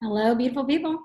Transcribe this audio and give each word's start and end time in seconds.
Hello, 0.00 0.32
beautiful 0.32 0.64
people. 0.64 0.96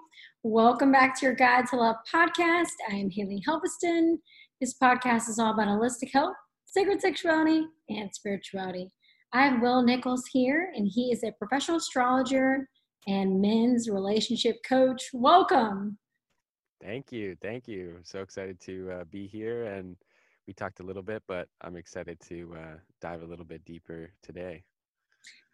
Welcome 0.43 0.91
back 0.91 1.17
to 1.17 1.25
your 1.25 1.33
Guide 1.33 1.65
to 1.71 1.77
Love 1.77 1.95
podcast. 2.13 2.67
I 2.91 2.93
am 2.93 3.09
Haley 3.09 3.41
Helveston. 3.41 4.17
This 4.61 4.75
podcast 4.77 5.27
is 5.29 5.39
all 5.39 5.51
about 5.51 5.67
holistic 5.67 6.11
health, 6.13 6.35
sacred 6.65 7.01
sexuality, 7.01 7.65
and 7.89 8.13
spirituality. 8.13 8.91
I 9.33 9.47
have 9.47 9.63
Will 9.63 9.81
Nichols 9.81 10.25
here, 10.31 10.71
and 10.75 10.87
he 10.87 11.11
is 11.11 11.23
a 11.23 11.31
professional 11.39 11.77
astrologer 11.77 12.69
and 13.07 13.41
men's 13.41 13.89
relationship 13.89 14.57
coach. 14.63 15.09
Welcome. 15.11 15.97
Thank 16.79 17.11
you. 17.11 17.35
Thank 17.41 17.67
you. 17.67 17.97
So 18.03 18.21
excited 18.21 18.59
to 18.59 18.91
uh, 18.91 19.03
be 19.05 19.25
here. 19.25 19.63
And 19.63 19.97
we 20.45 20.53
talked 20.53 20.81
a 20.81 20.83
little 20.83 21.01
bit, 21.01 21.23
but 21.27 21.47
I'm 21.61 21.77
excited 21.77 22.19
to 22.27 22.55
uh, 22.55 22.77
dive 23.01 23.23
a 23.23 23.25
little 23.25 23.45
bit 23.45 23.65
deeper 23.65 24.13
today. 24.21 24.63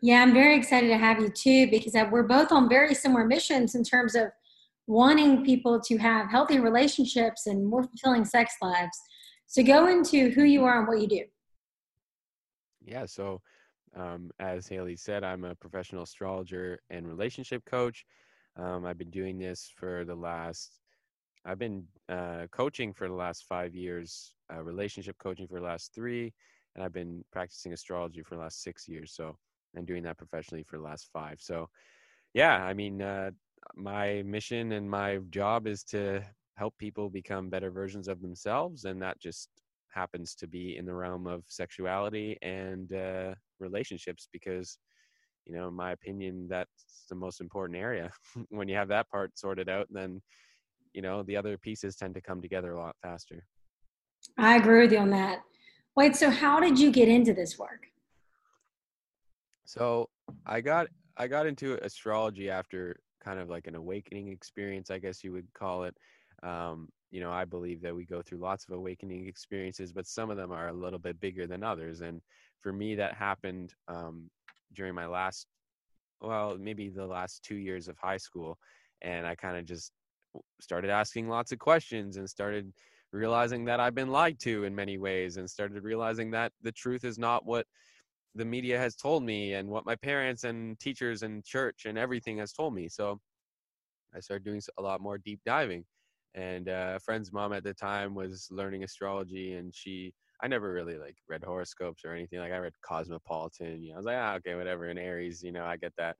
Yeah, 0.01 0.21
I'm 0.21 0.33
very 0.33 0.55
excited 0.55 0.87
to 0.87 0.97
have 0.97 1.19
you 1.19 1.29
too 1.29 1.69
because 1.69 1.93
we're 2.09 2.23
both 2.23 2.51
on 2.51 2.69
very 2.69 2.95
similar 2.95 3.25
missions 3.25 3.75
in 3.75 3.83
terms 3.83 4.15
of 4.15 4.27
wanting 4.87 5.43
people 5.43 5.79
to 5.81 5.97
have 5.97 6.29
healthy 6.31 6.59
relationships 6.59 7.47
and 7.47 7.65
more 7.65 7.83
fulfilling 7.83 8.25
sex 8.25 8.55
lives. 8.61 8.97
So 9.45 9.61
go 9.61 9.87
into 9.87 10.29
who 10.31 10.43
you 10.43 10.63
are 10.63 10.79
and 10.79 10.87
what 10.87 11.01
you 11.01 11.07
do. 11.07 11.23
Yeah, 12.81 13.05
so 13.05 13.41
um, 13.95 14.31
as 14.39 14.67
Haley 14.67 14.95
said, 14.95 15.23
I'm 15.23 15.43
a 15.43 15.55
professional 15.55 16.03
astrologer 16.03 16.79
and 16.89 17.07
relationship 17.07 17.63
coach. 17.65 18.05
Um, 18.55 18.85
I've 18.85 18.97
been 18.97 19.11
doing 19.11 19.37
this 19.37 19.71
for 19.75 20.05
the 20.05 20.15
last, 20.15 20.79
I've 21.45 21.59
been 21.59 21.83
uh, 22.07 22.47
coaching 22.51 22.93
for 22.93 23.07
the 23.07 23.13
last 23.13 23.45
five 23.47 23.75
years, 23.75 24.33
uh, 24.53 24.61
relationship 24.63 25.17
coaching 25.19 25.47
for 25.47 25.59
the 25.59 25.65
last 25.65 25.93
three, 25.93 26.33
and 26.75 26.83
I've 26.83 26.93
been 26.93 27.23
practicing 27.31 27.73
astrology 27.73 28.23
for 28.23 28.35
the 28.35 28.41
last 28.41 28.63
six 28.63 28.87
years. 28.87 29.13
So 29.13 29.37
and 29.75 29.87
doing 29.87 30.03
that 30.03 30.17
professionally 30.17 30.63
for 30.63 30.77
the 30.77 30.83
last 30.83 31.09
five. 31.13 31.37
So, 31.39 31.69
yeah, 32.33 32.63
I 32.63 32.73
mean, 32.73 33.01
uh, 33.01 33.31
my 33.75 34.23
mission 34.23 34.73
and 34.73 34.89
my 34.89 35.19
job 35.29 35.67
is 35.67 35.83
to 35.85 36.23
help 36.55 36.77
people 36.77 37.09
become 37.09 37.49
better 37.49 37.71
versions 37.71 38.07
of 38.07 38.21
themselves, 38.21 38.85
and 38.85 39.01
that 39.01 39.19
just 39.19 39.49
happens 39.93 40.35
to 40.35 40.47
be 40.47 40.77
in 40.77 40.85
the 40.85 40.93
realm 40.93 41.27
of 41.27 41.43
sexuality 41.47 42.37
and 42.41 42.93
uh, 42.93 43.33
relationships 43.59 44.27
because 44.31 44.77
you 45.45 45.53
know 45.53 45.67
in 45.67 45.73
my 45.73 45.91
opinion 45.91 46.47
that's 46.47 47.05
the 47.09 47.15
most 47.15 47.41
important 47.41 47.77
area. 47.77 48.11
When 48.49 48.67
you 48.67 48.75
have 48.75 48.89
that 48.89 49.09
part 49.09 49.37
sorted 49.37 49.69
out 49.69 49.87
then 49.89 50.21
you 50.93 51.01
know 51.01 51.23
the 51.23 51.37
other 51.37 51.57
pieces 51.57 51.95
tend 51.95 52.13
to 52.15 52.21
come 52.21 52.41
together 52.41 52.73
a 52.73 52.79
lot 52.79 52.95
faster. 53.01 53.43
I 54.37 54.57
agree 54.57 54.81
with 54.81 54.91
you 54.91 54.99
on 54.99 55.09
that. 55.11 55.39
Wait 55.95 56.15
so 56.15 56.29
how 56.29 56.59
did 56.59 56.79
you 56.79 56.91
get 56.91 57.07
into 57.07 57.33
this 57.33 57.57
work 57.57 57.87
so 59.69 60.09
I 60.47 60.61
got 60.61 60.87
I 61.15 61.27
got 61.27 61.45
into 61.45 61.77
astrology 61.85 62.49
after 62.49 62.95
kind 63.23 63.39
of 63.39 63.49
like 63.49 63.67
an 63.67 63.75
awakening 63.75 64.29
experience, 64.29 64.89
I 64.89 64.97
guess 64.97 65.23
you 65.23 65.31
would 65.33 65.45
call 65.53 65.83
it. 65.83 65.95
Um, 66.41 66.89
you 67.11 67.21
know, 67.21 67.31
I 67.31 67.45
believe 67.45 67.79
that 67.83 67.95
we 67.95 68.03
go 68.03 68.23
through 68.23 68.39
lots 68.39 68.65
of 68.65 68.75
awakening 68.75 69.27
experiences, 69.27 69.93
but 69.93 70.07
some 70.07 70.31
of 70.31 70.37
them 70.37 70.51
are 70.51 70.69
a 70.69 70.73
little 70.73 70.97
bit 70.97 71.19
bigger 71.19 71.45
than 71.45 71.63
others. 71.63 72.01
And 72.01 72.19
for 72.61 72.73
me, 72.73 72.95
that 72.95 73.13
happened 73.13 73.75
um, 73.87 74.31
during 74.73 74.95
my 74.95 75.05
last, 75.05 75.45
well, 76.19 76.57
maybe 76.59 76.89
the 76.89 77.05
last 77.05 77.43
two 77.43 77.57
years 77.57 77.87
of 77.87 77.97
high 77.99 78.17
school. 78.17 78.57
And 79.03 79.27
I 79.27 79.35
kind 79.35 79.55
of 79.55 79.65
just 79.65 79.91
started 80.61 80.89
asking 80.89 81.29
lots 81.29 81.51
of 81.51 81.59
questions 81.59 82.17
and 82.17 82.27
started 82.27 82.73
realizing 83.11 83.65
that 83.65 83.79
I've 83.79 83.95
been 83.95 84.09
lied 84.09 84.39
to 84.39 84.63
in 84.63 84.73
many 84.73 84.97
ways 84.97 85.37
and 85.37 85.47
started 85.47 85.83
realizing 85.83 86.31
that 86.31 86.53
the 86.63 86.71
truth 86.71 87.03
is 87.03 87.19
not 87.19 87.45
what 87.45 87.67
the 88.39 88.45
media 88.45 88.79
has 88.79 88.95
told 88.95 89.21
me 89.23 89.53
and 89.53 89.67
what 89.67 89.85
my 89.85 89.95
parents 89.97 90.45
and 90.45 90.79
teachers 90.79 91.23
and 91.23 91.43
church 91.43 91.83
and 91.85 91.97
everything 91.97 92.37
has 92.37 92.53
told 92.53 92.73
me. 92.73 92.87
So 92.87 93.19
I 94.15 94.21
started 94.21 94.45
doing 94.45 94.61
a 94.77 94.81
lot 94.81 95.01
more 95.01 95.17
deep 95.17 95.41
diving. 95.45 95.83
And 96.35 96.69
uh, 96.69 96.93
a 96.95 96.99
friend's 96.99 97.33
mom 97.33 97.51
at 97.53 97.63
the 97.63 97.73
time 97.73 98.15
was 98.15 98.47
learning 98.49 98.83
astrology, 98.83 99.53
and 99.55 99.73
she, 99.75 100.13
I 100.41 100.47
never 100.47 100.71
really 100.71 100.97
like 100.97 101.17
read 101.27 101.43
horoscopes 101.43 102.05
or 102.05 102.13
anything. 102.13 102.39
Like 102.39 102.53
I 102.53 102.57
read 102.59 102.73
Cosmopolitan. 102.81 103.83
You 103.83 103.89
know, 103.89 103.95
I 103.95 103.97
was 103.97 104.05
like, 104.05 104.17
ah, 104.17 104.35
okay, 104.35 104.55
whatever. 104.55 104.87
In 104.89 104.97
Aries, 104.97 105.41
you 105.43 105.51
know, 105.51 105.65
I 105.65 105.75
get 105.75 105.93
that. 105.97 106.15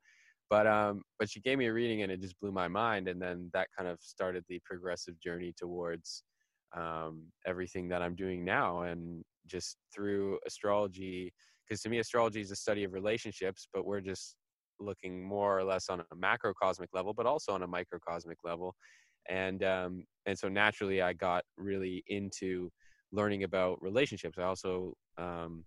But 0.50 0.66
um, 0.66 1.04
but 1.20 1.30
she 1.30 1.40
gave 1.40 1.60
me 1.60 1.68
a 1.68 1.74
reading, 1.74 2.02
and 2.02 2.12
it 2.12 2.22
just 2.22 2.40
blew 2.40 2.52
my 2.52 2.68
mind. 2.68 3.08
And 3.08 3.22
then 3.22 3.50
that 3.54 3.68
kind 3.78 3.88
of 3.88 4.00
started 4.02 4.44
the 4.50 4.60
progressive 4.66 5.18
journey 5.22 5.54
towards 5.56 6.24
um, 6.76 7.22
everything 7.46 7.88
that 7.90 8.02
I'm 8.02 8.16
doing 8.16 8.44
now. 8.44 8.82
And 8.82 9.24
just 9.46 9.78
through 9.94 10.40
astrology, 10.46 11.34
because 11.70 11.82
to 11.82 11.90
me 11.90 12.00
astrology 12.00 12.42
is 12.42 12.52
a 12.52 12.56
study 12.56 12.84
of 12.84 12.94
relationships 12.94 13.68
but 13.74 13.86
we're 13.86 14.02
just 14.02 14.36
looking 14.80 15.24
more 15.24 15.58
or 15.58 15.64
less 15.64 15.90
on 15.90 16.00
a 16.00 16.16
macrocosmic 16.16 16.88
level 16.94 17.14
but 17.14 17.26
also 17.26 17.54
on 17.54 17.64
a 17.64 17.68
microcosmic 17.68 18.38
level. 18.44 18.76
And 19.30 19.64
um, 19.64 20.06
and 20.26 20.38
so 20.38 20.48
naturally 20.50 21.02
i 21.02 21.14
got 21.14 21.44
really 21.58 22.04
into 22.08 22.72
learning 23.12 23.44
about 23.44 23.82
relationships. 23.82 24.38
I 24.38 24.44
also 24.44 24.94
um, 25.18 25.66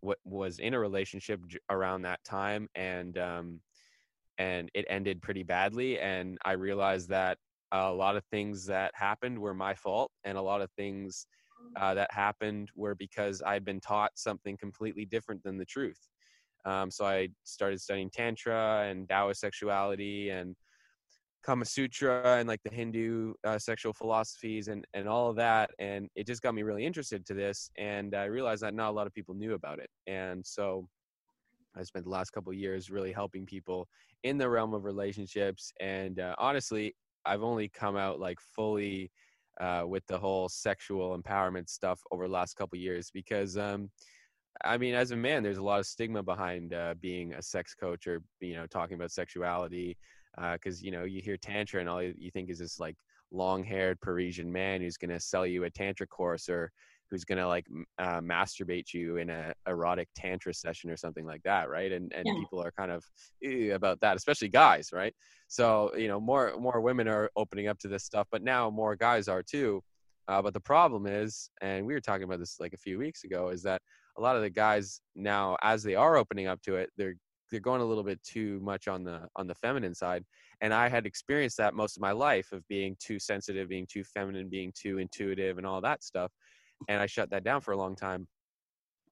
what 0.00 0.18
was 0.24 0.58
in 0.58 0.74
a 0.74 0.78
relationship 0.78 1.40
around 1.70 2.02
that 2.02 2.22
time 2.24 2.68
and 2.74 3.18
um, 3.18 3.60
and 4.38 4.70
it 4.74 4.84
ended 4.88 5.22
pretty 5.22 5.42
badly 5.42 5.98
and 5.98 6.38
i 6.44 6.52
realized 6.52 7.08
that 7.08 7.38
a 7.72 7.90
lot 7.90 8.16
of 8.16 8.24
things 8.30 8.66
that 8.66 8.92
happened 8.94 9.38
were 9.38 9.54
my 9.54 9.74
fault 9.74 10.10
and 10.24 10.38
a 10.38 10.42
lot 10.42 10.60
of 10.60 10.70
things 10.72 11.26
uh, 11.76 11.94
that 11.94 12.12
happened 12.12 12.70
were 12.74 12.94
because 12.94 13.42
I'd 13.42 13.64
been 13.64 13.80
taught 13.80 14.12
something 14.14 14.56
completely 14.56 15.04
different 15.04 15.42
than 15.42 15.58
the 15.58 15.64
truth. 15.64 16.08
Um, 16.64 16.90
so 16.90 17.04
I 17.04 17.28
started 17.44 17.80
studying 17.80 18.10
Tantra 18.10 18.86
and 18.88 19.08
Taoist 19.08 19.40
sexuality 19.40 20.30
and 20.30 20.56
Kama 21.44 21.64
Sutra 21.64 22.38
and 22.38 22.48
like 22.48 22.60
the 22.64 22.74
Hindu 22.74 23.34
uh, 23.44 23.58
sexual 23.58 23.92
philosophies 23.92 24.66
and, 24.66 24.84
and 24.94 25.08
all 25.08 25.30
of 25.30 25.36
that. 25.36 25.70
And 25.78 26.08
it 26.16 26.26
just 26.26 26.42
got 26.42 26.54
me 26.54 26.64
really 26.64 26.84
interested 26.84 27.24
to 27.26 27.34
this. 27.34 27.70
And 27.78 28.16
I 28.16 28.24
realized 28.24 28.62
that 28.62 28.74
not 28.74 28.90
a 28.90 28.92
lot 28.92 29.06
of 29.06 29.14
people 29.14 29.34
knew 29.34 29.54
about 29.54 29.78
it. 29.78 29.88
And 30.08 30.44
so 30.44 30.88
I 31.76 31.84
spent 31.84 32.04
the 32.04 32.10
last 32.10 32.30
couple 32.30 32.52
years 32.52 32.90
really 32.90 33.12
helping 33.12 33.46
people 33.46 33.86
in 34.24 34.38
the 34.38 34.48
realm 34.48 34.74
of 34.74 34.84
relationships. 34.84 35.72
And 35.80 36.18
uh, 36.18 36.34
honestly, 36.36 36.96
I've 37.24 37.44
only 37.44 37.68
come 37.68 37.96
out 37.96 38.18
like 38.18 38.40
fully 38.40 39.12
uh, 39.60 39.84
with 39.86 40.06
the 40.06 40.18
whole 40.18 40.48
sexual 40.48 41.18
empowerment 41.18 41.68
stuff 41.68 42.00
over 42.10 42.26
the 42.26 42.32
last 42.32 42.56
couple 42.56 42.78
years 42.78 43.10
because 43.12 43.56
um, 43.56 43.90
I 44.64 44.78
mean, 44.78 44.94
as 44.94 45.10
a 45.10 45.16
man, 45.16 45.42
there's 45.42 45.58
a 45.58 45.62
lot 45.62 45.80
of 45.80 45.86
stigma 45.86 46.22
behind 46.22 46.72
uh, 46.72 46.94
being 47.00 47.34
a 47.34 47.42
sex 47.42 47.74
coach 47.74 48.06
or 48.06 48.22
you 48.40 48.54
know 48.54 48.66
talking 48.66 48.94
about 48.94 49.10
sexuality 49.10 49.96
because 50.52 50.80
uh, 50.80 50.84
you 50.84 50.90
know 50.90 51.04
you 51.04 51.20
hear 51.20 51.36
tantra 51.36 51.80
and 51.80 51.88
all 51.88 52.02
you 52.02 52.30
think 52.30 52.50
is 52.50 52.58
this 52.58 52.78
like 52.80 52.96
long-haired 53.32 54.00
Parisian 54.00 54.50
man 54.50 54.80
who's 54.80 54.96
going 54.96 55.10
to 55.10 55.20
sell 55.20 55.46
you 55.46 55.64
a 55.64 55.70
tantra 55.70 56.06
course 56.06 56.48
or 56.48 56.70
who's 57.10 57.24
going 57.24 57.38
to 57.38 57.46
like 57.46 57.66
uh, 57.98 58.20
masturbate 58.20 58.92
you 58.92 59.16
in 59.16 59.30
a 59.30 59.52
erotic 59.66 60.08
tantra 60.16 60.52
session 60.52 60.90
or 60.90 60.96
something 60.96 61.24
like 61.26 61.42
that 61.42 61.68
right? 61.68 61.92
And 61.92 62.12
and 62.12 62.26
yeah. 62.26 62.34
people 62.38 62.62
are 62.62 62.72
kind 62.72 62.90
of 62.90 63.04
about 63.72 64.00
that 64.00 64.16
especially 64.16 64.48
guys 64.48 64.90
right? 64.92 65.14
So 65.48 65.92
you 65.96 66.08
know 66.08 66.20
more 66.20 66.54
more 66.58 66.80
women 66.80 67.08
are 67.08 67.30
opening 67.36 67.68
up 67.68 67.78
to 67.80 67.88
this 67.88 68.04
stuff 68.04 68.26
but 68.30 68.42
now 68.42 68.70
more 68.70 68.96
guys 68.96 69.28
are 69.28 69.42
too. 69.42 69.82
Uh, 70.28 70.42
but 70.42 70.52
the 70.52 70.60
problem 70.60 71.06
is 71.06 71.50
and 71.60 71.86
we 71.86 71.94
were 71.94 72.00
talking 72.00 72.24
about 72.24 72.40
this 72.40 72.58
like 72.58 72.72
a 72.72 72.78
few 72.78 72.98
weeks 72.98 73.24
ago 73.24 73.48
is 73.48 73.62
that 73.62 73.80
a 74.18 74.20
lot 74.20 74.34
of 74.34 74.42
the 74.42 74.50
guys 74.50 75.00
now 75.14 75.56
as 75.62 75.82
they 75.82 75.94
are 75.94 76.16
opening 76.16 76.46
up 76.48 76.60
to 76.62 76.74
it 76.74 76.90
they're 76.96 77.14
they're 77.50 77.60
going 77.60 77.80
a 77.80 77.84
little 77.84 78.02
bit 78.02 78.22
too 78.24 78.58
much 78.60 78.88
on 78.88 79.04
the 79.04 79.28
on 79.36 79.46
the 79.46 79.54
feminine 79.54 79.94
side. 79.94 80.24
And 80.60 80.72
i 80.74 80.88
had 80.88 81.06
experienced 81.06 81.58
that 81.58 81.74
most 81.74 81.96
of 81.96 82.00
my 82.00 82.12
life 82.12 82.50
of 82.52 82.66
being 82.68 82.96
too 82.98 83.18
sensitive 83.18 83.68
being 83.68 83.86
too 83.86 84.04
feminine 84.04 84.48
being 84.48 84.72
too 84.74 84.98
intuitive 84.98 85.58
and 85.58 85.66
all 85.66 85.80
that 85.82 86.02
stuff 86.02 86.32
and 86.88 87.00
I 87.00 87.06
shut 87.06 87.30
that 87.30 87.44
down 87.44 87.60
for 87.60 87.72
a 87.72 87.76
long 87.76 87.96
time. 87.96 88.26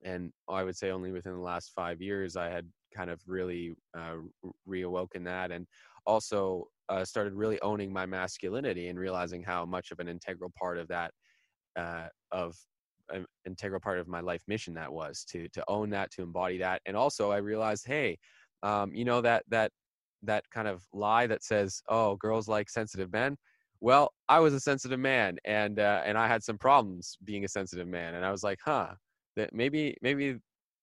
And 0.05 0.33
I 0.49 0.63
would 0.65 0.77
say 0.77 0.91
only 0.91 1.13
within 1.13 1.33
the 1.33 1.41
last 1.41 1.73
five 1.75 2.03
years, 2.03 2.37
I 2.37 2.51
had 2.51 2.69
kind 2.95 3.11
of 3.11 3.21
really 3.27 3.75
uh, 3.97 4.17
reawoken 4.69 5.25
that, 5.25 5.51
and 5.51 5.67
also 6.07 6.69
uh, 6.89 7.05
started 7.05 7.33
really 7.33 7.61
owning 7.63 7.93
my 7.93 8.05
masculinity 8.05 8.89
and 8.89 8.99
realizing 8.99 9.43
how 9.43 9.65
much 9.65 9.91
of 9.91 10.01
an 10.01 10.09
integral 10.09 10.53
part 10.59 10.79
of 10.79 10.89
that, 10.89 11.13
uh, 11.77 12.09
of 12.33 12.55
an 13.11 13.25
integral 13.47 13.81
part 13.81 13.99
of 13.99 14.07
my 14.07 14.21
life 14.21 14.43
mission 14.47 14.75
that 14.75 14.93
was 14.93 15.25
to 15.31 15.49
to 15.51 15.65
own 15.69 15.91
that, 15.91 16.11
to 16.13 16.23
embody 16.23 16.59
that, 16.59 16.83
and 16.87 16.97
also 16.97 17.31
I 17.31 17.39
realized, 17.39 17.87
hey, 17.87 18.19
um, 18.63 18.95
you 18.95 19.05
know 19.05 19.23
that 19.23 19.45
that 19.49 19.73
that 20.23 20.45
kind 20.51 20.69
of 20.69 20.83
lie 20.93 21.27
that 21.27 21.43
says, 21.43 21.83
oh, 21.89 22.17
girls 22.17 22.49
like 22.49 22.69
sensitive 22.71 23.13
men 23.13 23.37
well, 23.81 24.13
I 24.29 24.41
was 24.41 24.55
a 24.55 24.61
sensitive 24.61 24.99
man, 24.99 25.39
and 25.45 25.79
uh, 25.79 26.03
and 26.05 26.17
I 26.17 26.27
had 26.27 26.43
some 26.43 26.59
problems 26.59 27.17
being 27.25 27.45
a 27.45 27.49
sensitive 27.49 27.89
man, 27.89 28.15
and 28.15 28.25
I 28.25 28.31
was 28.31 28.43
like, 28.43 28.59
huh, 28.65 28.89
that 29.37 29.55
maybe 29.55 29.97
maybe 30.03 30.39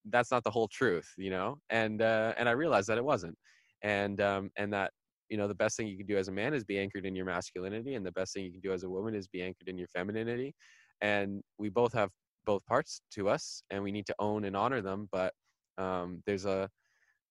that's 0.09 0.31
not 0.31 0.43
the 0.43 0.51
whole 0.51 0.67
truth, 0.67 1.09
you 1.17 1.29
know. 1.29 1.57
And 1.69 2.01
uh, 2.01 2.33
and 2.37 2.47
I 2.47 2.51
realized 2.53 2.87
that 2.89 2.97
it 2.97 3.03
wasn't, 3.03 3.35
and 3.81 4.21
um, 4.21 4.51
and 4.57 4.71
that 4.73 4.91
you 5.29 5.37
know 5.37 5.47
the 5.47 5.55
best 5.55 5.77
thing 5.77 5.87
you 5.87 5.97
can 5.97 6.05
do 6.05 6.17
as 6.17 6.27
a 6.27 6.31
man 6.31 6.53
is 6.53 6.63
be 6.63 6.79
anchored 6.79 7.05
in 7.05 7.15
your 7.15 7.25
masculinity, 7.25 7.95
and 7.95 8.05
the 8.05 8.11
best 8.11 8.33
thing 8.33 8.45
you 8.45 8.51
can 8.51 8.61
do 8.61 8.73
as 8.73 8.83
a 8.83 8.89
woman 8.89 9.15
is 9.15 9.27
be 9.27 9.41
anchored 9.41 9.67
in 9.67 9.77
your 9.77 9.87
femininity, 9.87 10.53
and 11.01 11.41
we 11.57 11.69
both 11.69 11.93
have 11.93 12.09
both 12.45 12.65
parts 12.65 13.01
to 13.13 13.29
us, 13.29 13.63
and 13.69 13.83
we 13.83 13.91
need 13.91 14.05
to 14.07 14.15
own 14.19 14.45
and 14.45 14.55
honor 14.55 14.81
them. 14.81 15.07
But 15.11 15.33
um, 15.77 16.21
there's 16.25 16.45
a 16.45 16.69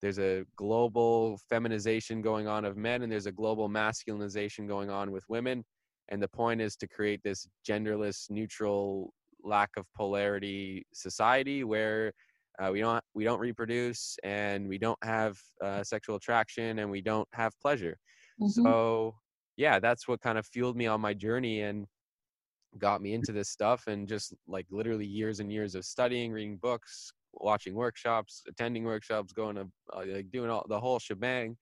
there's 0.03 0.19
a 0.19 0.45
global 0.57 1.39
feminization 1.49 2.23
going 2.23 2.49
on 2.49 2.65
of 2.65 2.77
men 2.77 3.03
and 3.03 3.13
there's 3.13 3.27
a 3.27 3.33
global 3.33 3.69
masculinization 3.69 4.67
going 4.67 4.91
on 4.91 5.11
with 5.11 5.25
women 5.29 5.65
and 6.09 6.23
the 6.23 6.29
point 6.29 6.61
is 6.61 6.77
to 6.77 6.89
create 6.89 7.21
this 7.23 7.47
genderless 7.69 8.31
neutral 8.31 9.13
lack 9.43 9.71
of 9.77 9.87
polarity 9.97 10.85
society 10.93 11.65
where 11.65 12.13
uh, 12.63 12.71
we 12.71 12.81
don't 12.81 13.03
we 13.15 13.25
don't 13.25 13.41
reproduce 13.41 14.17
and 14.23 14.69
we 14.69 14.79
don't 14.79 14.99
have 15.03 15.39
uh, 15.65 15.83
sexual 15.83 16.17
attraction 16.17 16.81
and 16.81 16.91
we 16.91 17.01
don't 17.01 17.29
have 17.33 17.53
pleasure 17.61 17.97
mm-hmm. 18.41 18.49
so 18.49 19.15
yeah 19.57 19.79
that's 19.79 20.07
what 20.09 20.21
kind 20.21 20.39
of 20.39 20.47
fueled 20.47 20.77
me 20.77 20.87
on 20.87 21.01
my 21.01 21.15
journey 21.15 21.63
and 21.63 21.87
got 22.79 23.01
me 23.03 23.15
into 23.15 23.33
this 23.33 23.49
stuff 23.49 23.87
and 23.87 24.07
just 24.09 24.35
like 24.47 24.67
literally 24.71 25.07
years 25.07 25.41
and 25.41 25.51
years 25.53 25.75
of 25.75 25.85
studying 25.85 26.33
reading 26.33 26.59
books 26.61 27.13
watching 27.41 27.75
workshops 27.75 28.43
attending 28.49 28.85
workshops 28.85 29.33
going 29.33 29.57
to 29.57 29.67
uh, 29.95 30.05
like 30.07 30.31
doing 30.31 30.51
all 30.51 30.65
the 30.69 30.79
whole 30.79 30.99
shebang 30.99 31.57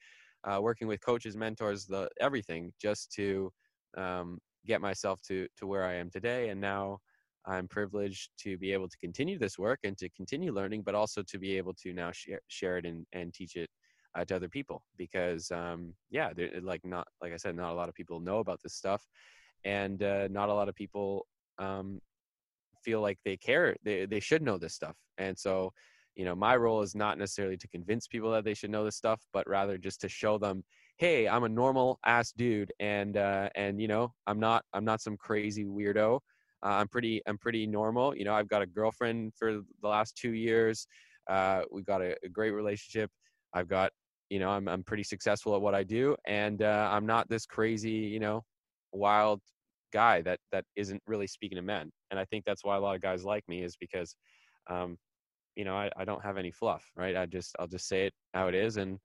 uh, 0.44 0.60
working 0.60 0.86
with 0.86 1.00
coaches 1.00 1.36
mentors 1.36 1.86
the 1.86 2.08
everything 2.20 2.72
just 2.80 3.12
to 3.12 3.50
um, 3.96 4.38
get 4.66 4.80
myself 4.80 5.20
to 5.22 5.46
to 5.56 5.66
where 5.66 5.84
i 5.84 5.94
am 5.94 6.10
today. 6.10 6.50
And 6.50 6.60
now 6.60 6.98
I'm 7.46 7.66
privileged 7.66 8.30
to 8.40 8.58
be 8.58 8.72
able 8.72 8.88
to 8.88 8.98
continue 8.98 9.38
this 9.38 9.58
work 9.58 9.80
and 9.84 9.96
to 9.98 10.08
continue 10.10 10.52
learning, 10.52 10.82
but 10.82 10.94
also 10.94 11.22
to 11.22 11.38
be 11.38 11.56
able 11.56 11.74
to 11.74 11.92
now 11.92 12.12
share, 12.12 12.40
share 12.48 12.78
it 12.78 12.84
and, 12.84 13.06
and 13.12 13.32
teach 13.32 13.56
it 13.56 13.70
uh, 14.14 14.24
to 14.26 14.36
other 14.36 14.48
people 14.48 14.82
because, 14.98 15.50
um, 15.50 15.94
yeah, 16.10 16.30
like 16.62 16.84
not, 16.84 17.08
like 17.22 17.32
I 17.32 17.36
said, 17.36 17.56
not 17.56 17.72
a 17.72 17.74
lot 17.74 17.88
of 17.88 17.94
people 17.94 18.20
know 18.20 18.38
about 18.38 18.60
this 18.62 18.74
stuff. 18.74 19.06
And 19.64 20.02
uh, 20.02 20.28
not 20.30 20.50
a 20.50 20.54
lot 20.54 20.68
of 20.68 20.74
people 20.74 21.26
um, 21.58 22.00
feel 22.88 23.02
like 23.02 23.18
they 23.22 23.36
care. 23.36 23.76
They, 23.84 24.06
they 24.06 24.20
should 24.20 24.42
know 24.42 24.56
this 24.56 24.74
stuff. 24.74 24.96
And 25.18 25.38
so, 25.38 25.72
you 26.16 26.24
know, 26.24 26.34
my 26.34 26.56
role 26.56 26.80
is 26.80 26.94
not 26.94 27.18
necessarily 27.18 27.58
to 27.58 27.68
convince 27.68 28.06
people 28.06 28.30
that 28.32 28.44
they 28.44 28.54
should 28.54 28.70
know 28.70 28.82
this 28.82 28.96
stuff, 28.96 29.20
but 29.34 29.46
rather 29.46 29.76
just 29.76 30.00
to 30.00 30.08
show 30.08 30.38
them, 30.38 30.64
hey, 30.96 31.28
I'm 31.28 31.44
a 31.44 31.48
normal 31.48 31.98
ass 32.06 32.32
dude, 32.32 32.72
and 32.80 33.16
uh, 33.16 33.50
and 33.54 33.80
you 33.80 33.88
know, 33.88 34.12
I'm 34.26 34.40
not 34.40 34.64
I'm 34.72 34.84
not 34.84 35.00
some 35.02 35.16
crazy 35.16 35.64
weirdo. 35.64 36.16
Uh, 36.64 36.76
I'm 36.80 36.88
pretty 36.88 37.20
I'm 37.26 37.38
pretty 37.38 37.66
normal. 37.66 38.16
You 38.16 38.24
know, 38.24 38.34
I've 38.34 38.48
got 38.48 38.62
a 38.62 38.66
girlfriend 38.66 39.32
for 39.36 39.52
the 39.82 39.88
last 39.88 40.16
two 40.16 40.32
years. 40.32 40.86
Uh, 41.28 41.62
we 41.70 41.82
got 41.82 42.00
a, 42.00 42.16
a, 42.24 42.28
great 42.30 42.52
relationship. 42.52 43.10
I've 43.52 43.68
got 43.68 43.92
you 44.30 44.38
know 44.38 44.48
I'm 44.48 44.66
I'm 44.66 44.82
pretty 44.82 45.04
successful 45.04 45.54
at 45.54 45.60
what 45.60 45.74
I 45.74 45.84
do, 45.84 46.16
and 46.26 46.62
uh, 46.62 46.88
I'm 46.90 47.06
not 47.06 47.28
this 47.28 47.44
crazy 47.46 47.90
you 48.14 48.18
know 48.18 48.42
wild 48.92 49.40
guy 49.92 50.22
that 50.22 50.38
that 50.52 50.64
isn't 50.76 51.02
really 51.06 51.26
speaking 51.26 51.56
to 51.56 51.62
men. 51.62 51.90
And 52.10 52.18
I 52.18 52.24
think 52.26 52.44
that's 52.44 52.64
why 52.64 52.76
a 52.76 52.80
lot 52.80 52.96
of 52.96 53.02
guys 53.02 53.24
like 53.24 53.44
me 53.48 53.62
is 53.62 53.76
because 53.76 54.14
um, 54.68 54.96
you 55.56 55.64
know 55.64 55.76
I, 55.76 55.90
I 55.96 56.04
don't 56.04 56.22
have 56.22 56.36
any 56.36 56.50
fluff, 56.50 56.84
right? 56.96 57.16
I 57.16 57.26
just 57.26 57.56
I'll 57.58 57.66
just 57.66 57.88
say 57.88 58.06
it 58.06 58.12
how 58.34 58.48
it 58.48 58.54
is, 58.54 58.76
and 58.76 58.98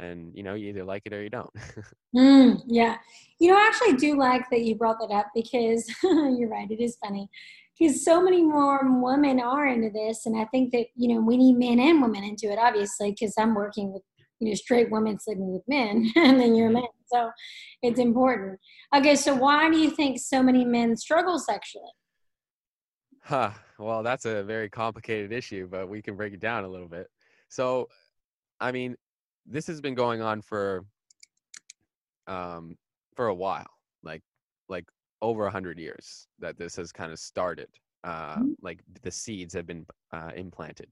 and 0.00 0.32
you 0.34 0.42
know 0.42 0.54
you 0.54 0.68
either 0.68 0.84
like 0.84 1.02
it 1.04 1.12
or 1.12 1.22
you 1.22 1.30
don't 1.30 1.50
mm, 2.16 2.60
yeah 2.66 2.96
you 3.38 3.50
know 3.50 3.56
i 3.56 3.66
actually 3.66 3.94
do 3.96 4.16
like 4.16 4.48
that 4.50 4.62
you 4.62 4.74
brought 4.74 4.98
that 4.98 5.14
up 5.14 5.26
because 5.34 5.86
you're 6.02 6.48
right 6.48 6.70
it 6.70 6.80
is 6.80 6.96
funny 7.04 7.28
because 7.78 8.04
so 8.04 8.20
many 8.20 8.42
more 8.42 8.80
women 9.00 9.40
are 9.40 9.68
into 9.68 9.90
this 9.90 10.26
and 10.26 10.38
i 10.38 10.44
think 10.46 10.72
that 10.72 10.86
you 10.96 11.14
know 11.14 11.20
we 11.20 11.36
need 11.36 11.54
men 11.56 11.78
and 11.78 12.02
women 12.02 12.24
into 12.24 12.50
it 12.50 12.58
obviously 12.58 13.10
because 13.10 13.34
i'm 13.38 13.54
working 13.54 13.92
with 13.92 14.02
you 14.40 14.48
know 14.48 14.54
straight 14.54 14.90
women 14.90 15.18
sleeping 15.18 15.52
with 15.52 15.62
men 15.68 16.10
and 16.16 16.40
then 16.40 16.54
you're 16.54 16.68
a 16.68 16.72
man. 16.72 16.84
So 17.06 17.30
it's 17.82 18.00
important. 18.00 18.58
Okay 18.94 19.14
so 19.14 19.34
why 19.34 19.70
do 19.70 19.78
you 19.78 19.90
think 19.90 20.18
so 20.18 20.42
many 20.42 20.64
men 20.64 20.96
struggle 20.96 21.38
sexually? 21.38 21.92
Huh 23.22 23.52
well 23.78 24.02
that's 24.02 24.24
a 24.24 24.42
very 24.42 24.68
complicated 24.68 25.32
issue 25.32 25.68
but 25.68 25.88
we 25.88 26.02
can 26.02 26.16
break 26.16 26.32
it 26.32 26.40
down 26.40 26.64
a 26.64 26.68
little 26.68 26.88
bit. 26.88 27.08
So 27.48 27.88
i 28.60 28.72
mean 28.72 28.96
this 29.46 29.66
has 29.66 29.80
been 29.80 29.94
going 29.94 30.20
on 30.20 30.42
for 30.42 30.84
um 32.26 32.76
for 33.16 33.28
a 33.28 33.34
while 33.34 33.70
like 34.02 34.22
like 34.68 34.84
over 35.22 35.46
a 35.46 35.50
hundred 35.50 35.78
years 35.78 36.28
that 36.38 36.56
this 36.56 36.76
has 36.76 36.92
kind 36.92 37.12
of 37.12 37.18
started 37.18 37.68
uh 38.04 38.36
mm-hmm. 38.36 38.52
like 38.62 38.80
the 39.02 39.10
seeds 39.10 39.52
have 39.52 39.66
been 39.66 39.84
uh, 40.12 40.30
implanted 40.34 40.88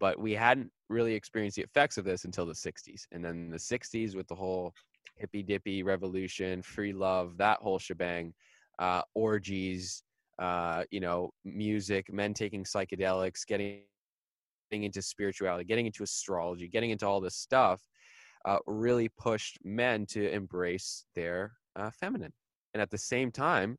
but 0.00 0.18
we 0.18 0.34
hadn't 0.34 0.70
really 0.88 1.14
experienced 1.14 1.56
the 1.56 1.62
effects 1.62 1.98
of 1.98 2.04
this 2.04 2.24
until 2.24 2.46
the 2.46 2.52
60s 2.52 3.02
and 3.12 3.24
then 3.24 3.50
the 3.50 3.56
60s 3.56 4.16
with 4.16 4.26
the 4.28 4.34
whole 4.34 4.72
hippy 5.16 5.42
dippy 5.42 5.82
revolution 5.82 6.62
free 6.62 6.92
love 6.92 7.36
that 7.36 7.58
whole 7.58 7.78
shebang 7.78 8.32
uh 8.78 9.02
orgies 9.14 10.02
uh 10.38 10.82
you 10.90 11.00
know 11.00 11.30
music 11.44 12.12
men 12.12 12.34
taking 12.34 12.64
psychedelics 12.64 13.46
getting 13.46 13.82
into 14.72 15.02
spirituality 15.02 15.64
getting 15.64 15.86
into 15.86 16.02
astrology 16.02 16.66
getting 16.66 16.90
into 16.90 17.06
all 17.06 17.20
this 17.20 17.36
stuff 17.36 17.80
uh, 18.44 18.58
really 18.66 19.08
pushed 19.18 19.58
men 19.64 20.06
to 20.06 20.30
embrace 20.30 21.04
their 21.14 21.52
uh, 21.76 21.90
feminine. 21.90 22.32
And 22.74 22.80
at 22.80 22.90
the 22.90 22.98
same 22.98 23.30
time, 23.30 23.76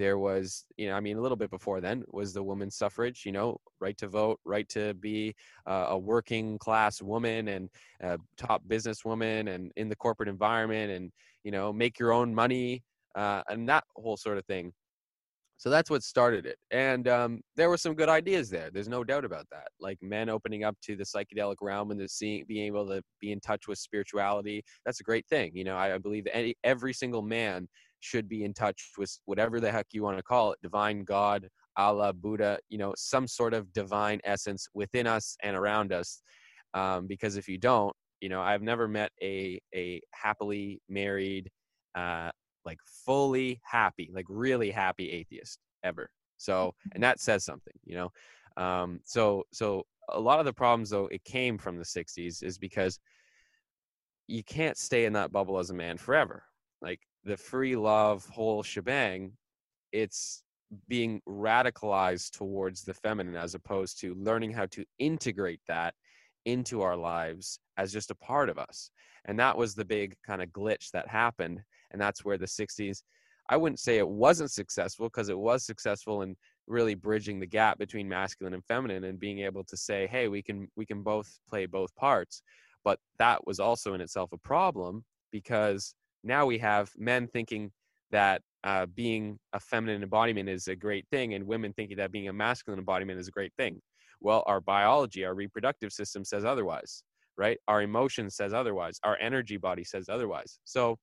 there 0.00 0.18
was, 0.18 0.64
you 0.78 0.88
know, 0.88 0.94
I 0.94 1.00
mean, 1.00 1.18
a 1.18 1.20
little 1.20 1.36
bit 1.36 1.50
before 1.50 1.82
then 1.82 2.04
was 2.10 2.32
the 2.32 2.42
women's 2.42 2.74
suffrage, 2.74 3.24
you 3.26 3.32
know, 3.32 3.58
right 3.80 3.98
to 3.98 4.08
vote, 4.08 4.40
right 4.46 4.66
to 4.70 4.94
be 4.94 5.34
uh, 5.66 5.88
a 5.90 5.98
working 5.98 6.56
class 6.56 7.02
woman 7.02 7.48
and 7.48 7.68
a 8.00 8.16
top 8.38 8.62
businesswoman 8.66 9.54
and 9.54 9.70
in 9.76 9.90
the 9.90 9.96
corporate 9.96 10.30
environment 10.30 10.90
and, 10.90 11.12
you 11.44 11.50
know, 11.50 11.70
make 11.70 11.98
your 11.98 12.12
own 12.12 12.34
money 12.34 12.82
uh, 13.14 13.42
and 13.50 13.68
that 13.68 13.84
whole 13.94 14.16
sort 14.16 14.38
of 14.38 14.46
thing. 14.46 14.72
So 15.58 15.68
that's 15.68 15.90
what 15.90 16.02
started 16.02 16.46
it. 16.46 16.56
And 16.70 17.06
um, 17.06 17.42
there 17.54 17.68
were 17.68 17.76
some 17.76 17.94
good 17.94 18.08
ideas 18.08 18.48
there. 18.48 18.70
There's 18.72 18.88
no 18.88 19.04
doubt 19.04 19.26
about 19.26 19.44
that. 19.52 19.68
Like 19.78 19.98
men 20.00 20.30
opening 20.30 20.64
up 20.64 20.78
to 20.84 20.96
the 20.96 21.04
psychedelic 21.04 21.56
realm 21.60 21.90
and 21.90 22.00
the 22.00 22.08
seeing, 22.08 22.46
being 22.48 22.64
able 22.68 22.86
to 22.86 23.02
be 23.20 23.32
in 23.32 23.40
touch 23.40 23.68
with 23.68 23.76
spirituality. 23.78 24.64
That's 24.86 25.00
a 25.00 25.04
great 25.04 25.26
thing. 25.26 25.50
You 25.54 25.64
know, 25.64 25.76
I, 25.76 25.96
I 25.96 25.98
believe 25.98 26.26
any, 26.32 26.54
every 26.64 26.94
single 26.94 27.20
man 27.20 27.68
should 28.00 28.28
be 28.28 28.44
in 28.44 28.54
touch 28.54 28.90
with 28.98 29.16
whatever 29.24 29.60
the 29.60 29.70
heck 29.70 29.86
you 29.92 30.02
want 30.02 30.16
to 30.16 30.22
call 30.22 30.52
it 30.52 30.58
divine 30.62 31.04
God, 31.04 31.48
Allah, 31.76 32.12
Buddha, 32.12 32.58
you 32.68 32.78
know, 32.78 32.92
some 32.96 33.26
sort 33.26 33.54
of 33.54 33.72
divine 33.72 34.20
essence 34.24 34.68
within 34.74 35.06
us 35.06 35.36
and 35.42 35.56
around 35.56 35.92
us. 35.92 36.22
Um, 36.74 37.06
because 37.06 37.36
if 37.36 37.48
you 37.48 37.58
don't, 37.58 37.94
you 38.20 38.28
know, 38.28 38.42
I've 38.42 38.62
never 38.62 38.86
met 38.86 39.12
a, 39.22 39.60
a 39.74 40.00
happily 40.12 40.80
married, 40.88 41.50
uh, 41.94 42.30
like 42.64 42.78
fully 43.04 43.60
happy, 43.64 44.10
like 44.14 44.26
really 44.28 44.70
happy 44.70 45.10
atheist 45.10 45.58
ever. 45.82 46.10
So, 46.36 46.68
mm-hmm. 46.68 46.90
and 46.94 47.02
that 47.02 47.20
says 47.20 47.44
something, 47.44 47.72
you 47.84 47.96
know. 47.96 48.12
Um, 48.62 49.00
so, 49.04 49.44
so 49.52 49.84
a 50.10 50.20
lot 50.20 50.40
of 50.40 50.44
the 50.44 50.52
problems 50.52 50.90
though 50.90 51.06
it 51.06 51.24
came 51.24 51.56
from 51.56 51.76
the 51.76 51.84
'60s 51.84 52.42
is 52.42 52.58
because 52.58 52.98
you 54.26 54.44
can't 54.44 54.76
stay 54.76 55.06
in 55.06 55.12
that 55.14 55.32
bubble 55.32 55.58
as 55.58 55.70
a 55.70 55.74
man 55.74 55.96
forever. 55.96 56.44
Like 56.80 57.00
the 57.24 57.36
free 57.36 57.76
love 57.76 58.26
whole 58.26 58.62
shebang, 58.62 59.32
it's 59.92 60.42
being 60.88 61.20
radicalized 61.28 62.30
towards 62.30 62.82
the 62.82 62.94
feminine 62.94 63.36
as 63.36 63.54
opposed 63.54 64.00
to 64.00 64.14
learning 64.14 64.52
how 64.52 64.66
to 64.66 64.84
integrate 64.98 65.60
that 65.66 65.94
into 66.44 66.80
our 66.82 66.96
lives 66.96 67.58
as 67.76 67.92
just 67.92 68.10
a 68.10 68.14
part 68.14 68.48
of 68.48 68.58
us. 68.58 68.90
And 69.26 69.38
that 69.38 69.56
was 69.56 69.74
the 69.74 69.84
big 69.84 70.14
kind 70.26 70.42
of 70.42 70.50
glitch 70.50 70.90
that 70.92 71.08
happened 71.08 71.60
and 71.90 72.00
that's 72.00 72.24
where 72.24 72.38
the 72.38 72.46
60s 72.46 73.02
i 73.48 73.56
wouldn't 73.56 73.80
say 73.80 73.98
it 73.98 74.08
wasn't 74.08 74.50
successful 74.50 75.06
because 75.06 75.28
it 75.28 75.38
was 75.38 75.64
successful 75.64 76.22
in 76.22 76.36
really 76.66 76.94
bridging 76.94 77.40
the 77.40 77.46
gap 77.46 77.78
between 77.78 78.08
masculine 78.08 78.54
and 78.54 78.64
feminine 78.64 79.04
and 79.04 79.18
being 79.18 79.40
able 79.40 79.64
to 79.64 79.76
say 79.76 80.06
hey 80.06 80.28
we 80.28 80.42
can 80.42 80.68
we 80.76 80.86
can 80.86 81.02
both 81.02 81.38
play 81.48 81.66
both 81.66 81.94
parts 81.96 82.42
but 82.84 82.98
that 83.18 83.46
was 83.46 83.60
also 83.60 83.94
in 83.94 84.00
itself 84.00 84.32
a 84.32 84.38
problem 84.38 85.04
because 85.32 85.94
now 86.22 86.46
we 86.46 86.58
have 86.58 86.90
men 86.96 87.28
thinking 87.28 87.70
that 88.10 88.42
uh, 88.64 88.86
being 88.86 89.38
a 89.52 89.60
feminine 89.60 90.02
embodiment 90.02 90.48
is 90.48 90.68
a 90.68 90.76
great 90.76 91.06
thing 91.10 91.34
and 91.34 91.46
women 91.46 91.72
thinking 91.72 91.96
that 91.96 92.12
being 92.12 92.28
a 92.28 92.32
masculine 92.32 92.78
embodiment 92.78 93.18
is 93.18 93.28
a 93.28 93.32
great 93.32 93.52
thing. 93.56 93.80
Well 94.20 94.42
our 94.46 94.60
biology 94.60 95.24
our 95.24 95.34
reproductive 95.34 95.92
system 95.92 96.24
says 96.24 96.44
otherwise 96.44 97.02
right? 97.40 97.58
Our 97.68 97.80
emotion 97.80 98.28
says 98.28 98.52
otherwise. 98.52 99.00
Our 99.02 99.16
energy 99.18 99.56
body 99.56 99.82
says 99.82 100.10
otherwise. 100.10 100.60
So 100.64 100.98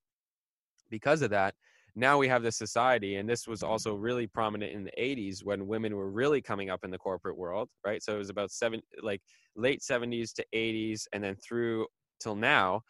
because 0.90 1.24
of 1.24 1.32
that, 1.32 1.56
now 1.96 2.20
we 2.20 2.28
have 2.28 2.44
this 2.44 2.58
society, 2.58 3.16
and 3.16 3.28
this 3.28 3.48
was 3.48 3.64
also 3.64 3.96
really 3.96 4.28
prominent 4.28 4.72
in 4.72 4.84
the 4.84 4.92
80s 5.00 5.44
when 5.44 5.66
women 5.66 5.96
were 5.96 6.12
really 6.12 6.40
coming 6.40 6.70
up 6.70 6.84
in 6.84 6.92
the 6.92 6.98
corporate 6.98 7.36
world, 7.36 7.70
right? 7.84 8.04
So 8.04 8.14
it 8.14 8.20
was 8.20 8.30
about 8.30 8.52
seven, 8.52 8.82
like 9.02 9.20
late 9.56 9.82
70s 9.82 10.32
to 10.34 10.46
80s, 10.54 11.08
and 11.12 11.24
then 11.24 11.36
through 11.36 11.88
till 12.20 12.36
now, 12.36 12.82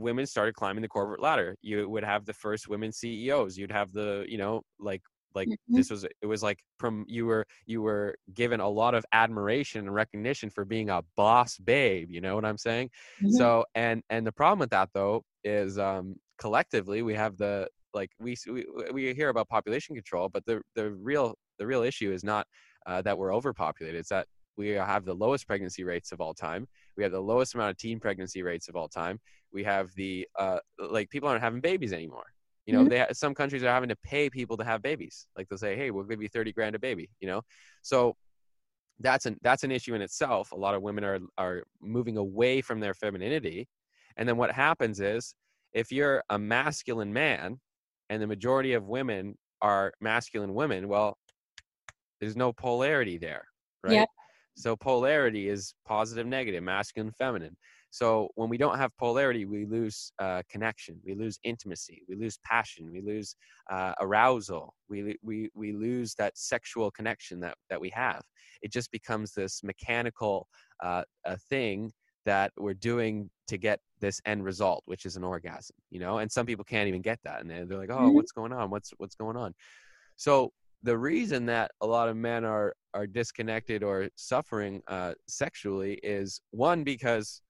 women 0.00 0.26
started 0.26 0.54
climbing 0.54 0.82
the 0.82 0.88
corporate 0.88 1.22
ladder. 1.22 1.56
You 1.62 1.88
would 1.88 2.04
have 2.04 2.24
the 2.24 2.32
first 2.32 2.68
women 2.68 2.92
CEOs. 2.92 3.56
You'd 3.56 3.72
have 3.72 3.92
the, 3.92 4.24
you 4.28 4.38
know, 4.38 4.62
like 4.78 5.02
like 5.34 5.48
mm-hmm. 5.48 5.76
this 5.76 5.90
was 5.90 6.04
it 6.04 6.26
was 6.26 6.42
like 6.42 6.58
from 6.78 7.04
you 7.08 7.26
were 7.26 7.46
you 7.66 7.82
were 7.82 8.16
given 8.34 8.60
a 8.60 8.68
lot 8.68 8.94
of 8.94 9.04
admiration 9.12 9.82
and 9.82 9.94
recognition 9.94 10.50
for 10.50 10.64
being 10.64 10.90
a 10.90 11.02
boss 11.16 11.56
babe 11.58 12.08
you 12.10 12.20
know 12.20 12.34
what 12.34 12.44
i'm 12.44 12.58
saying 12.58 12.88
mm-hmm. 13.22 13.30
so 13.30 13.64
and 13.74 14.02
and 14.10 14.26
the 14.26 14.32
problem 14.32 14.58
with 14.58 14.70
that 14.70 14.88
though 14.92 15.22
is 15.44 15.78
um 15.78 16.16
collectively 16.38 17.02
we 17.02 17.14
have 17.14 17.36
the 17.36 17.66
like 17.94 18.10
we 18.18 18.36
we, 18.48 18.66
we 18.92 19.14
hear 19.14 19.28
about 19.28 19.48
population 19.48 19.94
control 19.94 20.28
but 20.28 20.44
the 20.46 20.60
the 20.74 20.90
real 20.90 21.34
the 21.58 21.66
real 21.66 21.82
issue 21.82 22.12
is 22.12 22.24
not 22.24 22.46
uh, 22.86 23.02
that 23.02 23.16
we're 23.16 23.32
overpopulated 23.32 24.00
it's 24.00 24.08
that 24.08 24.26
we 24.56 24.68
have 24.70 25.06
the 25.06 25.14
lowest 25.14 25.46
pregnancy 25.46 25.84
rates 25.84 26.12
of 26.12 26.20
all 26.20 26.34
time. 26.34 26.68
We 26.96 27.02
have 27.02 27.12
the 27.12 27.20
lowest 27.20 27.54
amount 27.54 27.70
of 27.70 27.78
teen 27.78 27.98
pregnancy 27.98 28.42
rates 28.42 28.68
of 28.68 28.76
all 28.76 28.88
time. 28.88 29.18
We 29.52 29.64
have 29.64 29.90
the 29.94 30.26
uh, 30.38 30.58
like 30.78 31.10
people 31.10 31.28
aren't 31.28 31.42
having 31.42 31.60
babies 31.60 31.92
anymore. 31.92 32.26
You 32.66 32.74
know, 32.74 32.80
mm-hmm. 32.80 32.88
they 32.88 33.06
some 33.12 33.34
countries 33.34 33.62
are 33.62 33.68
having 33.68 33.88
to 33.88 33.96
pay 33.96 34.30
people 34.30 34.56
to 34.56 34.64
have 34.64 34.82
babies. 34.82 35.26
Like 35.36 35.48
they'll 35.48 35.58
say, 35.58 35.76
"Hey, 35.76 35.90
we'll 35.90 36.04
give 36.04 36.22
you 36.22 36.28
thirty 36.28 36.52
grand 36.52 36.74
a 36.74 36.78
baby." 36.78 37.10
You 37.20 37.28
know, 37.28 37.42
so 37.82 38.14
that's 39.00 39.26
an 39.26 39.38
that's 39.42 39.64
an 39.64 39.72
issue 39.72 39.94
in 39.94 40.02
itself. 40.02 40.52
A 40.52 40.56
lot 40.56 40.74
of 40.74 40.82
women 40.82 41.04
are 41.04 41.18
are 41.38 41.62
moving 41.80 42.16
away 42.16 42.60
from 42.60 42.80
their 42.80 42.94
femininity, 42.94 43.66
and 44.16 44.28
then 44.28 44.36
what 44.36 44.52
happens 44.52 45.00
is 45.00 45.34
if 45.72 45.90
you're 45.90 46.22
a 46.30 46.38
masculine 46.38 47.12
man 47.12 47.58
and 48.08 48.22
the 48.22 48.26
majority 48.26 48.74
of 48.74 48.86
women 48.86 49.36
are 49.62 49.92
masculine 50.00 50.54
women, 50.54 50.88
well, 50.88 51.16
there's 52.20 52.36
no 52.36 52.52
polarity 52.52 53.18
there, 53.18 53.44
right? 53.82 53.94
Yep. 53.94 54.08
So 54.56 54.76
polarity 54.76 55.48
is 55.48 55.74
positive, 55.86 56.26
negative, 56.26 56.62
masculine, 56.62 57.12
feminine. 57.12 57.56
So 57.90 58.28
when 58.36 58.48
we 58.48 58.56
don't 58.56 58.78
have 58.78 58.96
polarity, 58.98 59.46
we 59.46 59.66
lose 59.66 60.12
uh, 60.18 60.42
connection, 60.48 61.00
we 61.04 61.14
lose 61.14 61.38
intimacy, 61.42 62.02
we 62.08 62.16
lose 62.16 62.38
passion, 62.44 62.90
we 62.92 63.00
lose 63.00 63.34
uh, 63.70 63.94
arousal, 64.00 64.74
we, 64.88 65.16
we, 65.22 65.50
we 65.54 65.72
lose 65.72 66.14
that 66.14 66.38
sexual 66.38 66.90
connection 66.90 67.40
that, 67.40 67.56
that 67.68 67.80
we 67.80 67.90
have. 67.90 68.22
It 68.62 68.72
just 68.72 68.92
becomes 68.92 69.32
this 69.32 69.62
mechanical 69.64 70.46
uh, 70.82 71.02
thing 71.48 71.92
that 72.26 72.52
we're 72.58 72.74
doing 72.74 73.30
to 73.48 73.58
get 73.58 73.80
this 74.00 74.20
end 74.24 74.44
result, 74.44 74.82
which 74.86 75.06
is 75.06 75.16
an 75.16 75.24
orgasm, 75.24 75.76
you 75.90 76.00
know. 76.00 76.18
And 76.18 76.30
some 76.30 76.46
people 76.46 76.64
can't 76.64 76.88
even 76.88 77.02
get 77.02 77.18
that, 77.24 77.40
and 77.40 77.50
they're, 77.50 77.66
they're 77.66 77.78
like, 77.78 77.90
"Oh, 77.90 77.98
mm-hmm. 77.98 78.14
what's 78.14 78.32
going 78.32 78.52
on? 78.52 78.70
What's 78.70 78.92
what's 78.98 79.14
going 79.14 79.36
on?" 79.36 79.54
So 80.16 80.52
the 80.82 80.96
reason 80.96 81.46
that 81.46 81.70
a 81.80 81.86
lot 81.86 82.08
of 82.08 82.16
men 82.16 82.44
are 82.44 82.74
are 82.94 83.06
disconnected 83.06 83.82
or 83.82 84.08
suffering 84.16 84.82
uh, 84.88 85.14
sexually 85.26 85.94
is 86.02 86.40
one 86.50 86.84
because 86.84 87.42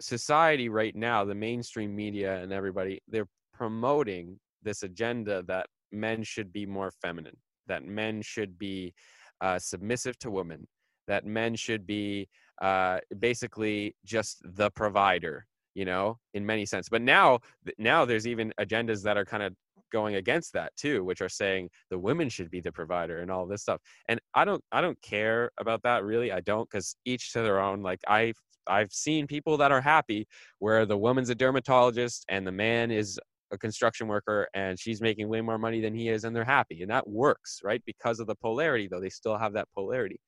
society 0.00 0.68
right 0.68 0.94
now, 0.94 1.24
the 1.24 1.34
mainstream 1.34 1.94
media 1.94 2.42
and 2.42 2.52
everybody, 2.52 3.00
they're 3.08 3.28
promoting 3.52 4.38
this 4.62 4.82
agenda 4.82 5.42
that 5.44 5.66
men 5.92 6.22
should 6.22 6.52
be 6.52 6.66
more 6.66 6.92
feminine, 7.02 7.36
that 7.66 7.84
men 7.84 8.22
should 8.22 8.58
be 8.58 8.94
uh, 9.40 9.58
submissive 9.58 10.18
to 10.18 10.30
women, 10.30 10.66
that 11.06 11.24
men 11.24 11.54
should 11.54 11.86
be 11.86 12.28
uh, 12.60 12.98
basically 13.18 13.94
just 14.04 14.42
the 14.56 14.70
provider, 14.70 15.46
you 15.74 15.84
know, 15.84 16.18
in 16.34 16.44
many 16.44 16.66
sense. 16.66 16.88
But 16.88 17.02
now, 17.02 17.40
now 17.78 18.04
there's 18.04 18.26
even 18.26 18.52
agendas 18.60 19.02
that 19.04 19.16
are 19.16 19.24
kind 19.24 19.42
of 19.42 19.54
going 19.90 20.16
against 20.16 20.52
that 20.52 20.74
too 20.76 21.04
which 21.04 21.22
are 21.22 21.28
saying 21.28 21.70
the 21.90 21.98
women 21.98 22.28
should 22.28 22.50
be 22.50 22.60
the 22.60 22.70
provider 22.70 23.20
and 23.20 23.30
all 23.30 23.46
this 23.46 23.62
stuff 23.62 23.80
and 24.08 24.20
i 24.34 24.44
don't 24.44 24.62
i 24.72 24.80
don't 24.80 25.00
care 25.02 25.50
about 25.58 25.82
that 25.82 26.04
really 26.04 26.30
i 26.30 26.40
don't 26.40 26.68
because 26.70 26.94
each 27.04 27.32
to 27.32 27.40
their 27.40 27.58
own 27.58 27.82
like 27.82 28.00
i 28.06 28.32
I've 28.68 28.92
seen 28.92 29.26
people 29.26 29.56
that 29.58 29.72
are 29.72 29.80
happy 29.80 30.26
where 30.58 30.86
the 30.86 30.98
woman's 30.98 31.30
a 31.30 31.34
dermatologist 31.34 32.24
and 32.28 32.46
the 32.46 32.52
man 32.52 32.90
is 32.90 33.18
a 33.50 33.58
construction 33.58 34.08
worker 34.08 34.46
and 34.54 34.78
she's 34.78 35.00
making 35.00 35.28
way 35.28 35.40
more 35.40 35.58
money 35.58 35.80
than 35.80 35.94
he 35.94 36.08
is 36.08 36.24
and 36.24 36.34
they're 36.34 36.44
happy. 36.44 36.82
And 36.82 36.90
that 36.90 37.08
works 37.08 37.60
right 37.64 37.82
because 37.86 38.20
of 38.20 38.26
the 38.26 38.34
polarity 38.34 38.88
though. 38.88 39.00
They 39.00 39.08
still 39.08 39.38
have 39.38 39.54
that 39.54 39.68
polarity. 39.74 40.20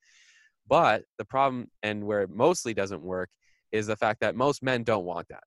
But 0.68 1.02
the 1.18 1.24
problem 1.24 1.68
and 1.82 2.04
where 2.04 2.22
it 2.22 2.30
mostly 2.30 2.74
doesn't 2.74 3.02
work 3.02 3.28
is 3.72 3.86
the 3.86 3.96
fact 3.96 4.20
that 4.20 4.36
most 4.36 4.62
men 4.62 4.84
don't 4.84 5.04
want 5.04 5.28
that. 5.28 5.42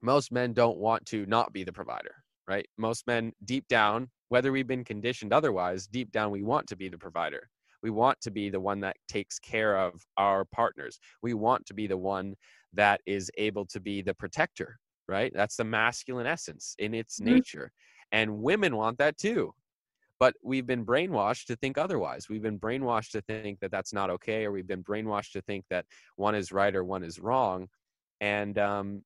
Most 0.00 0.32
men 0.32 0.52
don't 0.52 0.78
want 0.78 1.06
to 1.06 1.24
not 1.26 1.52
be 1.52 1.64
the 1.64 1.72
provider 1.72 2.22
right? 2.48 2.66
Most 2.76 3.06
men 3.06 3.32
deep 3.44 3.66
down 3.68 4.10
whether 4.28 4.50
we've 4.50 4.66
been 4.66 4.84
conditioned 4.84 5.32
otherwise 5.32 5.86
deep 5.86 6.10
down 6.10 6.30
we 6.30 6.42
want 6.42 6.66
to 6.66 6.76
be 6.76 6.88
the 6.88 6.98
provider 6.98 7.48
we 7.82 7.90
want 7.90 8.20
to 8.20 8.30
be 8.30 8.50
the 8.50 8.60
one 8.60 8.80
that 8.80 8.96
takes 9.08 9.38
care 9.38 9.78
of 9.78 10.04
our 10.16 10.44
partners. 10.44 10.98
We 11.22 11.34
want 11.34 11.66
to 11.66 11.74
be 11.74 11.86
the 11.86 11.96
one 11.96 12.34
that 12.72 13.00
is 13.06 13.30
able 13.36 13.66
to 13.66 13.80
be 13.80 14.02
the 14.02 14.14
protector, 14.14 14.78
right? 15.08 15.32
That's 15.34 15.56
the 15.56 15.64
masculine 15.64 16.26
essence 16.26 16.74
in 16.78 16.94
its 16.94 17.18
mm-hmm. 17.18 17.34
nature. 17.34 17.72
And 18.12 18.38
women 18.38 18.76
want 18.76 18.98
that 18.98 19.18
too. 19.18 19.52
But 20.20 20.34
we've 20.42 20.66
been 20.66 20.86
brainwashed 20.86 21.46
to 21.46 21.56
think 21.56 21.76
otherwise. 21.76 22.28
We've 22.28 22.42
been 22.42 22.60
brainwashed 22.60 23.10
to 23.10 23.22
think 23.22 23.58
that 23.58 23.72
that's 23.72 23.92
not 23.92 24.08
okay, 24.10 24.44
or 24.44 24.52
we've 24.52 24.68
been 24.68 24.84
brainwashed 24.84 25.32
to 25.32 25.42
think 25.42 25.64
that 25.70 25.84
one 26.14 26.36
is 26.36 26.52
right 26.52 26.74
or 26.76 26.84
one 26.84 27.02
is 27.02 27.18
wrong. 27.18 27.66
And, 28.20 28.56
um, 28.56 29.02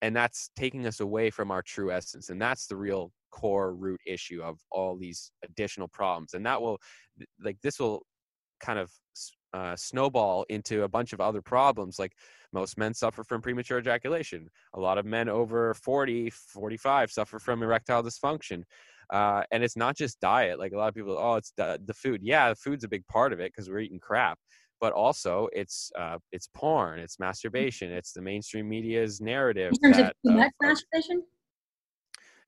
and 0.00 0.16
that's 0.16 0.48
taking 0.56 0.86
us 0.86 1.00
away 1.00 1.28
from 1.28 1.50
our 1.50 1.60
true 1.60 1.92
essence. 1.92 2.30
And 2.30 2.40
that's 2.40 2.66
the 2.66 2.76
real 2.76 3.12
core 3.30 3.74
root 3.74 4.00
issue 4.06 4.42
of 4.42 4.58
all 4.70 4.96
these 4.96 5.32
additional 5.44 5.88
problems. 5.88 6.32
And 6.32 6.46
that 6.46 6.62
will, 6.62 6.78
like, 7.42 7.58
this 7.62 7.78
will 7.78 8.02
kind 8.64 8.78
of 8.78 8.90
uh, 9.52 9.76
snowball 9.76 10.44
into 10.48 10.82
a 10.82 10.88
bunch 10.88 11.12
of 11.12 11.20
other 11.20 11.40
problems 11.40 11.98
like 11.98 12.12
most 12.52 12.76
men 12.76 12.92
suffer 12.92 13.22
from 13.22 13.40
premature 13.40 13.78
ejaculation. 13.78 14.48
A 14.74 14.80
lot 14.80 14.98
of 14.98 15.06
men 15.06 15.28
over 15.28 15.74
40 15.74 16.30
45 16.30 17.10
suffer 17.10 17.38
from 17.38 17.62
erectile 17.62 18.02
dysfunction. 18.02 18.62
Uh, 19.10 19.42
and 19.52 19.62
it's 19.62 19.76
not 19.76 19.96
just 19.96 20.18
diet 20.18 20.58
like 20.58 20.72
a 20.72 20.76
lot 20.76 20.88
of 20.88 20.94
people 20.94 21.16
oh 21.16 21.34
it's 21.34 21.52
the, 21.56 21.78
the 21.84 21.94
food. 21.94 22.20
Yeah 22.22 22.48
the 22.48 22.56
food's 22.56 22.84
a 22.84 22.88
big 22.88 23.06
part 23.06 23.32
of 23.32 23.40
it 23.40 23.52
because 23.52 23.68
we're 23.68 23.80
eating 23.80 24.00
crap 24.00 24.38
but 24.80 24.92
also 24.92 25.48
it's 25.52 25.92
uh, 25.96 26.18
it's 26.32 26.48
porn 26.52 26.98
it's 26.98 27.20
masturbation 27.20 27.92
it's 27.92 28.12
the 28.12 28.20
mainstream 28.20 28.68
media's 28.68 29.20
narrative 29.20 29.72
in 29.72 29.92
terms 29.92 29.96
that, 29.98 30.06
of 30.06 30.32
too 30.32 30.36
much 30.36 30.52
masturbation? 30.60 31.22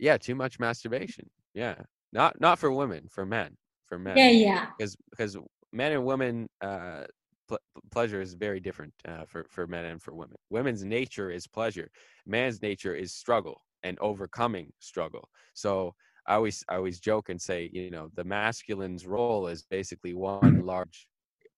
Yeah 0.00 0.16
too 0.16 0.34
much 0.34 0.58
masturbation. 0.58 1.30
Yeah. 1.54 1.76
Not 2.12 2.40
not 2.40 2.58
for 2.58 2.72
women 2.72 3.06
for 3.10 3.24
men 3.24 3.56
for 3.86 3.98
men. 3.98 4.16
Yeah 4.16 4.30
yeah. 4.30 4.66
Because 4.76 4.96
because 5.10 5.36
men 5.76 5.92
and 5.92 6.04
women 6.04 6.48
uh, 6.62 7.04
pl- 7.48 7.58
pleasure 7.90 8.20
is 8.20 8.34
very 8.34 8.60
different 8.60 8.92
uh, 9.06 9.24
for 9.26 9.44
for 9.50 9.66
men 9.66 9.84
and 9.84 10.02
for 10.02 10.14
women. 10.14 10.36
Women's 10.50 10.84
nature 10.84 11.30
is 11.30 11.46
pleasure. 11.46 11.88
Man's 12.26 12.62
nature 12.62 12.94
is 12.94 13.12
struggle 13.14 13.60
and 13.82 13.98
overcoming 14.00 14.72
struggle. 14.80 15.28
So 15.54 15.94
I 16.26 16.34
always 16.34 16.64
I 16.68 16.76
always 16.76 16.98
joke 17.00 17.28
and 17.28 17.40
say, 17.40 17.70
you 17.72 17.90
know, 17.90 18.08
the 18.14 18.24
masculine's 18.24 19.06
role 19.06 19.46
is 19.48 19.62
basically 19.62 20.14
one 20.14 20.64
large 20.64 21.06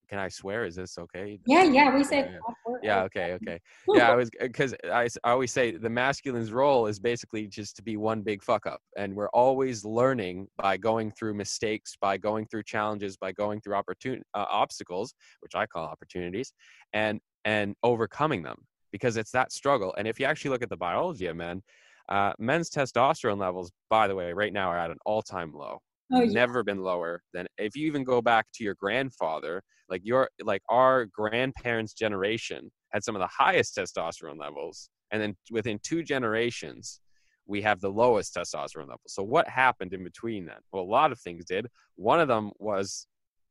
can 0.08 0.18
I 0.18 0.28
swear? 0.28 0.64
Is 0.64 0.74
this 0.76 0.98
okay? 0.98 1.38
Yeah, 1.46 1.64
yeah, 1.64 1.94
we 1.94 2.02
say. 2.12 2.30
Yeah, 2.30 2.38
yeah 2.82 3.02
okay, 3.02 3.32
okay. 3.34 3.60
Yeah, 3.94 4.10
I 4.10 4.14
was 4.14 4.30
because 4.40 4.74
I, 4.84 5.08
I 5.24 5.30
always 5.30 5.52
say 5.52 5.72
the 5.72 5.88
masculine's 5.88 6.52
role 6.52 6.86
is 6.86 6.98
basically 6.98 7.46
just 7.46 7.76
to 7.76 7.82
be 7.82 7.96
one 7.96 8.22
big 8.22 8.42
fuck 8.42 8.66
up, 8.66 8.80
and 8.96 9.14
we're 9.14 9.30
always 9.30 9.84
learning 9.84 10.48
by 10.56 10.76
going 10.76 11.10
through 11.12 11.34
mistakes, 11.34 11.96
by 12.00 12.16
going 12.16 12.46
through 12.46 12.64
challenges, 12.64 13.16
by 13.16 13.32
going 13.32 13.60
through 13.60 13.74
opportun 13.74 14.20
uh, 14.34 14.46
obstacles, 14.50 15.14
which 15.40 15.54
I 15.54 15.66
call 15.66 15.84
opportunities, 15.84 16.52
and 16.92 17.20
and 17.44 17.74
overcoming 17.82 18.42
them 18.42 18.56
because 18.92 19.16
it's 19.16 19.30
that 19.32 19.52
struggle. 19.52 19.94
And 19.98 20.08
if 20.08 20.18
you 20.18 20.26
actually 20.26 20.50
look 20.50 20.62
at 20.62 20.70
the 20.70 20.76
biology 20.76 21.26
of 21.26 21.36
men, 21.36 21.62
uh, 22.08 22.32
men's 22.38 22.70
testosterone 22.70 23.38
levels, 23.38 23.70
by 23.90 24.08
the 24.08 24.14
way, 24.14 24.32
right 24.32 24.52
now 24.52 24.70
are 24.70 24.78
at 24.78 24.90
an 24.90 24.96
all-time 25.04 25.52
low. 25.52 25.80
Oh, 26.12 26.22
yeah. 26.22 26.32
Never 26.32 26.62
been 26.62 26.80
lower 26.82 27.22
than 27.34 27.46
if 27.58 27.76
you 27.76 27.86
even 27.86 28.04
go 28.04 28.22
back 28.22 28.46
to 28.54 28.64
your 28.64 28.74
grandfather 28.74 29.62
like 29.88 30.02
your 30.04 30.28
like 30.42 30.62
our 30.68 31.06
grandparents 31.06 31.92
generation 31.92 32.70
had 32.92 33.04
some 33.04 33.14
of 33.16 33.20
the 33.20 33.28
highest 33.28 33.76
testosterone 33.76 34.38
levels 34.38 34.90
and 35.10 35.20
then 35.20 35.36
within 35.50 35.78
two 35.82 36.02
generations 36.02 37.00
we 37.46 37.62
have 37.62 37.80
the 37.80 37.88
lowest 37.88 38.34
testosterone 38.34 38.88
level. 38.88 39.00
So 39.06 39.22
what 39.22 39.48
happened 39.48 39.94
in 39.94 40.04
between 40.04 40.44
then? 40.46 40.58
Well 40.72 40.82
a 40.82 40.84
lot 40.84 41.12
of 41.12 41.20
things 41.20 41.44
did. 41.46 41.66
One 41.96 42.20
of 42.20 42.28
them 42.28 42.52
was 42.58 43.06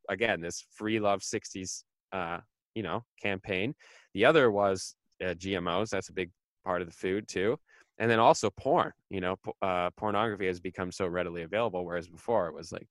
again 0.08 0.40
this 0.40 0.64
free 0.72 1.00
love 1.00 1.20
60s 1.22 1.84
uh, 2.12 2.38
you 2.74 2.82
know 2.82 3.04
campaign. 3.22 3.74
The 4.14 4.24
other 4.24 4.50
was 4.50 4.94
uh, 5.22 5.34
gmos 5.34 5.90
that's 5.90 6.08
a 6.08 6.12
big 6.12 6.30
part 6.64 6.80
of 6.82 6.88
the 6.88 6.94
food 6.94 7.26
too 7.28 7.58
and 7.98 8.10
then 8.10 8.18
also 8.18 8.50
porn 8.50 8.92
you 9.10 9.20
know 9.20 9.36
uh, 9.62 9.90
pornography 9.96 10.46
has 10.46 10.60
become 10.60 10.92
so 10.92 11.06
readily 11.06 11.42
available 11.42 11.84
whereas 11.84 12.08
before 12.08 12.48
it 12.48 12.54
was 12.54 12.72
like 12.72 12.86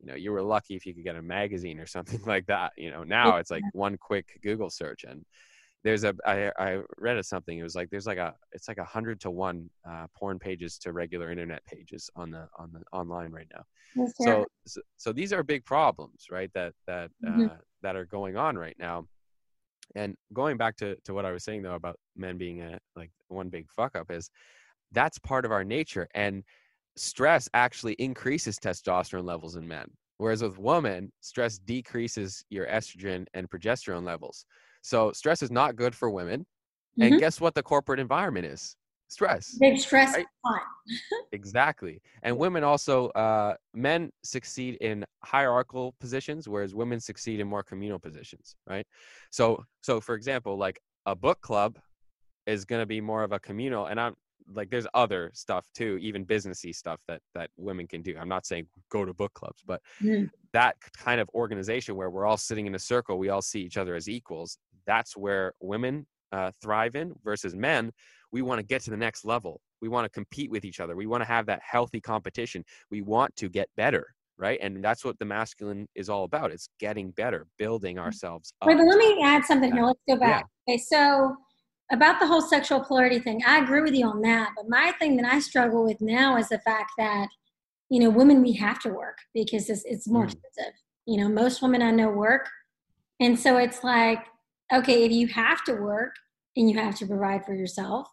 you 0.00 0.06
know 0.06 0.14
you 0.14 0.32
were 0.32 0.42
lucky 0.42 0.74
if 0.74 0.84
you 0.84 0.94
could 0.94 1.04
get 1.04 1.16
a 1.16 1.22
magazine 1.22 1.78
or 1.78 1.86
something 1.96 2.20
like 2.26 2.46
that 2.46 2.72
you 2.76 2.90
know. 2.90 3.04
Now 3.04 3.36
it's 3.36 3.50
like 3.50 3.64
one 3.72 3.96
quick 3.96 4.38
google 4.42 4.70
search 4.70 5.04
and 5.04 5.24
there's 5.84 6.04
a 6.04 6.14
I, 6.24 6.52
I 6.58 6.80
read 6.98 7.16
of 7.16 7.26
something 7.26 7.58
it 7.58 7.62
was 7.62 7.74
like 7.74 7.90
there's 7.90 8.06
like 8.06 8.18
a 8.18 8.34
it's 8.52 8.68
like 8.68 8.78
a 8.78 8.84
hundred 8.84 9.20
to 9.22 9.30
one 9.30 9.68
uh, 9.88 10.06
porn 10.14 10.38
pages 10.38 10.78
to 10.78 10.92
regular 10.92 11.30
internet 11.30 11.64
pages 11.64 12.08
on 12.14 12.30
the 12.30 12.48
on 12.56 12.72
the 12.72 12.82
online 12.96 13.32
right 13.32 13.48
now. 13.52 13.64
So, 14.24 14.46
so, 14.64 14.80
so 14.96 15.12
these 15.12 15.32
are 15.32 15.42
big 15.42 15.64
problems 15.64 16.26
right 16.30 16.50
that 16.54 16.72
that 16.86 17.10
mm-hmm. 17.24 17.46
uh, 17.46 17.56
that 17.82 17.96
are 17.96 18.06
going 18.06 18.36
on 18.36 18.56
right 18.56 18.76
now 18.78 19.06
and 19.94 20.16
going 20.32 20.56
back 20.56 20.76
to 20.76 20.96
to 21.04 21.14
what 21.14 21.24
i 21.24 21.30
was 21.32 21.44
saying 21.44 21.62
though 21.62 21.74
about 21.74 21.96
men 22.16 22.36
being 22.36 22.60
a 22.62 22.78
like 22.96 23.10
one 23.28 23.48
big 23.48 23.66
fuck 23.70 23.96
up 23.96 24.10
is 24.10 24.30
that's 24.92 25.18
part 25.18 25.44
of 25.44 25.52
our 25.52 25.64
nature 25.64 26.08
and 26.14 26.44
stress 26.96 27.48
actually 27.54 27.94
increases 27.94 28.58
testosterone 28.58 29.24
levels 29.24 29.56
in 29.56 29.66
men. 29.66 29.86
Whereas 30.18 30.42
with 30.42 30.58
women, 30.58 31.10
stress 31.20 31.58
decreases 31.58 32.44
your 32.50 32.66
estrogen 32.66 33.26
and 33.34 33.50
progesterone 33.50 34.04
levels. 34.04 34.44
So 34.82 35.12
stress 35.12 35.42
is 35.42 35.50
not 35.50 35.76
good 35.76 35.94
for 35.94 36.10
women. 36.10 36.40
Mm-hmm. 36.40 37.02
And 37.02 37.20
guess 37.20 37.40
what 37.40 37.54
the 37.54 37.62
corporate 37.62 37.98
environment 37.98 38.46
is? 38.46 38.76
Stress. 39.12 39.56
Big 39.60 39.78
stress 39.78 40.14
Right. 40.14 40.26
Exactly. 41.32 42.00
And 42.22 42.36
women 42.36 42.62
also, 42.62 43.08
uh, 43.10 43.54
men 43.74 44.10
succeed 44.22 44.76
in 44.80 45.04
hierarchical 45.24 45.94
positions, 45.98 46.48
whereas 46.48 46.74
women 46.74 47.00
succeed 47.00 47.40
in 47.40 47.48
more 47.48 47.62
communal 47.62 47.98
positions, 47.98 48.56
right? 48.66 48.86
So, 49.30 49.64
so 49.82 50.00
for 50.00 50.14
example, 50.14 50.58
like 50.58 50.80
a 51.06 51.16
book 51.16 51.40
club 51.40 51.78
is 52.46 52.64
going 52.64 52.82
to 52.82 52.86
be 52.86 53.00
more 53.00 53.22
of 53.22 53.32
a 53.32 53.38
communal, 53.40 53.86
and 53.86 53.98
I'm 53.98 54.14
like, 54.52 54.68
there's 54.70 54.86
other 54.92 55.30
stuff 55.32 55.66
too, 55.74 55.98
even 56.02 56.26
businessy 56.26 56.74
stuff 56.74 57.00
that 57.08 57.20
that 57.34 57.48
women 57.56 57.86
can 57.86 58.02
do. 58.02 58.16
I'm 58.18 58.28
not 58.28 58.44
saying 58.44 58.66
go 58.90 59.04
to 59.04 59.14
book 59.14 59.32
clubs, 59.34 59.62
but 59.66 59.80
Mm. 60.02 60.28
that 60.52 60.76
kind 60.96 61.20
of 61.20 61.30
organization 61.34 61.96
where 61.96 62.10
we're 62.10 62.26
all 62.26 62.36
sitting 62.36 62.66
in 62.66 62.74
a 62.74 62.78
circle, 62.78 63.18
we 63.18 63.30
all 63.30 63.40
see 63.42 63.60
each 63.62 63.76
other 63.78 63.94
as 63.94 64.08
equals. 64.08 64.58
That's 64.86 65.16
where 65.16 65.54
women 65.60 66.06
uh, 66.32 66.50
thrive 66.60 66.94
in 66.96 67.12
versus 67.22 67.54
men. 67.54 67.92
We 68.32 68.42
want 68.42 68.58
to 68.58 68.62
get 68.64 68.82
to 68.82 68.90
the 68.90 68.96
next 68.96 69.24
level. 69.24 69.60
We 69.80 69.88
want 69.88 70.04
to 70.06 70.10
compete 70.10 70.50
with 70.50 70.64
each 70.64 70.80
other. 70.80 70.96
We 70.96 71.06
want 71.06 71.22
to 71.22 71.28
have 71.28 71.46
that 71.46 71.60
healthy 71.62 72.00
competition. 72.00 72.64
We 72.90 73.02
want 73.02 73.34
to 73.36 73.48
get 73.48 73.68
better, 73.76 74.06
right? 74.38 74.58
And 74.62 74.82
that's 74.82 75.04
what 75.04 75.18
the 75.18 75.24
masculine 75.24 75.86
is 75.94 76.08
all 76.08 76.24
about. 76.24 76.50
It's 76.50 76.68
getting 76.78 77.10
better, 77.10 77.46
building 77.58 77.98
ourselves 77.98 78.52
up. 78.62 78.68
Wait, 78.68 78.78
but 78.78 78.86
let 78.86 78.98
me 78.98 79.20
add 79.22 79.44
something 79.44 79.72
here. 79.72 79.84
Let's 79.84 80.00
go 80.08 80.16
back. 80.16 80.46
Okay, 80.68 80.78
so 80.78 81.36
about 81.90 82.20
the 82.20 82.26
whole 82.26 82.40
sexual 82.40 82.80
polarity 82.80 83.18
thing, 83.18 83.42
I 83.46 83.58
agree 83.58 83.82
with 83.82 83.94
you 83.94 84.06
on 84.06 84.22
that. 84.22 84.52
But 84.56 84.66
my 84.68 84.92
thing 84.98 85.16
that 85.16 85.30
I 85.30 85.40
struggle 85.40 85.84
with 85.84 86.00
now 86.00 86.36
is 86.36 86.48
the 86.48 86.60
fact 86.60 86.92
that, 86.96 87.28
you 87.90 88.00
know, 88.00 88.08
women, 88.08 88.40
we 88.40 88.52
have 88.54 88.80
to 88.80 88.88
work 88.88 89.18
because 89.34 89.68
it's, 89.68 89.84
it's 89.84 90.08
more 90.08 90.24
Mm. 90.24 90.32
expensive. 90.32 90.74
You 91.06 91.18
know, 91.18 91.28
most 91.28 91.60
women 91.60 91.82
I 91.82 91.90
know 91.90 92.08
work. 92.08 92.48
And 93.20 93.38
so 93.38 93.58
it's 93.58 93.84
like, 93.84 94.24
okay, 94.72 95.04
if 95.04 95.12
you 95.12 95.26
have 95.28 95.62
to 95.64 95.74
work 95.74 96.14
and 96.56 96.70
you 96.70 96.78
have 96.78 96.96
to 96.96 97.06
provide 97.06 97.44
for 97.44 97.54
yourself, 97.54 98.08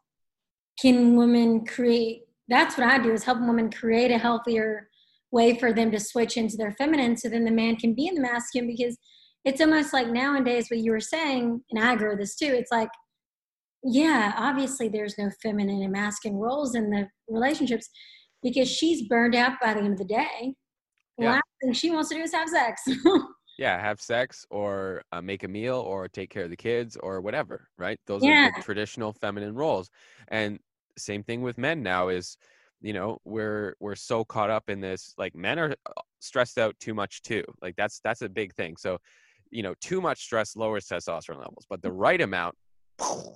can 0.82 1.16
women 1.16 1.66
create 1.66 2.24
that's 2.48 2.78
what 2.78 2.88
I 2.88 2.98
do 2.98 3.12
is 3.12 3.24
help 3.24 3.39
women 3.39 3.70
create 3.70 4.10
a 4.10 4.18
healthier 4.18 4.89
way 5.32 5.56
for 5.60 5.72
them 5.72 5.92
to 5.92 6.00
switch 6.00 6.36
into 6.36 6.58
their 6.58 6.72
feminine 6.72 7.16
so 7.16 7.30
then 7.30 7.46
the 7.46 7.51
man 7.51 7.75
can 7.75 7.94
be 7.94 8.08
in 8.08 8.16
the 8.16 8.22
masculine 8.22 8.68
because 8.68 8.98
it's 9.46 9.62
almost 9.62 9.94
like 9.94 10.08
nowadays 10.08 10.68
what 10.70 10.80
you 10.80 10.92
were 10.92 11.00
saying, 11.00 11.62
and 11.70 11.84
I 11.84 11.94
agree 11.94 12.10
with 12.10 12.20
this 12.20 12.36
too, 12.36 12.48
it's 12.48 12.72
like, 12.72 12.89
yeah, 13.84 14.34
obviously 14.36 14.89
there's 14.89 15.18
no 15.18 15.30
feminine 15.42 15.82
and 15.84 15.92
masculine 15.92 16.39
roles 16.39 16.75
in 16.75 16.89
the 16.89 17.08
relationships 17.30 17.89
because 18.44 18.70
she's 18.70 19.08
burned 19.08 19.36
out 19.36 19.54
by 19.62 19.74
the 19.74 19.80
end 19.80 19.94
of 19.94 20.00
the 20.00 20.06
day. 20.06 20.56
The 21.18 21.25
Yeah. 21.25 21.32
last 21.34 21.44
thing 21.62 21.74
she 21.74 21.92
wants 21.92 22.10
to 22.10 22.16
do 22.16 22.22
is 22.22 22.34
have 22.34 22.50
sex. 22.50 22.82
yeah, 23.60 23.78
have 23.78 24.00
sex 24.00 24.46
or 24.50 25.04
uh, 25.12 25.22
make 25.22 25.44
a 25.44 25.48
meal 25.50 25.75
or 25.75 26.08
take 26.08 26.30
care 26.30 26.46
of 26.46 26.50
the 26.50 26.56
kids 26.56 26.96
or 27.04 27.20
whatever, 27.20 27.68
right? 27.78 28.00
Those 28.08 28.25
are 28.25 28.38
the 28.38 28.54
traditional 28.54 29.12
feminine 29.12 29.54
roles. 29.54 29.89
And 30.30 30.60
same 30.98 31.24
thing 31.24 31.42
with 31.42 31.58
men 31.58 31.84
now 31.84 32.08
is, 32.08 32.38
you 32.82 32.94
know, 32.94 33.18
we're 33.25 33.75
we're 33.82 33.96
so 33.96 34.24
caught 34.24 34.50
up 34.50 34.70
in 34.70 34.80
this 34.80 35.13
like 35.18 35.36
men 35.36 35.60
are 35.60 35.75
uh, 35.86 36.01
stressed 36.22 36.58
out 36.58 36.74
too 36.80 36.94
much 36.94 37.22
too. 37.22 37.44
Like 37.62 37.75
that's 37.75 38.00
that's 38.00 38.22
a 38.22 38.30
big 38.30 38.54
thing. 38.54 38.78
So, 38.78 38.98
you 39.51 39.62
know, 39.62 39.75
too 39.82 40.00
much 40.00 40.22
stress 40.24 40.56
lowers 40.56 40.88
testosterone 40.88 41.39
levels, 41.39 41.66
but 41.70 41.82
the 41.82 41.92
right 41.92 42.22
amount 42.22 42.56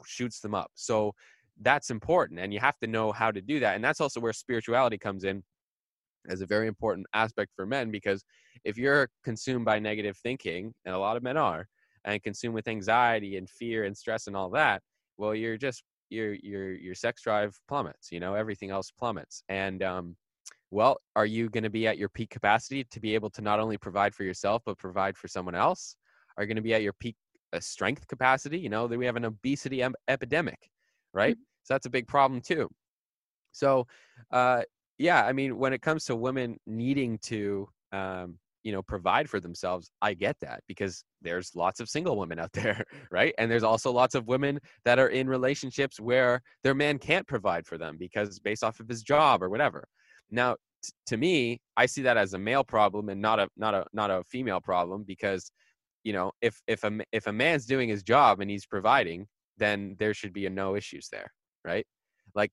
shoots 0.05 0.39
them 0.39 0.55
up. 0.55 0.71
So 0.75 1.13
that's 1.61 1.89
important 1.89 2.39
and 2.39 2.53
you 2.53 2.61
have 2.61 2.79
to 2.79 2.87
know 2.87 3.11
how 3.11 3.29
to 3.29 3.41
do 3.41 3.59
that. 3.59 3.75
And 3.75 3.83
that's 3.83 3.99
also 3.99 4.21
where 4.21 4.31
spirituality 4.31 4.97
comes 4.97 5.25
in 5.25 5.43
as 6.29 6.41
a 6.41 6.45
very 6.45 6.67
important 6.67 7.05
aspect 7.13 7.51
for 7.55 7.65
men 7.65 7.91
because 7.91 8.23
if 8.63 8.77
you're 8.77 9.09
consumed 9.23 9.65
by 9.65 9.79
negative 9.79 10.17
thinking 10.17 10.73
and 10.85 10.95
a 10.95 10.99
lot 10.99 11.17
of 11.17 11.23
men 11.23 11.37
are 11.37 11.67
and 12.05 12.21
consumed 12.23 12.53
with 12.55 12.67
anxiety 12.67 13.37
and 13.37 13.49
fear 13.49 13.85
and 13.85 13.95
stress 13.95 14.27
and 14.27 14.35
all 14.35 14.49
that 14.49 14.81
well 15.17 15.35
you're 15.35 15.57
just 15.57 15.83
your 16.09 16.33
your 16.35 16.73
your 16.73 16.95
sex 16.95 17.21
drive 17.21 17.55
plummets 17.67 18.11
you 18.11 18.19
know 18.19 18.35
everything 18.35 18.69
else 18.69 18.91
plummets. 18.91 19.43
And 19.49 19.81
um 19.83 20.15
well 20.71 20.97
are 21.15 21.25
you 21.25 21.49
going 21.49 21.63
to 21.63 21.69
be 21.69 21.87
at 21.87 21.97
your 21.97 22.09
peak 22.09 22.29
capacity 22.29 22.83
to 22.91 22.99
be 22.99 23.15
able 23.15 23.29
to 23.31 23.41
not 23.41 23.59
only 23.59 23.77
provide 23.77 24.13
for 24.13 24.23
yourself 24.23 24.61
but 24.65 24.77
provide 24.77 25.17
for 25.17 25.27
someone 25.27 25.55
else? 25.55 25.95
Are 26.37 26.43
you 26.43 26.47
going 26.47 26.55
to 26.55 26.61
be 26.61 26.73
at 26.73 26.81
your 26.81 26.93
peak 26.93 27.15
uh, 27.53 27.59
strength 27.59 28.07
capacity? 28.07 28.59
You 28.59 28.69
know 28.69 28.87
that 28.87 28.97
we 28.97 29.05
have 29.05 29.15
an 29.15 29.25
obesity 29.25 29.81
em- 29.83 29.95
epidemic 30.07 30.69
right? 31.13 31.37
So 31.63 31.73
that's 31.75 31.85
a 31.85 31.91
big 31.91 32.07
problem 32.07 32.41
too. 32.41 32.69
So 33.51 33.87
uh 34.31 34.63
yeah 34.97 35.25
i 35.25 35.33
mean 35.33 35.57
when 35.57 35.73
it 35.73 35.81
comes 35.81 36.05
to 36.05 36.15
women 36.15 36.57
needing 36.65 37.17
to 37.19 37.67
um 37.91 38.37
you 38.63 38.71
know 38.71 38.81
provide 38.81 39.29
for 39.29 39.39
themselves 39.39 39.89
i 40.01 40.13
get 40.13 40.35
that 40.41 40.61
because 40.67 41.03
there's 41.21 41.51
lots 41.55 41.79
of 41.79 41.89
single 41.89 42.17
women 42.17 42.39
out 42.39 42.51
there 42.53 42.83
right? 43.11 43.33
And 43.37 43.49
there's 43.49 43.63
also 43.63 43.91
lots 43.91 44.15
of 44.15 44.27
women 44.27 44.59
that 44.85 44.99
are 44.99 45.09
in 45.09 45.27
relationships 45.27 45.99
where 45.99 46.41
their 46.63 46.73
man 46.73 46.97
can't 46.97 47.27
provide 47.27 47.65
for 47.65 47.77
them 47.77 47.97
because 47.97 48.39
based 48.39 48.63
off 48.63 48.79
of 48.79 48.87
his 48.87 49.03
job 49.03 49.41
or 49.41 49.49
whatever. 49.49 49.87
Now 50.31 50.55
t- 50.83 50.91
to 51.07 51.17
me 51.17 51.59
i 51.77 51.85
see 51.85 52.01
that 52.01 52.17
as 52.17 52.33
a 52.33 52.39
male 52.39 52.63
problem 52.63 53.09
and 53.09 53.21
not 53.21 53.39
a 53.39 53.47
not 53.55 53.73
a 53.73 53.85
not 53.93 54.11
a 54.11 54.23
female 54.25 54.59
problem 54.59 55.03
because 55.03 55.51
you 56.03 56.13
know 56.13 56.31
if 56.41 56.61
if 56.67 56.83
a 56.83 56.91
if 57.11 57.27
a 57.27 57.33
man's 57.33 57.65
doing 57.65 57.89
his 57.89 58.03
job 58.03 58.41
and 58.41 58.49
he's 58.49 58.65
providing 58.65 59.25
then 59.57 59.95
there 59.99 60.13
should 60.13 60.33
be 60.33 60.45
a 60.45 60.49
no 60.49 60.75
issues 60.75 61.07
there 61.11 61.31
right? 61.65 61.85
Like 62.35 62.51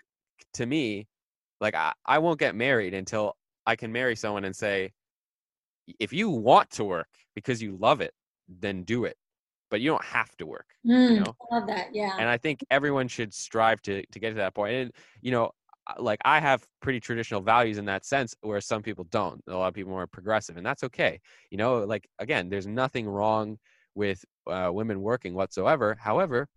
to 0.54 0.66
me 0.66 1.06
like 1.60 1.74
I, 1.74 1.92
I 2.06 2.18
won't 2.18 2.38
get 2.38 2.54
married 2.54 2.94
until 2.94 3.36
i 3.66 3.76
can 3.76 3.92
marry 3.92 4.16
someone 4.16 4.44
and 4.44 4.54
say 4.54 4.92
if 5.98 6.12
you 6.12 6.30
want 6.30 6.70
to 6.70 6.84
work 6.84 7.08
because 7.34 7.62
you 7.62 7.76
love 7.76 8.00
it 8.00 8.12
then 8.48 8.82
do 8.84 9.04
it 9.04 9.16
but 9.70 9.80
you 9.80 9.90
don't 9.90 10.04
have 10.04 10.36
to 10.36 10.46
work 10.46 10.66
Mm, 10.86 11.24
know? 11.24 11.36
I 11.50 11.54
love 11.56 11.66
that. 11.68 11.88
Yeah. 11.94 12.16
and 12.18 12.28
i 12.28 12.38
think 12.38 12.64
everyone 12.70 13.06
should 13.06 13.34
strive 13.34 13.82
to 13.82 14.02
to 14.12 14.18
get 14.18 14.30
to 14.30 14.36
that 14.36 14.54
point 14.54 14.72
and 14.74 14.92
you 15.20 15.30
know 15.30 15.50
like 15.98 16.20
i 16.24 16.40
have 16.40 16.64
pretty 16.80 17.00
traditional 17.00 17.40
values 17.40 17.76
in 17.78 17.84
that 17.84 18.04
sense 18.04 18.34
where 18.40 18.60
some 18.60 18.82
people 18.82 19.04
don't 19.10 19.42
a 19.48 19.54
lot 19.54 19.68
of 19.68 19.74
people 19.74 19.94
are 19.94 20.06
progressive 20.06 20.56
and 20.56 20.64
that's 20.64 20.82
okay 20.84 21.20
you 21.50 21.58
know 21.58 21.84
like 21.84 22.08
again 22.18 22.48
there's 22.48 22.66
nothing 22.66 23.06
wrong 23.08 23.58
with 23.94 24.24
uh, 24.46 24.70
women 24.72 25.00
working 25.02 25.34
whatsoever 25.34 25.96
however 26.00 26.48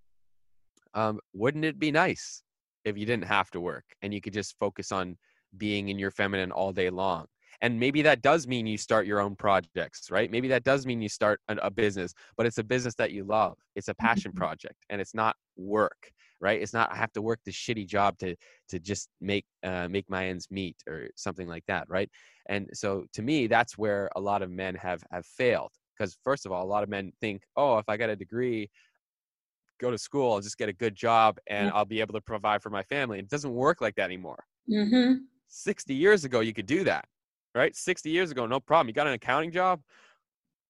um, 0.94 1.20
wouldn't 1.34 1.66
it 1.66 1.80
be 1.80 1.92
nice 1.92 2.44
if 2.86 2.98
you 2.98 3.06
didn't 3.06 3.26
have 3.26 3.52
to 3.52 3.62
work 3.62 3.86
and 4.02 4.14
you 4.14 4.22
could 4.22 4.34
just 4.34 4.58
focus 4.60 4.92
on 4.92 5.18
being 5.58 5.90
in 5.90 6.00
your 6.00 6.12
feminine 6.12 6.52
all 6.52 6.72
day 6.74 6.90
long. 6.90 7.28
And 7.62 7.80
maybe 7.80 8.02
that 8.02 8.22
does 8.22 8.48
mean 8.48 8.66
you 8.66 8.78
start 8.78 9.06
your 9.06 9.20
own 9.20 9.36
projects 9.36 10.10
right? 10.10 10.30
Maybe 10.30 10.48
that 10.50 10.64
does 10.64 10.86
mean 10.86 11.02
you 11.02 11.10
start 11.10 11.40
a, 11.48 11.70
business 11.72 12.14
but 12.36 12.46
it's 12.46 12.58
a 12.58 12.64
business 12.64 12.96
that 12.96 13.12
you 13.12 13.24
love. 13.24 13.58
It's 13.76 13.88
a 13.88 13.94
passion 13.96 14.34
Mhm. 14.34 14.34
project 14.34 14.86
and 14.90 15.00
it's 15.00 15.14
not 15.14 15.36
work 15.56 16.12
right? 16.42 16.62
It's 16.62 16.74
not 16.74 16.92
i 16.92 16.96
have 16.98 17.14
to 17.14 17.22
work 17.22 17.40
this 17.46 17.56
shitty 17.56 17.88
job 17.88 18.18
to 18.20 18.36
to 18.70 18.80
just 18.80 19.10
make 19.22 19.46
uh, 19.64 19.88
make 19.88 20.10
my 20.10 20.28
ends 20.28 20.48
meet 20.52 20.78
or 20.88 21.10
something 21.16 21.48
like 21.48 21.66
that 21.68 21.88
right? 21.90 22.10
And 22.48 22.70
so 22.74 23.06
to 23.14 23.22
me 23.22 23.48
that's 23.48 23.78
where 23.78 24.10
a 24.16 24.20
lot 24.22 24.42
of 24.42 24.50
men 24.52 24.76
have 24.76 25.04
have 25.12 25.26
failed 25.26 25.72
because 25.98 26.18
first 26.24 26.46
of 26.46 26.52
all 26.52 26.64
a 26.66 26.68
lot 26.74 26.84
of 26.84 26.90
men 26.90 27.12
think 27.22 27.44
oh 27.56 27.78
if 27.78 27.88
i 27.88 27.96
get 27.98 28.10
a 28.10 28.16
degree 28.16 28.70
go 29.80 29.92
to 29.92 29.98
school 29.98 30.34
i'll 30.34 30.42
just 30.42 30.58
get 30.58 30.70
a 30.70 30.74
good 30.74 30.96
job 30.96 31.38
and 31.48 31.68
Yeah. 31.68 31.74
i'll 31.74 31.86
be 31.86 32.00
able 32.00 32.14
to 32.14 32.22
provide 32.22 32.62
for 32.62 32.70
my 32.70 32.84
family 32.84 33.20
it 33.20 33.30
doesn't 33.30 33.54
work 33.54 33.82
like 33.82 33.96
that 33.96 34.06
anymore. 34.06 34.44
Mm-hmm. 34.70 35.24
60 35.48 35.94
years 35.94 36.24
ago 36.26 36.40
you 36.40 36.54
could 36.54 36.66
do 36.66 36.84
that 36.84 37.06
right? 37.56 37.76
60 37.76 38.10
years 38.10 38.32
ago 38.32 38.46
no 38.46 38.60
problem. 38.60 38.88
You 38.88 38.94
got 38.94 39.08
an 39.08 39.14
accounting 39.14 39.52
job 39.52 39.82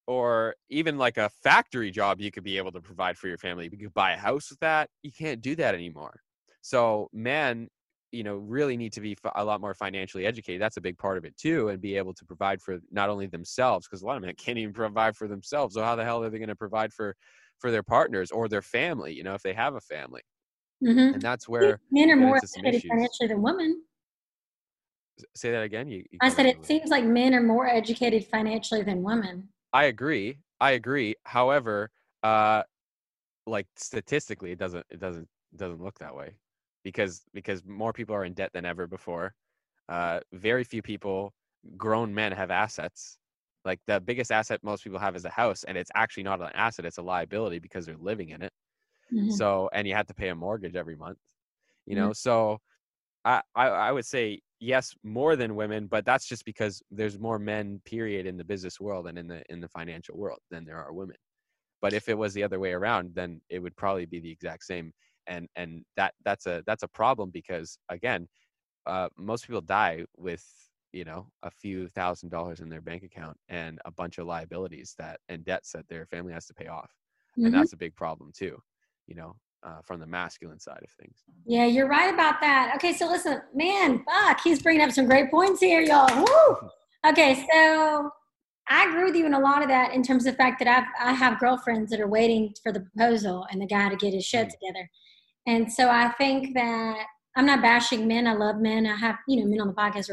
or 0.05 0.55
even 0.69 0.97
like 0.97 1.17
a 1.17 1.29
factory 1.29 1.91
job 1.91 2.19
you 2.19 2.31
could 2.31 2.43
be 2.43 2.57
able 2.57 2.71
to 2.73 2.81
provide 2.81 3.17
for 3.17 3.27
your 3.27 3.37
family. 3.37 3.69
You 3.71 3.77
could 3.77 3.93
buy 3.93 4.11
a 4.11 4.17
house 4.17 4.49
with 4.49 4.59
that. 4.59 4.89
You 5.01 5.11
can't 5.11 5.41
do 5.41 5.55
that 5.55 5.75
anymore. 5.75 6.19
So 6.61 7.09
men 7.13 7.69
you 8.11 8.23
know 8.23 8.35
really 8.35 8.77
need 8.77 8.93
to 8.93 9.01
be 9.01 9.17
a 9.35 9.43
lot 9.43 9.59
more 9.61 9.73
financially 9.73 10.25
educated. 10.25 10.61
That's 10.61 10.77
a 10.77 10.81
big 10.81 10.97
part 10.97 11.17
of 11.17 11.25
it 11.25 11.35
too 11.37 11.69
and 11.69 11.81
be 11.81 11.95
able 11.97 12.13
to 12.13 12.25
provide 12.25 12.61
for 12.61 12.79
not 12.91 13.09
only 13.09 13.27
themselves 13.27 13.87
because 13.87 14.01
a 14.01 14.05
lot 14.05 14.17
of 14.17 14.23
men 14.23 14.35
can't 14.35 14.57
even 14.57 14.73
provide 14.73 15.15
for 15.15 15.27
themselves. 15.27 15.75
So 15.75 15.83
how 15.83 15.95
the 15.95 16.03
hell 16.03 16.23
are 16.23 16.29
they 16.29 16.37
going 16.37 16.49
to 16.49 16.55
provide 16.55 16.93
for 16.93 17.15
for 17.59 17.71
their 17.71 17.83
partners 17.83 18.31
or 18.31 18.47
their 18.47 18.61
family 18.61 19.13
you 19.13 19.23
know 19.23 19.33
if 19.33 19.41
they 19.43 19.53
have 19.53 19.75
a 19.75 19.81
family 19.81 20.21
Mm-hmm. 20.83 21.13
and 21.13 21.21
that's 21.21 21.47
where 21.47 21.79
Men 21.91 22.11
are 22.11 22.17
more 22.17 22.35
educated 22.37 22.81
financially 22.89 23.27
than 23.29 23.41
women. 23.41 23.83
say 25.35 25.51
that 25.51 25.63
again 25.63 25.87
you, 25.87 26.03
you 26.11 26.19
I 26.21 26.29
said 26.29 26.45
it 26.45 26.65
seems 26.65 26.89
like 26.89 27.05
men 27.05 27.33
are 27.33 27.41
more 27.41 27.67
educated 27.67 28.25
financially 28.25 28.81
than 28.81 29.01
women. 29.03 29.47
I 29.71 29.85
agree. 29.85 30.37
I 30.59 30.71
agree. 30.71 31.15
However, 31.23 31.89
uh, 32.21 32.63
like 33.47 33.67
statistically, 33.75 34.51
it 34.51 34.59
doesn't 34.59 34.85
it 34.89 34.99
doesn't 34.99 35.27
it 35.53 35.57
doesn't 35.57 35.81
look 35.81 35.99
that 35.99 36.15
way 36.15 36.35
because 36.83 37.23
because 37.33 37.63
more 37.65 37.93
people 37.93 38.15
are 38.15 38.25
in 38.25 38.33
debt 38.33 38.51
than 38.53 38.65
ever 38.65 38.87
before. 38.87 39.33
Uh, 39.89 40.19
very 40.33 40.63
few 40.63 40.81
people, 40.81 41.33
grown 41.77 42.13
men, 42.13 42.31
have 42.31 42.51
assets. 42.51 43.17
Like 43.65 43.81
the 43.87 43.99
biggest 44.01 44.31
asset 44.31 44.63
most 44.63 44.83
people 44.83 44.99
have 44.99 45.15
is 45.15 45.25
a 45.25 45.29
house, 45.29 45.63
and 45.63 45.77
it's 45.77 45.91
actually 45.95 46.23
not 46.23 46.41
an 46.41 46.51
asset; 46.55 46.85
it's 46.85 46.97
a 46.99 47.03
liability 47.03 47.59
because 47.59 47.85
they're 47.85 47.97
living 47.97 48.29
in 48.29 48.41
it. 48.43 48.53
Mhm. 49.11 49.39
So, 49.39 49.69
and 49.73 49.87
you 49.87 49.95
have 49.95 50.07
to 50.07 50.13
pay 50.13 50.29
a 50.29 50.35
mortgage 50.35 50.75
every 50.75 50.95
month. 50.95 51.19
You 51.85 51.95
Mhm. 51.95 51.97
know, 51.97 52.13
so 52.13 52.59
I, 53.25 53.41
I 53.55 53.67
I 53.69 53.91
would 53.91 54.05
say 54.05 54.41
yes, 54.59 54.95
more 55.03 55.35
than 55.35 55.55
women, 55.55 55.87
but 55.87 56.05
that's 56.05 56.27
just 56.27 56.45
because 56.45 56.81
there's 56.91 57.19
more 57.19 57.39
men, 57.39 57.81
period, 57.85 58.25
in 58.27 58.37
the 58.37 58.45
business 58.45 58.79
world 58.81 59.07
and 59.07 59.17
in 59.19 59.27
the 59.27 59.43
in 59.51 59.61
the 59.61 59.69
financial 59.69 60.17
world 60.17 60.39
than 60.51 60.65
there 60.65 60.79
are 60.83 60.93
women. 60.93 61.17
But 61.81 61.93
if 61.93 62.09
it 62.09 62.17
was 62.17 62.33
the 62.33 62.43
other 62.43 62.59
way 62.59 62.73
around, 62.73 63.15
then 63.15 63.41
it 63.49 63.59
would 63.59 63.75
probably 63.77 64.05
be 64.05 64.19
the 64.19 64.31
exact 64.31 64.63
same. 64.65 64.93
and 65.27 65.49
and 65.55 65.85
that 65.97 66.13
that's 66.25 66.47
a 66.47 66.63
that's 66.67 66.83
a 66.83 66.87
problem 66.89 67.31
because 67.31 67.77
again 67.89 68.27
uh, 68.87 69.09
most 69.17 69.47
people 69.47 69.61
die 69.61 70.05
with 70.17 70.45
you 70.93 71.03
know 71.03 71.27
a 71.41 71.51
few 71.51 71.87
thousand 71.89 72.29
dollars 72.29 72.61
in 72.61 72.69
their 72.69 72.81
bank 72.81 73.03
account 73.03 73.35
and 73.49 73.79
a 73.85 73.91
bunch 73.91 74.17
of 74.19 74.27
liabilities 74.27 74.95
that 74.97 75.19
and 75.27 75.43
debts 75.43 75.71
that 75.71 75.87
their 75.89 76.05
family 76.05 76.31
has 76.31 76.45
to 76.45 76.53
pay 76.53 76.67
off 76.67 76.91
mm-hmm. 77.37 77.45
and 77.45 77.53
that's 77.53 77.73
a 77.73 77.77
big 77.77 77.95
problem 77.95 78.31
too 78.33 78.57
you 79.07 79.15
know 79.15 79.35
uh, 79.63 79.79
from 79.81 79.99
the 79.99 80.07
masculine 80.07 80.59
side 80.59 80.81
of 80.83 80.89
things 81.01 81.23
yeah 81.45 81.65
you're 81.65 81.87
right 81.87 82.13
about 82.13 82.39
that 82.41 82.71
okay 82.75 82.93
so 82.93 83.07
listen 83.07 83.41
man 83.53 84.03
fuck 84.05 84.39
he's 84.41 84.61
bringing 84.61 84.85
up 84.85 84.91
some 84.91 85.05
great 85.05 85.31
points 85.31 85.59
here 85.59 85.81
y'all 85.81 86.15
Woo! 86.15 86.69
okay 87.09 87.45
so 87.51 88.09
I 88.69 88.87
agree 88.87 89.03
with 89.03 89.15
you 89.15 89.25
in 89.25 89.33
a 89.33 89.39
lot 89.39 89.61
of 89.61 89.67
that 89.67 89.93
in 89.93 90.03
terms 90.03 90.25
of 90.25 90.33
the 90.33 90.37
fact 90.37 90.59
that 90.59 90.67
I've, 90.69 91.09
I 91.09 91.13
have 91.13 91.39
girlfriends 91.39 91.91
that 91.91 91.99
are 91.99 92.07
waiting 92.07 92.53
for 92.63 92.71
the 92.71 92.79
proposal 92.79 93.45
and 93.51 93.61
the 93.61 93.65
guy 93.65 93.89
to 93.89 93.95
get 93.95 94.13
his 94.13 94.25
shit 94.25 94.47
mm-hmm. 94.47 94.51
together. 94.51 94.89
And 95.45 95.71
so 95.71 95.89
I 95.89 96.09
think 96.17 96.53
that 96.53 97.05
I'm 97.35 97.45
not 97.45 97.61
bashing 97.61 98.07
men. 98.07 98.27
I 98.27 98.33
love 98.33 98.57
men. 98.57 98.85
I 98.85 98.95
have, 98.95 99.17
you 99.27 99.41
know, 99.41 99.49
men 99.49 99.59
on 99.59 99.67
the 99.67 99.73
podcast, 99.73 100.09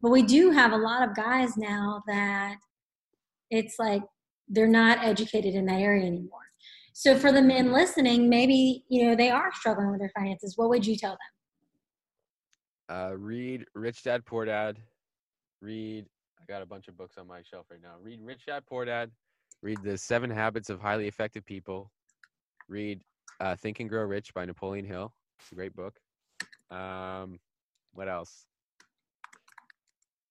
but 0.00 0.10
we 0.10 0.22
do 0.22 0.50
have 0.50 0.72
a 0.72 0.76
lot 0.76 1.06
of 1.06 1.14
guys 1.14 1.56
now 1.56 2.02
that 2.06 2.56
it's 3.50 3.78
like 3.78 4.02
they're 4.48 4.66
not 4.66 5.04
educated 5.04 5.54
in 5.54 5.66
that 5.66 5.80
area 5.80 6.06
anymore. 6.06 6.40
So 6.92 7.16
for 7.16 7.30
the 7.30 7.42
men 7.42 7.72
listening, 7.72 8.28
maybe, 8.28 8.84
you 8.88 9.06
know, 9.06 9.14
they 9.14 9.30
are 9.30 9.52
struggling 9.52 9.90
with 9.90 10.00
their 10.00 10.10
finances. 10.16 10.54
What 10.56 10.68
would 10.68 10.86
you 10.86 10.96
tell 10.96 11.16
them? 12.88 12.96
Uh, 12.96 13.14
read 13.16 13.64
Rich 13.74 14.02
Dad 14.02 14.24
Poor 14.24 14.44
Dad. 14.44 14.78
Read 15.60 16.06
I 16.40 16.44
got 16.52 16.62
a 16.62 16.66
bunch 16.66 16.88
of 16.88 16.96
books 16.96 17.18
on 17.18 17.26
my 17.26 17.42
shelf 17.42 17.66
right 17.70 17.82
now. 17.82 17.94
Read 18.02 18.20
Rich 18.22 18.46
Dad 18.46 18.64
Poor 18.66 18.84
Dad. 18.84 19.10
Read 19.62 19.78
The 19.82 19.98
Seven 19.98 20.30
Habits 20.30 20.70
of 20.70 20.80
Highly 20.80 21.06
Effective 21.06 21.44
People. 21.44 21.90
Read 22.68 23.00
uh, 23.40 23.56
Think 23.56 23.80
and 23.80 23.88
Grow 23.88 24.04
Rich 24.04 24.32
by 24.34 24.44
Napoleon 24.44 24.84
Hill. 24.84 25.12
It's 25.40 25.52
a 25.52 25.54
great 25.54 25.74
book. 25.74 25.98
Um, 26.70 27.38
what 27.92 28.08
else? 28.08 28.46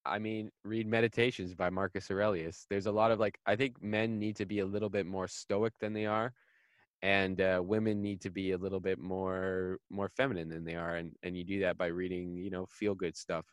I 0.08 0.20
mean, 0.20 0.52
read 0.63 0.88
Meditations 0.88 1.54
by 1.56 1.70
Marcus 1.70 2.10
Aurelius. 2.12 2.65
There's 2.70 2.86
a 2.88 2.91
lot 2.91 3.12
of 3.12 3.20
like, 3.20 3.38
I 3.46 3.56
think 3.56 3.82
men 3.82 4.20
need 4.20 4.36
to 4.38 4.46
be 4.46 4.60
a 4.60 4.65
little 4.65 4.89
bit 4.89 5.06
more 5.06 5.28
stoic 5.28 5.74
than 5.80 5.93
they 5.93 6.06
are, 6.06 6.34
and 7.02 7.39
uh, 7.41 7.62
women 7.63 8.02
need 8.02 8.22
to 8.22 8.30
be 8.32 8.52
a 8.52 8.58
little 8.58 8.80
bit 8.80 9.00
more 9.00 9.80
more 9.89 10.10
feminine 10.10 10.50
than 10.50 10.63
they 10.65 10.76
are, 10.76 10.96
and 10.96 11.13
and 11.24 11.38
you 11.38 11.43
do 11.43 11.60
that 11.62 11.78
by 11.78 11.88
reading, 11.88 12.36
you 12.38 12.50
know, 12.50 12.65
feel 12.70 12.96
good 12.96 13.15
stuff. 13.15 13.46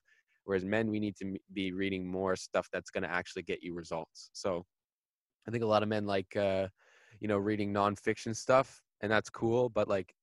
Whereas 0.44 0.64
men, 0.64 0.90
we 0.90 1.00
need 1.00 1.16
to 1.16 1.36
be 1.52 1.72
reading 1.72 2.06
more 2.06 2.36
stuff 2.36 2.68
that's 2.72 2.90
going 2.90 3.04
to 3.04 3.10
actually 3.10 3.42
get 3.44 3.62
you 3.62 3.74
results. 3.74 4.30
So 4.32 4.64
I 5.48 5.50
think 5.50 5.64
a 5.64 5.66
lot 5.66 5.82
of 5.82 5.88
men 5.88 6.06
like, 6.06 6.36
uh, 6.36 6.68
you 7.20 7.28
know, 7.28 7.38
reading 7.38 7.72
nonfiction 7.72 8.36
stuff, 8.36 8.82
and 9.00 9.10
that's 9.10 9.30
cool, 9.30 9.68
but 9.68 9.88
like 9.88 10.14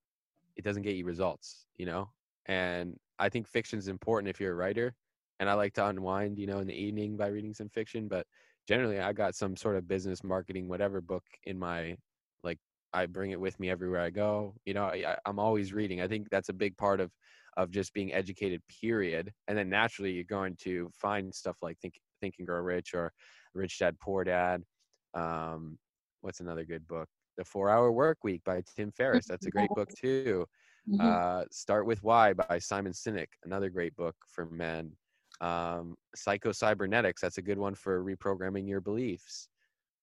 it 0.56 0.64
doesn't 0.64 0.82
get 0.82 0.96
you 0.96 1.04
results, 1.06 1.66
you 1.76 1.86
know? 1.86 2.10
And 2.46 2.96
I 3.18 3.28
think 3.28 3.48
fiction 3.48 3.78
is 3.78 3.88
important 3.88 4.30
if 4.30 4.40
you're 4.40 4.52
a 4.52 4.56
writer. 4.56 4.94
And 5.40 5.48
I 5.50 5.54
like 5.54 5.74
to 5.74 5.86
unwind, 5.86 6.38
you 6.38 6.46
know, 6.46 6.58
in 6.58 6.66
the 6.66 6.74
evening 6.74 7.16
by 7.16 7.28
reading 7.28 7.54
some 7.54 7.68
fiction. 7.68 8.08
But 8.08 8.26
generally, 8.68 9.00
I 9.00 9.12
got 9.12 9.34
some 9.34 9.56
sort 9.56 9.76
of 9.76 9.88
business, 9.88 10.22
marketing, 10.22 10.68
whatever 10.68 11.00
book 11.00 11.24
in 11.44 11.58
my, 11.58 11.96
like, 12.44 12.58
I 12.92 13.06
bring 13.06 13.30
it 13.30 13.40
with 13.40 13.58
me 13.58 13.70
everywhere 13.70 14.00
I 14.00 14.10
go. 14.10 14.54
You 14.64 14.74
know, 14.74 14.84
I, 14.84 15.16
I'm 15.26 15.38
always 15.38 15.72
reading. 15.72 16.00
I 16.00 16.08
think 16.08 16.28
that's 16.30 16.48
a 16.48 16.54
big 16.54 16.76
part 16.76 17.00
of 17.00 17.10
of 17.56 17.70
just 17.70 17.92
being 17.92 18.12
educated 18.12 18.62
period 18.80 19.30
and 19.48 19.56
then 19.56 19.68
naturally 19.68 20.12
you're 20.12 20.24
going 20.24 20.56
to 20.60 20.90
find 20.94 21.34
stuff 21.34 21.56
like 21.62 21.78
think 21.78 21.94
think 22.20 22.34
and 22.38 22.46
grow 22.46 22.60
rich 22.60 22.94
or 22.94 23.12
rich 23.54 23.78
dad 23.78 23.98
poor 24.00 24.24
dad 24.24 24.62
um, 25.14 25.78
what's 26.22 26.40
another 26.40 26.64
good 26.64 26.86
book 26.88 27.08
the 27.36 27.44
four 27.44 27.68
hour 27.68 27.92
work 27.92 28.18
week 28.24 28.42
by 28.44 28.62
tim 28.76 28.90
ferriss 28.92 29.26
that's 29.26 29.46
a 29.46 29.50
great 29.50 29.70
book 29.70 29.88
too 29.98 30.46
mm-hmm. 30.88 31.00
uh, 31.06 31.44
start 31.50 31.86
with 31.86 32.02
why 32.02 32.32
by 32.32 32.58
simon 32.58 32.92
sinek 32.92 33.28
another 33.44 33.68
great 33.68 33.94
book 33.96 34.16
for 34.28 34.46
men 34.46 34.90
um, 35.42 35.94
psycho 36.14 36.52
cybernetics 36.52 37.20
that's 37.20 37.38
a 37.38 37.42
good 37.42 37.58
one 37.58 37.74
for 37.74 38.02
reprogramming 38.02 38.68
your 38.68 38.80
beliefs 38.80 39.48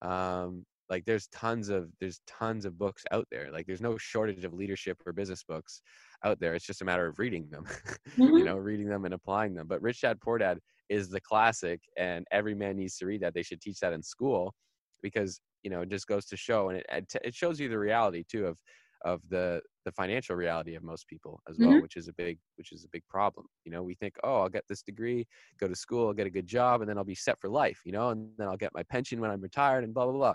um, 0.02 0.65
like 0.89 1.06
there's 1.06 1.28
tons 1.28 1.69
of 1.69 1.89
there's 1.99 2.21
tons 2.28 2.65
of 2.65 2.78
books 2.78 3.04
out 3.12 3.25
there 3.32 3.49
like 3.52 3.65
there's 3.65 3.82
no 3.82 3.97
shortage 3.97 4.43
of 4.43 4.54
leadership 4.54 4.97
or 5.06 5.13
business 5.13 5.43
books 5.43 5.82
out 6.25 6.39
there 6.39 6.56
it's 6.56 6.65
just 6.65 6.82
a 6.82 6.86
matter 6.86 7.08
of 7.08 7.19
reading 7.19 7.47
them 7.49 7.65
mm-hmm. 8.17 8.38
you 8.38 8.43
know 8.43 8.58
reading 8.58 8.88
them 8.88 9.06
and 9.06 9.13
applying 9.13 9.54
them 9.54 9.67
but 9.67 9.82
rich 9.82 10.02
dad 10.02 10.19
poor 10.19 10.38
dad 10.38 10.60
is 10.89 11.10
the 11.10 11.21
classic 11.21 11.80
and 11.97 12.25
every 12.32 12.56
man 12.56 12.75
needs 12.75 12.97
to 12.97 13.06
read 13.06 13.21
that 13.21 13.34
they 13.34 13.43
should 13.43 13.62
teach 13.62 13.80
that 13.80 13.93
in 13.93 14.02
school 14.02 14.54
because 15.02 15.39
you 15.63 15.69
know 15.69 15.82
it 15.82 15.89
just 15.89 16.08
goes 16.08 16.25
to 16.25 16.36
show 16.36 16.69
and 16.69 16.80
it 16.80 17.13
it 17.23 17.34
shows 17.34 17.60
you 17.60 17.69
the 17.69 17.78
reality 17.78 18.23
too 18.30 18.45
of 18.47 18.58
of 19.03 19.21
the 19.29 19.62
the 19.85 19.91
financial 19.91 20.35
reality 20.35 20.75
of 20.75 20.83
most 20.83 21.07
people 21.07 21.39
as 21.49 21.57
well 21.57 21.69
mm-hmm. 21.69 21.81
which 21.81 21.95
is 21.95 22.07
a 22.07 22.13
big 22.13 22.38
which 22.57 22.71
is 22.71 22.83
a 22.83 22.89
big 22.91 23.03
problem 23.09 23.45
you 23.63 23.71
know 23.71 23.81
we 23.81 23.95
think 23.95 24.15
oh 24.23 24.41
i'll 24.41 24.49
get 24.49 24.63
this 24.67 24.81
degree 24.81 25.25
go 25.59 25.67
to 25.67 25.75
school 25.75 26.07
i'll 26.07 26.13
get 26.13 26.27
a 26.27 26.29
good 26.29 26.47
job 26.47 26.81
and 26.81 26.89
then 26.89 26.97
i'll 26.97 27.03
be 27.03 27.15
set 27.15 27.39
for 27.39 27.49
life 27.49 27.79
you 27.85 27.91
know 27.91 28.09
and 28.09 28.29
then 28.38 28.47
i'll 28.47 28.57
get 28.57 28.73
my 28.73 28.83
pension 28.83 29.19
when 29.19 29.31
i'm 29.31 29.41
retired 29.41 29.83
and 29.83 29.93
blah 29.93 30.05
blah 30.05 30.13
blah 30.13 30.33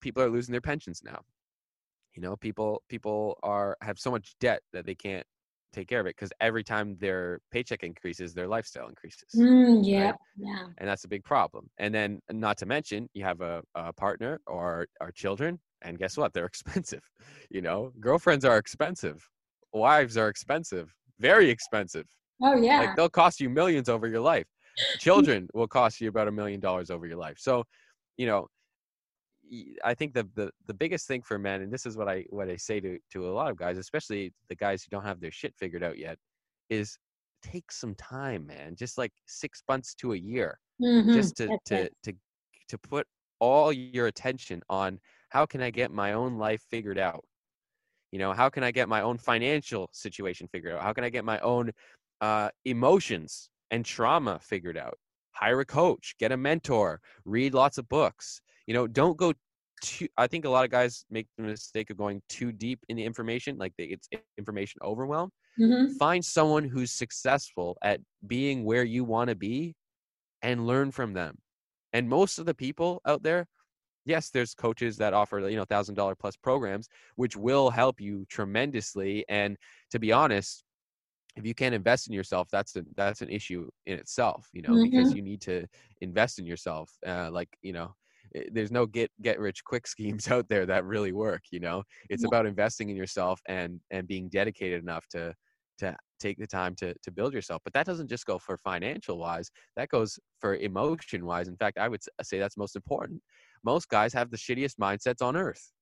people 0.00 0.22
are 0.22 0.30
losing 0.30 0.52
their 0.52 0.60
pensions 0.60 1.02
now. 1.04 1.20
You 2.14 2.22
know, 2.22 2.36
people 2.36 2.82
people 2.88 3.38
are 3.42 3.76
have 3.82 3.98
so 3.98 4.10
much 4.10 4.34
debt 4.40 4.60
that 4.72 4.86
they 4.86 4.94
can't 4.94 5.26
take 5.72 5.88
care 5.88 6.00
of 6.00 6.06
it 6.06 6.16
because 6.16 6.32
every 6.40 6.64
time 6.64 6.96
their 6.98 7.40
paycheck 7.50 7.82
increases, 7.82 8.32
their 8.32 8.48
lifestyle 8.48 8.88
increases. 8.88 9.28
Mm, 9.36 9.80
yeah, 9.82 10.06
right? 10.06 10.14
yeah, 10.38 10.66
and 10.78 10.88
that's 10.88 11.04
a 11.04 11.08
big 11.08 11.24
problem. 11.24 11.68
And 11.78 11.94
then, 11.94 12.20
not 12.32 12.56
to 12.58 12.66
mention, 12.66 13.08
you 13.12 13.22
have 13.24 13.42
a, 13.42 13.62
a 13.74 13.92
partner 13.92 14.40
or 14.46 14.86
our 15.00 15.12
children, 15.12 15.58
and 15.82 15.98
guess 15.98 16.16
what? 16.16 16.32
They're 16.32 16.46
expensive. 16.46 17.02
You 17.48 17.62
know, 17.62 17.92
girlfriends 18.00 18.44
are 18.44 18.58
expensive, 18.58 19.24
wives 19.72 20.16
are 20.16 20.28
expensive, 20.28 20.92
very 21.20 21.48
expensive. 21.48 22.06
Oh 22.42 22.56
yeah, 22.56 22.80
like 22.80 22.96
they'll 22.96 23.08
cost 23.08 23.40
you 23.40 23.48
millions 23.48 23.88
over 23.88 24.08
your 24.08 24.20
life. 24.20 24.46
Children 24.98 25.48
will 25.54 25.68
cost 25.68 26.00
you 26.00 26.08
about 26.08 26.26
a 26.26 26.32
million 26.32 26.58
dollars 26.58 26.90
over 26.90 27.06
your 27.06 27.16
life. 27.16 27.36
So, 27.38 27.62
you 28.16 28.26
know, 28.26 28.48
I 29.84 29.94
think 29.94 30.12
the, 30.12 30.28
the 30.34 30.50
the 30.66 30.74
biggest 30.74 31.06
thing 31.06 31.22
for 31.22 31.38
men, 31.38 31.62
and 31.62 31.72
this 31.72 31.86
is 31.86 31.96
what 31.96 32.08
I 32.08 32.24
what 32.30 32.50
I 32.50 32.56
say 32.56 32.80
to 32.80 32.98
to 33.12 33.28
a 33.28 33.32
lot 33.32 33.50
of 33.50 33.56
guys, 33.56 33.78
especially 33.78 34.32
the 34.48 34.56
guys 34.56 34.82
who 34.82 34.88
don't 34.90 35.06
have 35.06 35.20
their 35.20 35.30
shit 35.30 35.54
figured 35.56 35.84
out 35.84 35.98
yet, 35.98 36.18
is 36.68 36.98
take 37.42 37.70
some 37.70 37.94
time, 37.94 38.46
man. 38.46 38.74
Just 38.76 38.98
like 38.98 39.12
six 39.26 39.62
months 39.68 39.94
to 39.96 40.14
a 40.14 40.16
year, 40.16 40.58
mm-hmm. 40.82 41.12
just 41.12 41.36
to 41.36 41.56
to 41.66 41.88
to 42.02 42.12
to 42.68 42.78
put 42.78 43.06
all 43.38 43.72
your 43.72 44.06
attention 44.08 44.62
on 44.68 44.98
how 45.28 45.46
can 45.46 45.62
I 45.62 45.70
get 45.70 45.90
my 45.90 46.12
own 46.12 46.38
life 46.38 46.62
figured 46.70 46.98
out. 46.98 47.24
You 48.12 48.18
know, 48.18 48.32
how 48.32 48.48
can 48.48 48.62
I 48.62 48.70
get 48.70 48.88
my 48.88 49.02
own 49.02 49.18
financial 49.18 49.88
situation 49.92 50.48
figured 50.52 50.74
out? 50.74 50.82
How 50.82 50.92
can 50.92 51.04
I 51.04 51.10
get 51.10 51.24
my 51.24 51.38
own 51.40 51.72
uh, 52.20 52.50
emotions 52.64 53.50
and 53.70 53.84
trauma 53.84 54.38
figured 54.40 54.78
out? 54.78 54.96
Hire 55.32 55.60
a 55.60 55.66
coach, 55.66 56.14
get 56.18 56.32
a 56.32 56.36
mentor, 56.36 57.00
read 57.24 57.52
lots 57.52 57.78
of 57.78 57.88
books 57.88 58.40
you 58.66 58.74
know 58.74 58.86
don't 58.86 59.16
go 59.16 59.32
too 59.82 60.08
i 60.16 60.26
think 60.26 60.44
a 60.44 60.48
lot 60.48 60.64
of 60.64 60.70
guys 60.70 61.04
make 61.10 61.26
the 61.36 61.44
mistake 61.44 61.90
of 61.90 61.96
going 61.96 62.20
too 62.28 62.52
deep 62.52 62.80
in 62.88 62.96
the 62.96 63.04
information 63.04 63.56
like 63.58 63.72
they, 63.78 63.84
it's 63.84 64.08
information 64.38 64.80
overwhelm 64.82 65.30
mm-hmm. 65.58 65.92
find 65.94 66.24
someone 66.24 66.64
who's 66.64 66.90
successful 66.90 67.76
at 67.82 68.00
being 68.26 68.64
where 68.64 68.84
you 68.84 69.04
want 69.04 69.28
to 69.28 69.36
be 69.36 69.74
and 70.42 70.66
learn 70.66 70.90
from 70.90 71.12
them 71.12 71.36
and 71.92 72.08
most 72.08 72.38
of 72.38 72.46
the 72.46 72.54
people 72.54 73.00
out 73.06 73.22
there 73.22 73.46
yes 74.06 74.30
there's 74.30 74.54
coaches 74.54 74.96
that 74.96 75.12
offer 75.12 75.38
you 75.48 75.56
know 75.56 75.64
thousand 75.64 75.94
dollar 75.94 76.14
plus 76.14 76.36
programs 76.36 76.88
which 77.16 77.36
will 77.36 77.68
help 77.70 78.00
you 78.00 78.24
tremendously 78.30 79.24
and 79.28 79.56
to 79.90 79.98
be 79.98 80.12
honest 80.12 80.64
if 81.36 81.44
you 81.44 81.54
can't 81.54 81.74
invest 81.74 82.08
in 82.08 82.14
yourself 82.14 82.48
that's 82.50 82.74
a, 82.76 82.84
that's 82.96 83.20
an 83.20 83.28
issue 83.28 83.68
in 83.84 83.98
itself 83.98 84.48
you 84.54 84.62
know 84.62 84.70
mm-hmm. 84.70 84.84
because 84.84 85.12
you 85.12 85.20
need 85.20 85.42
to 85.42 85.66
invest 86.00 86.38
in 86.38 86.46
yourself 86.46 86.90
uh, 87.06 87.28
like 87.30 87.48
you 87.60 87.74
know 87.74 87.94
Eh, 88.34 88.44
there's 88.52 88.70
no 88.70 88.86
get 88.86 89.10
get 89.22 89.38
rich 89.38 89.64
quick 89.64 89.86
schemes 89.94 90.28
out 90.30 90.48
there 90.48 90.66
that 90.66 90.84
really 90.84 91.12
work 91.12 91.42
you 91.50 91.60
know 91.60 91.82
it's 92.10 92.22
yeah. 92.22 92.28
about 92.28 92.46
investing 92.46 92.90
in 92.90 92.96
yourself 92.96 93.40
and 93.46 93.80
and 93.90 94.06
being 94.06 94.28
dedicated 94.28 94.82
enough 94.82 95.06
to 95.08 95.34
to 95.78 95.94
take 96.18 96.38
the 96.38 96.46
time 96.46 96.74
to 96.74 96.94
to 97.02 97.10
build 97.10 97.34
yourself 97.34 97.60
but 97.62 97.72
that 97.74 97.86
doesn't 97.86 98.08
just 98.08 98.24
go 98.24 98.38
for 98.38 98.56
financial 98.56 99.18
wise 99.18 99.50
that 99.76 99.88
goes 99.90 100.18
for 100.40 100.56
emotion 100.56 101.26
wise 101.26 101.48
in 101.48 101.56
fact 101.56 101.78
i 101.78 101.88
would 101.88 102.00
say 102.22 102.38
that's 102.38 102.56
most 102.56 102.76
important 102.76 103.20
most 103.64 103.88
guys 103.88 104.12
have 104.12 104.30
the 104.30 104.36
shittiest 104.36 104.76
mindsets 104.80 105.24
on 105.24 105.36
earth 105.36 105.72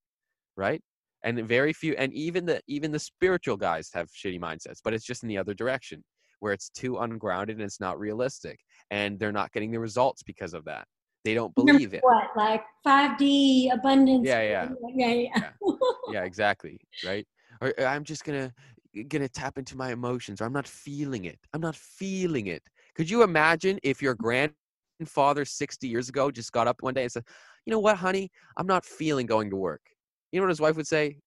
right 0.56 0.80
and 1.24 1.46
very 1.46 1.72
few 1.72 1.94
and 1.96 2.12
even 2.12 2.44
the 2.44 2.60
even 2.68 2.92
the 2.92 2.98
spiritual 2.98 3.56
guys 3.56 3.90
have 3.92 4.08
shitty 4.08 4.40
mindsets 4.40 4.78
but 4.82 4.94
it's 4.94 5.04
just 5.04 5.22
in 5.22 5.28
the 5.28 5.38
other 5.38 5.54
direction 5.54 6.02
where 6.40 6.52
it's 6.52 6.68
too 6.68 6.98
ungrounded 6.98 7.56
and 7.56 7.64
it's 7.64 7.80
not 7.80 7.98
realistic 7.98 8.58
and 8.90 9.18
they're 9.18 9.32
not 9.32 9.50
getting 9.52 9.70
the 9.70 9.80
results 9.80 10.22
because 10.22 10.54
of 10.54 10.64
that 10.64 10.86
they 11.24 11.32
don't 11.34 11.54
believe 11.54 11.94
it. 11.94 12.02
What, 12.02 12.28
like 12.36 12.62
5D 12.86 13.72
abundance? 13.72 14.26
Yeah, 14.26 14.42
yeah, 14.42 14.68
yeah, 14.94 15.06
yeah. 15.06 15.28
yeah. 15.36 15.76
yeah 16.12 16.24
exactly. 16.24 16.78
Right. 17.04 17.26
Or 17.60 17.72
uh, 17.80 17.84
I'm 17.84 18.04
just 18.04 18.24
gonna 18.24 18.52
gonna 19.08 19.28
tap 19.28 19.58
into 19.58 19.76
my 19.76 19.90
emotions, 19.92 20.40
or 20.40 20.44
I'm 20.44 20.52
not 20.52 20.68
feeling 20.68 21.24
it. 21.24 21.38
I'm 21.52 21.62
not 21.62 21.76
feeling 21.76 22.48
it. 22.48 22.62
Could 22.94 23.08
you 23.08 23.22
imagine 23.22 23.78
if 23.82 24.02
your 24.02 24.14
grandfather 24.14 25.44
60 25.44 25.88
years 25.88 26.08
ago 26.08 26.30
just 26.30 26.52
got 26.52 26.68
up 26.68 26.76
one 26.80 26.94
day 26.94 27.02
and 27.02 27.12
said, 27.12 27.24
"You 27.66 27.72
know 27.72 27.80
what, 27.80 27.96
honey? 27.96 28.30
I'm 28.56 28.66
not 28.66 28.84
feeling 28.84 29.26
going 29.26 29.50
to 29.50 29.56
work." 29.56 29.82
You 30.32 30.40
know 30.40 30.44
what 30.44 30.50
his 30.50 30.60
wife 30.60 30.76
would 30.76 30.86
say? 30.86 31.18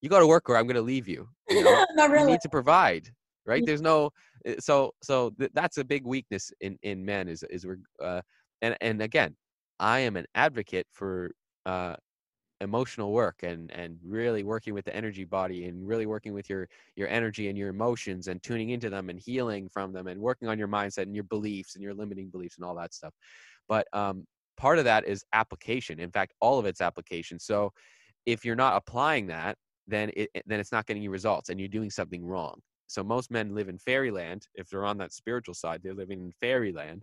you 0.00 0.08
go 0.08 0.18
to 0.18 0.26
work 0.26 0.48
or 0.48 0.56
I'm 0.56 0.66
going 0.66 0.76
to 0.76 0.82
leave 0.82 1.08
you. 1.08 1.28
You, 1.48 1.64
know? 1.64 1.84
Not 1.94 2.10
really. 2.10 2.24
you 2.24 2.30
need 2.32 2.40
to 2.42 2.48
provide, 2.48 3.08
right? 3.46 3.64
There's 3.64 3.82
no 3.82 4.10
eh, 4.46 4.56
so 4.58 4.92
so 5.02 5.30
th- 5.38 5.50
that's 5.54 5.78
a 5.78 5.84
big 5.84 6.04
weakness 6.04 6.52
in 6.60 6.78
in 6.82 7.04
men 7.04 7.28
is 7.28 7.42
is 7.44 7.66
we're 7.66 7.78
uh, 8.02 8.22
and 8.62 8.76
and 8.80 9.02
again, 9.02 9.36
I 9.78 10.00
am 10.00 10.16
an 10.16 10.26
advocate 10.34 10.86
for 10.90 11.32
uh, 11.66 11.96
emotional 12.60 13.12
work 13.12 13.42
and 13.42 13.70
and 13.72 13.98
really 14.04 14.42
working 14.42 14.74
with 14.74 14.84
the 14.84 14.94
energy 14.94 15.24
body 15.24 15.66
and 15.66 15.86
really 15.86 16.06
working 16.06 16.32
with 16.32 16.48
your 16.48 16.68
your 16.96 17.08
energy 17.08 17.48
and 17.48 17.58
your 17.58 17.68
emotions 17.68 18.28
and 18.28 18.42
tuning 18.42 18.70
into 18.70 18.90
them 18.90 19.10
and 19.10 19.18
healing 19.18 19.68
from 19.68 19.92
them 19.92 20.06
and 20.06 20.20
working 20.20 20.48
on 20.48 20.58
your 20.58 20.68
mindset 20.68 21.02
and 21.02 21.14
your 21.14 21.24
beliefs 21.24 21.74
and 21.74 21.82
your 21.82 21.94
limiting 21.94 22.28
beliefs 22.28 22.56
and 22.56 22.64
all 22.64 22.74
that 22.74 22.92
stuff 22.94 23.14
but 23.68 23.86
um, 23.92 24.26
part 24.60 24.78
of 24.78 24.84
that 24.84 25.06
is 25.06 25.24
application 25.32 25.98
in 25.98 26.10
fact 26.10 26.34
all 26.40 26.58
of 26.58 26.66
it's 26.66 26.82
application 26.82 27.38
so 27.38 27.72
if 28.26 28.44
you're 28.44 28.54
not 28.64 28.76
applying 28.76 29.26
that 29.26 29.56
then 29.86 30.10
it 30.14 30.28
then 30.46 30.60
it's 30.60 30.70
not 30.70 30.84
getting 30.86 31.02
you 31.02 31.10
results 31.10 31.48
and 31.48 31.58
you're 31.58 31.68
doing 31.78 31.88
something 31.88 32.22
wrong 32.24 32.60
so 32.86 33.02
most 33.02 33.30
men 33.30 33.54
live 33.54 33.70
in 33.70 33.78
fairyland 33.78 34.46
if 34.54 34.68
they're 34.68 34.84
on 34.84 34.98
that 34.98 35.14
spiritual 35.14 35.54
side 35.54 35.80
they're 35.82 35.94
living 35.94 36.20
in 36.20 36.32
fairyland 36.32 37.02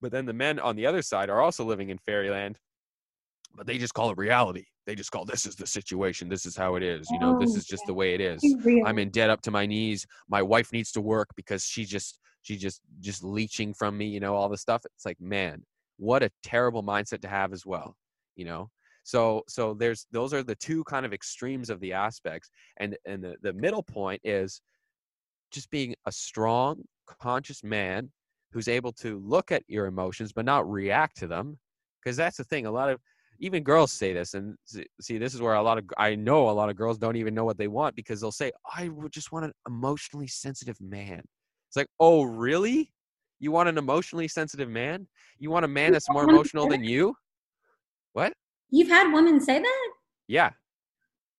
but 0.00 0.12
then 0.12 0.24
the 0.24 0.32
men 0.32 0.60
on 0.60 0.76
the 0.76 0.86
other 0.86 1.02
side 1.02 1.28
are 1.28 1.40
also 1.40 1.64
living 1.64 1.90
in 1.90 1.98
fairyland 1.98 2.56
but 3.56 3.66
they 3.66 3.78
just 3.78 3.94
call 3.94 4.10
it 4.10 4.16
reality. 4.16 4.64
They 4.86 4.94
just 4.94 5.10
call 5.10 5.24
this 5.24 5.46
is 5.46 5.56
the 5.56 5.66
situation. 5.66 6.28
This 6.28 6.46
is 6.46 6.56
how 6.56 6.76
it 6.76 6.82
is. 6.82 7.08
You 7.10 7.18
know, 7.18 7.38
this 7.38 7.50
Oh, 7.54 7.56
is 7.58 7.64
just 7.64 7.82
the 7.86 7.94
way 7.94 8.14
it 8.14 8.20
is. 8.20 8.40
I'm 8.86 8.98
in 8.98 9.10
debt 9.10 9.30
up 9.30 9.42
to 9.42 9.50
my 9.50 9.66
knees. 9.66 10.06
My 10.28 10.42
wife 10.42 10.72
needs 10.72 10.92
to 10.92 11.00
work 11.00 11.28
because 11.36 11.64
she 11.64 11.84
just 11.84 12.18
she 12.42 12.56
just 12.56 12.80
just 13.00 13.22
leeching 13.24 13.74
from 13.74 13.98
me. 13.98 14.06
You 14.06 14.20
know, 14.20 14.34
all 14.34 14.48
the 14.48 14.56
stuff. 14.56 14.82
It's 14.84 15.04
like, 15.04 15.20
man, 15.20 15.64
what 16.00 16.22
a 16.22 16.30
terrible 16.42 16.82
mindset 16.82 17.20
to 17.20 17.28
have 17.28 17.52
as 17.52 17.64
well. 17.64 17.94
You 18.34 18.46
know, 18.46 18.70
so 19.02 19.42
so 19.48 19.74
there's 19.74 20.06
those 20.10 20.32
are 20.34 20.42
the 20.42 20.56
two 20.56 20.82
kind 20.84 21.06
of 21.06 21.12
extremes 21.12 21.70
of 21.70 21.78
the 21.80 21.92
aspects, 21.92 22.50
and 22.78 22.96
and 23.06 23.22
the 23.22 23.36
the 23.42 23.52
middle 23.52 23.82
point 23.82 24.20
is 24.24 24.62
just 25.50 25.70
being 25.70 25.94
a 26.06 26.12
strong, 26.12 26.82
conscious 27.20 27.62
man 27.62 28.10
who's 28.52 28.68
able 28.68 28.92
to 28.92 29.20
look 29.24 29.52
at 29.52 29.62
your 29.68 29.86
emotions 29.86 30.32
but 30.32 30.44
not 30.44 30.68
react 30.70 31.16
to 31.18 31.26
them 31.26 31.58
because 32.02 32.16
that's 32.16 32.36
the 32.36 32.44
thing 32.44 32.66
a 32.66 32.70
lot 32.70 32.88
of 32.88 33.00
even 33.38 33.62
girls 33.62 33.92
say 33.92 34.12
this 34.12 34.34
and 34.34 34.54
see 35.00 35.18
this 35.18 35.34
is 35.34 35.40
where 35.40 35.54
a 35.54 35.62
lot 35.62 35.78
of 35.78 35.84
i 35.98 36.14
know 36.14 36.50
a 36.50 36.52
lot 36.52 36.68
of 36.68 36.76
girls 36.76 36.98
don't 36.98 37.16
even 37.16 37.34
know 37.34 37.44
what 37.44 37.58
they 37.58 37.68
want 37.68 37.94
because 37.94 38.20
they'll 38.20 38.32
say 38.32 38.50
i 38.74 38.88
would 38.88 39.12
just 39.12 39.32
want 39.32 39.44
an 39.44 39.52
emotionally 39.68 40.26
sensitive 40.26 40.76
man 40.80 41.22
it's 41.68 41.76
like 41.76 41.88
oh 42.00 42.22
really 42.22 42.92
you 43.40 43.50
want 43.50 43.68
an 43.68 43.78
emotionally 43.78 44.28
sensitive 44.28 44.68
man? 44.68 45.06
You 45.38 45.50
want 45.50 45.64
a 45.64 45.68
man 45.68 45.92
that's 45.92 46.08
more 46.10 46.24
emotional 46.24 46.68
than 46.68 46.84
you? 46.84 47.14
What? 48.12 48.32
You've 48.70 48.88
had 48.88 49.12
women 49.12 49.40
say 49.40 49.58
that? 49.58 49.88
yeah. 50.28 50.50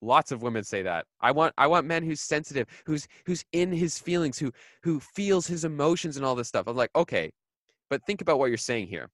Lots 0.03 0.31
of 0.31 0.41
women 0.41 0.63
say 0.63 0.81
that. 0.81 1.05
I 1.21 1.29
want 1.29 1.53
i 1.59 1.67
want 1.67 1.85
men 1.85 2.03
who's 2.03 2.21
sensitive 2.21 2.67
who's 2.87 3.07
who's 3.27 3.45
in 3.51 3.71
his 3.71 3.99
feelings 3.99 4.39
who 4.39 4.51
who 4.81 4.99
feels 4.99 5.45
his 5.45 5.63
emotions 5.63 6.17
and 6.17 6.25
all 6.25 6.33
this 6.33 6.47
stuff. 6.47 6.67
I'm 6.67 6.75
like 6.75 6.89
okay 6.95 7.31
but 7.91 8.01
think 8.07 8.21
about 8.21 8.39
what 8.39 8.47
you're 8.47 8.57
saying 8.57 8.87
here. 8.87 9.09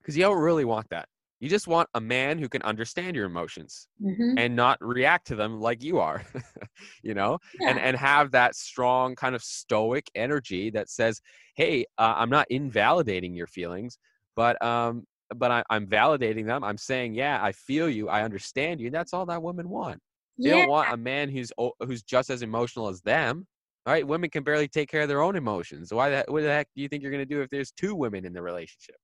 Because 0.00 0.16
you 0.16 0.22
don't 0.22 0.38
really 0.38 0.64
want 0.64 0.88
that 0.88 1.06
you 1.40 1.48
just 1.48 1.66
want 1.66 1.88
a 1.94 2.00
man 2.00 2.38
who 2.38 2.48
can 2.48 2.62
understand 2.62 3.16
your 3.16 3.24
emotions 3.26 3.88
Mm-hmm. 4.02 4.38
and 4.38 4.54
not 4.56 4.78
react 4.80 5.26
to 5.28 5.34
them 5.34 5.60
like 5.60 5.82
you 5.82 5.98
are 5.98 6.22
you 7.02 7.14
know 7.14 7.38
and 7.60 7.76
Yeah. 7.78 7.84
and 7.84 7.96
have 7.96 8.30
that 8.32 8.54
strong 8.54 9.14
kind 9.14 9.34
of 9.34 9.42
stoic 9.42 10.06
energy 10.14 10.70
that 10.70 10.88
says 10.88 11.20
hey 11.56 11.84
uh, 11.98 12.14
i'm 12.16 12.30
not 12.30 12.46
invalidating 12.50 13.34
your 13.34 13.46
feelings 13.46 13.98
but 14.36 14.60
um 14.64 15.04
but 15.36 15.50
I, 15.50 15.62
i'm 15.70 15.86
validating 15.86 16.46
them. 16.46 16.64
I'm 16.64 16.78
saying 16.78 17.14
yeah 17.14 17.38
i 17.42 17.52
feel 17.52 17.88
you. 17.90 18.08
I 18.08 18.22
understand 18.22 18.80
you 18.80 18.90
that's 18.90 19.12
all 19.12 19.26
that 19.26 19.42
women 19.42 19.68
want. 19.68 20.00
They 20.38 20.48
yeah. 20.50 20.56
don't 20.60 20.70
want 20.70 20.92
a 20.92 20.96
man 20.96 21.28
who's 21.28 21.52
who's 21.80 22.02
just 22.02 22.30
as 22.30 22.42
emotional 22.42 22.88
as 22.88 23.00
them 23.02 23.46
all 23.86 23.92
right? 23.94 24.06
Women 24.06 24.28
can 24.28 24.42
barely 24.44 24.68
take 24.68 24.90
care 24.90 25.00
of 25.02 25.08
their 25.08 25.22
own 25.22 25.36
emotions. 25.36 25.92
Why 25.92 26.10
the, 26.10 26.24
what 26.28 26.42
the 26.42 26.48
heck 26.48 26.68
do 26.76 26.82
you 26.82 26.88
think 26.88 27.02
you're 27.02 27.10
going 27.10 27.26
to 27.26 27.34
do 27.34 27.40
if 27.40 27.48
there's 27.48 27.70
two 27.72 27.94
women 27.94 28.26
in 28.26 28.32
the 28.34 28.42
relationship 28.42 28.96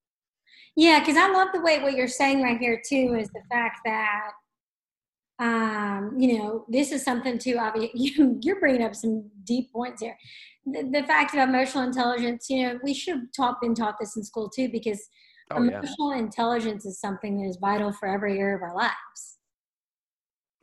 Yeah, 0.77 1.01
because 1.01 1.17
I 1.17 1.31
love 1.31 1.49
the 1.55 1.61
way 1.61 1.83
what 1.83 1.95
you're 1.95 2.09
saying 2.09 2.43
right 2.43 2.59
here 2.59 2.81
too 2.87 3.17
is 3.19 3.29
the 3.29 3.43
fact 3.51 3.81
that, 3.87 4.31
um, 5.39 6.15
you 6.19 6.39
know, 6.39 6.65
this 6.69 6.93
is 6.93 7.03
something 7.03 7.39
too. 7.39 7.57
Obvious, 7.59 7.91
you, 7.95 8.39
you're 8.43 8.61
bringing 8.61 8.83
up 8.83 8.95
some 8.95 9.31
deep 9.45 9.73
points 9.73 10.03
here. 10.03 10.17
The, 10.67 10.83
the 10.93 11.07
fact 11.07 11.35
of 11.35 11.49
emotional 11.49 11.85
intelligence, 11.85 12.47
you 12.51 12.63
know, 12.63 12.79
we 12.83 12.93
should 12.93 13.15
have 13.15 13.33
taught 13.35 13.61
been 13.61 13.75
taught 13.75 13.97
this 13.99 14.17
in 14.17 14.25
school 14.25 14.51
too, 14.51 14.69
because 14.69 15.01
oh 15.53 15.63
yeah 15.63 15.79
emotional 15.79 16.13
intelligence 16.13 16.85
is 16.85 17.01
something 17.01 17.41
that 17.41 17.49
is 17.49 17.57
vital 17.57 17.93
for 17.93 18.09
every 18.09 18.39
area 18.39 18.57
of 18.57 18.63
our 18.63 18.75
lives. 18.75 19.39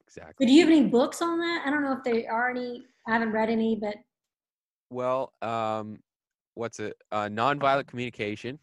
exactly 0.06 0.34
But 0.40 0.48
do 0.48 0.54
you 0.54 0.62
have 0.62 0.70
any 0.70 0.88
books 0.88 1.22
on 1.22 1.40
that? 1.40 1.64
I 1.66 1.70
don't 1.70 1.84
know 1.84 1.94
if 1.94 2.04
there 2.04 2.32
are 2.32 2.52
any. 2.52 2.84
I 3.08 3.14
haven't 3.14 3.32
read 3.32 3.50
any, 3.50 3.76
but 3.76 3.96
Well, 4.90 5.34
um, 5.42 6.00
what's 6.54 6.80
it? 6.80 6.96
Uh, 7.12 7.30
Nonviolent 7.30 7.88
Communication 7.88 8.60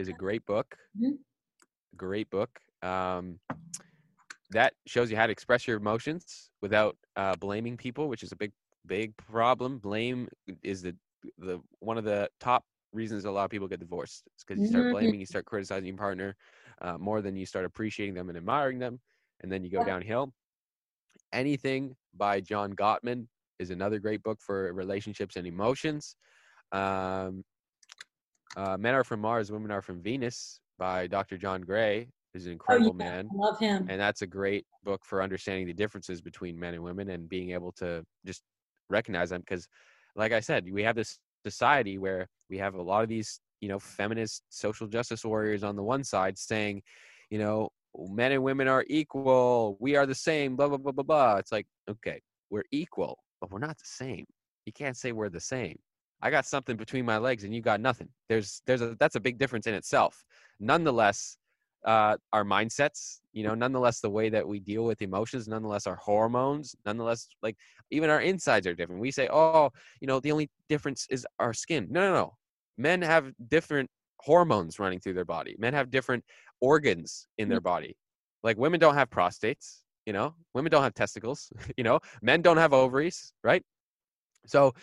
is 0.00 0.08
a 0.08 0.14
great 0.14 0.44
book. 0.46 0.76
Mhm. 0.94 1.18
Great 1.96 2.30
book. 2.30 2.60
Um, 2.82 3.40
that 4.50 4.74
shows 4.86 5.10
you 5.10 5.16
how 5.16 5.26
to 5.26 5.32
express 5.32 5.66
your 5.66 5.76
emotions 5.76 6.50
without 6.60 6.96
uh, 7.16 7.36
blaming 7.36 7.76
people, 7.76 8.08
which 8.08 8.22
is 8.22 8.32
a 8.32 8.36
big, 8.36 8.52
big 8.86 9.16
problem. 9.16 9.78
Blame 9.78 10.28
is 10.62 10.82
the 10.82 10.96
the 11.38 11.60
one 11.80 11.98
of 11.98 12.04
the 12.04 12.28
top 12.40 12.64
reasons 12.92 13.24
a 13.24 13.30
lot 13.30 13.44
of 13.44 13.50
people 13.50 13.68
get 13.68 13.80
divorced. 13.80 14.24
It's 14.34 14.44
because 14.44 14.60
you 14.60 14.66
start 14.66 14.88
Mhm. 14.88 14.90
blaming, 14.90 15.20
you 15.20 15.26
start 15.26 15.44
criticizing 15.46 15.86
your 15.88 15.96
partner 15.96 16.36
uh, 16.80 16.98
more 16.98 17.20
than 17.22 17.36
you 17.36 17.46
start 17.46 17.64
appreciating 17.66 18.14
them 18.14 18.28
and 18.28 18.38
admiring 18.38 18.78
them, 18.78 19.00
and 19.40 19.52
then 19.52 19.62
you 19.64 19.70
go 19.70 19.84
downhill. 19.84 20.32
Anything 21.32 21.96
by 22.14 22.40
John 22.40 22.74
Gottman 22.74 23.28
is 23.58 23.70
another 23.70 23.98
great 23.98 24.22
book 24.22 24.40
for 24.40 24.72
relationships 24.72 25.36
and 25.36 25.46
emotions. 25.46 26.16
Um, 26.72 27.44
uh, 28.56 28.76
Men 28.76 28.94
Are 28.94 29.04
From 29.04 29.20
Mars, 29.20 29.52
Women 29.52 29.70
Are 29.70 29.82
From 29.82 30.00
Venus 30.00 30.60
by 30.78 31.06
Dr. 31.06 31.36
John 31.36 31.60
Gray 31.60 32.08
is 32.34 32.46
an 32.46 32.52
incredible 32.52 32.96
oh, 32.98 33.04
yeah, 33.04 33.10
man. 33.10 33.28
I 33.32 33.36
love 33.36 33.58
him. 33.58 33.86
And 33.88 34.00
that's 34.00 34.22
a 34.22 34.26
great 34.26 34.64
book 34.84 35.04
for 35.04 35.22
understanding 35.22 35.66
the 35.66 35.72
differences 35.72 36.20
between 36.20 36.58
men 36.58 36.74
and 36.74 36.82
women 36.82 37.10
and 37.10 37.28
being 37.28 37.50
able 37.50 37.72
to 37.72 38.04
just 38.24 38.42
recognize 38.88 39.30
them. 39.30 39.40
Because, 39.40 39.68
like 40.16 40.32
I 40.32 40.40
said, 40.40 40.66
we 40.70 40.82
have 40.82 40.96
this 40.96 41.18
society 41.44 41.98
where 41.98 42.28
we 42.48 42.58
have 42.58 42.74
a 42.74 42.82
lot 42.82 43.02
of 43.02 43.08
these, 43.08 43.40
you 43.60 43.68
know, 43.68 43.78
feminist 43.78 44.42
social 44.48 44.86
justice 44.86 45.24
warriors 45.24 45.62
on 45.64 45.76
the 45.76 45.82
one 45.82 46.04
side 46.04 46.38
saying, 46.38 46.82
you 47.30 47.38
know, 47.38 47.70
men 47.96 48.32
and 48.32 48.42
women 48.42 48.68
are 48.68 48.84
equal, 48.88 49.76
we 49.80 49.96
are 49.96 50.06
the 50.06 50.14
same, 50.14 50.56
blah, 50.56 50.68
blah, 50.68 50.78
blah, 50.78 50.92
blah, 50.92 51.04
blah. 51.04 51.36
It's 51.36 51.52
like, 51.52 51.66
okay, 51.88 52.20
we're 52.50 52.64
equal, 52.70 53.18
but 53.40 53.50
we're 53.50 53.58
not 53.58 53.78
the 53.78 53.84
same. 53.84 54.24
You 54.66 54.72
can't 54.72 54.96
say 54.96 55.12
we're 55.12 55.28
the 55.28 55.40
same. 55.40 55.78
I 56.22 56.30
got 56.30 56.46
something 56.46 56.76
between 56.76 57.04
my 57.04 57.18
legs 57.18 57.44
and 57.44 57.54
you 57.54 57.60
got 57.60 57.80
nothing. 57.80 58.08
There's 58.28 58.62
there's 58.66 58.82
a 58.82 58.96
that's 58.98 59.16
a 59.16 59.20
big 59.20 59.38
difference 59.38 59.66
in 59.66 59.74
itself. 59.74 60.22
Nonetheless, 60.58 61.38
uh, 61.84 62.16
our 62.32 62.44
mindsets, 62.44 63.20
you 63.32 63.42
know, 63.42 63.54
nonetheless 63.54 64.00
the 64.00 64.10
way 64.10 64.28
that 64.28 64.46
we 64.46 64.60
deal 64.60 64.84
with 64.84 65.00
emotions, 65.02 65.48
nonetheless 65.48 65.86
our 65.86 65.96
hormones, 65.96 66.74
nonetheless 66.84 67.28
like 67.42 67.56
even 67.90 68.10
our 68.10 68.20
insides 68.20 68.66
are 68.66 68.74
different. 68.74 69.00
We 69.00 69.10
say, 69.10 69.28
oh, 69.32 69.70
you 70.00 70.06
know, 70.06 70.20
the 70.20 70.32
only 70.32 70.50
difference 70.68 71.06
is 71.10 71.26
our 71.38 71.54
skin. 71.54 71.86
No, 71.90 72.00
no, 72.00 72.14
no. 72.14 72.36
Men 72.76 73.02
have 73.02 73.32
different 73.48 73.88
hormones 74.18 74.78
running 74.78 75.00
through 75.00 75.14
their 75.14 75.24
body. 75.24 75.56
Men 75.58 75.72
have 75.74 75.90
different 75.90 76.24
organs 76.60 77.26
in 77.38 77.48
their 77.48 77.60
body. 77.60 77.96
Like 78.42 78.58
women 78.58 78.80
don't 78.80 78.94
have 78.94 79.10
prostates, 79.10 79.80
you 80.06 80.12
know. 80.12 80.34
Women 80.54 80.70
don't 80.70 80.82
have 80.82 80.94
testicles, 80.94 81.50
you 81.76 81.84
know. 81.84 82.00
Men 82.22 82.42
don't 82.42 82.56
have 82.58 82.72
ovaries, 82.72 83.32
right? 83.42 83.62
So, 84.46 84.74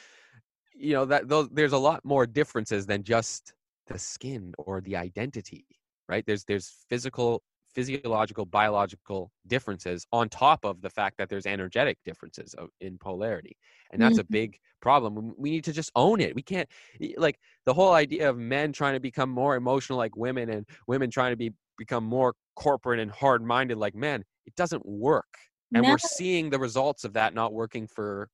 you 0.77 0.93
know 0.93 1.05
that 1.05 1.27
those, 1.27 1.49
there's 1.49 1.73
a 1.73 1.77
lot 1.77 2.03
more 2.05 2.25
differences 2.25 2.85
than 2.85 3.03
just 3.03 3.53
the 3.87 3.99
skin 3.99 4.53
or 4.57 4.81
the 4.81 4.95
identity, 4.95 5.65
right? 6.09 6.25
There's 6.25 6.45
there's 6.45 6.69
physical, 6.89 7.43
physiological, 7.73 8.45
biological 8.45 9.31
differences 9.47 10.05
on 10.11 10.29
top 10.29 10.65
of 10.65 10.81
the 10.81 10.89
fact 10.89 11.17
that 11.17 11.29
there's 11.29 11.45
energetic 11.45 11.99
differences 12.05 12.53
of, 12.55 12.69
in 12.81 12.97
polarity, 12.97 13.57
and 13.91 14.01
that's 14.01 14.17
a 14.17 14.23
Mhm. 14.23 14.25
big 14.25 14.59
problem. 14.81 15.33
We 15.37 15.51
need 15.51 15.63
to 15.65 15.73
just 15.73 15.91
own 15.95 16.19
it. 16.21 16.35
We 16.35 16.43
can't 16.43 16.69
like 17.17 17.39
the 17.65 17.73
whole 17.73 17.93
idea 17.93 18.29
of 18.29 18.37
men 18.37 18.73
trying 18.73 18.93
to 18.93 18.99
become 18.99 19.29
more 19.29 19.55
emotional 19.55 19.97
like 19.97 20.15
women 20.15 20.49
and 20.49 20.67
women 20.87 21.09
trying 21.11 21.31
to 21.31 21.37
be 21.37 21.51
become 21.77 22.03
more 22.03 22.35
corporate 22.55 22.99
and 22.99 23.11
hard-minded 23.11 23.77
like 23.77 23.93
men. 23.95 24.23
It 24.45 24.55
doesn't 24.55 24.85
work, 24.85 25.37
and 25.73 25.85
No. 25.85 25.87
we're 25.87 25.97
seeing 25.99 26.49
the 26.49 26.59
results 26.59 27.03
of 27.03 27.13
that 27.13 27.33
not 27.33 27.53
working 27.53 27.87
for 27.87 28.29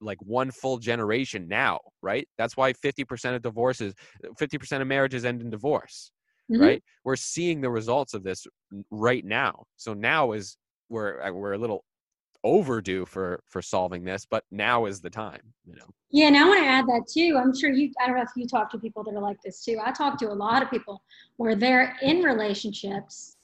like 0.00 0.18
one 0.22 0.50
full 0.50 0.78
generation 0.78 1.46
now, 1.48 1.78
right? 2.02 2.26
That's 2.38 2.56
why 2.56 2.72
50% 2.72 3.34
of 3.36 3.42
divorces, 3.42 3.94
50% 4.38 4.80
of 4.82 4.86
marriages 4.88 5.24
end 5.24 5.40
in 5.42 5.50
divorce, 5.50 6.12
Mhm. 6.50 6.60
right? 6.60 6.84
We're 7.04 7.16
seeing 7.16 7.60
the 7.60 7.70
results 7.70 8.14
of 8.14 8.22
this 8.22 8.46
right 8.90 9.24
now. 9.24 9.64
So 9.76 9.94
now 9.94 10.32
is 10.32 10.56
we're 10.88 11.20
uh, 11.22 11.32
we're 11.32 11.52
a 11.52 11.58
little 11.58 11.84
overdue 12.42 13.04
for 13.04 13.42
for 13.48 13.60
solving 13.60 14.02
this, 14.04 14.26
but 14.28 14.44
now 14.50 14.86
is 14.86 15.00
the 15.00 15.10
time, 15.10 15.52
you 15.66 15.74
know. 15.76 15.86
Yeah, 16.10 16.28
and 16.28 16.36
I 16.36 16.48
want 16.48 16.60
to 16.60 16.66
add 16.66 16.86
that 16.86 17.06
too. 17.12 17.38
I'm 17.40 17.54
sure 17.56 17.70
you, 17.70 17.92
I 18.00 18.06
don't 18.06 18.16
know 18.16 18.22
if 18.22 18.30
you 18.34 18.48
talk 18.48 18.70
to 18.70 18.78
people 18.78 19.04
that 19.04 19.14
are 19.14 19.20
like 19.20 19.40
this 19.44 19.62
too. 19.64 19.78
I 19.84 19.92
talk 19.92 20.18
to 20.20 20.30
a 20.30 20.34
lot 20.34 20.62
of 20.62 20.70
people 20.70 21.02
where 21.36 21.54
they're 21.54 21.96
in 22.02 22.22
relationships 22.22 23.36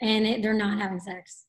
and 0.00 0.26
it, 0.26 0.42
they're 0.42 0.54
not 0.54 0.78
having 0.80 0.98
sex. 0.98 1.46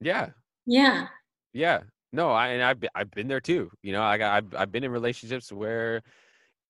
Yeah. 0.00 0.28
Yeah. 0.66 1.08
Yeah. 1.52 1.80
No, 2.12 2.30
I 2.30 2.48
and 2.48 2.62
I've 2.62 2.80
been, 2.80 2.90
I've 2.94 3.10
been 3.10 3.28
there 3.28 3.40
too. 3.40 3.70
You 3.82 3.92
know, 3.92 4.02
I 4.02 4.18
got 4.18 4.34
I've, 4.36 4.54
I've 4.54 4.72
been 4.72 4.84
in 4.84 4.90
relationships 4.90 5.52
where 5.52 6.02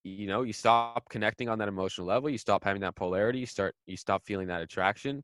you 0.05 0.27
know 0.27 0.43
you 0.43 0.53
stop 0.53 1.09
connecting 1.11 1.49
on 1.49 1.59
that 1.59 1.69
emotional 1.69 2.07
level 2.07 2.31
you 2.31 2.39
stop 2.39 2.65
having 2.65 2.81
that 2.81 2.95
polarity 2.95 3.39
you 3.41 3.47
start 3.47 3.75
you 3.87 3.97
stop 3.97 4.25
feeling 4.25 4.47
that 4.47 4.63
attraction 4.63 5.23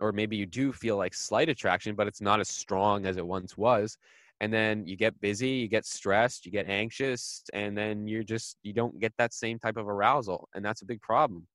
or 0.00 0.12
maybe 0.12 0.36
you 0.36 0.46
do 0.46 0.72
feel 0.72 0.96
like 0.96 1.14
slight 1.14 1.48
attraction 1.48 1.94
but 1.94 2.06
it's 2.06 2.20
not 2.20 2.40
as 2.40 2.48
strong 2.48 3.06
as 3.06 3.16
it 3.16 3.26
once 3.26 3.56
was 3.56 3.96
and 4.40 4.52
then 4.52 4.86
you 4.86 4.96
get 4.96 5.18
busy 5.20 5.48
you 5.48 5.68
get 5.68 5.86
stressed 5.86 6.44
you 6.44 6.52
get 6.52 6.68
anxious 6.68 7.42
and 7.54 7.76
then 7.76 8.06
you're 8.06 8.22
just 8.24 8.56
you 8.62 8.72
don't 8.72 8.98
get 9.00 9.12
that 9.16 9.32
same 9.32 9.58
type 9.58 9.76
of 9.76 9.88
arousal 9.88 10.48
and 10.54 10.64
that's 10.64 10.82
a 10.82 10.86
big 10.86 11.00
problem 11.00 11.46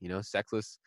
you 0.00 0.08
know 0.08 0.20
sexless 0.20 0.78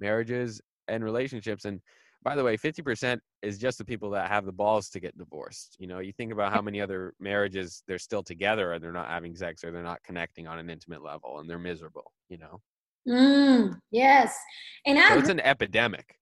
marriages 0.00 0.60
and 0.88 1.02
relationships 1.04 1.64
and 1.64 1.80
by 2.22 2.34
the 2.34 2.42
way 2.42 2.56
50% 2.56 3.18
is 3.42 3.58
just 3.58 3.78
the 3.78 3.84
people 3.84 4.10
that 4.10 4.28
have 4.28 4.44
the 4.44 4.52
balls 4.52 4.88
to 4.90 5.00
get 5.00 5.16
divorced 5.16 5.76
you 5.78 5.86
know 5.86 5.98
you 6.00 6.12
think 6.12 6.32
about 6.32 6.52
how 6.52 6.60
many 6.60 6.80
other 6.80 7.14
marriages 7.20 7.82
they're 7.86 7.98
still 7.98 8.22
together 8.22 8.72
and 8.72 8.82
they're 8.82 8.92
not 8.92 9.08
having 9.08 9.34
sex 9.34 9.62
or 9.64 9.70
they're 9.70 9.82
not 9.82 10.02
connecting 10.02 10.46
on 10.46 10.58
an 10.58 10.70
intimate 10.70 11.02
level 11.02 11.38
and 11.38 11.48
they're 11.48 11.58
miserable 11.58 12.12
you 12.28 12.38
know? 12.38 12.60
Mm, 13.08 13.78
yes 13.90 14.36
and 14.84 14.98
so 14.98 15.18
it's 15.18 15.28
an 15.28 15.40
epidemic 15.40 16.16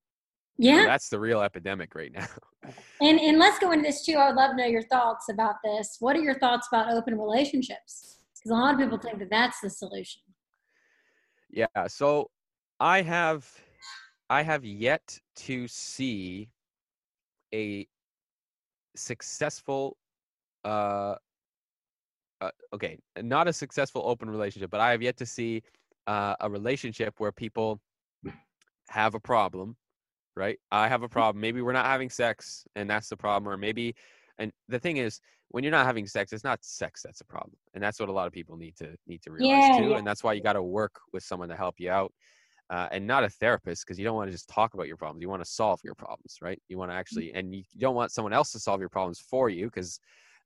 yeah 0.57 0.73
you 0.73 0.81
know, 0.81 0.87
that's 0.87 1.09
the 1.09 1.19
real 1.19 1.41
epidemic 1.41 1.95
right 1.95 2.11
now. 2.13 2.27
And 3.01 3.19
and 3.19 3.37
let's 3.37 3.59
go 3.59 3.71
into 3.73 3.83
this 3.83 4.03
too 4.03 4.13
i 4.13 4.27
would 4.27 4.35
love 4.35 4.51
to 4.51 4.57
know 4.57 4.65
your 4.65 4.81
thoughts 4.81 5.29
about 5.29 5.55
this. 5.63 5.97
What 5.99 6.15
are 6.15 6.21
your 6.21 6.39
thoughts 6.39 6.67
about 6.71 6.91
open 6.91 7.15
relationships? 7.15 8.17
Because 8.33 8.49
a 8.49 8.55
lot 8.55 8.73
of 8.73 8.79
people 8.79 8.97
think 8.97 9.19
that 9.19 9.29
that's 9.29 9.59
the 9.61 9.69
solution. 9.69 10.21
Yeah 11.51 11.67
so 11.87 12.31
i 12.79 13.01
have 13.01 13.47
I 14.29 14.41
have 14.41 14.65
yet 14.65 15.19
to 15.37 15.67
see 15.67 16.49
a 17.53 17.87
successful 18.95 19.97
uh, 20.63 21.15
uh, 22.41 22.51
okay, 22.73 22.97
not 23.21 23.47
a 23.47 23.53
successful 23.53 24.03
open 24.05 24.29
relationship, 24.29 24.69
but 24.69 24.81
I 24.81 24.91
have 24.91 25.01
yet 25.01 25.17
to 25.17 25.25
see 25.25 25.63
uh, 26.07 26.35
a 26.39 26.49
relationship 26.49 27.15
where 27.17 27.31
people 27.31 27.79
have 28.89 29.15
a 29.15 29.19
problem, 29.19 29.75
right? 30.35 30.59
I 30.71 30.87
have 30.87 31.03
a 31.03 31.09
problem. 31.09 31.41
Maybe 31.41 31.61
we're 31.61 31.73
not 31.73 31.85
having 31.85 32.09
sex, 32.09 32.65
and 32.75 32.89
that's 32.89 33.09
the 33.09 33.17
problem, 33.17 33.51
or 33.51 33.57
maybe. 33.57 33.95
And 34.37 34.51
the 34.67 34.79
thing 34.79 34.97
is, 34.97 35.21
when 35.49 35.63
you're 35.63 35.71
not 35.71 35.85
having 35.85 36.07
sex, 36.07 36.33
it's 36.33 36.43
not 36.43 36.63
sex 36.63 37.01
that's 37.03 37.21
a 37.21 37.25
problem, 37.25 37.55
and 37.73 37.81
that's 37.81 37.99
what 37.99 38.09
a 38.09 38.11
lot 38.11 38.27
of 38.27 38.33
people 38.33 38.57
need 38.57 38.75
to 38.77 38.95
need 39.07 39.21
to 39.21 39.31
realize 39.31 39.69
yeah, 39.69 39.77
too. 39.77 39.89
Yeah. 39.91 39.97
And 39.97 40.05
that's 40.05 40.23
why 40.23 40.33
you 40.33 40.41
got 40.41 40.53
to 40.53 40.63
work 40.63 40.99
with 41.13 41.23
someone 41.23 41.49
to 41.49 41.55
help 41.55 41.75
you 41.79 41.89
out 41.89 42.11
uh, 42.69 42.87
and 42.91 43.05
not 43.05 43.23
a 43.23 43.29
therapist 43.29 43.85
because 43.85 43.99
you 43.99 44.05
don't 44.05 44.15
want 44.15 44.27
to 44.27 44.31
just 44.31 44.49
talk 44.49 44.73
about 44.73 44.87
your 44.87 44.97
problems. 44.97 45.21
You 45.21 45.29
want 45.29 45.43
to 45.43 45.49
solve 45.49 45.79
your 45.83 45.95
problems, 45.95 46.37
right? 46.41 46.61
You 46.67 46.77
want 46.77 46.91
to 46.91 46.95
mm. 46.95 46.99
actually, 46.99 47.33
and 47.33 47.53
you 47.53 47.63
don't 47.77 47.95
want 47.95 48.11
someone 48.11 48.33
else 48.33 48.51
to 48.53 48.59
solve 48.59 48.79
your 48.79 48.89
problems 48.89 49.19
for 49.19 49.49
you 49.49 49.65
because 49.65 49.99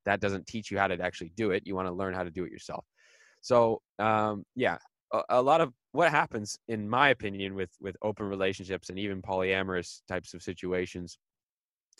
that 0.04 0.20
doesn't 0.20 0.46
teach 0.46 0.70
you 0.70 0.78
how 0.78 0.86
to 0.86 1.00
actually 1.00 1.32
do 1.36 1.50
it. 1.50 1.62
You 1.66 1.74
want 1.74 1.88
to 1.88 1.94
learn 1.94 2.14
how 2.14 2.24
to 2.24 2.30
do 2.30 2.44
it 2.44 2.52
yourself. 2.52 2.84
So, 3.40 3.80
um, 3.98 4.44
yeah, 4.54 4.76
a, 5.12 5.22
a 5.30 5.42
lot 5.42 5.60
of 5.60 5.72
what 5.92 6.10
happens, 6.10 6.58
in 6.68 6.88
my 6.88 7.08
opinion, 7.08 7.54
with 7.54 7.70
with 7.80 7.96
open 8.02 8.26
relationships 8.26 8.90
and 8.90 8.98
even 8.98 9.22
polyamorous 9.22 10.02
types 10.08 10.34
of 10.34 10.42
situations 10.42 11.18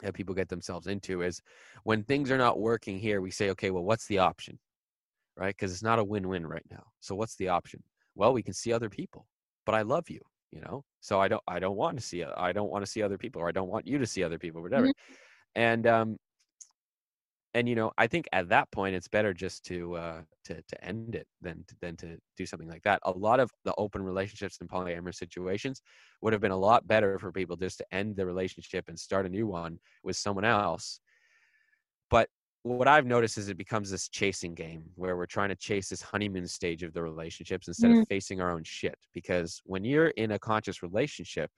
that 0.02 0.14
people 0.14 0.35
get 0.35 0.48
themselves 0.48 0.87
into 0.87 1.22
is 1.22 1.42
when 1.85 2.02
things 2.04 2.30
are 2.30 2.38
not 2.38 2.59
working 2.59 2.98
here, 2.98 3.20
we 3.20 3.30
say, 3.30 3.50
okay, 3.50 3.70
well, 3.70 3.85
what's 3.85 4.06
the 4.06 4.18
option, 4.18 4.59
right? 5.37 5.54
Because 5.54 5.72
it's 5.72 5.83
not 5.83 5.98
a 5.98 6.04
win-win 6.04 6.46
right 6.46 6.64
now. 6.70 6.85
So, 7.00 7.14
what's 7.14 7.37
the 7.37 7.48
option? 7.48 7.83
Well, 8.14 8.33
we 8.33 8.42
can 8.42 8.54
see 8.54 8.72
other 8.72 8.90
people 8.90 9.26
but 9.70 9.78
I 9.78 9.83
love 9.83 10.11
you, 10.11 10.20
you 10.50 10.61
know. 10.61 10.85
So 10.98 11.20
I 11.20 11.28
don't 11.28 11.42
I 11.46 11.61
don't 11.61 11.76
want 11.76 11.96
to 11.96 12.02
see 12.04 12.24
I 12.24 12.52
don't 12.52 12.70
want 12.70 12.85
to 12.85 12.90
see 12.90 13.04
other 13.04 13.16
people 13.16 13.40
or 13.40 13.48
I 13.48 13.52
don't 13.52 13.68
want 13.68 13.87
you 13.87 13.98
to 13.98 14.06
see 14.06 14.24
other 14.24 14.37
people, 14.37 14.62
whatever. 14.62 14.88
Mm-hmm. 14.88 15.14
And 15.54 15.87
um 15.87 16.16
and 17.54 17.68
you 17.68 17.76
know, 17.76 17.92
I 17.96 18.09
think 18.09 18.28
at 18.33 18.48
that 18.48 18.68
point 18.72 18.96
it's 18.96 19.06
better 19.06 19.33
just 19.33 19.64
to 19.66 19.94
uh 19.94 20.22
to 20.46 20.61
to 20.61 20.85
end 20.85 21.14
it 21.14 21.28
than 21.40 21.62
to, 21.68 21.76
than 21.80 21.96
to 21.98 22.16
do 22.37 22.46
something 22.46 22.68
like 22.68 22.83
that. 22.83 22.98
A 23.04 23.12
lot 23.12 23.38
of 23.38 23.52
the 23.64 23.72
open 23.78 24.02
relationships 24.02 24.59
and 24.61 24.68
polyamorous 24.68 25.14
situations 25.14 25.83
would 26.20 26.33
have 26.33 26.42
been 26.42 26.50
a 26.50 26.56
lot 26.56 26.88
better 26.88 27.16
for 27.20 27.30
people 27.30 27.54
just 27.54 27.78
to 27.78 27.94
end 27.94 28.16
the 28.16 28.26
relationship 28.26 28.87
and 28.88 28.98
start 28.98 29.24
a 29.24 29.28
new 29.28 29.46
one 29.46 29.78
with 30.02 30.16
someone 30.16 30.44
else. 30.44 30.98
But 32.11 32.28
what 32.62 32.88
I've 32.88 33.07
noticed 33.07 33.38
is 33.38 33.49
it 33.49 33.57
becomes 33.57 33.90
this 33.90 34.09
chasing 34.09 34.55
game 34.55 34.85
where 34.94 35.16
we're 35.16 35.27
trying 35.27 35.49
to 35.49 35.57
chase 35.57 35.88
this 35.88 36.03
honeymoon 36.03 36.46
stage 36.46 36.83
of 36.83 36.92
the 36.92 37.03
relationships 37.03 37.68
instead 37.68 37.90
mm. 37.90 38.03
of 38.03 38.09
facing 38.09 38.40
our 38.40 38.51
own 38.51 38.62
shit. 38.64 38.96
Because 39.14 39.61
when 39.64 39.85
you're 39.85 40.09
in 40.09 40.33
a 40.33 40.38
conscious 40.38 40.83
relationship, 40.83 41.51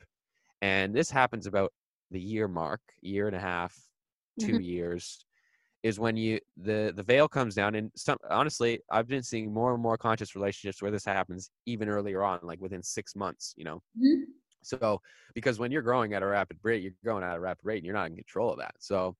and 0.60 0.94
this 0.94 1.10
happens 1.10 1.46
about 1.46 1.72
the 2.12 2.20
year 2.20 2.46
mark, 2.46 2.80
year 3.00 3.26
and 3.26 3.34
a 3.34 3.40
half, 3.40 3.74
2 4.40 4.46
mm-hmm. 4.46 4.60
years, 4.60 5.26
is 5.82 5.98
when 5.98 6.16
you 6.16 6.38
the 6.56 6.92
the 6.94 7.02
veil 7.02 7.26
comes 7.26 7.56
down. 7.56 7.74
And 7.74 7.90
some 7.96 8.18
honestly, 8.30 8.78
I've 8.90 9.08
been 9.08 9.24
seeing 9.24 9.52
more 9.52 9.74
and 9.74 9.82
more 9.82 9.98
conscious 9.98 10.36
relationships 10.36 10.80
where 10.80 10.92
this 10.92 11.04
happens 11.04 11.50
even 11.66 11.88
earlier 11.88 12.22
on, 12.22 12.38
like 12.42 12.60
within 12.60 12.82
six 12.82 13.16
months. 13.16 13.54
You 13.56 13.64
know. 13.64 13.82
Mm-hmm. 13.98 14.22
So, 14.64 15.00
because 15.34 15.58
when 15.58 15.72
you're 15.72 15.82
growing 15.82 16.14
at 16.14 16.22
a 16.22 16.26
rapid 16.26 16.58
rate, 16.62 16.84
you're 16.84 16.92
growing 17.02 17.24
at 17.24 17.36
a 17.36 17.40
rapid 17.40 17.64
rate, 17.64 17.78
and 17.78 17.84
you're 17.84 17.96
not 17.96 18.06
in 18.06 18.14
control 18.14 18.52
of 18.52 18.58
that. 18.58 18.74
So, 18.78 19.16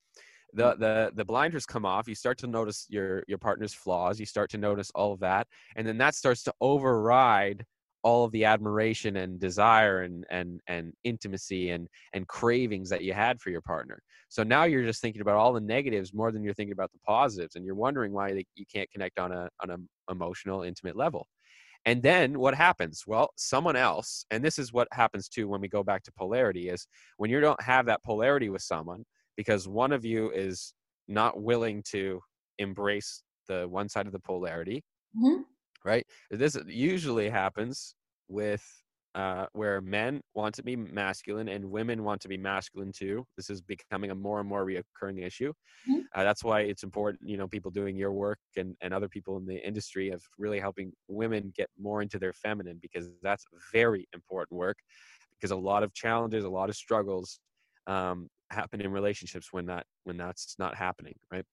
the 0.53 0.75
the 0.77 1.13
the 1.15 1.25
blinders 1.25 1.65
come 1.65 1.87
off 1.87 2.09
you 2.09 2.15
start 2.15 2.39
to 2.39 2.47
notice 2.47 2.87
your 2.89 3.23
your 3.27 3.39
partner's 3.39 3.73
flaws 3.73 4.21
you 4.21 4.27
start 4.27 4.51
to 4.51 4.59
notice 4.59 4.91
all 4.95 5.13
of 5.13 5.21
that 5.21 5.47
and 5.77 5.87
then 5.87 5.99
that 5.99 6.15
starts 6.15 6.43
to 6.43 6.53
override 6.61 7.65
all 8.03 8.25
of 8.25 8.33
the 8.33 8.45
admiration 8.45 9.17
and 9.17 9.39
desire 9.39 10.03
and 10.03 10.25
and 10.31 10.61
and 10.67 10.93
intimacy 11.05 11.71
and 11.71 11.89
and 12.13 12.27
cravings 12.29 12.89
that 12.91 13.03
you 13.03 13.13
had 13.13 13.41
for 13.41 13.51
your 13.51 13.61
partner. 13.61 14.03
So 14.29 14.43
now 14.43 14.65
you're 14.65 14.85
just 14.85 15.01
thinking 15.01 15.23
about 15.23 15.37
all 15.37 15.53
the 15.53 15.61
negatives 15.61 16.13
more 16.15 16.33
than 16.33 16.43
you're 16.43 16.55
thinking 16.55 16.73
about 16.73 16.93
the 16.93 16.99
positives 17.07 17.55
and 17.55 17.65
you're 17.65 17.75
wondering 17.75 18.13
why 18.13 18.45
you 18.55 18.65
can't 18.73 18.91
connect 18.91 19.19
on 19.19 19.33
a 19.33 19.49
on 19.63 19.71
an 19.71 19.89
emotional 20.11 20.63
intimate 20.63 20.97
level. 20.97 21.27
And 21.85 22.03
then 22.03 22.39
what 22.39 22.55
happens? 22.55 23.05
Well 23.07 23.31
someone 23.37 23.77
else 23.77 24.25
and 24.31 24.45
this 24.45 24.59
is 24.59 24.73
what 24.73 24.89
happens 24.93 25.29
too 25.29 25.49
when 25.49 25.61
we 25.61 25.69
go 25.69 25.83
back 25.83 26.03
to 26.05 26.13
polarity 26.13 26.69
is 26.69 26.87
when 27.19 27.31
you 27.31 27.41
don't 27.41 27.63
have 27.63 27.87
that 27.87 28.03
polarity 28.03 28.49
with 28.49 28.63
someone 28.63 29.05
because 29.37 29.69
one 29.69 29.93
of 29.93 30.05
you 30.05 30.31
is 30.31 30.75
not 31.09 31.41
willing 31.41 31.83
to 31.91 32.21
embrace 32.59 33.23
the 33.49 33.67
one 33.69 33.89
side 33.89 34.07
of 34.07 34.13
the 34.13 34.21
polarity 34.21 34.83
mm-hmm. 35.17 35.43
right 35.85 36.07
this 36.31 36.57
usually 36.67 37.29
happens 37.29 37.95
with 38.29 38.65
uh, 39.15 39.47
where 39.53 39.81
men 39.81 40.21
want 40.35 40.55
to 40.55 40.63
be 40.63 40.75
masculine 40.75 41.49
and 41.49 41.65
women 41.65 42.03
want 42.03 42.21
to 42.23 42.29
be 42.29 42.39
masculine 42.39 42.91
too. 42.93 43.27
This 43.37 43.51
is 43.51 43.61
becoming 43.61 44.11
a 44.11 44.15
more 44.15 44.41
and 44.41 44.49
more 44.49 44.65
reoccurring 44.65 45.25
issue. 45.25 45.53
Mm-hmm. 45.89 46.01
Uh, 46.15 46.25
that's 46.25 46.43
why 46.43 46.61
it's 46.61 46.83
important, 46.83 47.21
you 47.29 47.37
know, 47.37 47.47
people 47.47 47.71
doing 47.71 47.97
your 47.97 48.13
work 48.13 48.39
and, 48.57 48.75
and 48.81 48.95
other 48.95 49.09
people 49.09 49.37
in 49.37 49.45
the 49.45 49.67
industry 49.67 50.11
of 50.11 50.23
really 50.39 50.59
helping 50.59 50.93
women 51.09 51.53
get 51.55 51.69
more 51.79 52.01
into 52.01 52.19
their 52.19 52.33
feminine 52.33 52.79
because 52.81 53.11
that's 53.23 53.45
very 53.71 54.09
important 54.15 54.59
work 54.59 54.79
because 55.39 55.51
a 55.51 55.57
lot 55.57 55.83
of 55.83 55.93
challenges, 55.93 56.45
a 56.45 56.49
lot 56.49 56.71
of 56.71 56.77
struggles 56.77 57.39
um, 57.87 58.29
happen 58.53 58.81
in 58.81 58.91
relationships 58.91 59.53
when 59.53 59.67
that 59.67 59.87
when 60.05 60.17
that's 60.17 60.57
not 60.59 60.75
happening 60.75 61.15
right? 61.31 61.45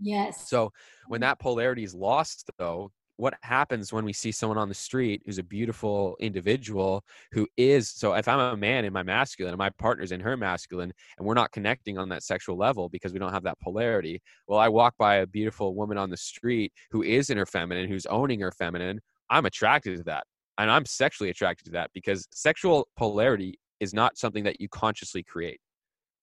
Yes. 0.00 0.48
So 0.48 0.72
when 1.08 1.18
mm-hmm. 1.18 1.28
that 1.28 1.40
polarity 1.40 1.82
is 1.82 1.94
lost 1.94 2.50
though 2.58 2.92
what 3.18 3.34
happens 3.42 3.92
when 3.92 4.04
we 4.04 4.12
see 4.12 4.30
someone 4.30 4.56
on 4.56 4.68
the 4.68 4.74
street 4.74 5.20
who's 5.26 5.38
a 5.38 5.42
beautiful 5.42 6.16
individual 6.20 7.04
who 7.32 7.46
is 7.56 7.90
so 7.90 8.14
if 8.14 8.26
i'm 8.26 8.38
a 8.38 8.56
man 8.56 8.84
in 8.84 8.92
my 8.92 9.02
masculine 9.02 9.52
and 9.52 9.58
my 9.58 9.70
partner's 9.70 10.12
in 10.12 10.20
her 10.20 10.36
masculine 10.36 10.92
and 11.18 11.26
we're 11.26 11.34
not 11.34 11.52
connecting 11.52 11.98
on 11.98 12.08
that 12.08 12.22
sexual 12.22 12.56
level 12.56 12.88
because 12.88 13.12
we 13.12 13.18
don't 13.18 13.32
have 13.32 13.42
that 13.42 13.58
polarity 13.60 14.22
well 14.46 14.58
i 14.58 14.68
walk 14.68 14.94
by 14.98 15.16
a 15.16 15.26
beautiful 15.26 15.74
woman 15.74 15.98
on 15.98 16.08
the 16.08 16.16
street 16.16 16.72
who 16.90 17.02
is 17.02 17.28
in 17.28 17.36
her 17.36 17.46
feminine 17.46 17.88
who's 17.88 18.06
owning 18.06 18.40
her 18.40 18.52
feminine 18.52 19.00
i'm 19.30 19.44
attracted 19.44 19.98
to 19.98 20.04
that. 20.04 20.24
And 20.56 20.70
i'm 20.70 20.86
sexually 20.86 21.30
attracted 21.30 21.64
to 21.64 21.72
that 21.72 21.90
because 21.92 22.26
sexual 22.32 22.88
polarity 22.96 23.58
is 23.80 23.92
not 23.92 24.16
something 24.16 24.44
that 24.44 24.60
you 24.60 24.68
consciously 24.68 25.22
create 25.22 25.60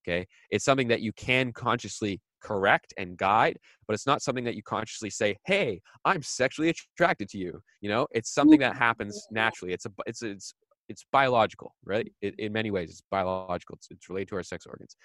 Okay. 0.08 0.28
It's 0.52 0.66
something 0.66 0.88
that 0.90 1.02
you 1.02 1.12
can 1.14 1.52
consciously 1.52 2.22
correct 2.42 2.94
and 2.98 3.18
guide, 3.18 3.58
but 3.88 3.96
it's 3.96 4.06
not 4.06 4.22
something 4.22 4.44
that 4.44 4.56
you 4.56 4.62
consciously 4.64 5.10
say, 5.10 5.36
Hey, 5.46 5.82
I'm 6.04 6.22
sexually 6.22 6.70
attracted 6.70 7.30
to 7.30 7.38
you. 7.38 7.60
You 7.82 7.90
know, 7.90 8.08
it's 8.12 8.34
something 8.34 8.60
that 8.60 8.78
happens 8.78 9.16
mm-hmm. 9.18 9.36
naturally. 9.36 9.74
It's 9.74 9.86
a, 9.86 9.92
it's, 10.06 10.22
it's, 10.22 10.54
it's 10.88 11.06
biological, 11.12 11.74
right? 11.84 12.12
It, 12.22 12.36
in 12.38 12.54
many 12.54 12.70
ways, 12.70 12.92
it's 12.92 13.02
biological. 13.10 13.76
It's, 13.76 13.88
it's 13.90 14.10
related 14.10 14.30
to 14.30 14.36
our 14.36 14.44
sex 14.44 14.66
organs. 14.68 14.96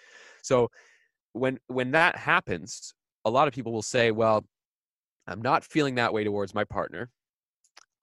So 0.42 0.68
when, 1.32 1.58
when 1.68 1.92
that 1.92 2.16
happens, 2.16 2.92
a 3.25 3.31
lot 3.31 3.48
of 3.48 3.54
people 3.54 3.72
will 3.72 3.83
say, 3.83 4.10
well, 4.10 4.44
I'm 5.27 5.40
not 5.40 5.64
feeling 5.64 5.94
that 5.94 6.12
way 6.12 6.25
towards 6.25 6.54
my 6.54 6.64
partner. 6.64 7.08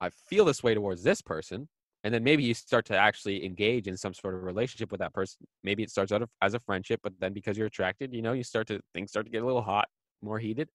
I 0.00 0.10
feel 0.28 0.44
this 0.44 0.62
way 0.62 0.74
towards 0.74 1.02
this 1.02 1.20
person 1.20 1.68
and 2.04 2.14
then 2.14 2.22
maybe 2.22 2.44
you 2.44 2.54
start 2.54 2.84
to 2.86 2.96
actually 2.96 3.44
engage 3.44 3.88
in 3.88 3.96
some 3.96 4.14
sort 4.14 4.34
of 4.34 4.42
relationship 4.42 4.92
with 4.92 5.00
that 5.00 5.12
person. 5.12 5.46
Maybe 5.64 5.82
it 5.82 5.90
starts 5.90 6.12
out 6.12 6.28
as 6.42 6.54
a 6.54 6.60
friendship 6.60 7.00
but 7.02 7.12
then 7.20 7.32
because 7.32 7.56
you're 7.58 7.66
attracted 7.66 8.12
you 8.14 8.22
know 8.22 8.32
you 8.32 8.44
start 8.44 8.66
to 8.68 8.80
things 8.94 9.10
start 9.10 9.26
to 9.26 9.32
get 9.32 9.42
a 9.42 9.46
little 9.46 9.62
hot 9.62 9.88
more 10.22 10.38
heated. 10.38 10.68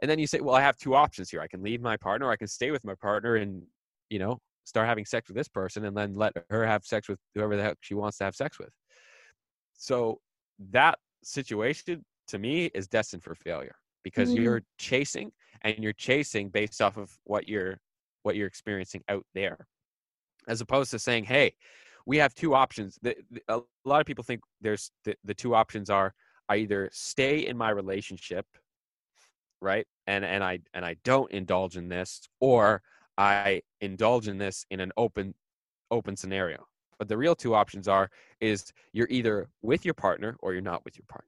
And 0.00 0.10
then 0.10 0.18
you 0.18 0.26
say 0.26 0.40
well 0.40 0.54
i 0.54 0.60
have 0.60 0.76
two 0.76 0.94
options 0.94 1.30
here. 1.30 1.40
I 1.40 1.48
can 1.48 1.62
leave 1.62 1.80
my 1.80 1.96
partner 1.96 2.26
or 2.26 2.32
i 2.32 2.36
can 2.36 2.48
stay 2.48 2.70
with 2.70 2.84
my 2.84 2.94
partner 2.94 3.36
and 3.36 3.62
you 4.08 4.18
know 4.18 4.38
start 4.64 4.86
having 4.86 5.04
sex 5.04 5.28
with 5.28 5.36
this 5.36 5.48
person 5.48 5.84
and 5.86 5.96
then 5.96 6.14
let 6.14 6.32
her 6.50 6.64
have 6.66 6.84
sex 6.84 7.08
with 7.08 7.18
whoever 7.34 7.56
the 7.56 7.62
heck 7.62 7.78
she 7.80 7.94
wants 7.94 8.18
to 8.18 8.24
have 8.24 8.34
sex 8.36 8.58
with. 8.58 8.70
So 9.74 10.20
that 10.70 10.98
situation 11.24 12.04
to 12.28 12.38
me 12.38 12.66
is 12.74 12.86
destined 12.86 13.22
for 13.24 13.34
failure 13.34 13.74
because 14.04 14.32
Mhm. 14.32 14.36
you're 14.36 14.62
chasing 14.78 15.32
and 15.62 15.78
you're 15.82 15.92
chasing 15.92 16.48
based 16.50 16.80
off 16.80 16.96
of 16.96 17.18
what 17.24 17.48
you're 17.48 17.80
what 18.22 18.36
you're 18.36 18.46
experiencing 18.46 19.02
out 19.08 19.24
there 19.34 19.66
as 20.50 20.60
opposed 20.60 20.90
to 20.90 20.98
saying 20.98 21.24
hey 21.24 21.48
we 22.06 22.16
have 22.16 22.34
two 22.34 22.54
options. 22.54 22.98
The, 23.02 23.14
the- 23.30 23.42
a 23.56 23.60
lot 23.84 24.00
of 24.00 24.06
people 24.06 24.24
think 24.24 24.40
there's 24.60 24.90
the, 25.04 25.14
the 25.28 25.34
two 25.42 25.54
options 25.54 25.88
are 25.98 26.08
i 26.48 26.56
either 26.56 26.82
stay 26.92 27.34
in 27.50 27.56
my 27.64 27.70
relationship 27.70 28.46
right 29.60 29.86
and 30.06 30.24
and 30.24 30.42
i 30.42 30.58
and 30.74 30.84
i 30.84 30.96
don't 31.04 31.30
indulge 31.32 31.76
in 31.76 31.88
this 31.88 32.10
or 32.40 32.82
i 33.18 33.60
indulge 33.80 34.26
in 34.28 34.38
this 34.38 34.64
in 34.70 34.80
an 34.80 34.92
open 34.96 35.34
open 35.92 36.16
scenario. 36.16 36.60
But 37.00 37.08
the 37.08 37.16
real 37.16 37.34
two 37.34 37.54
options 37.54 37.88
are 37.88 38.08
is 38.40 38.58
you're 38.92 39.08
either 39.10 39.48
with 39.62 39.84
your 39.84 39.94
partner 39.94 40.36
or 40.40 40.52
you're 40.52 40.62
not 40.72 40.84
with 40.84 40.96
your 40.96 41.06
partner 41.08 41.26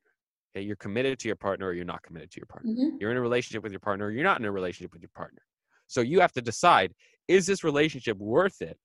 okay? 0.55 0.65
You're 0.65 0.77
committed 0.77 1.19
to 1.21 1.29
your 1.29 1.37
partner 1.37 1.67
or 1.69 1.73
you're 1.73 1.85
not 1.95 2.03
committed 2.03 2.31
to 2.33 2.41
your 2.41 2.47
partner. 2.47 2.71
Mhm. 2.73 3.01
you're 3.01 3.11
in 3.11 3.17
a 3.17 3.21
relationship 3.31 3.63
with 3.63 3.73
your 3.73 3.81
partner 3.89 4.07
or 4.07 4.11
you're 4.13 4.23
not 4.31 4.39
in 4.39 4.45
a 4.47 4.53
relationship 4.53 4.93
with 4.93 5.03
your 5.03 5.11
partner. 5.23 5.43
So 5.89 6.01
you 6.01 6.21
have 6.21 6.33
to 6.33 6.43
decide 6.43 6.95
is 7.29 7.47
this 7.47 7.65
relationship 7.65 8.17
worth 8.19 8.63
it 8.63 8.79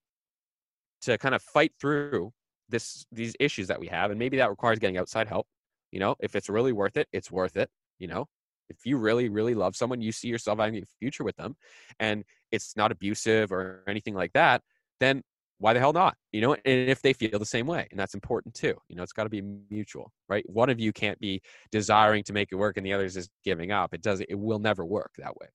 to 1.02 1.18
kind 1.18 1.36
of 1.36 1.42
fight 1.42 1.72
through 1.80 2.32
this 2.70 3.06
these 3.12 3.36
issues 3.40 3.68
that 3.68 3.80
we 3.80 3.88
have 3.88 4.12
and 4.12 4.20
maybe 4.20 4.38
that 4.38 4.50
requires 4.50 4.80
getting 4.80 4.98
outside 4.98 5.28
help 5.28 5.48
you 5.92 6.00
know? 6.00 6.16
If 6.20 6.36
it's 6.36 6.50
really 6.50 6.74
worth 6.74 6.98
it 6.98 7.08
it's 7.14 7.32
worth 7.32 7.56
it 7.58 7.70
you 8.00 8.08
know? 8.08 8.26
If 8.70 8.86
you 8.86 8.98
really 8.98 9.30
really 9.30 9.56
love 9.56 9.76
someone 9.76 10.02
you 10.02 10.12
see 10.12 10.28
yourself 10.28 10.60
having 10.60 10.82
a 10.82 10.86
future 11.00 11.24
with 11.24 11.36
them 11.38 11.56
and 12.00 12.24
it's 12.52 12.76
not 12.76 12.92
abusive 12.92 13.52
or 13.52 13.84
anything 13.88 14.14
like 14.14 14.34
that 14.34 14.62
then 15.00 15.22
why 15.60 15.74
the 15.74 15.80
hell 15.80 15.94
not 15.94 16.16
you 16.32 16.42
know? 16.42 16.54
And 16.54 16.90
if 16.90 17.02
they 17.02 17.14
feel 17.14 17.40
the 17.40 17.46
same 17.46 17.68
way 17.68 17.88
and 17.92 18.00
that's 18.00 18.14
important 18.14 18.54
too 18.54 18.76
you 18.90 18.96
know? 18.96 19.04
It's 19.04 19.14
got 19.14 19.24
to 19.24 19.30
be 19.30 19.42
mutual 19.70 20.12
right? 20.30 20.44
One 20.50 20.70
of 20.70 20.80
you 20.80 20.92
can't 20.92 21.20
be 21.20 21.42
desiring 21.72 22.24
to 22.26 22.34
make 22.34 22.50
it 22.52 22.56
work 22.56 22.78
and 22.78 22.86
the 22.86 22.94
other 22.94 23.06
is 23.06 23.30
giving 23.44 23.72
up. 23.72 23.94
It 23.94 24.02
does 24.02 24.20
it 24.20 24.36
will 24.36 24.60
never 24.60 24.86
work 24.86 25.12
that 25.18 25.38
way. 25.38 25.48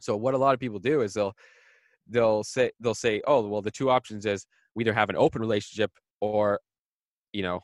So 0.00 0.16
what 0.16 0.34
a 0.34 0.38
lot 0.38 0.54
of 0.54 0.58
people 0.58 0.80
do 0.80 1.02
is 1.02 1.14
they'll 1.14 1.34
they'll 2.08 2.44
say 2.44 2.70
they'll 2.80 2.94
say 2.94 3.22
oh 3.26 3.46
well 3.46 3.62
the 3.62 3.70
two 3.70 3.90
options 3.90 4.26
is 4.26 4.46
we 4.74 4.84
either 4.84 4.92
have 4.92 5.10
an 5.10 5.16
open 5.16 5.40
relationship 5.40 5.90
or 6.20 6.60
you 7.32 7.42
know 7.42 7.60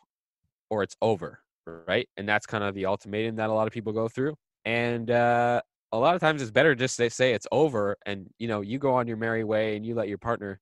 or 0.70 0.82
it's 0.82 0.96
over 1.02 1.40
right? 1.86 2.08
And 2.16 2.28
that's 2.28 2.46
kind 2.46 2.64
of 2.64 2.74
the 2.74 2.86
ultimatum 2.86 3.36
that 3.36 3.50
a 3.50 3.52
lot 3.52 3.66
of 3.66 3.72
people 3.72 3.92
go 3.92 4.08
through. 4.08 4.34
And 4.64 5.10
uh 5.10 5.60
a 5.92 5.98
lot 5.98 6.14
of 6.14 6.20
times 6.20 6.42
it's 6.42 6.50
better 6.50 6.74
just 6.74 6.98
to 6.98 7.08
say 7.08 7.32
it's 7.32 7.46
over 7.50 7.96
and 8.04 8.28
you 8.38 8.46
know 8.46 8.60
you 8.60 8.78
go 8.78 8.94
on 8.94 9.06
your 9.06 9.16
merry 9.16 9.42
way 9.42 9.74
and 9.74 9.86
you 9.86 9.94
let 9.94 10.08
your 10.08 10.18
partner 10.18 10.60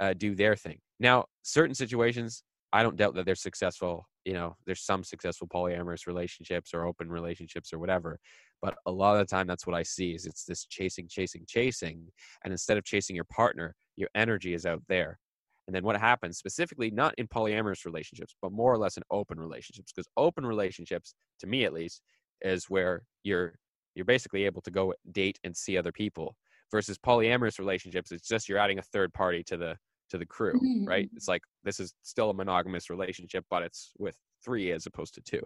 uh, 0.00 0.14
do 0.14 0.34
their 0.34 0.56
thing. 0.56 0.78
Now 0.98 1.26
certain 1.42 1.74
situations 1.74 2.42
i 2.72 2.82
don't 2.82 2.96
doubt 2.96 3.14
that 3.14 3.26
they're 3.26 3.34
successful 3.34 4.06
you 4.24 4.32
know 4.32 4.56
there's 4.66 4.82
some 4.82 5.02
successful 5.02 5.48
polyamorous 5.48 6.06
relationships 6.06 6.72
or 6.74 6.86
open 6.86 7.10
relationships 7.10 7.72
or 7.72 7.78
whatever 7.78 8.18
but 8.60 8.76
a 8.86 8.90
lot 8.90 9.14
of 9.14 9.18
the 9.18 9.30
time 9.30 9.46
that's 9.46 9.66
what 9.66 9.76
i 9.76 9.82
see 9.82 10.14
is 10.14 10.26
it's 10.26 10.44
this 10.44 10.64
chasing 10.66 11.06
chasing 11.08 11.44
chasing 11.46 12.06
and 12.44 12.52
instead 12.52 12.78
of 12.78 12.84
chasing 12.84 13.16
your 13.16 13.24
partner 13.24 13.74
your 13.96 14.08
energy 14.14 14.54
is 14.54 14.66
out 14.66 14.82
there. 14.88 15.18
And 15.66 15.76
then 15.76 15.84
what 15.84 15.96
happens 15.96 16.38
specifically 16.38 16.90
not 16.90 17.14
in 17.18 17.28
polyamorous 17.28 17.84
relationships 17.84 18.34
but 18.42 18.52
more 18.52 18.72
or 18.72 18.78
less 18.78 18.96
in 18.96 19.02
open 19.10 19.38
relationships 19.38 19.92
because 19.92 20.08
open 20.16 20.44
relationships 20.44 21.14
to 21.38 21.46
me 21.46 21.64
at 21.64 21.72
least 21.72 22.02
is 22.40 22.64
where 22.68 23.04
you're 23.22 23.54
you're 23.94 24.04
basically 24.04 24.44
able 24.44 24.60
to 24.62 24.72
go 24.72 24.92
date 25.12 25.38
and 25.44 25.56
see 25.56 25.78
other 25.78 25.92
people 25.92 26.34
versus 26.72 26.98
polyamorous 26.98 27.60
relationships 27.60 28.10
it's 28.10 28.26
just 28.26 28.48
you're 28.48 28.58
adding 28.58 28.80
a 28.80 28.82
third 28.82 29.14
party 29.14 29.44
to 29.44 29.56
the 29.56 29.76
to 30.12 30.18
the 30.18 30.26
crew 30.26 30.58
right? 30.86 31.08
Mhm. 31.10 31.16
it's 31.16 31.28
like 31.34 31.42
this 31.64 31.80
is 31.80 31.94
still 32.02 32.30
a 32.30 32.34
monogamous 32.34 32.88
relationship 32.90 33.44
but 33.50 33.62
it's 33.64 33.92
with 33.98 34.16
three 34.44 34.70
as 34.72 34.86
opposed 34.86 35.14
to 35.14 35.20
two. 35.22 35.42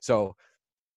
So 0.00 0.34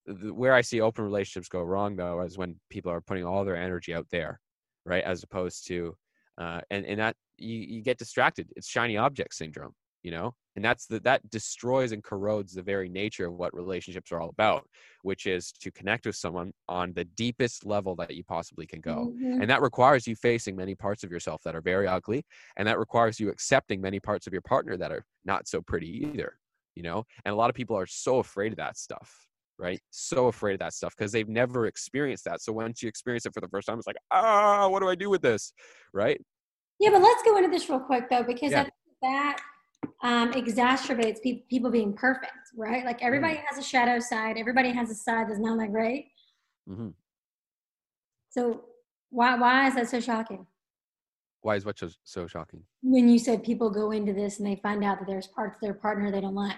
the, 0.06 0.34
where 0.34 0.54
i 0.54 0.62
see 0.62 0.80
open 0.82 1.04
relationships 1.04 1.50
go 1.50 1.62
wrong 1.64 1.96
though 1.98 2.22
is 2.22 2.38
when 2.38 2.56
people 2.70 2.92
are 2.92 3.02
putting 3.02 3.26
all 3.26 3.44
their 3.46 3.58
energy 3.70 3.94
out 3.94 4.08
there 4.12 4.40
right? 4.86 5.04
As 5.04 5.24
opposed 5.24 5.68
to 5.68 5.96
uh, 6.38 6.62
and 6.72 6.86
and 6.86 7.00
that 7.00 7.16
you, 7.38 7.58
you 7.74 7.82
get 7.84 7.98
distracted. 7.98 8.48
It's 8.56 8.68
shiny 8.70 8.96
object 8.98 9.34
syndrome 9.34 9.74
you 10.04 10.12
know 10.12 10.34
and 10.58 10.66
that's 10.66 10.88
the 10.88 11.00
that 11.02 11.30
destroys 11.30 11.94
and 11.94 12.04
corrodes 12.04 12.52
the 12.54 12.62
very 12.62 12.90
nature 12.90 13.28
of 13.28 13.34
what 13.34 13.54
relationships 13.54 14.12
are 14.12 14.20
all 14.20 14.30
about 14.30 14.68
which 15.04 15.26
is 15.26 15.52
to 15.54 15.72
connect 15.72 16.06
with 16.06 16.16
someone 16.16 16.52
on 16.68 16.92
the 16.94 17.06
deepest 17.06 17.66
level 17.66 17.96
that 17.96 18.14
you 18.14 18.24
possibly 18.24 18.66
can 18.66 18.82
go 18.82 19.14
Mhm. 19.16 19.40
and 19.42 19.50
that 19.50 19.62
requires 19.62 20.06
you 20.08 20.16
facing 20.16 20.56
many 20.56 20.76
parts 20.76 21.04
of 21.06 21.12
yourself 21.12 21.42
that 21.44 21.56
are 21.56 21.62
very 21.62 21.88
ugly 21.88 22.26
and 22.58 22.68
that 22.68 22.80
requires 22.80 23.20
you 23.20 23.30
accepting 23.30 23.80
many 23.80 24.00
parts 24.00 24.28
of 24.28 24.34
your 24.34 24.42
partner 24.42 24.76
that 24.76 24.92
are 24.92 25.06
not 25.24 25.48
so 25.48 25.62
pretty 25.62 25.88
either 26.06 26.40
you 26.76 26.84
know 26.84 27.06
and 27.24 27.32
a 27.34 27.36
lot 27.36 27.50
of 27.50 27.56
people 27.56 27.78
are 27.78 27.86
so 27.88 28.18
afraid 28.20 28.52
of 28.52 28.58
that 28.58 28.78
stuff 28.78 29.28
right 29.60 29.80
so 29.92 30.28
afraid 30.28 30.54
of 30.54 30.60
that 30.60 30.74
stuff 30.74 30.96
because 30.98 31.12
they've 31.12 31.30
never 31.30 31.68
experienced 31.68 32.26
that 32.26 32.42
so 32.42 32.52
once 32.52 32.82
you 32.82 32.90
experience 32.90 33.26
it 33.28 33.34
for 33.34 33.42
the 33.42 33.48
first 33.48 33.68
time 33.68 33.78
it's 33.78 33.88
like 33.88 33.96
ah 34.12 34.68
what 34.68 34.82
do 34.82 34.90
i 34.90 34.96
do 34.96 35.10
with 35.10 35.22
this 35.22 35.54
right 35.94 36.20
Yeah, 36.80 36.90
but 36.92 37.02
let's 37.02 37.24
go 37.24 37.38
into 37.38 37.50
this 37.50 37.70
real 37.70 37.80
quick 37.80 38.10
though, 38.10 38.24
because 38.24 38.52
Yeah. 38.52 38.68
That 39.04 39.40
um, 40.04 40.32
exacerbates 40.34 41.22
pe- 41.22 41.44
people 41.50 41.70
being 41.72 41.94
perfect, 41.94 42.32
right? 42.56 42.84
Like 42.86 43.02
everybody 43.04 43.36
Mm. 43.36 43.44
has 43.50 43.58
a 43.58 43.64
shadow 43.64 44.00
side. 44.00 44.38
Everybody 44.38 44.72
has 44.72 44.90
a 44.90 44.96
side 44.96 45.28
that's 45.30 45.40
not 45.40 45.58
that 45.60 45.72
great. 45.72 46.12
hmm 46.68 46.90
So 48.30 48.66
why 49.10 49.36
why 49.36 49.68
is 49.68 49.76
that 49.76 49.90
so 49.90 50.00
shocking? 50.00 50.46
why 51.42 51.56
is 51.56 51.66
what 51.66 51.80
so, 51.80 51.90
so 52.04 52.28
shocking 52.28 52.64
When 52.82 53.08
you 53.08 53.20
said 53.20 53.44
people 53.44 53.70
go 53.70 53.92
into 53.92 54.12
this 54.12 54.40
and 54.40 54.46
they 54.48 54.58
find 54.58 54.84
out 54.84 55.00
that 55.00 55.08
there's 55.08 55.28
parts 55.28 55.56
of 55.56 55.62
their 55.62 55.74
partner 55.74 56.12
they 56.12 56.20
don't 56.22 56.36
like. 56.36 56.58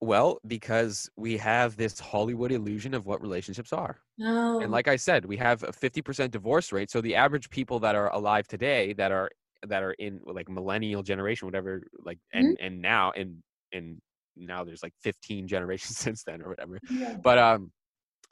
well 0.00 0.38
because 0.46 1.10
we 1.16 1.36
have 1.38 1.76
this 1.76 1.98
hollywood 1.98 2.52
illusion 2.52 2.94
of 2.94 3.06
what 3.06 3.20
relationships 3.20 3.72
are 3.72 3.98
Oh, 4.20 4.60
and 4.60 4.70
like 4.70 4.86
i 4.88 4.96
said 4.96 5.24
we 5.24 5.36
have 5.38 5.62
a 5.62 5.72
50% 5.72 6.30
divorce 6.30 6.72
rate 6.72 6.90
so 6.90 7.00
the 7.00 7.14
average 7.14 7.50
people 7.50 7.78
that 7.80 7.94
are 7.94 8.12
alive 8.12 8.46
today 8.46 8.92
that 8.94 9.10
are 9.12 9.30
that 9.66 9.82
are 9.82 9.92
in 9.92 10.20
like 10.24 10.48
millennial 10.48 11.02
generation 11.02 11.46
whatever 11.46 11.82
like 12.04 12.18
and 12.32 12.56
and 12.60 12.80
now 12.80 13.12
and 13.12 13.36
and 13.72 14.00
now 14.36 14.64
there's 14.64 14.82
like 14.82 14.94
15 15.02 15.46
generations 15.46 15.96
since 15.98 16.24
then 16.24 16.42
or 16.42 16.48
whatever 16.48 16.78
yeah. 16.90 17.16
but 17.22 17.38
um 17.38 17.70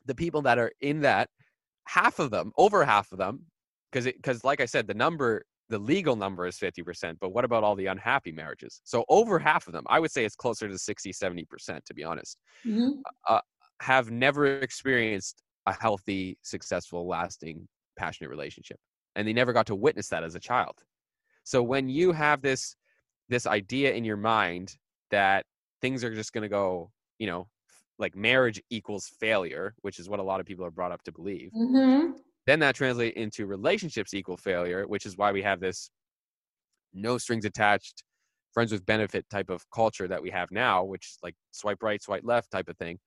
the 0.06 0.14
people 0.14 0.42
that 0.42 0.58
are 0.58 0.72
in 0.80 1.00
that 1.00 1.28
half 1.86 2.18
of 2.18 2.30
them 2.30 2.52
over 2.56 2.84
half 2.84 3.10
of 3.12 3.18
them 3.18 3.40
because 3.90 4.06
it 4.06 4.16
because 4.16 4.44
like 4.44 4.60
i 4.60 4.66
said 4.66 4.86
the 4.86 4.94
number 4.94 5.42
the 5.68 5.78
legal 5.78 6.16
number 6.16 6.46
is 6.46 6.58
50% 6.58 7.16
but 7.20 7.28
what 7.30 7.44
about 7.44 7.62
all 7.62 7.76
the 7.76 7.86
unhappy 7.86 8.32
marriages 8.32 8.80
so 8.82 9.04
over 9.08 9.38
half 9.38 9.68
of 9.68 9.72
them 9.72 9.84
i 9.88 10.00
would 10.00 10.10
say 10.10 10.24
it's 10.24 10.34
closer 10.34 10.68
to 10.68 10.76
60 10.76 11.12
70% 11.12 11.84
to 11.84 11.94
be 11.94 12.02
honest 12.02 12.38
Mhm. 12.66 12.94
have 13.80 14.10
never 14.10 14.46
experienced 14.60 15.42
a 15.66 15.72
healthy, 15.80 16.38
successful, 16.42 17.06
lasting, 17.06 17.66
passionate 17.98 18.30
relationship. 18.30 18.78
And 19.16 19.26
they 19.26 19.32
never 19.32 19.52
got 19.52 19.66
to 19.66 19.74
witness 19.74 20.08
that 20.08 20.24
as 20.24 20.34
a 20.34 20.40
child. 20.40 20.76
So 21.44 21.62
when 21.62 21.88
you 21.88 22.12
have 22.12 22.42
this 22.42 22.76
this 23.28 23.46
idea 23.46 23.92
in 23.94 24.04
your 24.04 24.16
mind 24.16 24.76
that 25.10 25.46
things 25.80 26.04
are 26.04 26.14
just 26.14 26.32
going 26.32 26.42
to 26.42 26.48
go, 26.48 26.92
you 27.18 27.26
know, 27.28 27.48
like 27.98 28.16
marriage 28.16 28.60
equals 28.70 29.08
failure, 29.08 29.74
which 29.82 29.98
is 30.00 30.08
what 30.08 30.20
a 30.20 30.22
lot 30.24 30.40
of 30.40 30.46
people 30.46 30.64
are 30.64 30.70
brought 30.72 30.92
up 30.92 31.02
to 31.04 31.12
believe, 31.12 31.52
Mhm. 31.52 32.20
then 32.46 32.60
that 32.60 32.76
translates 32.76 33.16
into 33.16 33.46
relationships 33.46 34.14
equal 34.14 34.36
failure, 34.36 34.86
which 34.88 35.06
is 35.06 35.16
why 35.16 35.32
we 35.32 35.42
have 35.42 35.60
this 35.60 35.90
no 36.92 37.18
strings 37.18 37.44
attached, 37.44 38.02
friends 38.52 38.72
with 38.72 38.84
benefit 38.86 39.28
type 39.30 39.50
of 39.50 39.68
culture 39.70 40.08
that 40.08 40.22
we 40.22 40.30
have 40.30 40.50
now, 40.50 40.84
which 40.84 41.06
is 41.06 41.18
like 41.22 41.34
swipe 41.52 41.82
right, 41.82 42.02
swipe 42.02 42.24
left 42.24 42.50
type 42.50 42.68
of 42.68 42.76
thing. 42.78 42.98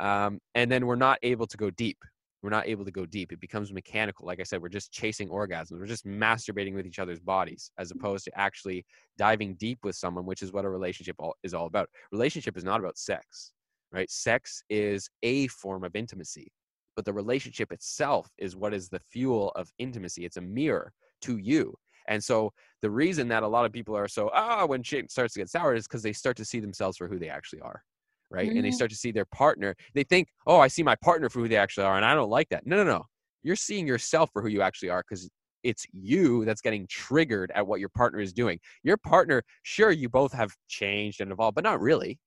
Um, 0.00 0.40
and 0.54 0.70
then 0.70 0.86
we're 0.86 0.96
not 0.96 1.18
able 1.22 1.46
to 1.48 1.56
go 1.56 1.70
deep. 1.70 1.98
We're 2.42 2.50
not 2.50 2.68
able 2.68 2.84
to 2.84 2.90
go 2.90 3.04
deep. 3.04 3.32
It 3.32 3.40
becomes 3.40 3.72
mechanical. 3.72 4.26
Like 4.26 4.38
I 4.38 4.44
said, 4.44 4.62
we're 4.62 4.68
just 4.68 4.92
chasing 4.92 5.28
orgasms. 5.28 5.72
We're 5.72 5.86
just 5.86 6.06
masturbating 6.06 6.74
with 6.74 6.86
each 6.86 7.00
other's 7.00 7.18
bodies 7.18 7.72
as 7.78 7.90
opposed 7.90 8.24
to 8.26 8.38
actually 8.38 8.84
diving 9.16 9.54
deep 9.54 9.80
with 9.82 9.96
someone, 9.96 10.24
which 10.24 10.42
is 10.42 10.52
what 10.52 10.64
a 10.64 10.70
relationship 10.70 11.16
all, 11.18 11.34
is 11.42 11.52
all 11.52 11.66
about. 11.66 11.88
Relationship 12.12 12.56
is 12.56 12.64
not 12.64 12.78
about 12.78 12.96
sex, 12.96 13.52
right? 13.90 14.08
Sex 14.10 14.62
is 14.70 15.10
a 15.24 15.48
form 15.48 15.82
of 15.82 15.96
intimacy, 15.96 16.52
but 16.94 17.04
the 17.04 17.12
relationship 17.12 17.72
itself 17.72 18.30
is 18.38 18.54
what 18.54 18.72
is 18.72 18.88
the 18.88 19.00
fuel 19.10 19.50
of 19.56 19.72
intimacy. 19.78 20.24
It's 20.24 20.36
a 20.36 20.42
mirror 20.42 20.92
to 21.22 21.38
you. 21.38 21.74
And 22.06 22.22
so 22.22 22.52
the 22.82 22.90
reason 22.90 23.28
that 23.28 23.42
a 23.42 23.48
lot 23.48 23.66
of 23.66 23.72
people 23.72 23.96
are 23.96 24.08
so 24.08 24.30
ah 24.32 24.64
when 24.64 24.82
shit 24.82 25.10
starts 25.10 25.34
to 25.34 25.40
get 25.40 25.50
sour 25.50 25.74
is 25.74 25.86
because 25.86 26.02
they 26.02 26.12
start 26.12 26.36
to 26.38 26.44
see 26.44 26.60
themselves 26.60 26.96
for 26.96 27.06
who 27.06 27.18
they 27.18 27.28
actually 27.28 27.60
are 27.60 27.82
right? 28.30 28.50
And 28.54 28.64
they 28.64 28.70
Mhm. 28.70 28.74
start 28.74 28.90
to 28.90 28.96
see 28.96 29.10
their 29.12 29.24
partner 29.24 29.74
they 29.94 30.04
think 30.04 30.28
oh 30.46 30.60
i 30.60 30.68
see 30.68 30.82
my 30.82 30.94
partner 30.96 31.28
for 31.28 31.40
who 31.40 31.48
they 31.48 31.56
actually 31.56 31.84
are 31.84 31.96
and 31.96 32.04
i 32.04 32.14
don't 32.14 32.30
like 32.30 32.48
that. 32.50 32.66
No 32.66 32.76
no 32.76 32.84
no. 32.84 33.04
You're 33.42 33.56
seeing 33.56 33.86
yourself 33.86 34.30
for 34.32 34.42
who 34.42 34.48
you 34.48 34.62
actually 34.62 34.90
are 34.90 35.02
because 35.08 35.30
it's 35.62 35.86
you 35.92 36.44
that's 36.44 36.60
getting 36.60 36.86
triggered 36.88 37.50
at 37.54 37.66
what 37.66 37.80
your 37.80 37.88
partner 37.88 38.20
is 38.20 38.32
doing. 38.32 38.60
Your 38.82 38.96
partner 38.96 39.42
sure 39.62 39.90
you 39.90 40.08
both 40.08 40.32
have 40.32 40.52
changed 40.68 41.20
and 41.20 41.32
evolved 41.32 41.54
but 41.54 41.64
not 41.64 41.80
really 41.80 42.18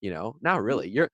you 0.00 0.10
know 0.10 0.36
not 0.40 0.62
really. 0.62 0.88
You're 0.88 1.10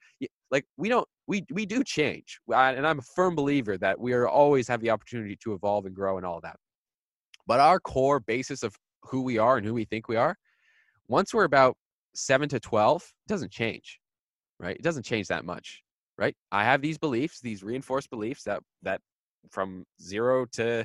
like 0.51 0.65
we 0.77 0.89
don't 0.89 1.07
we 1.27 1.45
we 1.51 1.67
do 1.67 1.83
change. 1.85 2.39
And 2.55 2.87
i'm 2.87 3.01
a 3.01 3.09
firm 3.15 3.35
believer 3.35 3.77
that 3.79 3.99
we 4.01 4.13
are 4.13 4.29
always 4.29 4.69
have 4.69 4.81
the 4.81 4.91
opportunity 4.91 5.37
to 5.43 5.53
evolve 5.55 5.87
and 5.87 5.95
grow 5.95 6.17
and 6.17 6.27
all 6.27 6.41
that. 6.43 6.57
But 7.47 7.61
our 7.61 7.81
core 7.81 8.21
basis 8.21 8.63
of 8.63 8.75
who 9.03 9.23
we 9.23 9.39
are 9.39 9.57
and 9.57 9.67
who 9.67 9.75
we 9.75 9.85
think 9.85 10.09
we 10.09 10.17
are 10.17 10.37
once 11.09 11.33
we're 11.35 11.45
about 11.45 11.77
7 12.15 12.49
to 12.49 12.61
12 12.61 13.03
it 13.03 13.29
doesn't 13.29 13.53
change 13.53 14.01
right 14.61 14.77
it 14.77 14.83
doesn't 14.83 15.05
change 15.05 15.29
that 15.29 15.45
much 15.45 15.83
right? 16.19 16.35
I 16.51 16.65
have 16.65 16.83
these 16.83 16.99
beliefs, 16.99 17.41
these 17.41 17.63
reinforced 17.63 18.11
beliefs 18.11 18.43
that 18.43 18.61
that 18.83 19.01
from 19.51 19.87
zero 20.03 20.45
to 20.53 20.85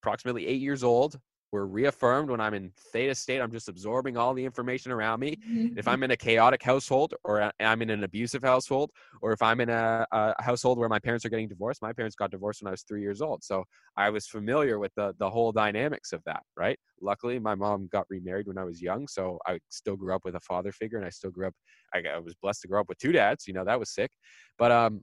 approximately 0.00 0.46
eight 0.46 0.60
years 0.60 0.84
old 0.84 1.18
were 1.52 1.66
reaffirmed 1.66 2.30
when 2.30 2.40
I'm 2.40 2.54
in 2.54 2.72
theta 2.92 3.14
state. 3.14 3.40
I'm 3.40 3.52
just 3.52 3.68
absorbing 3.68 4.16
all 4.16 4.34
the 4.34 4.44
information 4.44 4.92
around 4.92 5.20
me. 5.20 5.36
Mm-hmm. 5.36 5.78
If 5.78 5.88
I'm 5.88 6.02
in 6.02 6.10
a 6.10 6.16
chaotic 6.16 6.62
household 6.62 7.14
or 7.24 7.52
I'm 7.60 7.82
in 7.82 7.90
an 7.90 8.04
abusive 8.04 8.42
household, 8.42 8.90
or 9.22 9.32
if 9.32 9.42
I'm 9.42 9.60
in 9.60 9.70
a, 9.70 10.06
a, 10.12 10.42
household 10.42 10.78
where 10.78 10.88
my 10.88 10.98
parents 10.98 11.24
are 11.24 11.28
getting 11.28 11.48
divorced, 11.48 11.82
my 11.82 11.92
parents 11.92 12.16
got 12.16 12.30
divorced 12.30 12.62
when 12.62 12.68
I 12.68 12.72
was 12.72 12.82
three 12.82 13.00
years 13.00 13.20
old. 13.20 13.44
So 13.44 13.64
I 13.96 14.10
was 14.10 14.26
familiar 14.26 14.78
with 14.78 14.92
the, 14.96 15.14
the 15.18 15.30
whole 15.30 15.52
dynamics 15.52 16.12
of 16.12 16.22
that, 16.26 16.42
right? 16.56 16.78
Luckily, 17.00 17.38
my 17.38 17.54
mom 17.54 17.88
got 17.92 18.06
remarried 18.10 18.46
when 18.48 18.58
I 18.58 18.64
was 18.64 18.82
young. 18.82 19.06
So 19.08 19.38
I 19.46 19.58
still 19.68 19.96
grew 19.96 20.14
up 20.14 20.24
with 20.24 20.34
a 20.34 20.40
father 20.40 20.72
figure 20.72 20.98
and 20.98 21.06
I 21.06 21.10
still 21.10 21.30
grew 21.30 21.46
up, 21.46 21.54
I, 21.94 22.02
I 22.14 22.18
was 22.18 22.34
blessed 22.34 22.62
to 22.62 22.68
grow 22.68 22.80
up 22.80 22.88
with 22.88 22.98
two 22.98 23.12
dads. 23.12 23.46
You 23.46 23.54
know, 23.54 23.64
that 23.64 23.78
was 23.78 23.90
sick. 23.90 24.10
But, 24.58 24.72
um, 24.72 25.02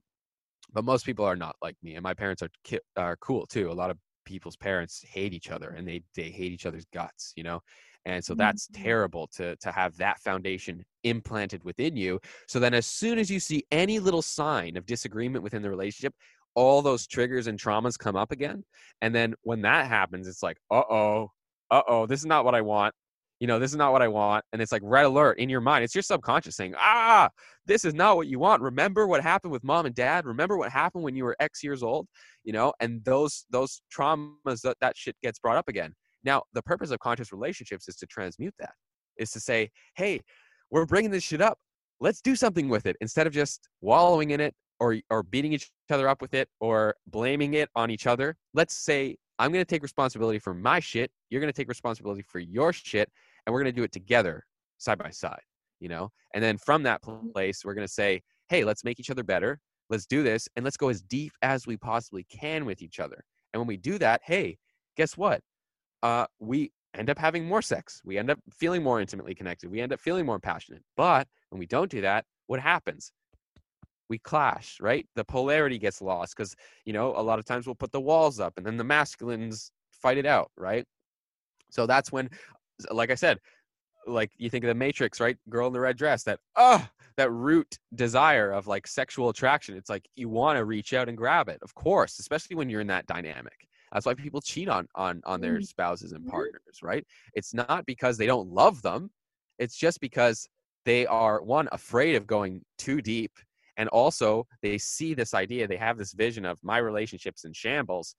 but 0.73 0.83
most 0.83 1.05
people 1.05 1.25
are 1.25 1.35
not 1.35 1.55
like 1.61 1.75
me 1.83 1.95
and 1.95 2.03
my 2.03 2.13
parents 2.13 2.41
are 2.41 2.49
ki- 2.63 2.79
are 2.95 3.17
cool 3.17 3.45
too 3.45 3.69
a 3.69 3.73
lot 3.73 3.91
of 3.91 3.97
people's 4.25 4.55
parents 4.55 5.03
hate 5.07 5.33
each 5.33 5.49
other 5.51 5.69
and 5.69 5.87
they 5.87 6.03
they 6.15 6.29
hate 6.29 6.51
each 6.51 6.65
other's 6.65 6.85
guts 6.93 7.33
you 7.35 7.43
know? 7.43 7.61
And 8.05 8.23
so 8.23 8.35
that's 8.35 8.67
mm-hmm. 8.67 8.83
terrible 8.83 9.27
to 9.35 9.55
to 9.57 9.71
have 9.71 9.95
that 9.97 10.19
foundation 10.19 10.83
implanted 11.03 11.63
within 11.63 11.95
you. 11.95 12.19
So 12.47 12.59
then 12.59 12.73
as 12.73 12.85
soon 12.85 13.17
as 13.17 13.31
you 13.31 13.39
see 13.39 13.65
any 13.71 13.99
little 13.99 14.21
sign 14.21 14.75
of 14.77 14.85
disagreement 14.85 15.43
within 15.43 15.61
the 15.61 15.69
relationship 15.69 16.13
all 16.55 16.83
those 16.83 17.07
triggers 17.07 17.47
and 17.47 17.59
traumas 17.59 17.97
come 17.97 18.15
up 18.15 18.31
again. 18.31 18.63
And 19.01 19.15
then 19.15 19.33
when 19.41 19.61
that 19.61 19.87
happens 19.87 20.27
it's 20.27 20.43
like 20.43 20.57
uh-oh 20.71 21.31
uh-oh 21.71 22.05
this 22.05 22.19
is 22.19 22.25
not 22.25 22.45
what 22.45 22.53
i 22.53 22.61
want 22.61 22.93
you 23.43 23.47
know, 23.47 23.59
this 23.59 23.71
is 23.71 23.75
not 23.75 23.91
what 23.91 24.01
I 24.01 24.07
want. 24.07 24.45
And 24.53 24.61
it's 24.61 24.71
like 24.71 24.81
red 24.85 25.03
alert 25.03 25.37
in 25.37 25.49
your 25.49 25.59
mind. 25.59 25.83
It's 25.83 25.93
your 25.93 26.01
subconscious 26.01 26.55
saying, 26.55 26.75
ah, 26.77 27.29
this 27.65 27.83
is 27.83 27.93
not 27.93 28.15
what 28.15 28.27
you 28.27 28.39
want. 28.39 28.61
Remember 28.61 29.05
what 29.05 29.21
happened 29.21 29.51
with 29.51 29.65
mom 29.65 29.85
and 29.85 29.93
dad. 29.93 30.25
Remember 30.25 30.57
what 30.57 30.71
happened 30.71 31.03
when 31.03 31.13
you 31.13 31.25
were 31.25 31.35
X 31.41 31.61
years 31.61 31.83
old, 31.83 32.07
you 32.45 32.53
know, 32.53 32.71
and 32.79 33.03
those, 33.03 33.43
those 33.49 33.81
traumas 33.93 34.61
that 34.61 34.77
that 34.79 34.95
shit 34.95 35.17
gets 35.21 35.39
brought 35.39 35.57
up 35.57 35.67
again. 35.67 35.93
Now, 36.23 36.43
the 36.53 36.61
purpose 36.61 36.89
of 36.91 36.99
conscious 36.99 37.33
relationships 37.33 37.89
is 37.89 37.97
to 37.97 38.05
transmute 38.05 38.53
that, 38.59 38.71
is 39.17 39.31
to 39.31 39.41
say, 39.41 39.69
hey, 39.97 40.21
we're 40.71 40.85
bringing 40.85 41.11
this 41.11 41.23
shit 41.23 41.41
up. 41.41 41.57
Let's 41.99 42.21
do 42.21 42.37
something 42.37 42.69
with 42.69 42.85
it 42.85 42.95
instead 43.01 43.27
of 43.27 43.33
just 43.33 43.67
wallowing 43.81 44.31
in 44.31 44.39
it 44.39 44.55
or, 44.79 44.99
or 45.09 45.21
beating 45.21 45.51
each 45.51 45.69
other 45.89 46.07
up 46.07 46.21
with 46.21 46.33
it 46.33 46.47
or 46.61 46.95
blaming 47.07 47.55
it 47.55 47.67
on 47.75 47.91
each 47.91 48.07
other. 48.07 48.37
Let's 48.53 48.73
say, 48.73 49.17
I'm 49.37 49.51
going 49.51 49.65
to 49.65 49.69
take 49.69 49.83
responsibility 49.83 50.39
for 50.39 50.53
my 50.53 50.79
shit. 50.79 51.11
You're 51.29 51.41
going 51.41 51.51
to 51.51 51.61
take 51.61 51.67
responsibility 51.67 52.21
for 52.21 52.39
your 52.39 52.71
shit 52.71 53.09
and 53.45 53.53
we're 53.53 53.61
going 53.61 53.73
to 53.73 53.79
do 53.79 53.83
it 53.83 53.91
together 53.91 54.43
side 54.77 54.97
by 54.97 55.09
side 55.09 55.41
you 55.83 55.89
know? 55.89 56.09
And 56.33 56.43
then 56.43 56.57
from 56.57 56.81
that 56.83 57.01
mm-hmm. 57.01 57.29
place 57.29 57.63
we're 57.63 57.75
going 57.75 57.85
to 57.85 57.93
say 57.93 58.21
hey 58.47 58.63
let's 58.63 58.83
make 58.83 58.99
each 58.99 59.11
other 59.11 59.23
better. 59.23 59.59
Let's 59.89 60.05
do 60.05 60.23
this 60.23 60.47
and 60.55 60.63
let's 60.63 60.77
go 60.77 60.89
as 60.89 61.01
deep 61.01 61.33
as 61.41 61.67
we 61.67 61.77
possibly 61.77 62.25
can 62.31 62.65
with 62.65 62.81
each 62.81 62.99
other. 62.99 63.23
And 63.53 63.59
when 63.59 63.67
we 63.67 63.77
do 63.77 63.99
that 63.99 64.21
hey 64.23 64.57
guess 64.95 65.17
what? 65.17 65.41
Uh, 66.01 66.25
we 66.39 66.71
end 66.95 67.09
up 67.09 67.17
having 67.17 67.45
more 67.45 67.61
sex. 67.61 68.01
We 68.05 68.17
end 68.17 68.29
up 68.29 68.39
feeling 68.51 68.83
more 68.83 69.01
intimately 69.01 69.35
connected. 69.35 69.69
We 69.71 69.81
end 69.81 69.93
up 69.93 69.99
feeling 69.99 70.25
more 70.25 70.39
passionate. 70.39 70.83
But 70.95 71.27
when 71.49 71.59
we 71.59 71.67
don't 71.67 71.91
do 71.91 72.01
that 72.01 72.25
what 72.47 72.59
happens? 72.59 73.11
We 74.09 74.19
clash 74.19 74.77
right? 74.79 75.05
The 75.15 75.25
polarity 75.25 75.77
gets 75.77 76.01
lost 76.01 76.35
because 76.37 76.55
you 76.85 76.93
know 76.93 77.13
a 77.17 77.21
lot 77.21 77.39
of 77.39 77.45
times 77.45 77.67
we'll 77.67 77.75
put 77.75 77.91
the 77.91 78.01
walls 78.01 78.39
up 78.39 78.53
and 78.55 78.65
then 78.65 78.77
the 78.77 78.83
masculines 78.85 79.71
fight 79.91 80.17
it 80.17 80.25
out 80.25 80.49
right? 80.57 80.85
So 81.71 81.87
that's 81.87 82.11
when 82.11 82.29
like 82.91 83.11
I 83.11 83.15
said, 83.15 83.39
like 84.07 84.31
you 84.37 84.49
think 84.49 84.63
of 84.63 84.67
the 84.67 84.75
Matrix, 84.75 85.19
right? 85.19 85.37
Girl 85.49 85.67
in 85.67 85.73
the 85.73 85.79
red 85.79 85.97
dress, 85.97 86.23
that 86.23 86.39
oh, 86.55 86.85
that 87.17 87.31
root 87.31 87.77
desire 87.95 88.51
of 88.51 88.67
like 88.67 88.87
sexual 88.87 89.29
attraction. 89.29 89.75
It's 89.77 89.89
like 89.89 90.07
you 90.15 90.29
want 90.29 90.57
to 90.57 90.65
reach 90.65 90.93
out 90.93 91.09
and 91.09 91.17
grab 91.17 91.49
it, 91.49 91.59
of 91.61 91.73
course, 91.75 92.19
especially 92.19 92.55
when 92.55 92.69
you're 92.69 92.81
in 92.81 92.87
that 92.87 93.05
dynamic. 93.07 93.67
That's 93.91 94.05
why 94.05 94.15
people 94.15 94.41
cheat 94.41 94.69
on 94.69 94.87
on 94.95 95.21
on 95.25 95.39
their 95.41 95.55
mm-hmm. 95.55 95.63
spouses 95.63 96.11
and 96.11 96.21
mm-hmm. 96.21 96.31
partners, 96.31 96.79
right? 96.81 97.05
It's 97.33 97.53
not 97.53 97.85
because 97.85 98.17
they 98.17 98.25
don't 98.25 98.49
love 98.49 98.81
them. 98.81 99.11
It's 99.59 99.77
just 99.77 100.01
because 100.01 100.47
they 100.85 101.05
are 101.05 101.41
one 101.41 101.69
afraid 101.71 102.15
of 102.15 102.27
going 102.27 102.61
too 102.77 103.01
deep 103.01 103.31
and 103.77 103.89
also 103.89 104.45
they 104.61 104.77
see 104.77 105.13
this 105.13 105.33
idea, 105.33 105.67
they 105.67 105.77
have 105.77 105.97
this 105.97 106.13
vision 106.13 106.45
of 106.45 106.59
my 106.63 106.77
relationships 106.77 107.45
in 107.45 107.53
shambles. 107.53 108.15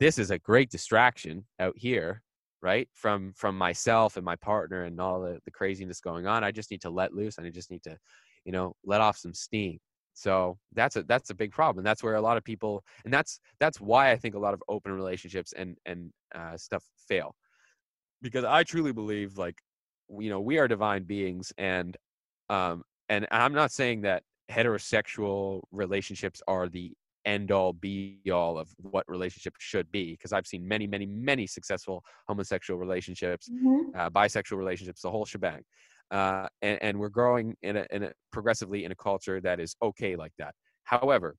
This 0.00 0.18
is 0.18 0.30
a 0.30 0.38
great 0.38 0.70
distraction 0.70 1.44
out 1.60 1.74
here 1.76 2.22
right 2.62 2.88
from 2.94 3.32
from 3.34 3.58
myself 3.58 4.16
and 4.16 4.24
my 4.24 4.36
partner 4.36 4.84
and 4.84 5.00
all 5.00 5.20
the, 5.20 5.38
the 5.44 5.50
craziness 5.50 6.00
going 6.00 6.26
on 6.26 6.44
i 6.44 6.50
just 6.50 6.70
need 6.70 6.80
to 6.80 6.90
let 6.90 7.12
loose 7.12 7.38
and 7.38 7.46
i 7.46 7.50
just 7.50 7.70
need 7.70 7.82
to 7.82 7.98
you 8.44 8.52
know 8.52 8.74
let 8.84 9.00
off 9.00 9.16
some 9.16 9.34
steam. 9.34 9.78
So 10.14 10.58
that's 10.74 10.96
a 10.96 11.04
that's 11.04 11.30
a 11.30 11.34
big 11.34 11.52
problem 11.52 11.84
that's 11.84 12.02
where 12.02 12.16
a 12.16 12.20
lot 12.20 12.36
of 12.36 12.44
people 12.44 12.84
and 13.04 13.12
that's 13.12 13.40
that's 13.58 13.80
why 13.80 14.10
i 14.10 14.16
think 14.16 14.34
a 14.34 14.38
lot 14.38 14.52
of 14.52 14.62
open 14.68 14.92
relationships 14.92 15.54
and 15.56 15.76
and 15.86 16.10
uh, 16.34 16.56
stuff 16.56 16.84
fail. 17.08 17.34
Because 18.20 18.44
i 18.44 18.62
truly 18.62 18.92
believe 18.92 19.38
like 19.38 19.58
you 20.18 20.28
know 20.28 20.40
we 20.40 20.58
are 20.58 20.68
divine 20.68 21.04
beings 21.04 21.52
and 21.56 21.96
um 22.50 22.82
and 23.08 23.26
i'm 23.30 23.54
not 23.54 23.72
saying 23.72 24.02
that 24.02 24.22
heterosexual 24.50 25.62
relationships 25.70 26.42
are 26.46 26.68
the 26.68 26.92
end 27.24 27.52
all 27.52 27.72
be 27.72 28.18
all 28.32 28.58
of 28.58 28.68
what 28.78 29.04
relationship 29.08 29.54
should 29.58 29.90
be 29.90 30.12
because 30.12 30.32
i've 30.32 30.46
seen 30.46 30.66
many 30.66 30.86
many 30.86 31.06
many 31.06 31.46
successful 31.46 32.02
homosexual 32.26 32.78
relationships 32.78 33.48
mm-hmm. 33.48 33.96
uh, 33.96 34.10
bisexual 34.10 34.56
relationships 34.56 35.02
the 35.02 35.10
whole 35.10 35.24
shebang 35.24 35.62
uh, 36.10 36.46
and, 36.60 36.78
and, 36.82 36.98
we're 36.98 37.08
growing 37.08 37.56
in 37.62 37.78
a, 37.78 37.86
in 37.90 38.02
a 38.02 38.12
progressively 38.32 38.84
in 38.84 38.92
a 38.92 38.94
culture 38.94 39.40
that 39.40 39.58
is 39.58 39.74
okay 39.82 40.14
like 40.16 40.32
that 40.38 40.54
however 40.84 41.36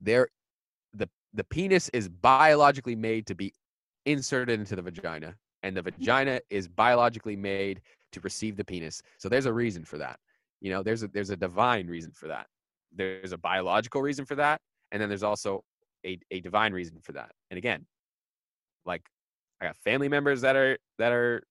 there 0.00 0.28
the 0.94 1.08
the 1.32 1.44
penis 1.44 1.88
is 1.90 2.08
biologically 2.08 2.94
made 2.94 3.26
to 3.26 3.34
be 3.34 3.52
inserted 4.04 4.60
into 4.60 4.76
the 4.76 4.82
vagina 4.82 5.34
and 5.62 5.76
the 5.76 5.82
mm-hmm. 5.82 5.98
vagina 5.98 6.40
is 6.50 6.68
biologically 6.68 7.36
made 7.36 7.80
to 8.12 8.20
receive 8.20 8.56
the 8.56 8.64
penis 8.64 9.02
so 9.18 9.28
there's 9.28 9.46
a 9.46 9.52
reason 9.52 9.84
for 9.84 9.98
that 9.98 10.18
you 10.60 10.70
know 10.70 10.82
there's 10.82 11.02
a 11.02 11.08
there's 11.08 11.30
a 11.30 11.36
divine 11.36 11.86
reason 11.86 12.12
for 12.12 12.28
that 12.28 12.46
there's 12.96 13.32
a 13.32 13.38
biological 13.38 14.02
reason 14.02 14.24
for 14.24 14.34
that 14.34 14.60
and 14.92 15.00
then 15.00 15.08
there's 15.08 15.22
also 15.22 15.62
a, 16.04 16.18
a 16.30 16.40
divine 16.40 16.72
reason 16.72 16.98
for 17.02 17.12
that. 17.12 17.30
And 17.50 17.58
again 17.58 17.86
like 18.84 19.02
i 19.60 19.66
got 19.66 19.76
family 19.76 20.08
members 20.08 20.40
that 20.42 20.54
are 20.56 20.78
that 20.98 21.12
are 21.12 21.42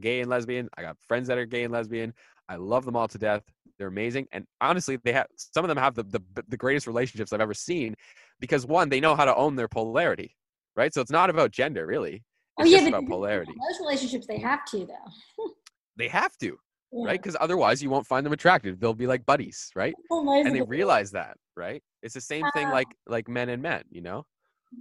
gay 0.00 0.20
and 0.20 0.30
lesbian 0.30 0.68
i 0.76 0.82
got 0.82 0.96
friends 1.06 1.28
that 1.28 1.38
are 1.38 1.44
gay 1.46 1.64
and 1.64 1.72
lesbian 1.72 2.12
i 2.48 2.56
love 2.56 2.84
them 2.84 2.96
all 2.96 3.06
to 3.06 3.18
death 3.18 3.42
they're 3.78 3.88
amazing 3.88 4.26
and 4.32 4.44
honestly 4.60 4.98
they 5.04 5.12
have 5.12 5.26
some 5.36 5.64
of 5.64 5.68
them 5.68 5.76
have 5.76 5.94
the, 5.94 6.02
the, 6.04 6.20
the 6.48 6.56
greatest 6.56 6.86
relationships 6.86 7.32
i've 7.32 7.42
ever 7.42 7.54
seen 7.54 7.94
because 8.40 8.66
one 8.66 8.88
they 8.88 9.00
know 9.00 9.14
how 9.14 9.24
to 9.24 9.36
own 9.36 9.54
their 9.54 9.68
polarity 9.68 10.34
right? 10.76 10.92
So 10.92 11.00
it's 11.00 11.10
not 11.10 11.30
about 11.30 11.50
gender 11.50 11.86
really. 11.86 12.22
Oh, 12.58 12.64
it's 12.64 12.74
oh, 12.74 12.78
yeah, 12.78 12.88
about 12.88 13.06
polarity. 13.06 13.52
those 13.52 13.80
relationships 13.80 14.26
they 14.26 14.38
have 14.38 14.64
to 14.66 14.86
though. 14.86 15.46
They 15.94 16.08
have 16.08 16.38
to 16.38 16.58
yeah. 16.92 17.06
right? 17.06 17.20
Because 17.20 17.36
otherwise 17.40 17.82
you 17.82 17.90
won't 17.90 18.06
find 18.06 18.24
them 18.24 18.32
attractive. 18.32 18.78
They'll 18.80 18.94
be 18.94 19.06
like 19.06 19.24
buddies, 19.26 19.70
right? 19.74 19.94
and 20.10 20.54
they 20.54 20.62
realize 20.62 21.10
that, 21.12 21.36
right? 21.56 21.82
It's 22.02 22.14
the 22.14 22.20
same 22.20 22.44
thing 22.52 22.68
like 22.68 22.88
like 23.06 23.28
men 23.28 23.48
and 23.48 23.62
men, 23.62 23.82
you 23.90 24.00
know? 24.00 24.26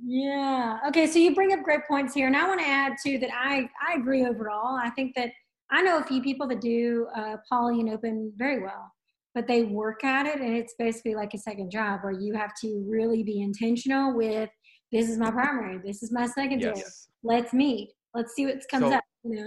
Yeah. 0.06 0.80
Okay, 0.88 1.06
so 1.08 1.20
you 1.20 1.36
bring 1.36 1.54
up 1.54 1.64
great 1.64 1.82
points 1.88 2.14
here. 2.14 2.28
And 2.28 2.36
I 2.36 2.48
want 2.48 2.62
to 2.62 2.68
add 2.68 2.94
too 3.04 3.18
that 3.20 3.30
I 3.34 3.70
I 3.88 3.98
agree 3.98 4.26
overall. 4.26 4.78
I 4.82 4.90
think 4.90 5.16
that 5.16 5.32
I 5.70 5.82
know 5.82 6.00
a 6.00 6.04
few 6.04 6.22
people 6.22 6.48
that 6.50 6.62
do 6.62 7.08
uh, 7.16 7.38
poly 7.48 7.80
and 7.80 7.90
open 7.90 8.34
very 8.36 8.62
well, 8.62 8.92
but 9.34 9.48
they 9.48 9.64
work 9.64 10.04
at 10.04 10.26
it 10.26 10.42
and 10.42 10.58
it's 10.58 10.76
basically 10.78 11.16
like 11.16 11.34
a 11.34 11.38
second 11.38 11.72
job 11.72 12.02
where 12.02 12.14
you 12.14 12.34
have 12.34 12.52
to 12.62 12.84
really 12.88 13.24
be 13.24 13.42
intentional 13.42 14.14
with 14.14 14.50
this 14.92 15.10
is 15.10 15.18
my 15.18 15.32
primary, 15.32 15.78
this 15.78 16.04
is 16.04 16.12
my 16.12 16.26
secondary. 16.26 16.76
Yes. 16.76 17.08
Let's 17.24 17.54
meet. 17.54 17.92
Let's 18.14 18.36
see 18.36 18.46
what 18.46 18.62
comes 18.70 18.90
so, 18.90 18.94
up 18.96 19.04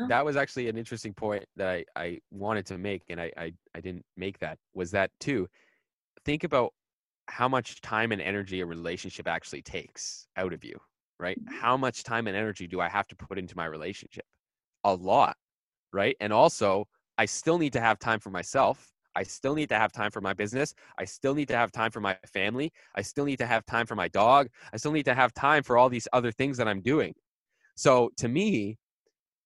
that 0.08 0.24
was 0.24 0.36
actually 0.36 0.68
an 0.68 0.76
interesting 0.76 1.12
point 1.12 1.44
that 1.56 1.68
I, 1.68 1.84
I 1.96 2.18
wanted 2.30 2.66
to 2.66 2.78
make 2.78 3.02
and 3.08 3.20
I, 3.20 3.32
I, 3.36 3.52
I 3.74 3.80
didn't 3.80 4.04
make 4.16 4.38
that 4.38 4.58
was 4.74 4.90
that 4.92 5.10
too 5.20 5.48
think 6.24 6.44
about 6.44 6.72
how 7.26 7.48
much 7.48 7.80
time 7.80 8.12
and 8.12 8.20
energy 8.20 8.60
a 8.60 8.66
relationship 8.66 9.26
actually 9.26 9.62
takes 9.62 10.26
out 10.36 10.52
of 10.52 10.64
you 10.64 10.78
right? 11.18 11.38
Mm-hmm. 11.38 11.54
how 11.60 11.76
much 11.76 12.02
time 12.02 12.26
and 12.26 12.36
energy 12.36 12.66
do 12.66 12.80
i 12.80 12.88
have 12.88 13.06
to 13.08 13.16
put 13.16 13.38
into 13.38 13.56
my 13.56 13.66
relationship? 13.66 14.24
A 14.84 14.94
lot 14.94 15.36
right? 15.92 16.16
And 16.20 16.32
also 16.32 16.86
i 17.18 17.24
still 17.24 17.58
need 17.58 17.72
to 17.72 17.80
have 17.80 17.98
time 17.98 18.20
for 18.20 18.30
myself 18.30 18.92
i 19.14 19.22
still 19.22 19.54
need 19.54 19.68
to 19.68 19.76
have 19.76 19.92
time 19.92 20.10
for 20.10 20.20
my 20.20 20.32
business 20.32 20.74
i 20.98 21.04
still 21.04 21.34
need 21.34 21.46
to 21.46 21.56
have 21.56 21.70
time 21.70 21.92
for 21.92 22.00
my 22.00 22.16
family 22.26 22.72
i 22.96 23.02
still 23.02 23.24
need 23.24 23.36
to 23.38 23.46
have 23.46 23.64
time 23.66 23.86
for 23.86 23.94
my 23.94 24.08
dog 24.08 24.48
i 24.72 24.76
still 24.76 24.90
need 24.90 25.04
to 25.04 25.14
have 25.14 25.32
time 25.32 25.62
for 25.62 25.78
all 25.78 25.88
these 25.88 26.08
other 26.12 26.32
things 26.32 26.56
that 26.56 26.66
i'm 26.66 26.80
doing. 26.80 27.14
So 27.76 28.10
to 28.18 28.28
me 28.28 28.78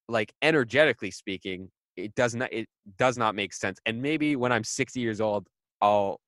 like 0.08 0.32
energetically 0.42 1.10
speaking, 1.10 1.70
it 1.96 2.14
does 2.14 2.34
not 2.34 2.52
it 2.52 2.68
does 2.98 3.18
not 3.18 3.34
make 3.34 3.52
sense. 3.52 3.78
And 3.86 4.00
maybe 4.02 4.36
when 4.36 4.52
I'm 4.52 4.64
60 4.64 5.00
years 5.00 5.20
old, 5.20 5.46
I'll 5.80 6.20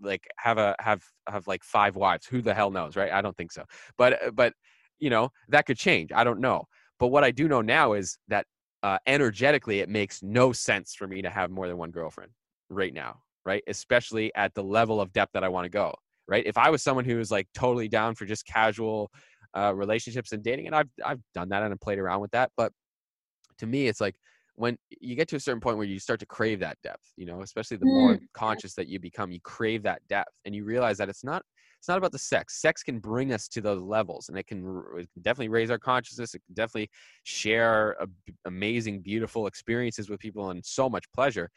like 0.00 0.26
have 0.38 0.58
a 0.58 0.76
have 0.80 1.02
have 1.28 1.46
like 1.46 1.64
five 1.64 1.96
wives. 1.96 2.26
Who 2.26 2.42
the 2.42 2.54
hell 2.54 2.70
knows, 2.70 2.96
right? 2.96 3.12
I 3.12 3.22
don't 3.22 3.36
think 3.36 3.52
so. 3.52 3.64
But 3.98 4.12
uh, 4.24 4.30
but 4.32 4.54
you 4.98 5.10
know 5.10 5.30
that 5.48 5.66
could 5.66 5.78
change. 5.78 6.12
I 6.12 6.24
don't 6.24 6.40
know. 6.40 6.64
But 6.98 7.08
what 7.08 7.24
I 7.24 7.30
do 7.32 7.48
know 7.48 7.60
now 7.60 7.94
is 7.94 8.18
that 8.28 8.46
uh, 8.82 8.98
energetically, 9.06 9.80
it 9.80 9.88
makes 9.88 10.22
no 10.22 10.52
sense 10.52 10.94
for 10.94 11.06
me 11.06 11.22
to 11.22 11.30
have 11.30 11.50
more 11.50 11.68
than 11.68 11.76
one 11.78 11.90
girlfriend 11.90 12.30
right 12.70 12.94
now. 12.94 13.22
right? 13.44 13.62
Especially 13.66 14.32
at 14.34 14.54
the 14.54 14.62
level 14.62 15.00
of 15.00 15.12
depth 15.12 15.32
that 15.34 15.44
I 15.44 15.48
want 15.48 15.64
to 15.64 15.68
go, 15.70 15.94
right? 16.28 16.44
If 16.46 16.56
I 16.58 16.70
was 16.70 16.82
someone 16.82 17.04
who 17.04 17.16
was 17.16 17.30
like 17.30 17.48
totally 17.54 17.88
down 17.88 18.14
for 18.14 18.24
just 18.26 18.46
casual 18.46 19.10
uh, 19.56 19.74
relationships 19.74 20.32
and 20.32 20.42
dating, 20.42 20.66
and 20.66 20.74
I've 20.74 20.88
I've 21.04 21.20
done 21.34 21.50
that 21.50 21.62
and 21.62 21.80
played 21.80 21.98
around 21.98 22.20
with 22.20 22.32
that, 22.32 22.50
but 22.56 22.72
to 23.58 23.66
me, 23.66 23.88
it's 23.88 24.00
like 24.00 24.14
when 24.56 24.76
you 25.00 25.16
get 25.16 25.28
to 25.28 25.36
a 25.36 25.40
certain 25.40 25.60
point 25.60 25.76
where 25.76 25.86
you 25.86 25.98
start 25.98 26.20
to 26.20 26.26
crave 26.26 26.60
that 26.60 26.78
depth, 26.82 27.12
you 27.16 27.26
know, 27.26 27.42
especially 27.42 27.76
the 27.76 27.86
more 27.86 28.14
mm. 28.14 28.20
conscious 28.34 28.74
that 28.74 28.88
you 28.88 29.00
become, 29.00 29.32
you 29.32 29.40
crave 29.40 29.82
that 29.82 30.00
depth, 30.08 30.32
and 30.44 30.54
you 30.54 30.64
realize 30.64 30.96
that 30.98 31.08
it's 31.08 31.24
not 31.24 31.42
it's 31.84 31.88
not 31.90 31.98
about 31.98 32.12
the 32.12 32.18
sex. 32.18 32.62
Sex 32.62 32.82
can 32.82 32.98
bring 32.98 33.30
us 33.30 33.46
to 33.48 33.60
those 33.60 33.82
levels, 33.82 34.30
and 34.30 34.38
it 34.38 34.46
can, 34.46 34.82
it 34.96 35.06
can 35.12 35.20
definitely 35.20 35.50
raise 35.50 35.70
our 35.70 35.78
consciousness. 35.78 36.34
It 36.34 36.40
can 36.46 36.54
definitely 36.54 36.88
share 37.24 37.94
a, 38.00 38.06
amazing, 38.46 39.02
beautiful 39.02 39.46
experiences 39.46 40.08
with 40.08 40.18
people 40.18 40.48
and 40.48 40.64
so 40.64 40.88
much 40.88 41.04
pleasure. 41.12 41.50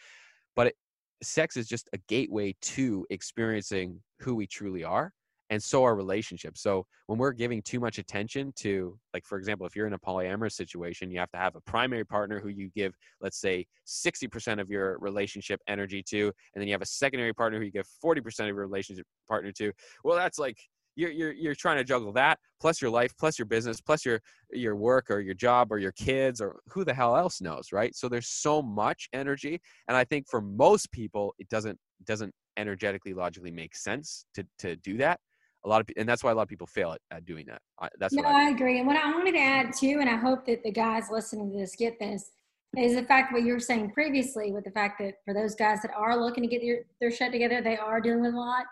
But 0.54 0.68
it, 0.68 0.76
sex 1.24 1.56
is 1.56 1.66
just 1.66 1.88
a 1.94 1.98
gateway 2.10 2.54
to 2.62 3.06
experiencing 3.10 4.02
who 4.20 4.36
we 4.36 4.48
truly 4.48 4.84
are 4.84 5.14
and 5.50 5.62
so 5.62 5.84
are 5.84 5.96
relationships. 5.96 6.62
So 6.62 6.86
when 7.08 7.18
we're 7.18 7.32
giving 7.32 7.62
too 7.62 7.80
much 7.80 7.98
attention 7.98 8.52
to, 8.58 8.98
like, 9.14 9.26
for 9.26 9.38
example, 9.38 9.66
if 9.66 9.76
you're 9.76 9.88
in 9.88 9.94
a 9.94 10.00
polyamorous 10.00 10.54
situation, 10.54 11.10
you 11.10 11.20
have 11.20 11.32
to 11.32 11.38
have 11.38 11.56
a 11.56 11.62
primary 11.62 12.06
partner 12.06 12.40
who 12.40 12.50
you 12.50 12.70
give, 12.76 12.96
let's 13.22 13.40
say, 13.40 13.66
60% 13.86 14.60
of 14.60 14.70
your 14.70 14.98
relationship 15.00 15.62
energy 15.68 16.04
to, 16.10 16.26
and 16.26 16.62
then 16.62 16.68
you 16.68 16.74
have 16.74 16.82
a 16.82 16.88
secondary 16.88 17.34
partner 17.34 17.60
who 17.60 17.66
you 17.66 17.72
give 17.72 17.88
40% 18.04 18.40
of 18.42 18.48
your 18.48 18.56
relationship 18.56 19.06
partner 19.28 19.52
to. 19.54 19.72
Well, 20.04 20.18
that's 20.18 20.40
like 20.40 20.58
you're 20.96 21.12
you're 21.12 21.32
you're 21.32 21.56
trying 21.56 21.78
to 21.78 21.84
juggle 21.84 22.12
that 22.14 22.40
plus 22.60 22.82
your 22.82 22.90
life, 22.90 23.14
plus 23.20 23.38
your 23.38 23.46
business, 23.46 23.80
plus 23.80 24.04
your 24.04 24.20
your 24.52 24.76
work 24.76 25.12
or 25.12 25.20
your 25.20 25.36
job 25.36 25.72
or 25.72 25.78
your 25.78 25.92
kids 25.92 26.42
or 26.42 26.60
who 26.70 26.84
the 26.84 26.94
hell 26.94 27.16
else 27.16 27.40
knows, 27.40 27.72
right? 27.72 27.96
So 27.96 28.10
there's 28.10 28.28
so 28.28 28.64
much 28.64 29.08
energy, 29.14 29.62
and 29.88 29.96
I 29.96 30.04
think 30.04 30.28
for 30.28 30.42
most 30.42 30.92
people, 30.92 31.36
it 31.38 31.48
doesn't 31.50 31.78
doesn't 32.06 32.34
energetically 32.58 33.14
logically 33.14 33.52
make 33.52 33.76
sense 33.76 34.26
to 34.34 34.44
to 34.58 34.76
do 34.78 34.98
that 34.98 35.20
a 35.68 35.70
lot 35.70 35.82
of 35.82 35.88
and 35.98 36.08
that's 36.08 36.24
why 36.24 36.32
a 36.32 36.36
lot 36.36 36.44
of 36.44 36.48
people 36.48 36.66
fail 36.66 36.94
at, 36.94 37.02
at 37.12 37.26
doing 37.26 37.46
that. 37.48 37.62
I, 37.80 37.90
that's 38.00 38.14
no 38.14 38.24
I, 38.24 38.46
I, 38.46 38.50
agree 38.50 38.80
and 38.80 38.88
what 38.88 38.96
i 38.96 39.12
wanted 39.12 39.34
to 39.34 39.40
add 39.40 39.74
too 39.78 39.98
and 40.00 40.10
i 40.10 40.16
hope 40.16 40.46
that 40.46 40.64
the 40.64 40.72
guys 40.72 41.10
listening 41.12 41.52
to 41.52 41.58
this 41.58 41.76
get 41.76 42.00
this 42.00 42.32
is 42.78 42.96
the 42.96 43.04
fact 43.04 43.34
what 43.34 43.44
you 43.44 43.54
were 43.54 43.60
saying 43.60 43.92
previously 43.92 44.52
with 44.52 44.64
the 44.64 44.72
fact 44.72 45.00
that 45.00 45.16
for 45.26 45.34
those 45.34 45.56
guys 45.56 45.82
that 45.82 45.92
are 45.96 46.18
looking 46.18 46.44
to 46.44 46.50
get 46.50 46.62
their, 46.62 46.80
their 47.02 47.12
shit 47.12 47.34
together 47.34 47.62
they 47.62 47.78
are 47.78 48.00
dealing 48.00 48.22
with 48.22 48.34
a 48.34 48.38
lot 48.38 48.66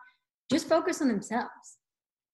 just 0.49 0.69
focus 0.69 1.01
on 1.01 1.07
themselves. 1.07 1.77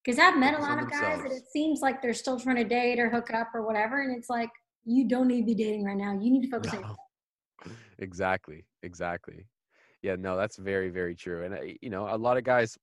Because 0.04 0.18
i've 0.18 0.38
met 0.38 0.54
focus 0.54 0.66
a 0.66 0.70
lot 0.70 0.82
of 0.82 0.90
guys 0.90 1.22
that 1.22 1.32
it 1.32 1.44
seems 1.52 1.80
like 1.80 2.00
they're 2.00 2.14
still 2.14 2.38
trying 2.38 2.56
to 2.56 2.64
date 2.64 3.00
or 3.00 3.10
hook 3.10 3.34
up 3.34 3.48
or 3.54 3.66
whatever 3.66 4.02
and 4.02 4.16
it's 4.16 4.30
like 4.30 4.50
you 4.84 5.08
don't 5.08 5.28
need 5.28 5.40
to 5.40 5.46
be 5.46 5.54
dating 5.54 5.84
right 5.84 5.96
now 5.96 6.12
you 6.12 6.30
need 6.30 6.42
to 6.42 6.50
focus 6.50 6.72
no. 6.72 6.78
on 6.78 6.82
yourself. 6.82 7.78
exactly 7.98 8.64
exactly. 8.82 9.46
Yeah 10.02 10.16
no 10.16 10.36
that's 10.36 10.56
very 10.56 10.90
very 10.90 11.14
true 11.14 11.44
and 11.44 11.54
uh, 11.54 11.58
you 11.80 11.90
know 11.90 12.08
a 12.10 12.16
lot 12.16 12.36
of 12.36 12.44
guys 12.44 12.76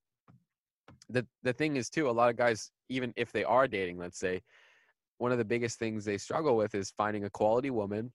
the 1.10 1.26
the 1.42 1.52
thing 1.52 1.76
is 1.76 1.90
too 1.90 2.08
a 2.08 2.10
lot 2.10 2.30
of 2.30 2.36
guys 2.36 2.70
even 2.88 3.12
if 3.16 3.32
they 3.32 3.44
are 3.44 3.68
dating 3.68 3.98
let's 3.98 4.18
say 4.18 4.40
one 5.18 5.32
of 5.32 5.38
the 5.38 5.44
biggest 5.44 5.78
things 5.78 6.04
they 6.04 6.18
struggle 6.18 6.56
with 6.56 6.74
is 6.74 6.90
finding 6.90 7.24
a 7.24 7.30
quality 7.30 7.70
woman 7.70 8.12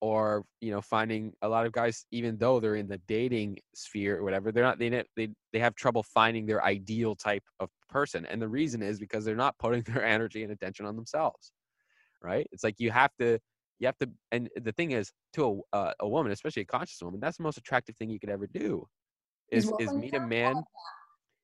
or 0.00 0.44
you 0.60 0.70
know 0.70 0.80
finding 0.80 1.32
a 1.42 1.48
lot 1.48 1.66
of 1.66 1.72
guys 1.72 2.06
even 2.12 2.36
though 2.36 2.60
they're 2.60 2.76
in 2.76 2.88
the 2.88 3.00
dating 3.06 3.58
sphere 3.74 4.18
or 4.18 4.22
whatever 4.22 4.52
they're 4.52 4.64
not 4.64 4.78
they 4.78 4.88
they 5.16 5.28
they 5.52 5.58
have 5.58 5.74
trouble 5.74 6.02
finding 6.02 6.46
their 6.46 6.62
ideal 6.64 7.14
type 7.14 7.44
of 7.60 7.70
person. 7.88 8.26
And 8.26 8.42
the 8.42 8.48
reason 8.48 8.82
is 8.82 8.98
because 8.98 9.24
they're 9.24 9.36
not 9.36 9.56
putting 9.58 9.82
their 9.86 10.04
energy 10.04 10.42
and 10.42 10.52
attention 10.52 10.86
on 10.86 10.96
themselves 10.96 11.52
right? 12.22 12.46
It's 12.52 12.64
like 12.64 12.76
you 12.78 12.90
have 12.90 13.10
to 13.20 13.38
you 13.78 13.86
have 13.86 13.98
to 13.98 14.10
and 14.32 14.48
the 14.56 14.72
thing 14.72 14.92
is 14.92 15.12
to 15.34 15.62
a, 15.72 15.76
uh, 15.76 15.92
a 16.00 16.08
woman 16.08 16.32
especially 16.32 16.62
a 16.62 16.66
conscious 16.66 17.00
woman 17.02 17.20
that's 17.20 17.36
the 17.36 17.42
most 17.42 17.58
attractive 17.58 17.94
thing 17.96 18.08
you 18.08 18.18
could 18.18 18.30
ever 18.30 18.46
do 18.46 18.86
is 19.50 19.70
is 19.78 19.92
meet 19.92 20.14
a 20.14 20.20
man 20.20 20.64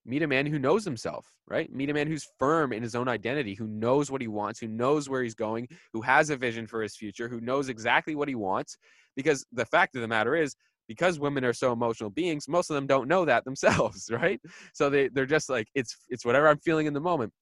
meet 0.04 0.22
a 0.22 0.26
man 0.26 0.46
who 0.46 0.58
knows 0.58 0.84
himself, 0.84 1.26
right? 1.46 1.72
Meet 1.72 1.90
a 1.90 1.94
man 1.94 2.06
who's 2.06 2.26
firm 2.38 2.72
in 2.72 2.82
his 2.82 2.94
own 2.94 3.08
identity, 3.08 3.54
who 3.54 3.66
knows 3.66 4.10
what 4.10 4.20
he 4.20 4.28
wants, 4.28 4.58
who 4.58 4.68
knows 4.68 5.08
where 5.08 5.22
he's 5.22 5.34
going, 5.34 5.68
who 5.92 6.00
has 6.02 6.30
a 6.30 6.36
vision 6.36 6.66
for 6.66 6.82
his 6.82 6.96
future, 6.96 7.28
who 7.28 7.40
knows 7.40 7.68
exactly 7.68 8.14
what 8.14 8.28
he 8.28 8.34
wants. 8.34 8.76
Because 9.16 9.44
the 9.52 9.66
fact 9.66 9.94
of 9.94 10.02
the 10.02 10.08
matter 10.08 10.34
is, 10.34 10.56
because 10.88 11.20
women 11.20 11.44
are 11.44 11.52
so 11.52 11.72
emotional 11.72 12.10
beings, 12.10 12.48
most 12.48 12.70
of 12.70 12.74
them 12.74 12.86
don't 12.86 13.08
know 13.08 13.24
that 13.24 13.44
themselves, 13.46 14.10
right? 14.10 14.40
So 14.74 14.90
they, 14.90 15.08
they're 15.08 15.26
just 15.26 15.48
like, 15.48 15.68
it's 15.74 15.96
it's 16.08 16.24
whatever 16.24 16.48
I'm 16.48 16.58
feeling 16.58 16.86
in 16.86 16.94
the 16.94 17.00
moment. 17.00 17.32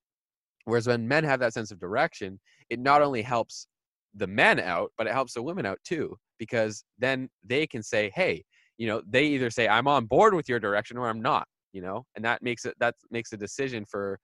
Whereas 0.64 0.86
when 0.86 1.08
men 1.08 1.24
have 1.24 1.40
that 1.40 1.54
sense 1.54 1.70
of 1.70 1.80
direction, 1.80 2.38
it 2.68 2.78
not 2.78 3.00
only 3.00 3.22
helps 3.22 3.66
the 4.14 4.26
men 4.26 4.60
out, 4.60 4.92
but 4.98 5.06
it 5.06 5.12
helps 5.12 5.32
the 5.32 5.42
women 5.42 5.64
out 5.64 5.78
too, 5.84 6.16
because 6.38 6.84
then 6.98 7.30
they 7.44 7.66
can 7.66 7.82
say, 7.82 8.10
hey, 8.14 8.44
you 8.76 8.86
know, 8.86 9.00
they 9.08 9.24
either 9.24 9.50
say, 9.50 9.68
I'm 9.68 9.88
on 9.88 10.04
board 10.04 10.34
with 10.34 10.48
your 10.48 10.60
direction 10.60 10.98
or 10.98 11.08
I'm 11.08 11.22
not 11.22 11.46
you 11.72 11.80
know 11.80 12.04
and 12.16 12.24
that 12.24 12.42
makes 12.42 12.64
it 12.64 12.74
that 12.80 12.94
makes 13.10 13.32
a 13.32 13.36
decision 13.36 13.84
for 13.84 14.18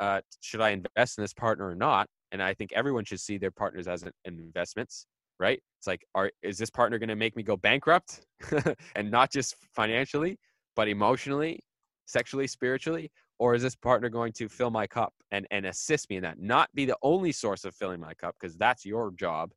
uh, 0.00 0.20
should 0.40 0.60
i 0.60 0.70
invest 0.70 1.18
in 1.18 1.22
this 1.22 1.32
partner 1.34 1.68
or 1.68 1.74
not? 1.74 2.08
And 2.32 2.42
i 2.42 2.54
think 2.54 2.72
everyone 2.72 3.04
should 3.04 3.20
see 3.20 3.38
their 3.38 3.52
partners 3.52 3.86
as 3.86 4.04
investments 4.24 5.06
right? 5.38 5.60
It's 5.78 5.86
like 5.86 6.04
are 6.14 6.30
is 6.42 6.58
this 6.58 6.70
partner 6.70 6.98
going 6.98 7.08
to 7.08 7.16
make 7.16 7.36
me 7.36 7.42
go 7.42 7.56
bankrupt? 7.56 8.22
And 8.96 9.10
not 9.10 9.32
just 9.32 9.56
financially 9.74 10.38
but 10.76 10.88
emotionally 10.88 11.60
sexually 12.06 12.46
spiritually 12.46 13.10
or 13.38 13.54
is 13.54 13.62
this 13.62 13.74
partner 13.74 14.08
going 14.08 14.32
to 14.32 14.48
fill 14.48 14.70
my 14.70 14.86
cup 14.86 15.12
and 15.30 15.46
and 15.50 15.66
assist 15.66 16.08
me 16.10 16.16
in 16.16 16.22
that? 16.22 16.38
Not 16.38 16.68
be 16.74 16.84
the 16.84 16.96
only 17.02 17.32
source 17.32 17.64
of 17.64 17.74
filling 17.74 18.00
my 18.00 18.14
cup 18.14 18.34
because 18.40 18.56
that's 18.56 18.84
your 18.84 19.12
job 19.12 19.50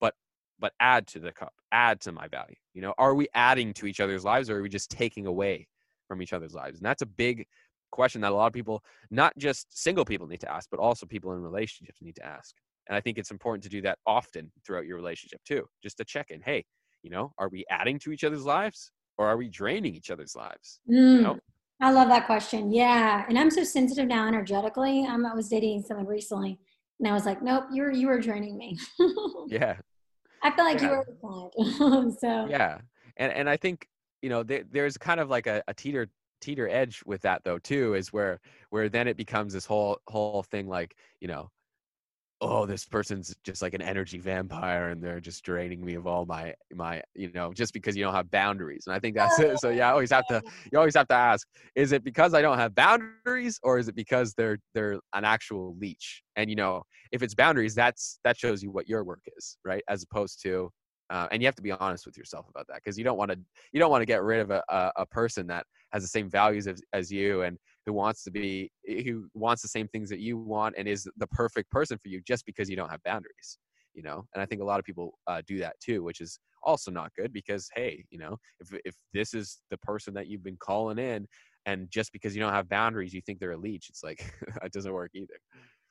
but 0.00 0.14
but 0.58 0.72
add 0.80 1.06
to 1.08 1.18
the 1.18 1.32
cup 1.32 1.52
add 1.72 2.00
to 2.02 2.12
my 2.12 2.28
value 2.28 2.56
you 2.74 2.82
know? 2.82 2.94
Are 2.98 3.14
we 3.14 3.28
adding 3.34 3.72
to 3.74 3.86
each 3.86 4.00
other's 4.00 4.24
lives 4.24 4.50
or 4.50 4.58
are 4.58 4.62
we 4.62 4.68
just 4.68 4.90
taking 4.90 5.26
away 5.26 5.66
from 6.08 6.22
each 6.22 6.32
other's 6.32 6.54
lives? 6.54 6.78
And 6.78 6.86
that's 6.86 7.02
a 7.02 7.06
big 7.06 7.46
question 7.90 8.20
that 8.22 8.32
a 8.32 8.34
lot 8.34 8.46
of 8.46 8.52
people, 8.52 8.82
not 9.10 9.36
just 9.38 9.66
single 9.70 10.04
people, 10.04 10.26
need 10.26 10.40
to 10.40 10.52
ask, 10.52 10.68
but 10.70 10.80
also 10.80 11.06
people 11.06 11.32
in 11.32 11.40
relationships 11.40 12.02
need 12.02 12.16
to 12.16 12.26
ask. 12.26 12.54
And 12.88 12.96
I 12.96 13.00
think 13.00 13.18
it's 13.18 13.30
important 13.30 13.62
to 13.64 13.70
do 13.70 13.80
that 13.82 13.98
often 14.06 14.50
throughout 14.66 14.86
your 14.86 14.96
relationship 14.96 15.40
too, 15.46 15.66
just 15.82 15.96
to 15.98 16.04
check 16.04 16.30
in. 16.30 16.42
Hey, 16.42 16.64
you 17.02 17.10
know, 17.10 17.32
are 17.38 17.48
we 17.48 17.64
adding 17.70 17.98
to 18.00 18.12
each 18.12 18.24
other's 18.24 18.44
lives 18.44 18.90
or 19.16 19.26
are 19.26 19.36
we 19.36 19.48
draining 19.48 19.94
each 19.94 20.10
other's 20.10 20.34
lives? 20.34 20.80
Mm, 20.90 21.16
you 21.16 21.22
know? 21.22 21.38
I 21.80 21.92
love 21.92 22.08
that 22.08 22.26
question. 22.26 22.72
Yeah. 22.72 23.24
And 23.28 23.38
I'm 23.38 23.50
so 23.50 23.64
sensitive 23.64 24.08
now 24.08 24.26
energetically. 24.26 25.06
I'm, 25.08 25.24
I 25.24 25.34
was 25.34 25.48
dating 25.48 25.82
someone 25.82 26.06
recently 26.06 26.58
and 26.98 27.08
I 27.08 27.12
was 27.12 27.26
like, 27.26 27.42
nope, 27.42 27.64
you're, 27.72 27.92
you 27.92 28.08
were 28.08 28.20
draining 28.20 28.56
me. 28.56 28.78
yeah. 29.48 29.76
I 30.42 30.50
feel 30.54 30.64
like 30.64 30.80
yeah. 30.80 30.90
you 30.90 30.96
were 30.96 31.06
the 31.06 31.16
client. 31.20 32.18
so 32.20 32.46
yeah. 32.48 32.78
And, 33.16 33.32
and 33.32 33.48
I 33.48 33.56
think 33.56 33.88
you 34.24 34.30
know 34.30 34.42
there, 34.42 34.64
there's 34.72 34.96
kind 34.96 35.20
of 35.20 35.28
like 35.28 35.46
a, 35.46 35.62
a 35.68 35.74
teeter 35.74 36.08
teeter 36.40 36.66
edge 36.66 37.02
with 37.04 37.20
that 37.20 37.44
though 37.44 37.58
too 37.58 37.92
is 37.92 38.10
where 38.10 38.40
where 38.70 38.88
then 38.88 39.06
it 39.06 39.18
becomes 39.18 39.52
this 39.52 39.66
whole 39.66 39.98
whole 40.08 40.42
thing 40.42 40.66
like 40.66 40.96
you 41.20 41.28
know 41.28 41.50
oh 42.40 42.64
this 42.64 42.86
person's 42.86 43.36
just 43.44 43.60
like 43.60 43.74
an 43.74 43.82
energy 43.82 44.18
vampire 44.18 44.88
and 44.88 45.02
they're 45.02 45.20
just 45.20 45.44
draining 45.44 45.84
me 45.84 45.94
of 45.94 46.06
all 46.06 46.24
my 46.24 46.54
my 46.72 47.02
you 47.14 47.30
know 47.34 47.52
just 47.52 47.74
because 47.74 47.94
you 47.94 48.02
don't 48.02 48.14
have 48.14 48.30
boundaries 48.30 48.84
and 48.86 48.96
i 48.96 48.98
think 48.98 49.14
that's 49.14 49.38
it. 49.38 49.58
So 49.60 49.68
yeah 49.68 49.88
i 49.88 49.92
always 49.92 50.10
have 50.10 50.26
to 50.28 50.42
you 50.72 50.78
always 50.78 50.96
have 50.96 51.08
to 51.08 51.14
ask 51.14 51.46
is 51.74 51.92
it 51.92 52.02
because 52.02 52.32
i 52.32 52.40
don't 52.40 52.58
have 52.58 52.74
boundaries 52.74 53.60
or 53.62 53.78
is 53.78 53.88
it 53.88 53.94
because 53.94 54.32
they're 54.32 54.58
they're 54.72 55.00
an 55.12 55.24
actual 55.24 55.76
leech? 55.78 56.22
And 56.36 56.48
you 56.48 56.56
know 56.56 56.82
if 57.12 57.22
it's 57.22 57.34
boundaries 57.34 57.74
that's 57.74 58.20
that 58.24 58.38
shows 58.38 58.62
you 58.62 58.70
what 58.70 58.88
your 58.88 59.04
work 59.04 59.20
is 59.36 59.58
right? 59.66 59.84
As 59.86 60.02
opposed 60.02 60.42
to 60.44 60.70
uh, 61.10 61.28
and 61.30 61.42
you 61.42 61.46
have 61.46 61.54
to 61.54 61.62
be 61.62 61.72
honest 61.72 62.06
with 62.06 62.16
yourself 62.16 62.46
about 62.48 62.66
that 62.68 62.76
because 62.76 62.96
you 62.96 63.04
don't 63.04 63.18
want 63.18 63.30
to 63.30 63.38
you 63.72 63.80
don't 63.80 63.90
want 63.90 64.02
to 64.02 64.06
get 64.06 64.22
rid 64.22 64.40
of 64.40 64.50
a, 64.50 64.62
a, 64.68 64.92
a, 64.96 65.06
person 65.06 65.46
that 65.46 65.66
has 65.92 66.02
the 66.02 66.08
same 66.08 66.30
values 66.30 66.66
as, 66.66 66.80
as 66.92 67.10
you 67.10 67.42
and 67.42 67.58
who 67.84 67.92
wants 67.92 68.22
to 68.24 68.30
be 68.30 68.70
who 68.86 69.26
wants 69.34 69.62
the 69.62 69.68
same 69.68 69.86
things 69.88 70.08
that 70.08 70.20
you 70.20 70.38
want 70.38 70.74
and 70.78 70.88
is 70.88 71.08
the 71.16 71.26
perfect 71.28 71.70
person 71.70 71.98
for 72.02 72.08
you 72.08 72.20
just 72.26 72.46
because 72.46 72.70
you 72.70 72.76
don't 72.76 72.90
have 72.90 73.02
boundaries 73.04 73.58
you 73.94 74.02
know? 74.02 74.26
And 74.34 74.42
i 74.42 74.46
think 74.46 74.60
a 74.60 74.64
lot 74.64 74.78
of 74.78 74.84
people 74.84 75.18
uh, 75.26 75.42
do 75.46 75.58
that 75.58 75.76
too 75.80 76.02
which 76.02 76.20
is 76.20 76.38
also 76.62 76.90
not 76.90 77.12
good 77.16 77.32
because 77.32 77.68
hey 77.74 78.04
you 78.10 78.18
know 78.18 78.36
if, 78.60 78.68
if 78.84 78.94
this 79.12 79.34
is 79.34 79.60
the 79.70 79.76
person 79.78 80.14
that 80.14 80.26
you've 80.26 80.42
been 80.42 80.56
calling 80.56 80.98
in 80.98 81.26
and 81.66 81.88
just 81.90 82.12
because 82.12 82.34
you 82.34 82.42
don't 82.42 82.52
have 82.52 82.68
boundaries 82.68 83.12
you 83.12 83.20
think 83.20 83.38
they're 83.38 83.52
a 83.52 83.56
leech 83.56 83.88
it's 83.90 84.02
like 84.02 84.32
it 84.62 84.72
doesn't 84.72 84.92
work 84.92 85.10
either. 85.14 85.34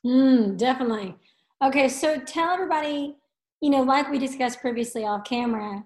Mm, 0.05 0.57
definitely. 0.57 1.15
Okay 1.63 1.87
so 1.87 2.19
tell 2.19 2.49
everybody 2.49 3.15
you 3.63 3.69
know, 3.69 3.81
like 3.81 4.11
we 4.11 4.19
discussed 4.19 4.59
previously 4.59 5.05
off 5.05 5.23
camera, 5.23 5.85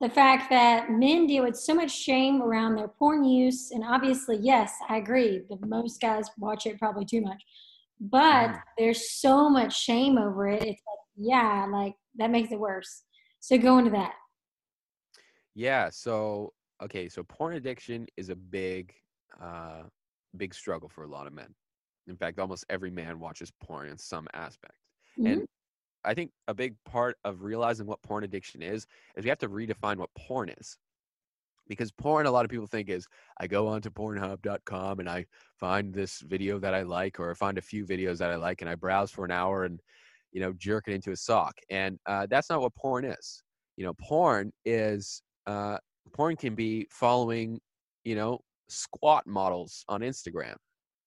the 0.00 0.08
fact 0.08 0.48
that 0.50 0.88
men 0.88 1.26
deal 1.26 1.42
with 1.42 1.56
so 1.56 1.74
much 1.74 1.90
shame 1.90 2.40
around 2.40 2.76
their 2.76 2.86
porn 2.86 3.24
use, 3.24 3.72
and 3.72 3.82
obviously, 3.82 4.38
yes, 4.40 4.72
I 4.88 4.98
agree, 4.98 5.42
that 5.50 5.60
most 5.66 6.00
guys 6.00 6.30
watch 6.38 6.64
it 6.64 6.78
probably 6.78 7.04
too 7.04 7.20
much, 7.20 7.42
but 8.00 8.50
mm. 8.50 8.60
there's 8.78 9.10
so 9.10 9.50
much 9.50 9.76
shame 9.76 10.16
over 10.16 10.46
it. 10.46 10.62
It's 10.62 10.80
like, 10.86 11.00
yeah, 11.16 11.66
like 11.68 11.96
that 12.18 12.30
makes 12.30 12.52
it 12.52 12.60
worse. 12.60 13.02
So 13.40 13.58
go 13.58 13.78
into 13.78 13.90
that. 13.90 14.12
Yeah. 15.56 15.90
So 15.90 16.52
okay. 16.80 17.08
So 17.08 17.24
porn 17.24 17.56
addiction 17.56 18.06
is 18.16 18.28
a 18.28 18.36
big, 18.36 18.94
uh, 19.42 19.82
big 20.36 20.54
struggle 20.54 20.88
for 20.88 21.02
a 21.02 21.08
lot 21.08 21.26
of 21.26 21.32
men. 21.32 21.52
In 22.06 22.16
fact, 22.16 22.38
almost 22.38 22.64
every 22.70 22.92
man 22.92 23.18
watches 23.18 23.50
porn 23.60 23.88
in 23.88 23.98
some 23.98 24.28
aspect. 24.34 24.74
Mm-hmm. 25.18 25.26
And 25.26 25.48
I 26.08 26.14
think 26.14 26.30
a 26.48 26.54
big 26.54 26.74
part 26.86 27.16
of 27.24 27.42
realizing 27.42 27.86
what 27.86 28.02
porn 28.02 28.24
addiction 28.24 28.62
is 28.62 28.86
is 29.14 29.24
we 29.24 29.28
have 29.28 29.38
to 29.40 29.48
redefine 29.48 29.98
what 29.98 30.08
porn 30.16 30.48
is. 30.48 30.78
because 31.68 31.92
porn 31.92 32.24
a 32.24 32.30
lot 32.30 32.46
of 32.46 32.50
people 32.50 32.66
think 32.66 32.88
is 32.88 33.06
i 33.40 33.46
go 33.46 33.68
onto 33.68 33.90
pornhub.com 33.90 35.00
and 35.00 35.08
i 35.16 35.26
find 35.60 35.92
this 35.92 36.20
video 36.20 36.58
that 36.58 36.72
i 36.72 36.82
like 36.82 37.20
or 37.20 37.34
find 37.34 37.58
a 37.58 37.68
few 37.70 37.84
videos 37.84 38.16
that 38.18 38.30
i 38.30 38.36
like 38.36 38.62
and 38.62 38.70
i 38.70 38.74
browse 38.74 39.10
for 39.10 39.26
an 39.26 39.30
hour 39.30 39.64
and 39.64 39.80
you 40.32 40.40
know 40.40 40.52
jerk 40.54 40.84
it 40.88 40.94
into 40.94 41.10
a 41.10 41.16
sock 41.16 41.54
and 41.68 41.98
uh, 42.06 42.26
that's 42.30 42.48
not 42.48 42.62
what 42.62 42.74
porn 42.74 43.04
is 43.04 43.42
you 43.76 43.84
know 43.84 43.92
porn 44.00 44.50
is 44.64 45.22
uh, 45.46 45.76
porn 46.14 46.36
can 46.36 46.54
be 46.54 46.86
following 46.90 47.60
you 48.04 48.14
know 48.14 48.40
squat 48.68 49.26
models 49.26 49.84
on 49.88 50.00
instagram 50.00 50.56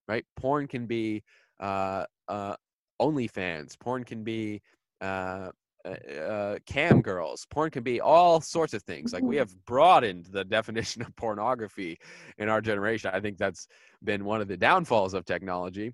right 0.08 0.26
porn 0.36 0.68
can 0.68 0.86
be 0.86 1.24
uh, 1.60 2.06
uh, 2.28 2.56
OnlyFans. 3.02 3.78
Porn 3.80 4.04
can 4.04 4.24
be 4.24 4.62
uh, 5.02 5.52
uh, 5.84 6.12
uh, 6.12 6.60
cam 6.66 7.02
girls. 7.02 7.48
Porn 7.50 7.72
can 7.72 7.84
be 7.84 8.00
all 8.00 8.40
sorts 8.40 8.74
of 8.74 8.84
things. 8.84 9.14
Like 9.14 9.24
we 9.24 9.36
mm-hmm. 9.36 9.40
have 9.40 9.66
broadened 9.66 10.26
the 10.26 10.44
definition 10.58 11.02
of 11.02 11.16
pornography 11.16 11.98
in 12.38 12.50
our 12.50 12.62
generation. 12.62 13.12
I 13.14 13.20
think 13.20 13.38
that's 13.38 13.68
been 14.04 14.24
one 14.24 14.42
of 14.42 14.48
the 14.48 14.58
downfalls 14.58 15.14
of 15.14 15.26
technology. 15.26 15.92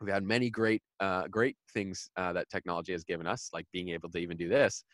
We've 0.00 0.14
had 0.14 0.22
many 0.22 0.48
great, 0.48 0.82
uh, 1.00 1.26
great 1.28 1.56
things 1.74 2.08
uh, 2.16 2.32
that 2.34 2.48
technology 2.50 2.92
has 2.92 3.04
given 3.04 3.26
us, 3.26 3.50
like 3.52 3.66
being 3.72 3.88
able 3.88 4.08
to 4.10 4.18
even 4.18 4.36
do 4.36 4.48
this. 4.48 4.84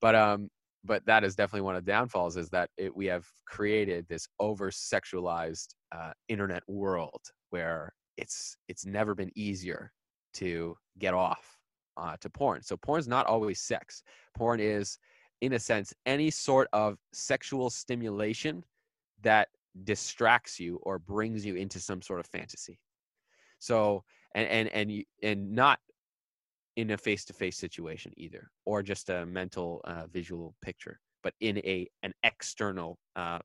But 0.00 0.14
um, 0.14 0.48
but 0.84 1.04
that 1.06 1.24
is 1.24 1.34
definitely 1.34 1.62
one 1.62 1.76
of 1.76 1.84
the 1.84 1.90
downfalls 1.90 2.36
is 2.36 2.48
that 2.50 2.68
it, 2.76 2.94
we 2.94 3.06
have 3.06 3.24
created 3.46 4.06
this 4.08 4.26
over 4.40 4.70
sexualized 4.70 5.68
uh, 5.92 6.12
internet 6.28 6.62
world 6.66 7.20
where 7.50 7.92
it's 8.16 8.56
it's 8.68 8.84
never 8.84 9.14
been 9.14 9.30
easier 9.34 9.92
to 10.34 10.76
get 10.98 11.14
off 11.14 11.56
uh, 11.96 12.16
to 12.20 12.30
porn. 12.30 12.62
So 12.62 12.76
porn 12.76 13.00
is 13.00 13.08
not 13.08 13.26
always 13.26 13.60
sex. 13.60 14.02
Porn 14.36 14.60
is, 14.60 14.98
in 15.40 15.52
a 15.54 15.58
sense, 15.58 15.92
any 16.06 16.30
sort 16.30 16.68
of 16.72 16.98
sexual 17.12 17.70
stimulation 17.70 18.64
that 19.22 19.48
distracts 19.84 20.60
you 20.60 20.78
or 20.82 20.98
brings 20.98 21.44
you 21.46 21.54
into 21.56 21.80
some 21.80 22.02
sort 22.02 22.20
of 22.20 22.26
fantasy. 22.26 22.78
So 23.58 24.04
and 24.34 24.48
and 24.48 24.68
and 24.68 25.04
and 25.22 25.52
not 25.52 25.78
in 26.76 26.90
a 26.90 26.96
face-to-face 26.96 27.58
situation 27.58 28.12
either, 28.16 28.50
or 28.64 28.82
just 28.82 29.10
a 29.10 29.26
mental 29.26 29.82
uh, 29.84 30.06
visual 30.10 30.54
picture, 30.62 30.98
but 31.22 31.34
in 31.40 31.58
a 31.58 31.86
an 32.02 32.12
external 32.22 32.98
uh, 33.14 33.38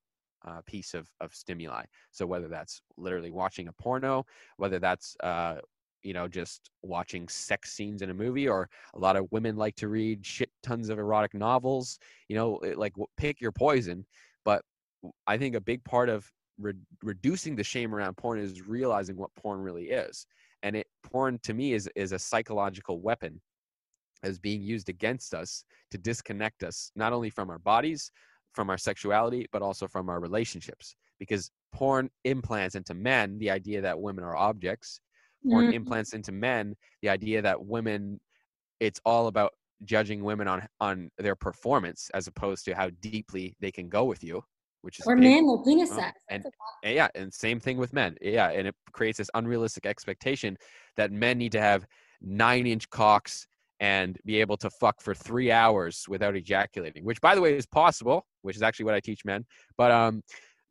uh, 0.47 0.61
piece 0.65 0.93
of, 0.93 1.09
of 1.19 1.33
stimuli. 1.33 1.83
So 2.11 2.25
whether 2.25 2.47
that's 2.47 2.81
literally 2.97 3.31
watching 3.31 3.67
a 3.67 3.73
porno, 3.73 4.25
whether 4.57 4.79
that's 4.79 5.15
uh, 5.21 5.57
you 6.03 6.13
know 6.13 6.27
just 6.27 6.69
watching 6.83 7.27
sex 7.27 7.73
scenes 7.73 8.01
in 8.01 8.09
a 8.09 8.13
movie 8.13 8.47
or 8.47 8.69
a 8.93 8.99
lot 8.99 9.15
of 9.15 9.27
women 9.31 9.55
like 9.55 9.75
to 9.75 9.87
read 9.87 10.25
shit 10.25 10.49
tons 10.63 10.89
of 10.89 10.99
erotic 10.99 11.33
novels 11.33 11.99
you 12.27 12.35
know 12.35 12.59
like 12.75 12.93
pick 13.17 13.41
your 13.41 13.51
poison. 13.51 14.05
But 14.45 14.61
i 15.27 15.37
think 15.37 15.55
a 15.55 15.61
big 15.61 15.83
part 15.83 16.09
of 16.09 16.31
re- 16.59 16.73
reducing 17.03 17.55
the 17.55 17.63
shame 17.63 17.93
around 17.93 18.17
porn 18.17 18.39
is 18.39 18.67
realizing 18.67 19.15
what 19.15 19.33
porn 19.35 19.59
really 19.61 19.89
is. 19.89 20.25
And 20.63 20.75
it 20.75 20.87
porn 21.03 21.39
to 21.43 21.53
me 21.53 21.73
is 21.73 21.89
is 21.95 22.11
a 22.11 22.19
psychological 22.19 22.99
weapon 22.99 23.39
as 24.23 24.39
being 24.39 24.61
used 24.61 24.89
against 24.89 25.33
us 25.33 25.63
to 25.91 25.97
disconnect 25.97 26.63
us 26.63 26.91
not 26.95 27.13
only 27.13 27.29
from 27.29 27.49
our 27.49 27.59
bodies 27.59 28.11
from 28.53 28.69
our 28.69 28.77
sexuality 28.77 29.47
but 29.51 29.61
also 29.61 29.87
from 29.87 30.09
our 30.09 30.19
relationships. 30.19 30.95
Because 31.19 31.51
porn 31.71 32.09
implants 32.25 32.75
into 32.75 32.93
men 32.93 33.37
the 33.39 33.51
idea 33.51 33.81
that 33.81 33.99
women 33.99 34.23
are 34.23 34.35
objects 34.35 34.99
mm-hmm. 35.47 35.73
implants 35.73 36.13
into 36.13 36.31
men 36.31 36.75
the 37.01 37.09
idea 37.09 37.41
that 37.41 37.63
women 37.63 38.19
it's 38.79 38.99
all 39.05 39.27
about 39.27 39.51
judging 39.83 40.23
women 40.23 40.47
on 40.47 40.67
on 40.79 41.09
their 41.17 41.35
performance 41.35 42.09
as 42.13 42.27
opposed 42.27 42.65
to 42.65 42.73
how 42.73 42.89
deeply 43.01 43.55
they 43.59 43.71
can 43.71 43.89
go 43.89 44.05
with 44.05 44.23
you 44.23 44.41
which 44.81 44.99
is 44.99 45.05
or 45.05 45.15
men 45.15 45.45
or 45.45 45.63
penis 45.63 45.91
oh, 45.93 46.11
and, 46.29 46.45
and 46.83 46.95
yeah 46.95 47.07
and 47.15 47.33
same 47.33 47.59
thing 47.59 47.77
with 47.77 47.93
men. 47.93 48.15
Yeah 48.21 48.51
and 48.51 48.67
it 48.67 48.75
creates 48.93 49.17
this 49.17 49.29
unrealistic 49.33 49.85
expectation 49.85 50.57
that 50.95 51.11
men 51.11 51.37
need 51.37 51.51
to 51.51 51.61
have 51.61 51.85
nine 52.21 52.65
inch 52.65 52.89
cocks 52.89 53.47
and 53.79 54.17
be 54.25 54.39
able 54.39 54.57
to 54.57 54.69
fuck 54.69 55.01
for 55.01 55.13
three 55.13 55.51
hours 55.51 56.05
without 56.07 56.35
ejaculating 56.35 57.03
which 57.05 57.21
by 57.21 57.35
the 57.35 57.41
way 57.41 57.55
is 57.55 57.65
possible 57.65 58.25
which 58.41 58.55
is 58.55 58.61
actually 58.61 58.85
what 58.85 58.95
i 58.95 58.99
teach 58.99 59.23
men 59.25 59.45
but 59.77 59.91
um 59.91 60.21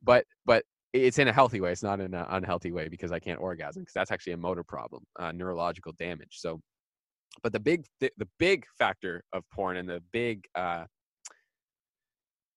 but 0.03 0.25
but 0.45 0.65
it's 1.03 1.19
in 1.19 1.29
a 1.29 1.33
healthy 1.33 1.61
way. 1.61 1.73
It's 1.73 1.83
not 1.83 2.01
in 2.01 2.15
an 2.15 2.27
unhealthy 2.29 2.73
way 2.73 2.89
because 2.89 3.13
I 3.13 3.19
can't 3.19 3.41
orgasm 3.41 3.83
because 3.83 3.95
that's 3.95 4.11
actually 4.11 4.35
a 4.35 4.39
motor 4.39 4.65
problem, 4.65 5.05
uh, 5.19 5.33
neurological 5.33 5.93
damage. 5.99 6.39
So, 6.41 6.61
but 7.43 7.53
the 7.53 7.61
big 7.61 7.87
the, 8.01 8.11
the 8.17 8.29
big 8.39 8.67
factor 8.79 9.23
of 9.33 9.45
porn 9.51 9.77
and 9.77 9.89
the 9.89 10.03
big 10.13 10.45
uh, 10.55 10.85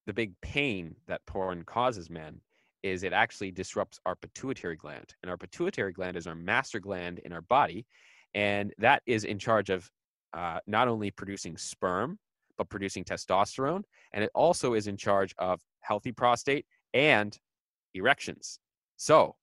the 0.08 0.14
big 0.14 0.34
pain 0.42 0.96
that 1.08 1.22
porn 1.28 1.64
causes 1.64 2.10
men 2.10 2.42
is 2.82 3.04
it 3.04 3.14
actually 3.14 3.52
disrupts 3.52 4.00
our 4.06 4.16
pituitary 4.16 4.76
gland, 4.76 5.14
and 5.22 5.30
our 5.30 5.38
pituitary 5.38 5.92
gland 5.92 6.16
is 6.16 6.28
our 6.28 6.36
master 6.36 6.80
gland 6.80 7.20
in 7.20 7.34
our 7.34 7.42
body, 7.42 7.86
and 8.34 8.74
that 8.78 9.02
is 9.06 9.26
in 9.26 9.38
charge 9.38 9.70
of 9.70 9.90
uh, 10.34 10.60
not 10.68 10.88
only 10.88 11.12
producing 11.12 11.58
sperm 11.58 12.18
but 12.58 12.70
producing 12.70 13.04
testosterone, 13.04 13.84
and 14.14 14.24
it 14.24 14.32
also 14.36 14.74
is 14.74 14.88
in 14.88 14.98
charge 14.98 15.34
of 15.38 15.62
healthy 15.82 16.12
prostate 16.12 16.66
and 16.94 17.38
erections. 17.94 18.60
So, 18.98 19.36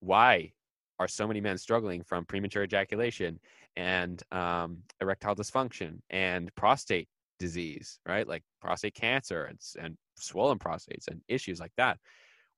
why 0.00 0.52
are 0.98 1.08
so 1.08 1.26
many 1.26 1.40
men 1.40 1.58
struggling 1.58 2.02
from 2.02 2.24
premature 2.24 2.62
ejaculation 2.62 3.40
and 3.76 4.22
um, 4.32 4.78
erectile 5.00 5.34
dysfunction 5.34 5.98
and 6.10 6.54
prostate 6.54 7.08
disease, 7.38 7.98
right? 8.06 8.26
Like 8.26 8.42
prostate 8.60 8.94
cancer 8.94 9.44
and, 9.44 9.58
and 9.80 9.96
swollen 10.16 10.58
prostates 10.58 11.08
and 11.08 11.20
issues 11.28 11.60
like 11.60 11.72
that. 11.76 11.98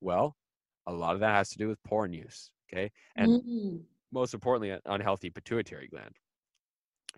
Well, 0.01 0.37
a 0.87 0.93
lot 0.93 1.15
of 1.15 1.21
that 1.21 1.35
has 1.35 1.51
to 1.51 1.59
do 1.59 1.69
with 1.69 1.83
porn 1.85 2.13
use, 2.13 2.51
okay? 2.71 2.91
And 3.17 3.43
mm-hmm. 3.43 3.77
most 4.13 4.35
importantly, 4.35 4.71
an 4.71 4.81
unhealthy 4.87 5.31
pituitary 5.31 5.89
gland. 5.89 6.15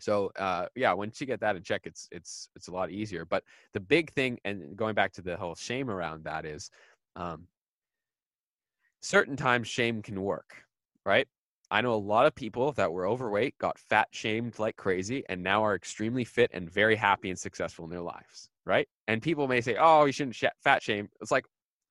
So 0.01 0.31
uh, 0.39 0.67
yeah, 0.77 0.93
once 0.93 1.21
you 1.21 1.27
get 1.27 1.41
that 1.41 1.57
in 1.57 1.63
check, 1.63 1.83
it's 1.85 2.09
it's 2.13 2.51
it's 2.55 2.69
a 2.69 2.73
lot 2.73 2.91
easier. 2.91 3.25
But 3.25 3.43
the 3.73 3.81
big 3.81 4.13
thing, 4.13 4.39
and 4.45 4.77
going 4.77 4.95
back 4.95 5.13
to 5.15 5.23
the 5.23 5.37
whole 5.37 5.57
shame 5.57 5.91
around 5.91 6.25
that, 6.25 6.45
is 6.45 6.71
um, 7.17 7.49
certain 9.01 9.37
times 9.37 9.69
shame 9.69 10.03
can 10.03 10.21
work, 10.23 10.65
right? 11.05 11.27
I 11.71 11.83
know 11.83 11.93
a 11.93 11.97
lot 11.97 12.27
of 12.27 12.35
people 12.35 12.73
that 12.73 12.93
were 12.93 13.07
overweight, 13.07 13.59
got 13.59 13.79
fat 13.79 14.09
shamed 14.11 14.59
like 14.59 14.77
crazy, 14.77 15.23
and 15.29 15.43
now 15.43 15.63
are 15.65 15.75
extremely 15.75 16.25
fit 16.25 16.51
and 16.55 16.71
very 16.71 16.97
happy 16.97 17.29
and 17.29 17.39
successful 17.39 17.85
in 17.85 17.91
their 17.91 18.01
lives, 18.01 18.49
right? 18.65 18.89
And 19.07 19.21
people 19.21 19.49
may 19.49 19.61
say, 19.61 19.77
oh, 19.79 20.07
you 20.07 20.13
shouldn't 20.13 20.37
fat 20.63 20.83
shame. 20.83 21.09
It's 21.21 21.31
like, 21.31 21.45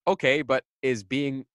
okay, 0.08 0.42
but 0.42 0.64
is 0.82 1.04
being 1.04 1.46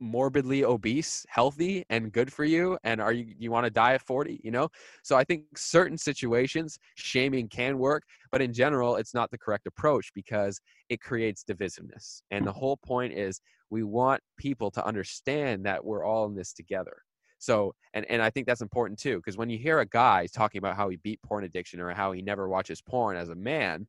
morbidly 0.00 0.64
obese 0.64 1.24
healthy 1.28 1.84
and 1.88 2.12
good 2.12 2.30
for 2.32 2.44
you 2.44 2.78
and 2.84 3.00
are 3.00 3.12
you 3.12 3.34
you 3.38 3.50
want 3.50 3.64
to 3.64 3.70
die 3.70 3.94
at 3.94 4.02
40 4.02 4.40
you 4.44 4.50
know? 4.50 4.68
So 5.02 5.16
i 5.16 5.24
think 5.24 5.44
certain 5.56 5.96
situations 5.96 6.78
shaming 6.96 7.48
can 7.48 7.78
work 7.78 8.02
but 8.30 8.42
in 8.42 8.52
general 8.52 8.96
it's 8.96 9.14
not 9.14 9.30
the 9.30 9.38
correct 9.38 9.66
approach 9.66 10.10
because 10.14 10.60
it 10.88 11.00
creates 11.00 11.44
divisiveness 11.44 12.20
and 12.30 12.46
the 12.46 12.52
whole 12.52 12.76
point 12.76 13.12
is 13.12 13.40
we 13.70 13.82
want 13.82 14.20
people 14.36 14.70
to 14.70 14.86
understand 14.86 15.64
that 15.66 15.84
we're 15.84 16.04
all 16.04 16.26
in 16.26 16.34
this 16.34 16.52
together. 16.52 17.02
So 17.38 17.74
and 17.92 18.06
and 18.10 18.22
i 18.22 18.30
think 18.30 18.46
that's 18.46 18.62
important 18.62 18.98
too 18.98 19.16
because 19.16 19.36
when 19.36 19.50
you 19.50 19.58
hear 19.58 19.80
a 19.80 19.86
guy 19.86 20.26
talking 20.32 20.58
about 20.58 20.76
how 20.76 20.88
he 20.88 20.96
beat 20.96 21.20
porn 21.22 21.44
addiction 21.44 21.80
or 21.80 21.90
how 21.92 22.12
he 22.12 22.22
never 22.22 22.48
watches 22.48 22.80
porn 22.80 23.16
as 23.16 23.28
a 23.28 23.34
man 23.34 23.86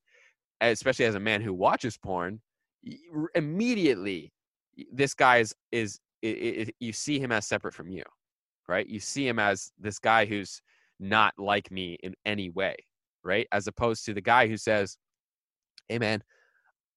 especially 0.60 1.05
as 1.05 1.16
a 1.16 1.20
man 1.20 1.41
who 1.41 1.53
watches 1.53 1.97
porn 1.97 2.41
immediately 3.36 4.34
this 4.91 5.13
guy 5.13 5.38
is 5.38 5.55
is 5.71 5.99
it, 6.21 6.28
it, 6.69 6.75
you 6.80 6.93
see 6.93 7.19
him 7.19 7.32
as 7.32 7.47
separate 7.47 7.73
from 7.73 7.89
you, 7.89 8.03
right? 8.67 8.88
You 8.88 8.99
see 8.99 9.28
him 9.28 9.39
as 9.39 9.71
this 9.80 9.99
guy 9.99 10.25
who's 10.25 10.61
not 10.99 11.34
like 11.38 11.71
me 11.71 11.97
in 12.03 12.15
any 12.25 12.49
way, 12.49 12.75
right? 13.23 13.47
As 13.51 13.67
opposed 13.67 14.05
to 14.05 14.13
the 14.13 14.21
guy 14.21 14.47
who 14.47 14.57
says, 14.57 14.97
"Hey, 15.89 15.99
man, 15.99 16.23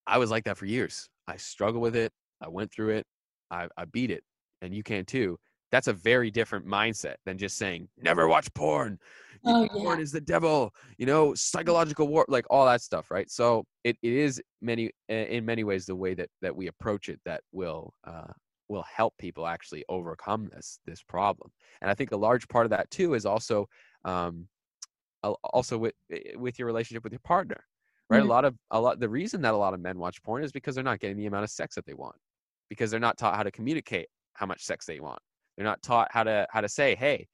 I 0.07 0.19
was 0.19 0.31
like 0.31 0.45
that 0.45 0.59
for 0.59 0.67
years. 0.67 1.09
I 1.29 1.37
struggle 1.37 1.81
with 1.81 1.97
it. 1.97 2.13
I 2.41 2.49
went 2.49 2.73
through 2.73 2.91
it. 2.91 3.07
I, 3.51 3.69
I 3.77 3.85
beat 3.87 4.11
it, 4.11 4.25
and 4.63 4.75
you 4.75 4.83
can 4.83 5.05
too." 5.05 5.39
That's 5.73 5.89
a 5.89 5.93
very 5.93 6.31
different 6.31 6.67
mindset 6.67 7.17
than 7.25 7.39
just 7.39 7.57
saying, 7.57 7.89
"Never 7.97 8.29
watch 8.29 8.53
porn." 8.55 8.99
Oh, 9.45 9.67
porn 9.73 9.99
yeah. 9.99 10.03
is 10.03 10.13
the 10.13 10.21
devil, 10.21 10.75
you 10.99 11.07
know, 11.07 11.35
psychological 11.35 12.09
war, 12.09 12.27
like 12.29 12.45
all 12.51 12.67
that 12.67 12.83
stuff, 12.83 13.11
right? 13.11 13.31
So 13.31 13.65
it, 13.85 13.97
it 14.03 14.13
is 14.13 14.43
many 14.61 14.91
in 15.09 15.47
many 15.47 15.65
ways 15.65 15.87
the 15.87 15.97
way 15.97 16.15
that 16.15 16.29
that 16.43 16.55
we 16.55 16.67
approach 16.67 17.09
it 17.09 17.21
that 17.25 17.43
will 17.53 17.95
uh, 18.07 18.33
will 18.69 18.85
help 18.95 19.15
people 19.19 19.47
actually 19.47 19.85
overcome 19.89 20.51
this 20.53 20.81
this 20.87 21.03
problem. 21.03 21.51
And 21.81 21.91
I 21.91 21.95
think 21.95 22.13
a 22.13 22.17
large 22.17 22.49
part 22.49 22.67
of 22.67 22.71
that 22.71 22.91
too 22.91 23.15
is 23.15 23.25
also 23.25 23.67
um, 24.05 24.47
also 25.23 25.79
with 25.79 25.95
with 26.37 26.59
your 26.59 26.67
relationship 26.67 27.03
with 27.03 27.13
your 27.13 27.21
partner, 27.21 27.65
right? 28.11 28.19
Mm-hmm. 28.19 28.27
A 28.27 28.33
lot 28.33 28.45
of 28.45 28.55
a 28.71 28.81
lot 28.81 29.01
the 29.01 29.09
reason 29.09 29.41
that 29.43 29.55
a 29.55 29.57
lot 29.57 29.75
of 29.75 29.81
men 29.81 29.99
watch 29.99 30.23
porn 30.23 30.45
is 30.45 30.53
because 30.53 30.75
they're 30.75 30.85
not 30.85 31.01
getting 31.01 31.17
the 31.17 31.27
amount 31.27 31.45
of 31.45 31.51
sex 31.51 31.75
that 31.77 31.87
they 31.87 31.95
want, 31.95 32.17
because 32.69 32.91
they're 32.91 33.01
not 33.01 33.17
taught 33.17 33.37
how 33.37 33.43
to 33.43 33.51
communicate 33.51 34.09
how 34.35 34.47
much 34.47 34.65
sex 34.65 34.85
they 34.85 35.01
want. 35.01 35.21
They're 35.61 35.69
not 35.69 35.83
taught 35.83 36.09
how 36.13 36.25
to 36.25 36.47
how 36.51 36.63
to 36.63 36.69
say, 36.69 36.97
hey, 36.97 37.29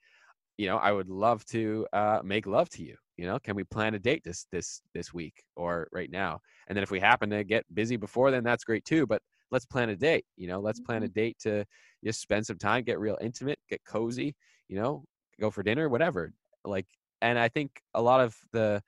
you 0.59 0.67
know, 0.67 0.79
I 0.79 0.93
would 0.93 1.09
love 1.09 1.45
to 1.47 1.87
uh, 1.93 2.21
make 2.25 2.47
love 2.47 2.69
to 2.71 2.83
you. 2.83 2.97
You 3.17 3.27
know, 3.27 3.39
can 3.39 3.57
we 3.57 3.65
plan 3.65 3.95
a 3.95 3.99
date 3.99 4.23
this 4.25 4.47
this 4.53 4.83
this 4.95 5.13
week 5.15 5.45
or 5.57 5.89
right 5.93 6.11
now? 6.11 6.41
And 6.69 6.77
then 6.77 6.83
if 6.83 6.91
we 6.91 7.01
happen 7.01 7.31
to 7.31 7.45
get 7.45 7.65
busy 7.75 7.97
before 7.97 8.31
then, 8.31 8.45
that's 8.45 8.65
great 8.65 8.85
too. 8.85 9.07
But 9.07 9.23
let's 9.53 9.65
plan 9.65 9.91
a 9.91 9.97
date 9.97 10.27
you 10.37 10.49
know 10.49 10.59
let's 10.59 10.81
plan 10.81 11.05
a 11.05 11.09
Mm-hmm. 11.09 11.09
date 11.09 11.39
to 11.39 11.65
just 12.05 12.21
spend 12.21 12.45
some 12.45 12.59
time 12.59 12.83
get 12.83 12.99
real 12.99 13.17
intimate 13.21 13.61
get 13.71 13.85
cozy 13.85 14.35
you 14.69 14.77
know 14.77 15.05
go 15.41 15.53
for 15.53 15.63
dinner 15.63 15.89
whatever 15.89 16.33
like 16.65 16.87
and 17.23 17.39
i 17.39 17.49
think 17.49 17.81
a 17.95 18.03
lot 18.03 18.21
of 18.21 18.37
the 18.53 18.83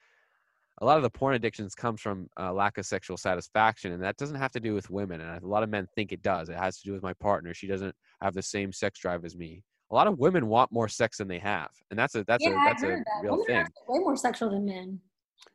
a 0.80 0.84
lot 0.86 0.96
of 0.96 1.02
the 1.02 1.10
porn 1.10 1.34
addictions 1.34 1.74
comes 1.74 2.00
from 2.00 2.28
uh, 2.38 2.52
lack 2.52 2.78
of 2.78 2.86
sexual 2.86 3.16
satisfaction 3.16 3.92
and 3.92 4.02
that 4.02 4.16
doesn't 4.16 4.36
have 4.36 4.52
to 4.52 4.60
do 4.60 4.74
with 4.74 4.90
women 4.90 5.20
and 5.20 5.42
a 5.42 5.46
lot 5.46 5.62
of 5.62 5.68
men 5.68 5.86
think 5.94 6.12
it 6.12 6.22
does. 6.22 6.48
It 6.48 6.56
has 6.56 6.78
to 6.78 6.84
do 6.84 6.92
with 6.92 7.02
my 7.02 7.12
partner. 7.14 7.52
She 7.54 7.66
doesn't 7.66 7.94
have 8.22 8.34
the 8.34 8.42
same 8.42 8.72
sex 8.72 8.98
drive 9.00 9.24
as 9.24 9.36
me. 9.36 9.62
A 9.90 9.94
lot 9.94 10.06
of 10.06 10.18
women 10.18 10.46
want 10.48 10.70
more 10.70 10.88
sex 10.88 11.18
than 11.18 11.28
they 11.28 11.38
have 11.38 11.70
and 11.90 11.98
that's 11.98 12.14
a 12.14 12.24
that's 12.24 12.44
yeah, 12.44 12.50
a 12.50 12.68
that's 12.68 12.82
a 12.82 12.86
that. 12.86 13.04
real 13.22 13.32
Women 13.32 13.46
thing. 13.46 13.56
are 13.56 13.66
way 13.88 13.98
more 14.00 14.16
sexual 14.16 14.50
than 14.50 14.66
men. 14.66 15.00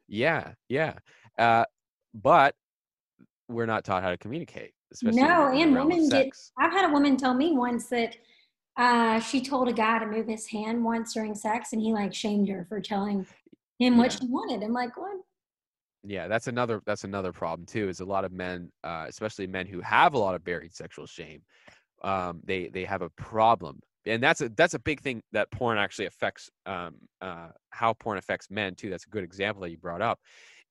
yeah 0.07 0.53
yeah. 0.69 0.93
Uh, 1.39 1.65
but 2.13 2.55
we're 3.47 3.65
not 3.65 3.83
taught 3.83 4.03
how 4.03 4.09
to 4.09 4.17
communicate 4.17 4.71
especially 4.93 5.21
No, 5.21 5.49
the- 5.51 5.57
in 5.61 5.73
the 5.73 5.79
and 5.81 5.89
women 5.89 6.09
get- 6.09 6.29
I've 6.57 6.71
had 6.71 6.89
a 6.89 6.93
woman 6.93 7.17
tell 7.17 7.33
me 7.33 7.53
once 7.53 7.87
that 7.89 8.15
uh, 8.77 9.19
she 9.19 9.39
told 9.41 9.67
a 9.67 9.73
guy 9.73 9.99
to 9.99 10.05
move 10.07 10.27
his 10.27 10.47
hand 10.47 10.83
once 10.83 11.13
during 11.13 11.35
sex, 11.35 11.73
and 11.73 11.81
he 11.81 11.93
like 11.93 12.11
shamed 12.11 12.49
her 12.49 12.65
for 12.67 12.81
telling 12.81 13.23
him 13.83 13.97
what 13.97 14.11
Yeah. 14.13 14.19
she 14.19 14.27
wanted. 14.27 14.63
I'm 14.63 14.73
like, 14.73 14.95
what? 14.97 15.17
yeah 16.05 16.27
that's 16.27 16.47
another 16.47 16.81
that's 16.85 17.05
another 17.05 17.31
problem 17.31 17.65
too 17.65 17.87
is 17.87 18.01
a 18.01 18.05
lot 18.05 18.25
of 18.25 18.31
men 18.33 18.69
uh, 18.83 19.05
especially 19.07 19.47
men 19.47 19.65
who 19.65 19.79
have 19.79 20.13
a 20.13 20.17
lot 20.17 20.35
of 20.35 20.43
buried 20.43 20.73
sexual 20.75 21.05
shame 21.05 21.41
um, 22.03 22.41
they 22.43 22.67
they 22.67 22.83
have 22.83 23.01
a 23.01 23.09
problem 23.11 23.79
and 24.05 24.21
that's 24.21 24.41
a 24.41 24.49
that's 24.49 24.73
a 24.73 24.79
big 24.79 24.99
thing 24.99 25.21
that 25.31 25.49
porn 25.51 25.77
actually 25.77 26.05
affects 26.05 26.49
um, 26.65 26.95
uh, 27.21 27.47
how 27.69 27.93
porn 27.93 28.17
affects 28.17 28.51
men 28.51 28.75
too 28.75 28.89
that's 28.89 29.05
a 29.05 29.09
good 29.09 29.23
example 29.23 29.61
that 29.61 29.69
you 29.71 29.77
brought 29.77 30.01
up 30.01 30.19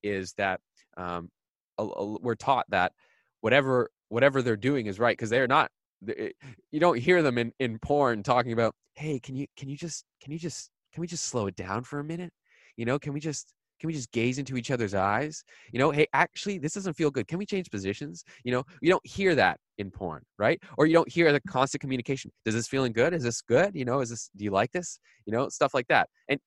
is 0.02 0.34
that 0.34 0.60
um, 0.98 1.30
a- 1.78 1.82
a- 1.82 2.18
we're 2.20 2.34
taught 2.34 2.66
that 2.68 2.92
whatever 3.40 3.88
whatever 4.10 4.42
they're 4.42 4.54
doing 4.56 4.84
is 4.86 4.98
right 4.98 5.16
because 5.16 5.30
they're 5.30 5.48
not 5.48 5.70
they- 6.02 6.34
you 6.70 6.78
don't 6.80 6.98
hear 6.98 7.22
them 7.22 7.38
in, 7.38 7.52
in 7.58 7.78
porn 7.78 8.22
talking 8.22 8.52
about 8.52 8.74
hey 8.96 9.18
can 9.18 9.34
you 9.34 9.46
can 9.56 9.70
you 9.70 9.78
just 9.78 10.04
can 10.22 10.30
you 10.30 10.38
just 10.38 10.68
can 10.92 11.00
we 11.00 11.06
just 11.06 11.24
slow 11.24 11.46
it 11.46 11.56
down 11.56 11.82
for 11.84 12.00
a 12.00 12.04
minute 12.04 12.34
you 12.76 12.84
know 12.84 12.98
can 12.98 13.12
we 13.12 13.20
just 13.20 13.54
can 13.80 13.88
we 13.88 13.94
just 13.94 14.12
gaze 14.12 14.38
into 14.38 14.56
each 14.56 14.70
other's 14.70 14.94
eyes? 14.94 15.42
You 15.72 15.78
know 15.78 15.90
hey 15.90 16.06
actually 16.12 16.58
this 16.58 16.74
doesn't 16.74 16.94
feel 16.94 17.10
good. 17.10 17.26
Can 17.28 17.38
we 17.38 17.46
change 17.46 17.70
positions? 17.70 18.24
You 18.44 18.52
know 18.52 18.64
you 18.80 18.90
don't 18.90 19.06
hear 19.06 19.34
that 19.34 19.58
in 19.78 19.90
porn 19.90 20.22
right? 20.38 20.60
Or 20.78 20.86
you 20.86 20.94
don't 20.94 21.10
hear 21.10 21.32
the 21.32 21.40
constant 21.48 21.80
communication. 21.80 22.30
Does 22.44 22.54
this 22.54 22.68
feeling 22.68 22.92
good? 22.92 23.14
Is 23.14 23.22
this 23.22 23.40
good? 23.42 23.74
You 23.74 23.84
know 23.84 24.00
is 24.00 24.10
this 24.10 24.30
do 24.36 24.44
you 24.44 24.50
like 24.50 24.72
this? 24.72 24.98
You 25.26 25.32
know 25.32 25.48
stuff 25.48 25.74
like 25.74 25.88
that. 25.88 26.08
And 26.28 26.40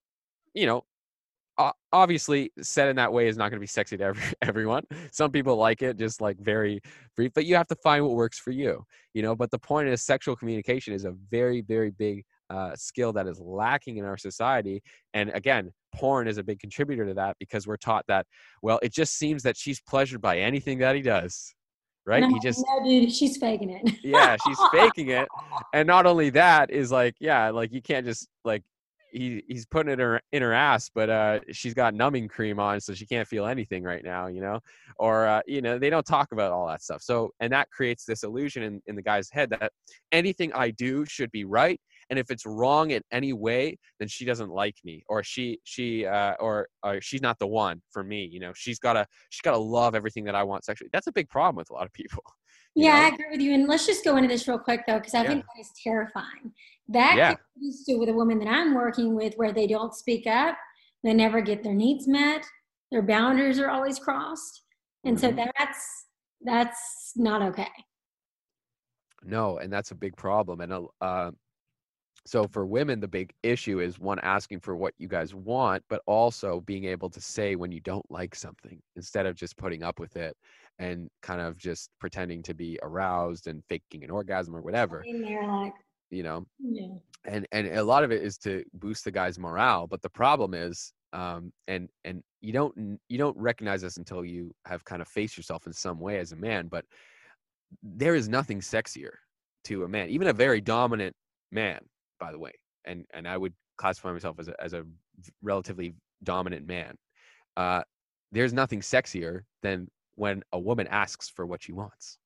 you 0.54 0.66
know 0.66 0.84
obviously 1.94 2.52
said 2.62 2.90
in 2.90 2.98
that 2.98 3.14
way 3.14 3.30
is 3.30 3.38
not 3.38 3.50
going 3.50 3.58
to 3.58 3.62
be 3.62 3.68
sexy 3.68 3.96
to 3.96 4.04
every, 4.04 4.24
everyone. 4.42 4.84
Some 5.14 5.32
people 5.32 5.56
like 5.56 5.82
it 5.82 5.98
just 5.98 6.20
like 6.20 6.38
very 6.38 6.82
brief 7.16 7.32
but 7.34 7.46
you 7.46 7.56
have 7.56 7.68
to 7.68 7.76
find 7.76 8.04
what 8.04 8.16
works 8.16 8.38
for 8.40 8.52
you 8.52 8.86
you 9.16 9.22
know? 9.24 9.36
But 9.36 9.50
the 9.50 9.58
point 9.58 9.88
is 9.88 10.04
sexual 10.04 10.36
communication 10.36 10.94
is 10.94 11.06
a 11.06 11.16
very 11.32 11.62
very 11.62 11.90
big 11.90 12.24
uh, 12.50 12.76
skill 12.76 13.12
that 13.14 13.28
is 13.28 13.40
lacking 13.40 13.98
in 13.98 14.06
our 14.06 14.18
society 14.18 14.82
and 15.14 15.30
again 15.32 15.72
porn 15.96 16.28
is 16.28 16.38
a 16.38 16.44
big 16.44 16.60
contributor 16.60 17.06
to 17.06 17.14
that 17.14 17.36
because 17.40 17.66
we're 17.68 17.78
taught 17.78 18.06
that 18.08 18.26
well 18.62 18.80
it 18.84 18.94
just 18.94 19.18
seems 19.18 19.42
that 19.44 19.58
she's 19.58 19.82
pleasured 19.82 20.22
by 20.22 20.38
anything 20.40 20.78
that 20.78 20.96
he 20.96 21.02
does 21.02 21.56
right 22.06 22.22
No, 22.22 22.30
he 22.30 22.40
just 22.40 22.64
no, 22.68 22.84
dude, 22.84 23.12
she's 23.12 23.38
faking 23.38 23.70
it. 23.72 23.96
yeah 24.04 24.36
she's 24.46 24.60
faking 24.72 25.10
it 25.10 25.28
and 25.74 25.88
not 25.88 26.06
only 26.06 26.30
that 26.32 26.70
is 26.70 26.92
like 26.92 27.16
yeah 27.20 27.50
like 27.50 27.72
you 27.72 27.82
can't 27.82 28.06
just 28.06 28.28
like 28.44 28.64
he 29.12 29.42
he's 29.48 29.66
putting 29.66 29.90
it 29.92 29.94
in 29.94 30.00
her, 30.00 30.22
in 30.34 30.42
her 30.42 30.52
ass 30.54 30.92
but 30.94 31.10
uh 31.10 31.40
she's 31.52 31.74
got 31.74 31.94
numbing 31.94 32.28
cream 32.28 32.60
on 32.60 32.82
so 32.82 32.94
she 32.94 33.06
can't 33.06 33.28
feel 33.28 33.46
anything 33.46 33.82
right 33.82 34.04
now 34.04 34.28
you 34.28 34.42
know 34.42 34.60
or 35.00 35.26
uh, 35.26 35.42
you 35.48 35.62
know 35.62 35.80
they 35.80 35.90
don't 35.90 36.06
talk 36.06 36.32
about 36.34 36.52
all 36.52 36.68
that 36.68 36.84
stuff 36.84 37.02
so 37.02 37.32
and 37.40 37.52
that 37.54 37.70
creates 37.72 38.04
this 38.04 38.24
illusion 38.24 38.62
in, 38.62 38.82
in 38.88 38.96
the 38.96 39.02
guy's 39.02 39.30
head 39.32 39.50
that 39.50 39.72
anything 40.12 40.52
i 40.54 40.70
do 40.70 41.06
should 41.06 41.32
be 41.32 41.46
right 41.46 41.80
and 42.10 42.20
if 42.20 42.30
it's 42.30 42.46
wrong 42.46 42.92
in 42.92 43.02
any 43.12 43.34
way 43.34 43.78
then 44.00 44.08
she 44.08 44.26
doesn't 44.26 44.50
like 44.50 44.76
me 44.84 45.04
or 45.10 45.24
she 45.24 45.60
she 45.64 46.06
uh 46.06 46.34
or, 46.40 46.68
or 46.84 47.00
she's 47.02 47.22
not 47.22 47.38
the 47.40 47.48
one 47.48 47.82
for 47.92 48.04
me 48.04 48.26
you 48.26 48.40
know 48.40 48.52
she's 48.56 48.80
gotta 48.80 49.06
she's 49.30 49.42
gotta 49.42 49.58
love 49.58 49.96
everything 49.96 50.24
that 50.24 50.36
i 50.36 50.44
want 50.44 50.64
sexually 50.64 50.90
that's 50.94 51.08
a 51.08 51.12
big 51.12 51.30
problem 51.30 51.56
with 51.56 51.70
a 51.70 51.74
lot 51.74 51.86
of 51.86 51.94
people 51.94 52.24
Yeah, 52.76 52.92
know? 52.92 52.98
I 52.98 53.08
agree 53.08 53.26
with 53.32 53.40
you. 53.40 53.54
And 53.54 53.68
let's 53.68 53.86
just 53.86 54.04
go 54.04 54.18
into 54.18 54.28
this 54.28 54.48
real 54.48 54.60
quick 54.60 54.84
though, 54.86 55.00
because 55.00 55.14
I 55.14 55.24
Yeah. 55.24 55.30
think 55.30 55.46
that 55.46 55.62
is 55.62 55.72
terrifying. 55.82 56.52
That 56.90 57.16
Yeah. 57.16 57.36
to 57.88 57.96
with 57.98 58.10
a 58.10 58.14
woman 58.14 58.38
that 58.40 58.50
I'm 58.50 58.74
working 58.76 59.16
with 59.16 59.34
where 59.36 59.54
they 59.54 59.66
don't 59.66 59.96
speak 59.96 60.28
up, 60.28 60.58
they 61.04 61.14
never 61.14 61.40
get 61.40 61.64
their 61.64 61.74
needs 61.74 62.06
met, 62.08 62.46
their 62.92 63.02
boundaries 63.02 63.60
are 63.60 63.70
always 63.70 63.98
crossed. 63.98 64.64
And 65.06 65.18
so 65.20 65.32
Mhm. 65.32 65.52
that's 65.58 66.06
that's 66.42 67.14
not 67.16 67.42
okay. 67.42 67.72
No, 69.24 69.58
and 69.58 69.72
that's 69.72 69.92
a 69.92 69.96
big 69.96 70.16
problem. 70.18 70.62
And 70.62 70.74
uh, 70.74 70.84
uh, 71.02 71.32
so 72.26 72.48
for 72.48 72.66
women, 72.66 73.00
the 73.00 73.08
big 73.08 73.34
issue 73.44 73.80
is 73.80 74.00
one 74.00 74.20
asking 74.20 74.60
for 74.62 74.76
what 74.76 74.96
you 74.98 75.08
guys 75.08 75.36
want, 75.36 75.84
but 75.90 76.02
also 76.08 76.62
being 76.62 76.86
able 76.86 77.10
to 77.12 77.22
say 77.22 77.56
when 77.56 77.72
you 77.72 77.80
don't 77.82 78.10
like 78.10 78.34
something 78.34 78.82
instead 78.96 79.28
of 79.28 79.36
just 79.36 79.56
putting 79.58 79.84
up 79.84 80.00
with 80.00 80.16
it 80.16 80.36
and 80.80 81.08
kind 81.22 81.40
of 81.40 81.56
just 81.56 81.92
pretending 82.00 82.42
to 82.42 82.56
be 82.56 82.80
aroused 82.82 83.46
and 83.48 83.64
faking 83.70 84.04
an 84.04 84.10
orgasm 84.10 84.56
or 84.56 84.62
whatever, 84.62 85.04
like, 85.08 85.74
you 86.10 86.24
know. 86.24 86.46
yeah. 86.60 86.96
And 87.26 87.48
and 87.52 87.68
a 87.68 87.84
lot 87.84 88.04
of 88.04 88.12
it 88.12 88.24
is 88.24 88.38
to 88.40 88.64
boost 88.74 89.04
the 89.04 89.12
guy's 89.12 89.38
morale. 89.38 89.86
But 89.86 90.02
the 90.02 90.10
problem 90.10 90.56
is, 90.56 90.94
um, 91.14 91.52
and 91.68 91.90
and 92.06 92.24
you 92.42 92.54
don't 92.54 93.00
you 93.08 93.18
don't 93.20 93.38
recognize 93.38 93.82
this 93.82 93.98
until 93.98 94.26
you 94.26 94.52
have 94.66 94.84
kind 94.84 95.02
of 95.02 95.08
faced 95.08 95.38
yourself 95.38 95.68
in 95.68 95.74
some 95.74 96.00
way 96.00 96.18
as 96.20 96.32
a 96.32 96.36
man, 96.36 96.68
but 96.68 96.86
there 97.84 98.16
is 98.16 98.30
nothing 98.30 98.62
sexier 98.62 99.12
to 99.66 99.84
a 99.84 99.88
man, 99.88 100.10
even 100.10 100.28
a 100.28 100.34
very 100.34 100.62
dominant 100.62 101.16
man, 101.52 101.80
by 102.20 102.32
the 102.32 102.40
way. 102.40 102.52
And 102.86 103.06
and 103.14 103.28
I 103.28 103.38
would 103.38 103.54
classify 103.78 104.12
myself 104.12 104.40
as 104.40 104.48
a 104.48 104.56
as 104.62 104.74
a 104.74 104.84
relatively 105.42 105.96
dominant 106.24 106.68
man. 106.68 106.96
Uh, 107.58 107.82
there's 108.32 108.54
nothing 108.54 108.82
sexier 108.82 109.42
than 109.62 109.88
when 110.16 110.44
a 110.52 110.60
woman 110.60 110.88
asks 110.88 111.30
for 111.30 111.46
what 111.46 111.64
she 111.64 111.72
wants, 111.72 112.18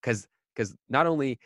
because 0.00 0.26
because 0.54 0.74
not 0.88 1.06
only 1.06 1.38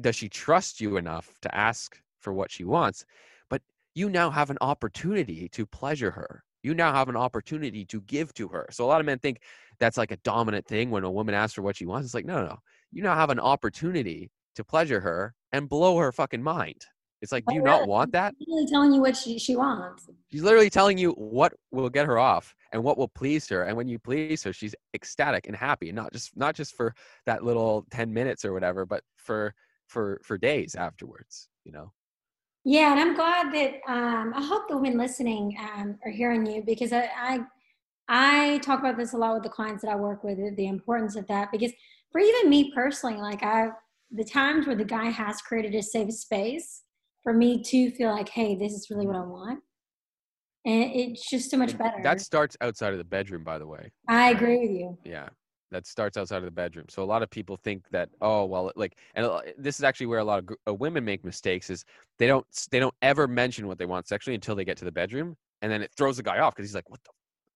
does 0.00 0.16
she 0.16 0.28
trust 0.28 0.80
you 0.80 0.96
enough 0.96 1.38
to 1.42 1.54
ask 1.54 2.00
for 2.20 2.32
what 2.32 2.50
she 2.50 2.64
wants, 2.64 3.04
but 3.50 3.62
you 3.94 4.08
now 4.08 4.30
have 4.30 4.50
an 4.50 4.58
opportunity 4.60 5.48
to 5.50 5.66
pleasure 5.66 6.10
her. 6.10 6.44
You 6.62 6.74
now 6.74 6.92
have 6.92 7.08
an 7.08 7.16
opportunity 7.16 7.84
to 7.86 8.00
give 8.02 8.34
to 8.34 8.48
her. 8.48 8.66
So 8.70 8.84
a 8.84 8.86
lot 8.86 9.00
of 9.00 9.06
men 9.06 9.18
think 9.18 9.40
that's 9.78 9.96
like 9.96 10.10
a 10.10 10.16
dominant 10.18 10.66
thing 10.66 10.90
when 10.90 11.04
a 11.04 11.10
woman 11.10 11.34
asks 11.34 11.54
for 11.54 11.62
what 11.62 11.76
she 11.76 11.86
wants. 11.86 12.06
It's 12.06 12.14
like, 12.14 12.26
no, 12.26 12.40
no, 12.40 12.46
no. 12.46 12.58
You 12.92 13.02
now 13.02 13.14
have 13.14 13.30
an 13.30 13.40
opportunity 13.40 14.30
to 14.56 14.64
pleasure 14.64 15.00
her 15.00 15.34
and 15.52 15.68
blow 15.68 15.98
her 15.98 16.12
fucking 16.12 16.42
mind. 16.42 16.84
It's 17.20 17.32
like, 17.32 17.44
do 17.46 17.54
you 17.54 17.62
not 17.62 17.88
want 17.88 18.12
that? 18.12 18.34
Really 18.46 18.66
telling 18.66 18.92
you 18.92 19.00
what 19.00 19.16
she, 19.16 19.38
she 19.38 19.56
wants. 19.56 20.08
She's 20.30 20.42
literally 20.42 20.70
telling 20.70 20.98
you 20.98 21.10
what 21.12 21.52
will 21.72 21.90
get 21.90 22.06
her 22.06 22.18
off 22.18 22.54
and 22.72 22.82
what 22.82 22.96
will 22.96 23.08
please 23.08 23.48
her. 23.48 23.64
And 23.64 23.76
when 23.76 23.88
you 23.88 23.98
please 23.98 24.42
her, 24.44 24.52
she's 24.52 24.74
ecstatic 24.94 25.46
and 25.46 25.56
happy, 25.56 25.88
and 25.88 25.96
not 25.96 26.12
just 26.12 26.36
not 26.36 26.54
just 26.54 26.74
for 26.74 26.94
that 27.26 27.42
little 27.42 27.86
10 27.90 28.12
minutes 28.12 28.44
or 28.44 28.52
whatever, 28.52 28.86
but 28.86 29.02
for 29.16 29.54
for 29.88 30.20
for 30.22 30.38
days 30.38 30.74
afterwards, 30.74 31.48
you 31.64 31.72
know. 31.72 31.92
Yeah, 32.64 32.92
and 32.92 33.00
I'm 33.00 33.14
glad 33.14 33.52
that 33.52 33.80
um, 33.88 34.32
I 34.34 34.44
hope 34.44 34.68
the 34.68 34.76
women 34.76 34.98
listening 34.98 35.56
um, 35.58 35.98
are 36.04 36.10
hearing 36.10 36.46
you 36.46 36.62
because 36.62 36.92
I, 36.92 37.08
I 37.16 37.40
I 38.08 38.58
talk 38.58 38.78
about 38.80 38.96
this 38.96 39.12
a 39.12 39.16
lot 39.16 39.34
with 39.34 39.42
the 39.42 39.48
clients 39.48 39.82
that 39.82 39.90
I 39.90 39.96
work 39.96 40.24
with 40.24 40.38
the 40.56 40.66
importance 40.66 41.16
of 41.16 41.26
that 41.26 41.50
because 41.50 41.72
for 42.12 42.20
even 42.20 42.48
me 42.48 42.72
personally, 42.74 43.16
like 43.16 43.42
I 43.42 43.70
the 44.10 44.24
times 44.24 44.66
where 44.66 44.76
the 44.76 44.84
guy 44.84 45.10
has 45.10 45.40
created 45.40 45.74
a 45.74 45.82
safe 45.82 46.12
space 46.12 46.82
for 47.22 47.32
me 47.32 47.62
to 47.62 47.90
feel 47.90 48.10
like, 48.10 48.28
hey, 48.28 48.56
this 48.56 48.72
is 48.72 48.88
really 48.90 49.06
what 49.06 49.16
I 49.16 49.20
want, 49.20 49.60
and 50.64 50.90
it's 50.94 51.28
just 51.28 51.50
so 51.50 51.56
much 51.56 51.70
And 51.70 51.78
better. 51.78 52.02
That 52.02 52.20
starts 52.20 52.56
outside 52.60 52.92
of 52.92 52.98
the 52.98 53.04
bedroom, 53.04 53.44
by 53.44 53.58
the 53.58 53.66
way. 53.66 53.90
I 54.08 54.30
agree 54.30 54.58
with 54.58 54.70
you. 54.70 54.98
Yeah. 55.04 55.28
That 55.70 55.86
starts 55.86 56.16
outside 56.16 56.38
of 56.38 56.44
the 56.44 56.50
bedroom. 56.50 56.86
So 56.88 57.02
a 57.02 57.04
lot 57.04 57.22
of 57.22 57.30
people 57.30 57.58
think 57.62 57.84
that 57.90 58.08
oh 58.22 58.46
well 58.46 58.72
like 58.74 58.96
and 59.14 59.28
this 59.58 59.78
is 59.78 59.84
actually 59.84 60.06
where 60.06 60.18
a 60.18 60.24
lot 60.24 60.38
of 60.38 60.48
uh, 60.66 60.74
women 60.74 61.04
make 61.04 61.24
mistakes 61.24 61.68
is 61.68 61.84
they 62.18 62.26
don't 62.26 62.46
they 62.70 62.80
don't 62.80 62.94
ever 63.02 63.28
mention 63.28 63.66
what 63.66 63.78
they 63.78 63.84
want 63.84 64.08
sexually 64.08 64.34
until 64.34 64.54
they 64.54 64.64
get 64.64 64.78
to 64.78 64.86
the 64.86 64.92
bedroom 64.92 65.36
and 65.60 65.70
then 65.70 65.82
it 65.82 65.90
throws 65.96 66.16
the 66.16 66.22
guy 66.22 66.38
off 66.38 66.54
because 66.54 66.68
he's 66.68 66.74
like 66.74 66.88
what 66.88 67.02
the 67.04 67.10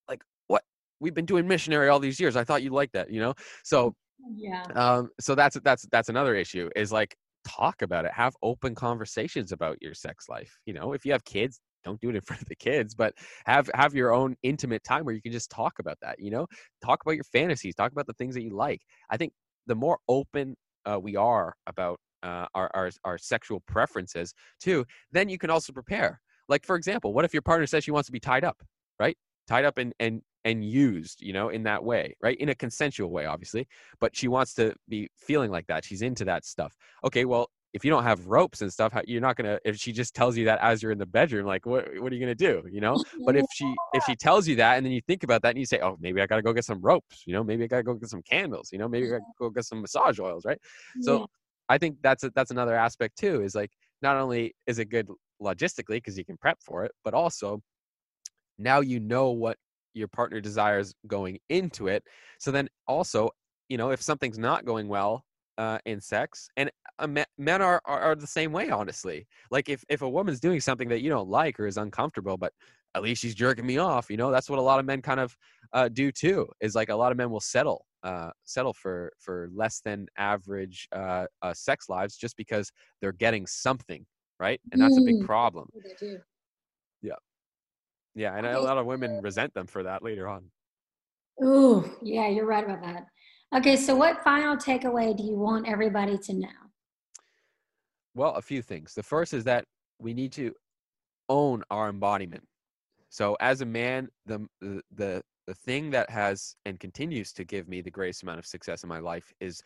like 0.09 0.23
what 0.49 0.63
we've 1.01 1.15
been 1.15 1.25
doing 1.25 1.49
missionary 1.49 1.89
all 1.89 1.99
these 1.99 2.21
years 2.21 2.37
I 2.37 2.45
thought 2.45 2.63
you 2.63 2.69
liked 2.69 2.93
that 2.93 3.11
you 3.11 3.19
know 3.19 3.33
so 3.65 3.95
Yeah. 4.31 4.67
um 4.75 5.11
so 5.21 5.35
that's 5.35 5.59
that's 5.65 5.87
that's 5.91 6.09
another 6.09 6.35
issue 6.35 6.69
is 6.77 6.93
like 6.93 7.17
talk 7.47 7.83
about 7.83 8.05
it 8.05 8.13
have 8.13 8.35
open 8.43 8.75
conversations 8.75 9.53
about 9.53 9.77
your 9.81 9.95
sex 9.95 10.29
life 10.29 10.57
you 10.67 10.73
know 10.73 10.93
if 10.93 11.05
you 11.05 11.13
have 11.13 11.25
kids 11.25 11.61
don't 11.85 12.01
do 12.01 12.11
it 12.11 12.15
in 12.15 12.21
front 12.23 12.41
of 12.43 12.49
the 12.49 12.55
kids 12.57 12.95
but 12.95 13.15
have 13.47 13.69
have 13.75 13.95
your 13.95 14.13
own 14.13 14.37
intimate 14.43 14.83
time 14.85 15.05
where 15.05 15.15
you 15.15 15.23
can 15.23 15.33
just 15.33 15.51
talk 15.51 15.75
about 15.81 15.97
that 16.01 16.17
you 16.19 16.31
know? 16.31 16.47
Talk 16.85 17.01
about 17.05 17.15
your 17.15 17.25
fantasies 17.25 17.75
talk 17.75 17.93
about 17.93 18.07
the 18.07 18.13
things 18.15 18.35
that 18.35 18.43
you 18.43 18.55
like. 18.55 18.81
I 19.11 19.17
think 19.17 19.33
the 19.67 19.75
more 19.75 19.99
open 20.09 20.55
uh, 20.87 20.99
we 21.01 21.17
are 21.17 21.55
about 21.67 21.99
uh, 22.23 22.47
our, 22.55 22.71
our 22.75 22.91
our 23.05 23.19
sexual 23.19 23.61
preferences 23.67 24.33
too 24.61 24.85
then 25.11 25.29
you 25.29 25.39
can 25.39 25.51
also 25.51 25.73
prepare. 25.73 26.21
Like 26.49 26.65
for 26.65 26.77
example 26.77 27.13
what 27.13 27.25
if 27.25 27.33
your 27.33 27.43
partner 27.43 27.67
says 27.67 27.85
she 27.85 27.91
wants 27.91 28.07
to 28.07 28.13
be 28.13 28.21
tied 28.21 28.45
up 28.45 28.63
right? 29.01 29.17
Tied 29.49 29.65
up 29.65 29.79
and 29.79 29.93
and 29.99 30.23
and 30.45 30.65
used, 30.65 31.23
you 31.23 31.33
know, 31.33 31.49
in 31.49 31.63
that 31.65 31.85
way, 31.85 32.17
right? 32.23 32.37
In 32.39 32.49
a 32.49 32.55
consensual 32.55 33.11
way, 33.11 33.27
obviously, 33.27 33.67
but 34.01 34.17
she 34.17 34.29
wants 34.29 34.55
to 34.55 34.75
be 34.89 35.09
feeling 35.17 35.51
like 35.51 35.67
that. 35.69 35.85
She's 35.85 36.03
into 36.03 36.25
that 36.25 36.45
stuff. 36.45 36.75
Okay, 37.05 37.25
well, 37.25 37.49
if 37.73 37.85
you 37.85 37.91
don't 37.91 38.03
have 38.03 38.27
ropes 38.27 38.61
and 38.61 38.71
stuff, 38.71 38.93
you're 39.07 39.21
not 39.21 39.37
gonna. 39.37 39.59
If 39.65 39.77
she 39.77 39.93
just 39.93 40.15
tells 40.15 40.37
you 40.37 40.45
that 40.45 40.59
as 40.61 40.83
you're 40.83 40.93
in 40.93 40.99
the 40.99 41.07
bedroom, 41.07 41.47
like, 41.47 41.65
what 41.65 41.89
what 42.01 42.13
are 42.13 42.15
you 42.15 42.21
gonna 42.21 42.35
do? 42.35 42.63
You 42.71 42.81
know. 42.81 43.03
But 43.25 43.37
if 43.37 43.47
she 43.55 43.75
if 43.95 44.05
she 44.05 44.15
tells 44.15 44.47
you 44.47 44.57
that, 44.57 44.77
and 44.77 44.85
then 44.85 44.93
you 44.93 45.01
think 45.07 45.25
about 45.25 45.43
that, 45.43 45.51
and 45.51 45.59
you 45.59 45.65
say, 45.65 45.81
oh, 45.81 45.97
maybe 46.01 46.21
I 46.21 46.27
gotta 46.27 46.43
go 46.43 46.53
get 46.53 46.65
some 46.65 46.81
ropes. 46.83 47.23
You 47.27 47.33
know, 47.33 47.43
maybe 47.43 47.65
I 47.65 47.67
gotta 47.69 47.83
go 47.83 47.95
get 47.95 48.11
some 48.11 48.23
candles. 48.23 48.71
You 48.73 48.79
know, 48.79 48.89
maybe 48.89 49.07
I 49.07 49.11
gotta 49.11 49.25
go 49.39 49.49
get 49.49 49.65
some 49.65 49.81
massage 49.81 50.21
oils, 50.21 50.45
right? 50.45 50.59
So 51.01 51.21
yeah. 51.21 51.25
I 51.71 51.79
think 51.79 51.97
that's 52.03 52.25
a, 52.25 52.31
that's 52.35 52.51
another 52.51 52.75
aspect 52.75 53.17
too. 53.17 53.43
Is 53.43 53.55
like 53.55 53.71
not 54.03 54.17
only 54.17 54.55
is 54.67 54.79
it 54.79 54.91
good 54.91 55.09
logistically 55.41 55.97
because 55.97 56.19
you 56.19 56.27
can 56.27 56.37
prep 56.37 56.59
for 56.61 56.85
it, 56.85 56.93
but 57.05 57.15
also 57.15 57.63
now 58.59 58.81
you 58.81 59.01
know 59.01 59.31
what 59.31 59.57
your 59.95 60.09
partner 60.09 60.41
desires 60.41 60.95
going 61.07 61.39
into 61.49 61.89
it. 61.89 62.03
So 62.39 62.51
then 62.51 62.69
also, 62.87 63.31
you 63.69 63.77
know, 63.77 63.91
if 63.91 64.03
something's 64.03 64.39
not 64.39 64.65
going 64.65 64.89
well 64.89 65.25
uh, 65.59 65.79
in 65.87 66.01
sex, 66.01 66.49
and 66.57 66.71
uh, 66.99 67.07
men 67.07 67.63
are, 67.63 67.81
are, 67.85 68.01
are 68.01 68.15
the 68.15 68.27
same 68.27 68.53
way, 68.53 68.71
honestly. 68.71 69.27
Like 69.51 69.69
if 69.69 69.85
if 69.89 70.03
a 70.03 70.09
woman's 70.09 70.41
doing 70.41 70.61
something 70.61 70.89
that 70.89 71.03
you 71.03 71.11
don't 71.11 71.29
like 71.29 71.59
or 71.61 71.67
is 71.67 71.77
uncomfortable, 71.77 72.37
but 72.37 72.53
at 72.95 73.03
least 73.03 73.23
she's 73.23 73.35
jerking 73.35 73.67
me 73.67 73.79
off, 73.79 74.11
you 74.11 74.17
know, 74.17 74.31
that's 74.31 74.51
what 74.51 74.59
a 74.59 74.63
lot 74.63 74.79
of 74.79 74.85
men 74.85 75.01
kind 75.01 75.21
of 75.21 75.37
uh, 75.73 75.89
do 75.89 76.13
too. 76.13 76.49
Is 76.61 76.75
like 76.75 76.91
a 76.91 76.97
lot 76.97 77.13
of 77.13 77.19
men 77.19 77.31
will 77.31 77.41
settle 77.41 77.87
uh, 78.03 78.31
settle 78.45 78.73
for 78.73 79.13
for 79.19 79.49
less 79.55 79.81
than 79.85 80.07
average 80.17 80.89
uh, 80.93 81.27
uh, 81.43 81.55
sex 81.55 81.89
lives 81.89 82.17
just 82.17 82.37
because 82.37 82.71
they're 83.01 83.13
getting 83.13 83.47
something, 83.47 84.05
right? 84.41 84.61
And 84.73 84.81
that's 84.81 84.99
a 84.99 85.03
big 85.03 85.21
mm. 85.21 85.27
problem. 85.27 85.69
Yeah. 88.15 88.37
And 88.37 88.47
a 88.47 88.61
lot 88.61 88.79
of 88.79 88.87
women 88.87 89.21
resent 89.23 89.55
them 89.55 89.67
for 89.67 89.83
that 89.83 90.03
later 90.03 90.29
on. 90.29 90.45
Ooh, 91.43 91.91
yeah, 92.03 92.29
you're 92.29 92.47
right 92.47 92.65
about 92.65 92.83
that. 92.83 93.07
Okay, 93.55 93.77
so 93.77 93.95
what 93.95 94.23
final 94.23 94.57
takeaway 94.57 95.17
do 95.17 95.23
you 95.23 95.37
want 95.37 95.69
everybody 95.69 96.17
to 96.19 96.35
know? 96.35 96.49
Well, 98.15 98.35
a 98.35 98.43
few 98.43 98.63
things. 98.63 98.95
The 98.95 99.03
first 99.03 99.35
is 99.35 99.45
that 99.45 99.65
we 99.99 100.15
need 100.15 100.33
to 100.33 100.53
own 101.29 101.63
our 101.71 101.89
embodiment. 101.89 102.45
So, 103.09 103.37
as 103.41 103.61
a 103.61 103.67
man, 103.67 104.09
the 104.27 104.47
the 104.61 105.23
the 105.47 105.55
thing 105.55 105.91
that 105.91 106.09
has 106.11 106.55
and 106.65 106.79
continues 106.79 107.33
to 107.35 107.45
give 107.45 107.69
me 107.69 107.81
the 107.81 107.91
greatest 107.91 108.23
amount 108.23 108.39
of 108.39 108.47
success 108.47 108.85
in 108.85 108.89
my 108.89 109.01
life 109.01 109.33
is 109.41 109.63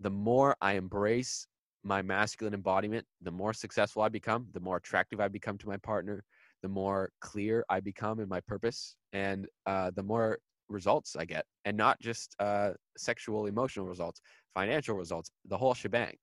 the 0.00 0.10
more 0.10 0.56
I 0.60 0.74
embrace 0.74 1.46
my 1.82 2.02
masculine 2.02 2.54
embodiment, 2.54 3.04
the 3.22 3.30
more 3.30 3.52
successful 3.52 4.02
I 4.02 4.08
become, 4.08 4.46
the 4.52 4.60
more 4.60 4.76
attractive 4.76 5.20
I 5.20 5.28
become 5.28 5.58
to 5.58 5.68
my 5.68 5.76
partner, 5.78 6.24
the 6.62 6.68
more 6.68 7.10
clear 7.20 7.64
I 7.68 7.80
become 7.80 8.20
in 8.20 8.28
my 8.28 8.40
purpose, 8.40 8.96
and 9.12 9.46
uh, 9.66 9.90
the 9.94 10.02
more 10.02 10.38
results 10.68 11.16
I 11.16 11.24
get, 11.24 11.44
and 11.64 11.76
not 11.76 11.98
just 12.00 12.34
uh, 12.38 12.70
sexual, 12.96 13.46
emotional 13.46 13.86
results, 13.86 14.20
financial 14.54 14.96
results, 14.96 15.30
the 15.46 15.56
whole 15.56 15.74
shebang. 15.74 16.16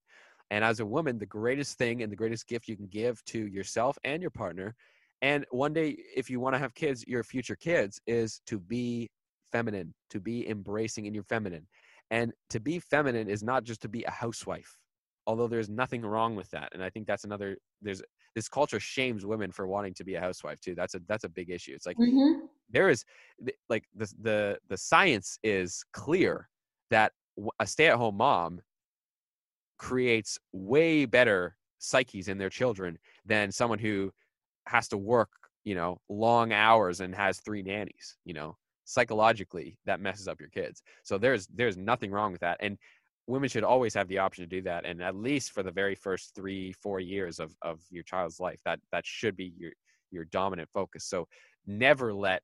And 0.52 0.64
as 0.64 0.80
a 0.80 0.86
woman, 0.86 1.18
the 1.18 1.26
greatest 1.26 1.78
thing 1.78 2.04
and 2.04 2.12
the 2.12 2.16
greatest 2.16 2.48
gift 2.48 2.68
you 2.68 2.76
can 2.76 2.88
give 2.88 3.24
to 3.26 3.48
yourself 3.48 3.98
and 4.04 4.22
your 4.22 4.32
partner, 4.32 4.76
and 5.22 5.46
one 5.50 5.74
day, 5.74 5.98
if 6.16 6.30
you 6.30 6.40
want 6.40 6.56
to 6.56 6.60
have 6.60 6.74
kids, 6.76 7.04
your 7.08 7.24
future 7.24 7.56
kids, 7.56 8.00
is 8.06 8.42
to 8.46 8.60
be 8.60 9.10
feminine, 9.52 9.94
to 10.10 10.20
be 10.20 10.48
embracing 10.50 11.06
in 11.06 11.14
your 11.14 11.24
feminine. 11.24 11.66
And 12.12 12.34
to 12.52 12.60
be 12.60 12.80
feminine 12.80 13.30
is 13.30 13.42
not 13.42 13.64
just 13.64 13.82
to 13.82 13.90
be 13.90 14.04
a 14.04 14.12
housewife 14.12 14.78
although 15.28 15.48
there's 15.48 15.70
nothing 15.70 16.02
wrong 16.02 16.36
with 16.36 16.50
that 16.52 16.70
and 16.74 16.84
i 16.84 16.90
think 16.90 17.08
that's 17.08 17.24
another 17.24 17.58
there's 17.82 18.02
this 18.36 18.50
culture 18.50 18.80
shames 18.80 19.26
women 19.26 19.52
for 19.52 19.68
wanting 19.68 19.94
to 19.94 20.04
be 20.04 20.16
a 20.16 20.20
housewife 20.20 20.60
too 20.60 20.76
that's 20.76 20.96
a 20.96 21.02
that's 21.08 21.24
a 21.24 21.30
big 21.30 21.50
issue 21.50 21.74
it's 21.74 21.86
like 21.86 21.98
mm-hmm. 21.98 22.46
there 22.70 22.90
is 22.90 23.04
like 23.70 23.86
the 23.96 24.12
the 24.22 24.58
the 24.70 24.78
science 24.78 25.40
is 25.44 25.84
clear 25.94 26.50
that 26.90 27.12
a 27.60 27.68
stay-at-home 27.68 28.16
mom 28.16 28.62
creates 29.78 30.38
way 30.54 31.06
better 31.06 31.56
psyches 31.80 32.28
in 32.28 32.38
their 32.38 32.50
children 32.50 32.98
than 33.26 33.52
someone 33.52 33.80
who 33.80 34.12
has 34.68 34.88
to 34.88 34.98
work 34.98 35.30
you 35.64 35.76
know 35.76 36.00
long 36.10 36.54
hours 36.54 37.02
and 37.02 37.14
has 37.14 37.40
three 37.40 37.62
nannies 37.62 38.18
you 38.26 38.34
know 38.34 38.56
psychologically 38.86 39.78
that 39.86 40.00
messes 40.00 40.28
up 40.28 40.40
your 40.40 40.50
kids 40.50 40.84
so 41.04 41.18
there's 41.18 41.48
there's 41.48 41.76
nothing 41.76 42.12
wrong 42.12 42.32
with 42.32 42.42
that 42.42 42.58
and 42.62 42.78
women 43.28 43.50
should 43.50 43.64
always 43.64 43.94
have 43.94 44.08
the 44.08 44.20
option 44.20 44.44
to 44.44 44.48
do 44.48 44.62
that 44.62 44.86
and 44.86 45.02
at 45.02 45.16
least 45.16 45.52
for 45.52 45.64
the 45.64 45.72
very 45.72 45.96
first 45.96 46.36
three 46.36 46.72
four 46.74 47.00
years 47.00 47.40
of, 47.40 47.56
of 47.62 47.82
your 47.90 48.04
child's 48.04 48.40
life 48.40 48.60
that 48.66 48.80
that 48.92 49.06
should 49.06 49.36
be 49.36 49.54
your 49.58 49.72
your 50.12 50.26
dominant 50.26 50.70
focus. 50.74 51.06
So 51.06 51.28
never 51.66 52.14
let 52.14 52.42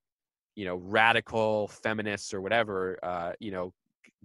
you 0.55 0.65
know 0.65 0.75
radical 0.75 1.67
feminists 1.67 2.34
or 2.34 2.41
whatever 2.41 2.99
uh, 3.03 3.34
you 3.39 3.51
know 3.51 3.73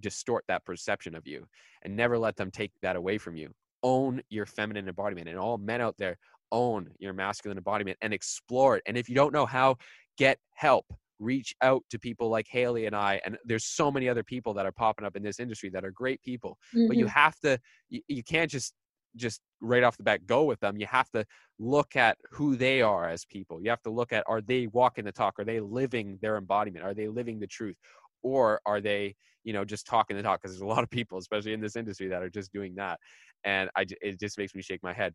distort 0.01 0.45
that 0.49 0.65
perception 0.65 1.15
of 1.15 1.27
you 1.27 1.47
and 1.83 1.95
never 1.97 2.19
let 2.19 2.37
them 2.37 2.51
take 2.51 2.73
that 2.83 2.97
away 2.97 3.19
from 3.19 3.37
you. 3.37 3.51
Own 3.83 4.23
your 4.31 4.47
feminine 4.47 4.89
embodiment 4.89 5.29
and 5.29 5.39
all 5.39 5.59
men 5.59 5.81
out 5.81 5.97
there 5.99 6.17
own 6.53 6.89
your 6.99 7.13
masculine 7.13 7.59
embodiment 7.59 7.99
and 8.03 8.15
explore 8.15 8.77
it 8.77 8.83
and 8.87 8.97
if 8.97 9.09
you 9.09 9.17
don't 9.17 9.33
know 9.33 9.47
how 9.47 9.77
get 10.17 10.39
help 10.55 10.87
reach 11.19 11.55
out 11.63 11.83
to 11.91 11.99
people 11.99 12.29
like 12.29 12.47
Haley 12.49 12.87
and 12.87 12.95
I, 12.95 13.21
and 13.25 13.37
there's 13.45 13.65
so 13.65 13.91
many 13.91 14.09
other 14.09 14.23
people 14.23 14.55
that 14.55 14.67
are 14.67 14.73
popping 14.73 15.07
up 15.07 15.17
in 15.17 15.23
this 15.23 15.41
industry 15.41 15.71
that 15.71 15.85
are 15.85 15.91
great 15.91 16.23
people. 16.23 16.59
Mm-hmm. 16.75 16.89
But 16.89 16.97
you 16.97 17.07
mm-hmm. 17.07 17.19
have 17.19 17.39
to, 17.41 17.59
you, 17.89 18.03
you 18.09 18.23
can't 18.23 18.51
just 18.51 18.75
just 19.17 19.41
right 19.61 19.83
off 19.83 19.97
the 19.97 20.03
bat 20.03 20.27
go 20.27 20.45
with 20.45 20.61
them. 20.61 20.77
You 20.77 20.87
have 20.87 21.11
to 21.11 21.25
look 21.59 21.97
at 21.97 22.19
who 22.31 22.55
they 22.55 22.83
are 22.83 23.09
as 23.09 23.25
people. 23.25 23.63
You 23.63 23.71
have 23.71 23.83
to 23.83 23.91
look 23.91 24.13
at 24.13 24.25
are 24.27 24.41
they 24.41 24.67
walking 24.69 25.05
the 25.05 25.13
talk? 25.13 25.39
Are 25.39 25.45
they 25.45 25.59
living 25.61 26.19
their 26.21 26.37
embodiment? 26.37 26.85
Are 26.85 26.95
they 26.95 27.09
living 27.09 27.41
the 27.41 27.47
truth? 27.47 27.77
Or 28.23 28.61
are 28.67 28.81
they, 28.81 29.15
you 29.45 29.53
know, 29.53 29.65
just 29.65 29.87
talking 29.87 30.17
the 30.17 30.23
talk? 30.23 30.43
Because 30.43 30.55
there's 30.55 30.63
a 30.63 30.67
lot 30.67 30.83
of 30.83 30.91
people, 30.91 31.19
especially 31.19 31.53
in 31.53 31.61
this 31.61 31.77
industry, 31.77 32.09
that 32.09 32.23
are 32.23 32.31
just 32.31 32.53
doing 32.53 32.75
that, 32.77 33.01
and 33.45 33.71
I 33.77 33.87
it 34.01 34.21
just 34.21 34.39
makes 34.39 34.55
me 34.55 34.63
shake 34.63 34.83
my 34.83 34.93
head. 34.93 35.15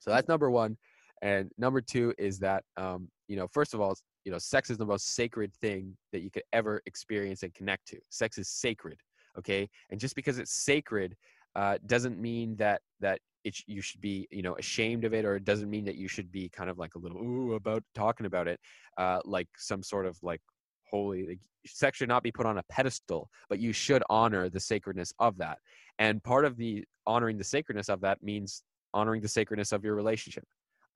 So 0.00 0.10
that's 0.10 0.28
number 0.28 0.50
one. 0.50 0.76
And 1.22 1.50
number 1.58 1.80
two 1.80 2.14
is 2.16 2.38
that, 2.38 2.62
um, 2.76 3.08
you 3.26 3.36
know, 3.36 3.48
first 3.48 3.74
of 3.74 3.80
all, 3.80 3.96
you 4.28 4.32
know, 4.32 4.38
sex 4.38 4.68
is 4.68 4.76
the 4.76 4.84
most 4.84 5.14
sacred 5.14 5.54
thing 5.54 5.96
that 6.12 6.20
you 6.20 6.30
could 6.30 6.42
ever 6.52 6.82
experience 6.84 7.44
and 7.44 7.54
connect 7.54 7.86
to. 7.86 7.96
Sex 8.10 8.36
is 8.36 8.46
sacred, 8.46 9.00
okay? 9.38 9.66
And 9.88 9.98
just 9.98 10.14
because 10.14 10.38
it's 10.38 10.52
sacred 10.52 11.16
uh, 11.56 11.78
doesn't 11.86 12.20
mean 12.20 12.54
that 12.56 12.82
that 13.00 13.20
it 13.44 13.56
you 13.66 13.80
should 13.80 14.02
be 14.02 14.28
you 14.30 14.42
know 14.42 14.54
ashamed 14.56 15.04
of 15.06 15.14
it, 15.14 15.24
or 15.24 15.36
it 15.36 15.46
doesn't 15.46 15.70
mean 15.70 15.86
that 15.86 15.94
you 15.94 16.08
should 16.08 16.30
be 16.30 16.50
kind 16.50 16.68
of 16.68 16.76
like 16.76 16.94
a 16.94 16.98
little 16.98 17.16
ooh 17.16 17.54
about 17.54 17.82
talking 17.94 18.26
about 18.26 18.46
it, 18.46 18.60
uh, 18.98 19.20
like 19.24 19.48
some 19.56 19.82
sort 19.82 20.04
of 20.04 20.18
like 20.22 20.42
holy. 20.90 21.26
Like, 21.26 21.40
sex 21.64 21.96
should 21.96 22.10
not 22.10 22.22
be 22.22 22.30
put 22.30 22.44
on 22.44 22.58
a 22.58 22.62
pedestal, 22.70 23.30
but 23.48 23.60
you 23.60 23.72
should 23.72 24.02
honor 24.10 24.50
the 24.50 24.60
sacredness 24.60 25.10
of 25.20 25.38
that. 25.38 25.56
And 25.98 26.22
part 26.22 26.44
of 26.44 26.58
the 26.58 26.84
honoring 27.06 27.38
the 27.38 27.44
sacredness 27.44 27.88
of 27.88 28.02
that 28.02 28.22
means 28.22 28.62
honoring 28.92 29.22
the 29.22 29.28
sacredness 29.28 29.72
of 29.72 29.82
your 29.84 29.94
relationship, 29.94 30.44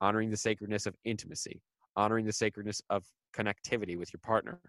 honoring 0.01 0.29
the 0.29 0.37
sacredness 0.37 0.85
of 0.85 0.93
intimacy, 1.03 1.63
honoring 1.95 2.25
the 2.25 2.33
sacredness 2.33 2.81
of 2.89 3.03
connectivity 3.33 3.97
with 3.97 4.13
your 4.13 4.19
partner, 4.21 4.59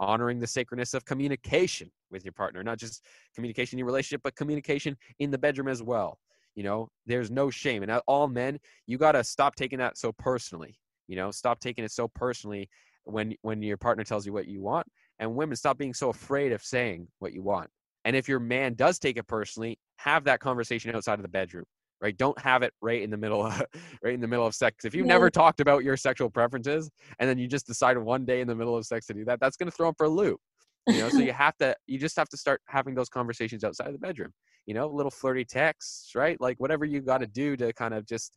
honoring 0.00 0.38
the 0.38 0.46
sacredness 0.46 0.94
of 0.94 1.04
communication 1.04 1.90
with 2.10 2.24
your 2.24 2.32
partner, 2.32 2.62
not 2.62 2.78
just 2.78 3.04
communication 3.34 3.76
in 3.76 3.78
your 3.78 3.86
relationship, 3.86 4.22
but 4.22 4.36
communication 4.36 4.96
in 5.18 5.30
the 5.30 5.38
bedroom 5.38 5.68
as 5.68 5.82
well. 5.82 6.18
You 6.54 6.64
know, 6.64 6.88
there's 7.06 7.30
no 7.30 7.50
shame. 7.50 7.82
And 7.82 7.90
all 8.06 8.28
men, 8.28 8.58
you 8.86 8.98
got 8.98 9.12
to 9.12 9.24
stop 9.24 9.54
taking 9.54 9.78
that 9.78 9.96
so 9.96 10.12
personally. 10.12 10.78
You 11.08 11.16
know, 11.16 11.30
stop 11.30 11.60
taking 11.60 11.84
it 11.84 11.90
so 11.90 12.08
personally 12.08 12.68
when 13.04 13.34
when 13.42 13.62
your 13.62 13.76
partner 13.76 14.04
tells 14.04 14.26
you 14.26 14.32
what 14.32 14.46
you 14.46 14.60
want. 14.62 14.86
And 15.18 15.34
women, 15.34 15.56
stop 15.56 15.78
being 15.78 15.94
so 15.94 16.10
afraid 16.10 16.52
of 16.52 16.62
saying 16.62 17.08
what 17.18 17.32
you 17.32 17.42
want. 17.42 17.70
And 18.04 18.16
if 18.16 18.28
your 18.28 18.40
man 18.40 18.74
does 18.74 18.98
take 18.98 19.16
it 19.16 19.26
personally, 19.26 19.78
have 19.96 20.24
that 20.24 20.40
conversation 20.40 20.94
outside 20.94 21.14
of 21.14 21.22
the 21.22 21.28
bedroom 21.28 21.64
right? 22.02 22.16
Don't 22.16 22.38
have 22.40 22.62
it 22.62 22.74
right 22.82 23.00
in 23.00 23.10
the 23.10 23.16
middle 23.16 23.46
of, 23.46 23.62
right 24.02 24.12
in 24.12 24.20
the 24.20 24.26
middle 24.26 24.46
of 24.46 24.54
sex. 24.54 24.84
If 24.84 24.94
you've 24.94 25.06
never 25.06 25.30
talked 25.30 25.60
about 25.60 25.84
your 25.84 25.96
sexual 25.96 26.28
preferences 26.28 26.90
and 27.20 27.30
then 27.30 27.38
you 27.38 27.46
just 27.46 27.66
decide 27.66 27.96
one 27.96 28.24
day 28.24 28.40
in 28.40 28.48
the 28.48 28.56
middle 28.56 28.76
of 28.76 28.84
sex 28.84 29.06
to 29.06 29.14
do 29.14 29.24
that 29.24 29.40
that's 29.40 29.56
going 29.56 29.70
to 29.70 29.76
throw 29.76 29.86
them 29.86 29.94
for 29.94 30.06
a 30.06 30.10
loop 30.10 30.40
you 30.88 30.98
know? 30.98 31.08
So 31.08 31.20
you 31.20 31.32
have 31.32 31.56
to 31.58 31.76
you 31.86 31.98
just 31.98 32.16
have 32.16 32.28
to 32.30 32.36
start 32.36 32.60
having 32.66 32.94
those 32.94 33.08
conversations 33.08 33.62
outside 33.62 33.86
of 33.86 33.92
the 33.92 33.98
bedroom 33.98 34.32
you 34.66 34.74
know? 34.74 34.88
Little 34.88 35.10
flirty 35.10 35.44
texts 35.44 36.14
right? 36.14 36.38
Like 36.40 36.58
whatever 36.58 36.84
you 36.84 37.00
got 37.00 37.18
to 37.18 37.26
do 37.26 37.56
to 37.56 37.72
kind 37.72 37.94
of 37.94 38.04
just 38.06 38.36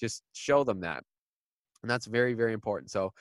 just 0.00 0.22
show 0.32 0.64
them 0.64 0.80
that 0.80 1.02
and 1.82 1.90
that's 1.90 2.06
very 2.06 2.34
very 2.34 2.52
important. 2.52 2.90
So 2.90 3.12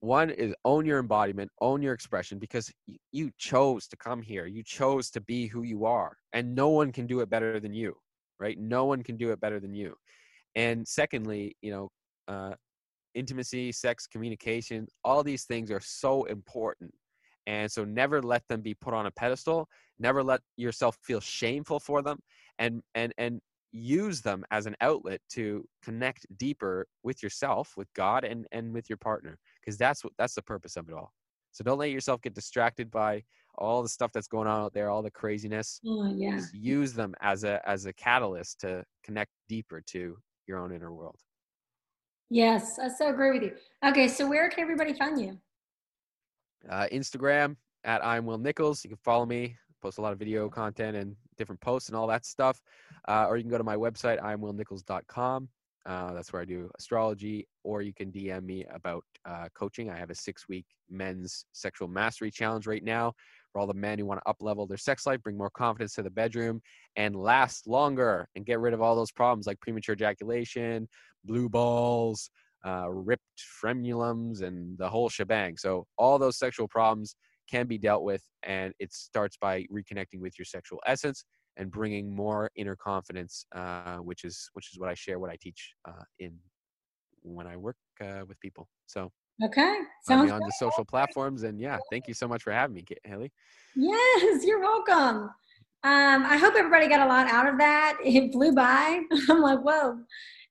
one 0.00 0.30
is 0.30 0.54
own 0.64 0.86
your 0.86 0.98
embodiment 0.98 1.50
own 1.60 1.82
your 1.82 1.92
expression 1.92 2.38
because 2.38 2.70
you 3.12 3.30
chose 3.38 3.86
to 3.88 3.96
come 3.96 4.20
here 4.20 4.46
you 4.46 4.62
chose 4.62 5.10
to 5.10 5.20
be 5.22 5.46
who 5.46 5.62
you 5.62 5.86
are 5.86 6.16
and 6.32 6.54
no 6.54 6.68
one 6.68 6.92
can 6.92 7.06
do 7.06 7.20
it 7.20 7.30
better 7.30 7.58
than 7.58 7.72
you 7.72 7.96
right? 8.38 8.58
No 8.58 8.84
one 8.84 9.02
can 9.02 9.16
do 9.16 9.30
it 9.30 9.40
better 9.40 9.60
than 9.60 9.74
you. 9.74 9.94
And 10.54 10.86
secondly, 10.86 11.56
you 11.62 11.70
know, 11.70 11.90
uh, 12.28 12.54
intimacy, 13.14 13.72
sex, 13.72 14.06
communication, 14.06 14.86
all 15.04 15.22
these 15.22 15.44
things 15.44 15.70
are 15.70 15.80
so 15.80 16.24
important. 16.24 16.92
And 17.46 17.70
so 17.70 17.84
never 17.84 18.20
let 18.22 18.42
them 18.48 18.60
be 18.60 18.74
put 18.74 18.94
on 18.94 19.06
a 19.06 19.10
pedestal. 19.10 19.68
Never 19.98 20.22
let 20.22 20.40
yourself 20.56 20.98
feel 21.02 21.20
shameful 21.20 21.80
for 21.80 22.02
them 22.02 22.18
and 22.58 22.82
and 22.94 23.12
and 23.18 23.40
use 23.72 24.20
them 24.22 24.44
as 24.50 24.66
an 24.66 24.74
outlet 24.80 25.20
to 25.28 25.64
connect 25.82 26.26
deeper 26.38 26.86
with 27.02 27.22
yourself, 27.22 27.74
with 27.76 27.92
God 27.94 28.24
and 28.24 28.46
and 28.52 28.72
with 28.72 28.88
your 28.88 28.96
partner 28.98 29.38
because 29.60 29.78
that's 29.78 30.02
what 30.02 30.12
that's 30.18 30.34
the 30.34 30.42
purpose 30.42 30.76
of 30.76 30.88
it 30.88 30.94
all. 30.94 31.12
So 31.52 31.64
don't 31.64 31.78
let 31.78 31.90
yourself 31.90 32.20
get 32.20 32.34
distracted 32.34 32.90
by 32.90 33.22
all 33.58 33.82
the 33.82 33.88
stuff 33.88 34.12
that's 34.12 34.28
going 34.28 34.46
on 34.46 34.60
out 34.60 34.72
there, 34.72 34.90
all 34.90 35.02
the 35.02 35.10
craziness. 35.10 35.80
Oh, 35.86 36.12
yeah. 36.14 36.36
Just 36.36 36.54
use 36.54 36.92
them 36.92 37.14
as 37.20 37.44
a 37.44 37.60
as 37.68 37.86
a 37.86 37.92
catalyst 37.92 38.60
to 38.60 38.84
connect 39.04 39.30
deeper 39.48 39.82
to 39.88 40.16
your 40.46 40.58
own 40.58 40.72
inner 40.72 40.92
world. 40.92 41.16
Yes, 42.28 42.78
I 42.78 42.88
so 42.88 43.08
agree 43.08 43.30
with 43.32 43.42
you. 43.42 43.52
Okay, 43.88 44.08
so 44.08 44.28
where 44.28 44.48
can 44.48 44.60
everybody 44.60 44.92
find 44.92 45.20
you? 45.20 45.38
Uh, 46.68 46.86
Instagram 46.92 47.56
at 47.84 48.04
I'm 48.04 48.26
Will 48.26 48.38
Nichols. 48.38 48.84
You 48.84 48.90
can 48.90 48.98
follow 49.04 49.26
me. 49.26 49.56
Post 49.80 49.98
a 49.98 50.00
lot 50.00 50.12
of 50.12 50.18
video 50.18 50.48
content 50.48 50.96
and 50.96 51.14
different 51.38 51.60
posts 51.60 51.88
and 51.88 51.96
all 51.96 52.06
that 52.08 52.24
stuff. 52.24 52.60
Uh, 53.06 53.26
or 53.28 53.36
you 53.36 53.44
can 53.44 53.50
go 53.50 53.58
to 53.58 53.64
my 53.64 53.76
website, 53.76 54.20
imwillnichols.com. 54.20 55.48
Uh, 55.84 56.12
that's 56.12 56.32
where 56.32 56.42
I 56.42 56.44
do 56.44 56.68
astrology, 56.78 57.46
or 57.62 57.80
you 57.80 57.94
can 57.94 58.10
DM 58.10 58.42
me 58.42 58.64
about 58.74 59.04
uh, 59.24 59.46
coaching. 59.54 59.88
I 59.88 59.96
have 59.96 60.10
a 60.10 60.16
six 60.16 60.48
week 60.48 60.66
men's 60.90 61.44
sexual 61.52 61.86
mastery 61.86 62.30
challenge 62.32 62.66
right 62.66 62.82
now 62.82 63.12
for 63.56 63.60
all 63.60 63.66
the 63.66 63.72
men 63.72 63.98
who 63.98 64.04
want 64.04 64.20
to 64.20 64.28
up 64.28 64.36
level 64.40 64.66
their 64.66 64.76
sex 64.76 65.06
life, 65.06 65.22
bring 65.22 65.38
more 65.38 65.48
confidence 65.48 65.94
to 65.94 66.02
the 66.02 66.10
bedroom, 66.10 66.60
and 66.96 67.16
last 67.16 67.66
longer 67.66 68.28
and 68.36 68.44
get 68.44 68.60
rid 68.60 68.74
of 68.74 68.82
all 68.82 68.94
those 68.94 69.10
problems 69.10 69.46
like 69.46 69.58
premature 69.60 69.94
ejaculation, 69.94 70.86
blue 71.24 71.48
balls, 71.48 72.28
uh, 72.66 72.86
ripped 72.90 73.22
frenulums, 73.64 74.42
and 74.42 74.76
the 74.76 74.86
whole 74.86 75.08
shebang. 75.08 75.56
So, 75.56 75.86
all 75.96 76.18
those 76.18 76.36
sexual 76.36 76.68
problems 76.68 77.16
can 77.50 77.66
be 77.66 77.78
dealt 77.78 78.02
with, 78.02 78.22
and 78.42 78.74
it 78.78 78.92
starts 78.92 79.38
by 79.38 79.64
reconnecting 79.72 80.20
with 80.20 80.38
your 80.38 80.44
sexual 80.44 80.82
essence 80.86 81.24
and 81.56 81.70
bringing 81.70 82.14
more 82.14 82.50
inner 82.56 82.76
confidence, 82.76 83.46
uh, 83.54 83.96
which 83.96 84.22
is 84.24 84.50
which 84.52 84.68
is 84.70 84.78
what 84.78 84.90
I 84.90 84.94
share, 84.94 85.18
what 85.18 85.30
I 85.30 85.38
teach 85.40 85.72
uh, 85.88 86.04
in 86.18 86.34
when 87.22 87.46
I 87.46 87.56
work 87.56 87.76
uh, 88.02 88.20
with 88.28 88.38
people. 88.40 88.68
So 88.84 89.10
okay, 89.44 89.78
sounds 90.02 90.30
on 90.30 90.40
the 90.40 90.52
social 90.58 90.84
platforms, 90.84 91.42
and 91.42 91.60
yeah, 91.60 91.78
thank 91.90 92.08
you 92.08 92.14
so 92.14 92.26
much 92.28 92.42
for 92.42 92.52
having 92.52 92.74
me, 92.74 92.84
Haley. 93.04 93.32
Yes, 93.74 94.44
you're 94.44 94.60
welcome. 94.60 95.30
Um, 95.84 96.24
I 96.24 96.36
hope 96.36 96.54
everybody 96.56 96.88
got 96.88 97.06
a 97.06 97.06
lot 97.06 97.28
out 97.28 97.48
of 97.48 97.58
that. 97.58 97.98
It 98.04 98.32
flew 98.32 98.52
by. 98.52 99.02
I'm 99.30 99.40
like, 99.40 99.60
whoa. 99.60 99.98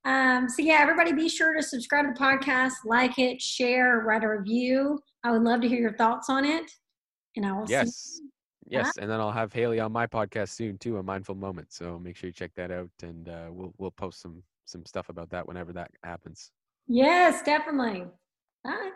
Um, 0.06 0.48
so 0.48 0.62
yeah, 0.62 0.78
everybody 0.80 1.12
be 1.12 1.28
sure 1.28 1.56
to 1.56 1.64
subscribe 1.64 2.06
to 2.06 2.14
the 2.14 2.20
podcast, 2.20 2.74
like 2.86 3.18
it, 3.18 3.42
share, 3.42 4.04
write 4.06 4.24
a 4.24 4.30
review. 4.30 5.00
I 5.24 5.32
would 5.32 5.42
love 5.42 5.62
to 5.62 5.68
hear 5.68 5.80
your 5.80 5.98
thoughts 5.98 6.30
on 6.30 6.46
it. 6.46 6.72
And 7.36 7.46
I 7.46 7.52
will 7.52 7.68
see 7.68 7.74
yes. 7.74 8.22
Yes, 8.68 8.98
and 8.98 9.10
then 9.10 9.20
I'll 9.20 9.32
have 9.32 9.54
Haley 9.54 9.80
on 9.80 9.92
my 9.92 10.08
podcast 10.08 10.50
soon 10.50 10.78
too, 10.78 10.98
a 10.98 11.04
mindful 11.04 11.36
moment. 11.36 11.72
So 11.72 12.00
make 12.00 12.16
sure 12.16 12.28
you 12.28 12.34
check 12.34 12.52
that 12.56 12.72
out, 12.72 12.90
and 13.04 13.30
uh, 13.30 13.48
we'll 13.52 13.74
we'll 13.78 13.92
post 13.92 14.22
some 14.22 14.42
some 14.66 14.86
stuff 14.86 15.10
about 15.10 15.30
that 15.30 15.48
whenever 15.48 15.72
that 15.74 15.92
happens. 16.04 16.52
Yes, 16.88 17.44
definitely. 17.44 18.06
Bye. 18.66 18.92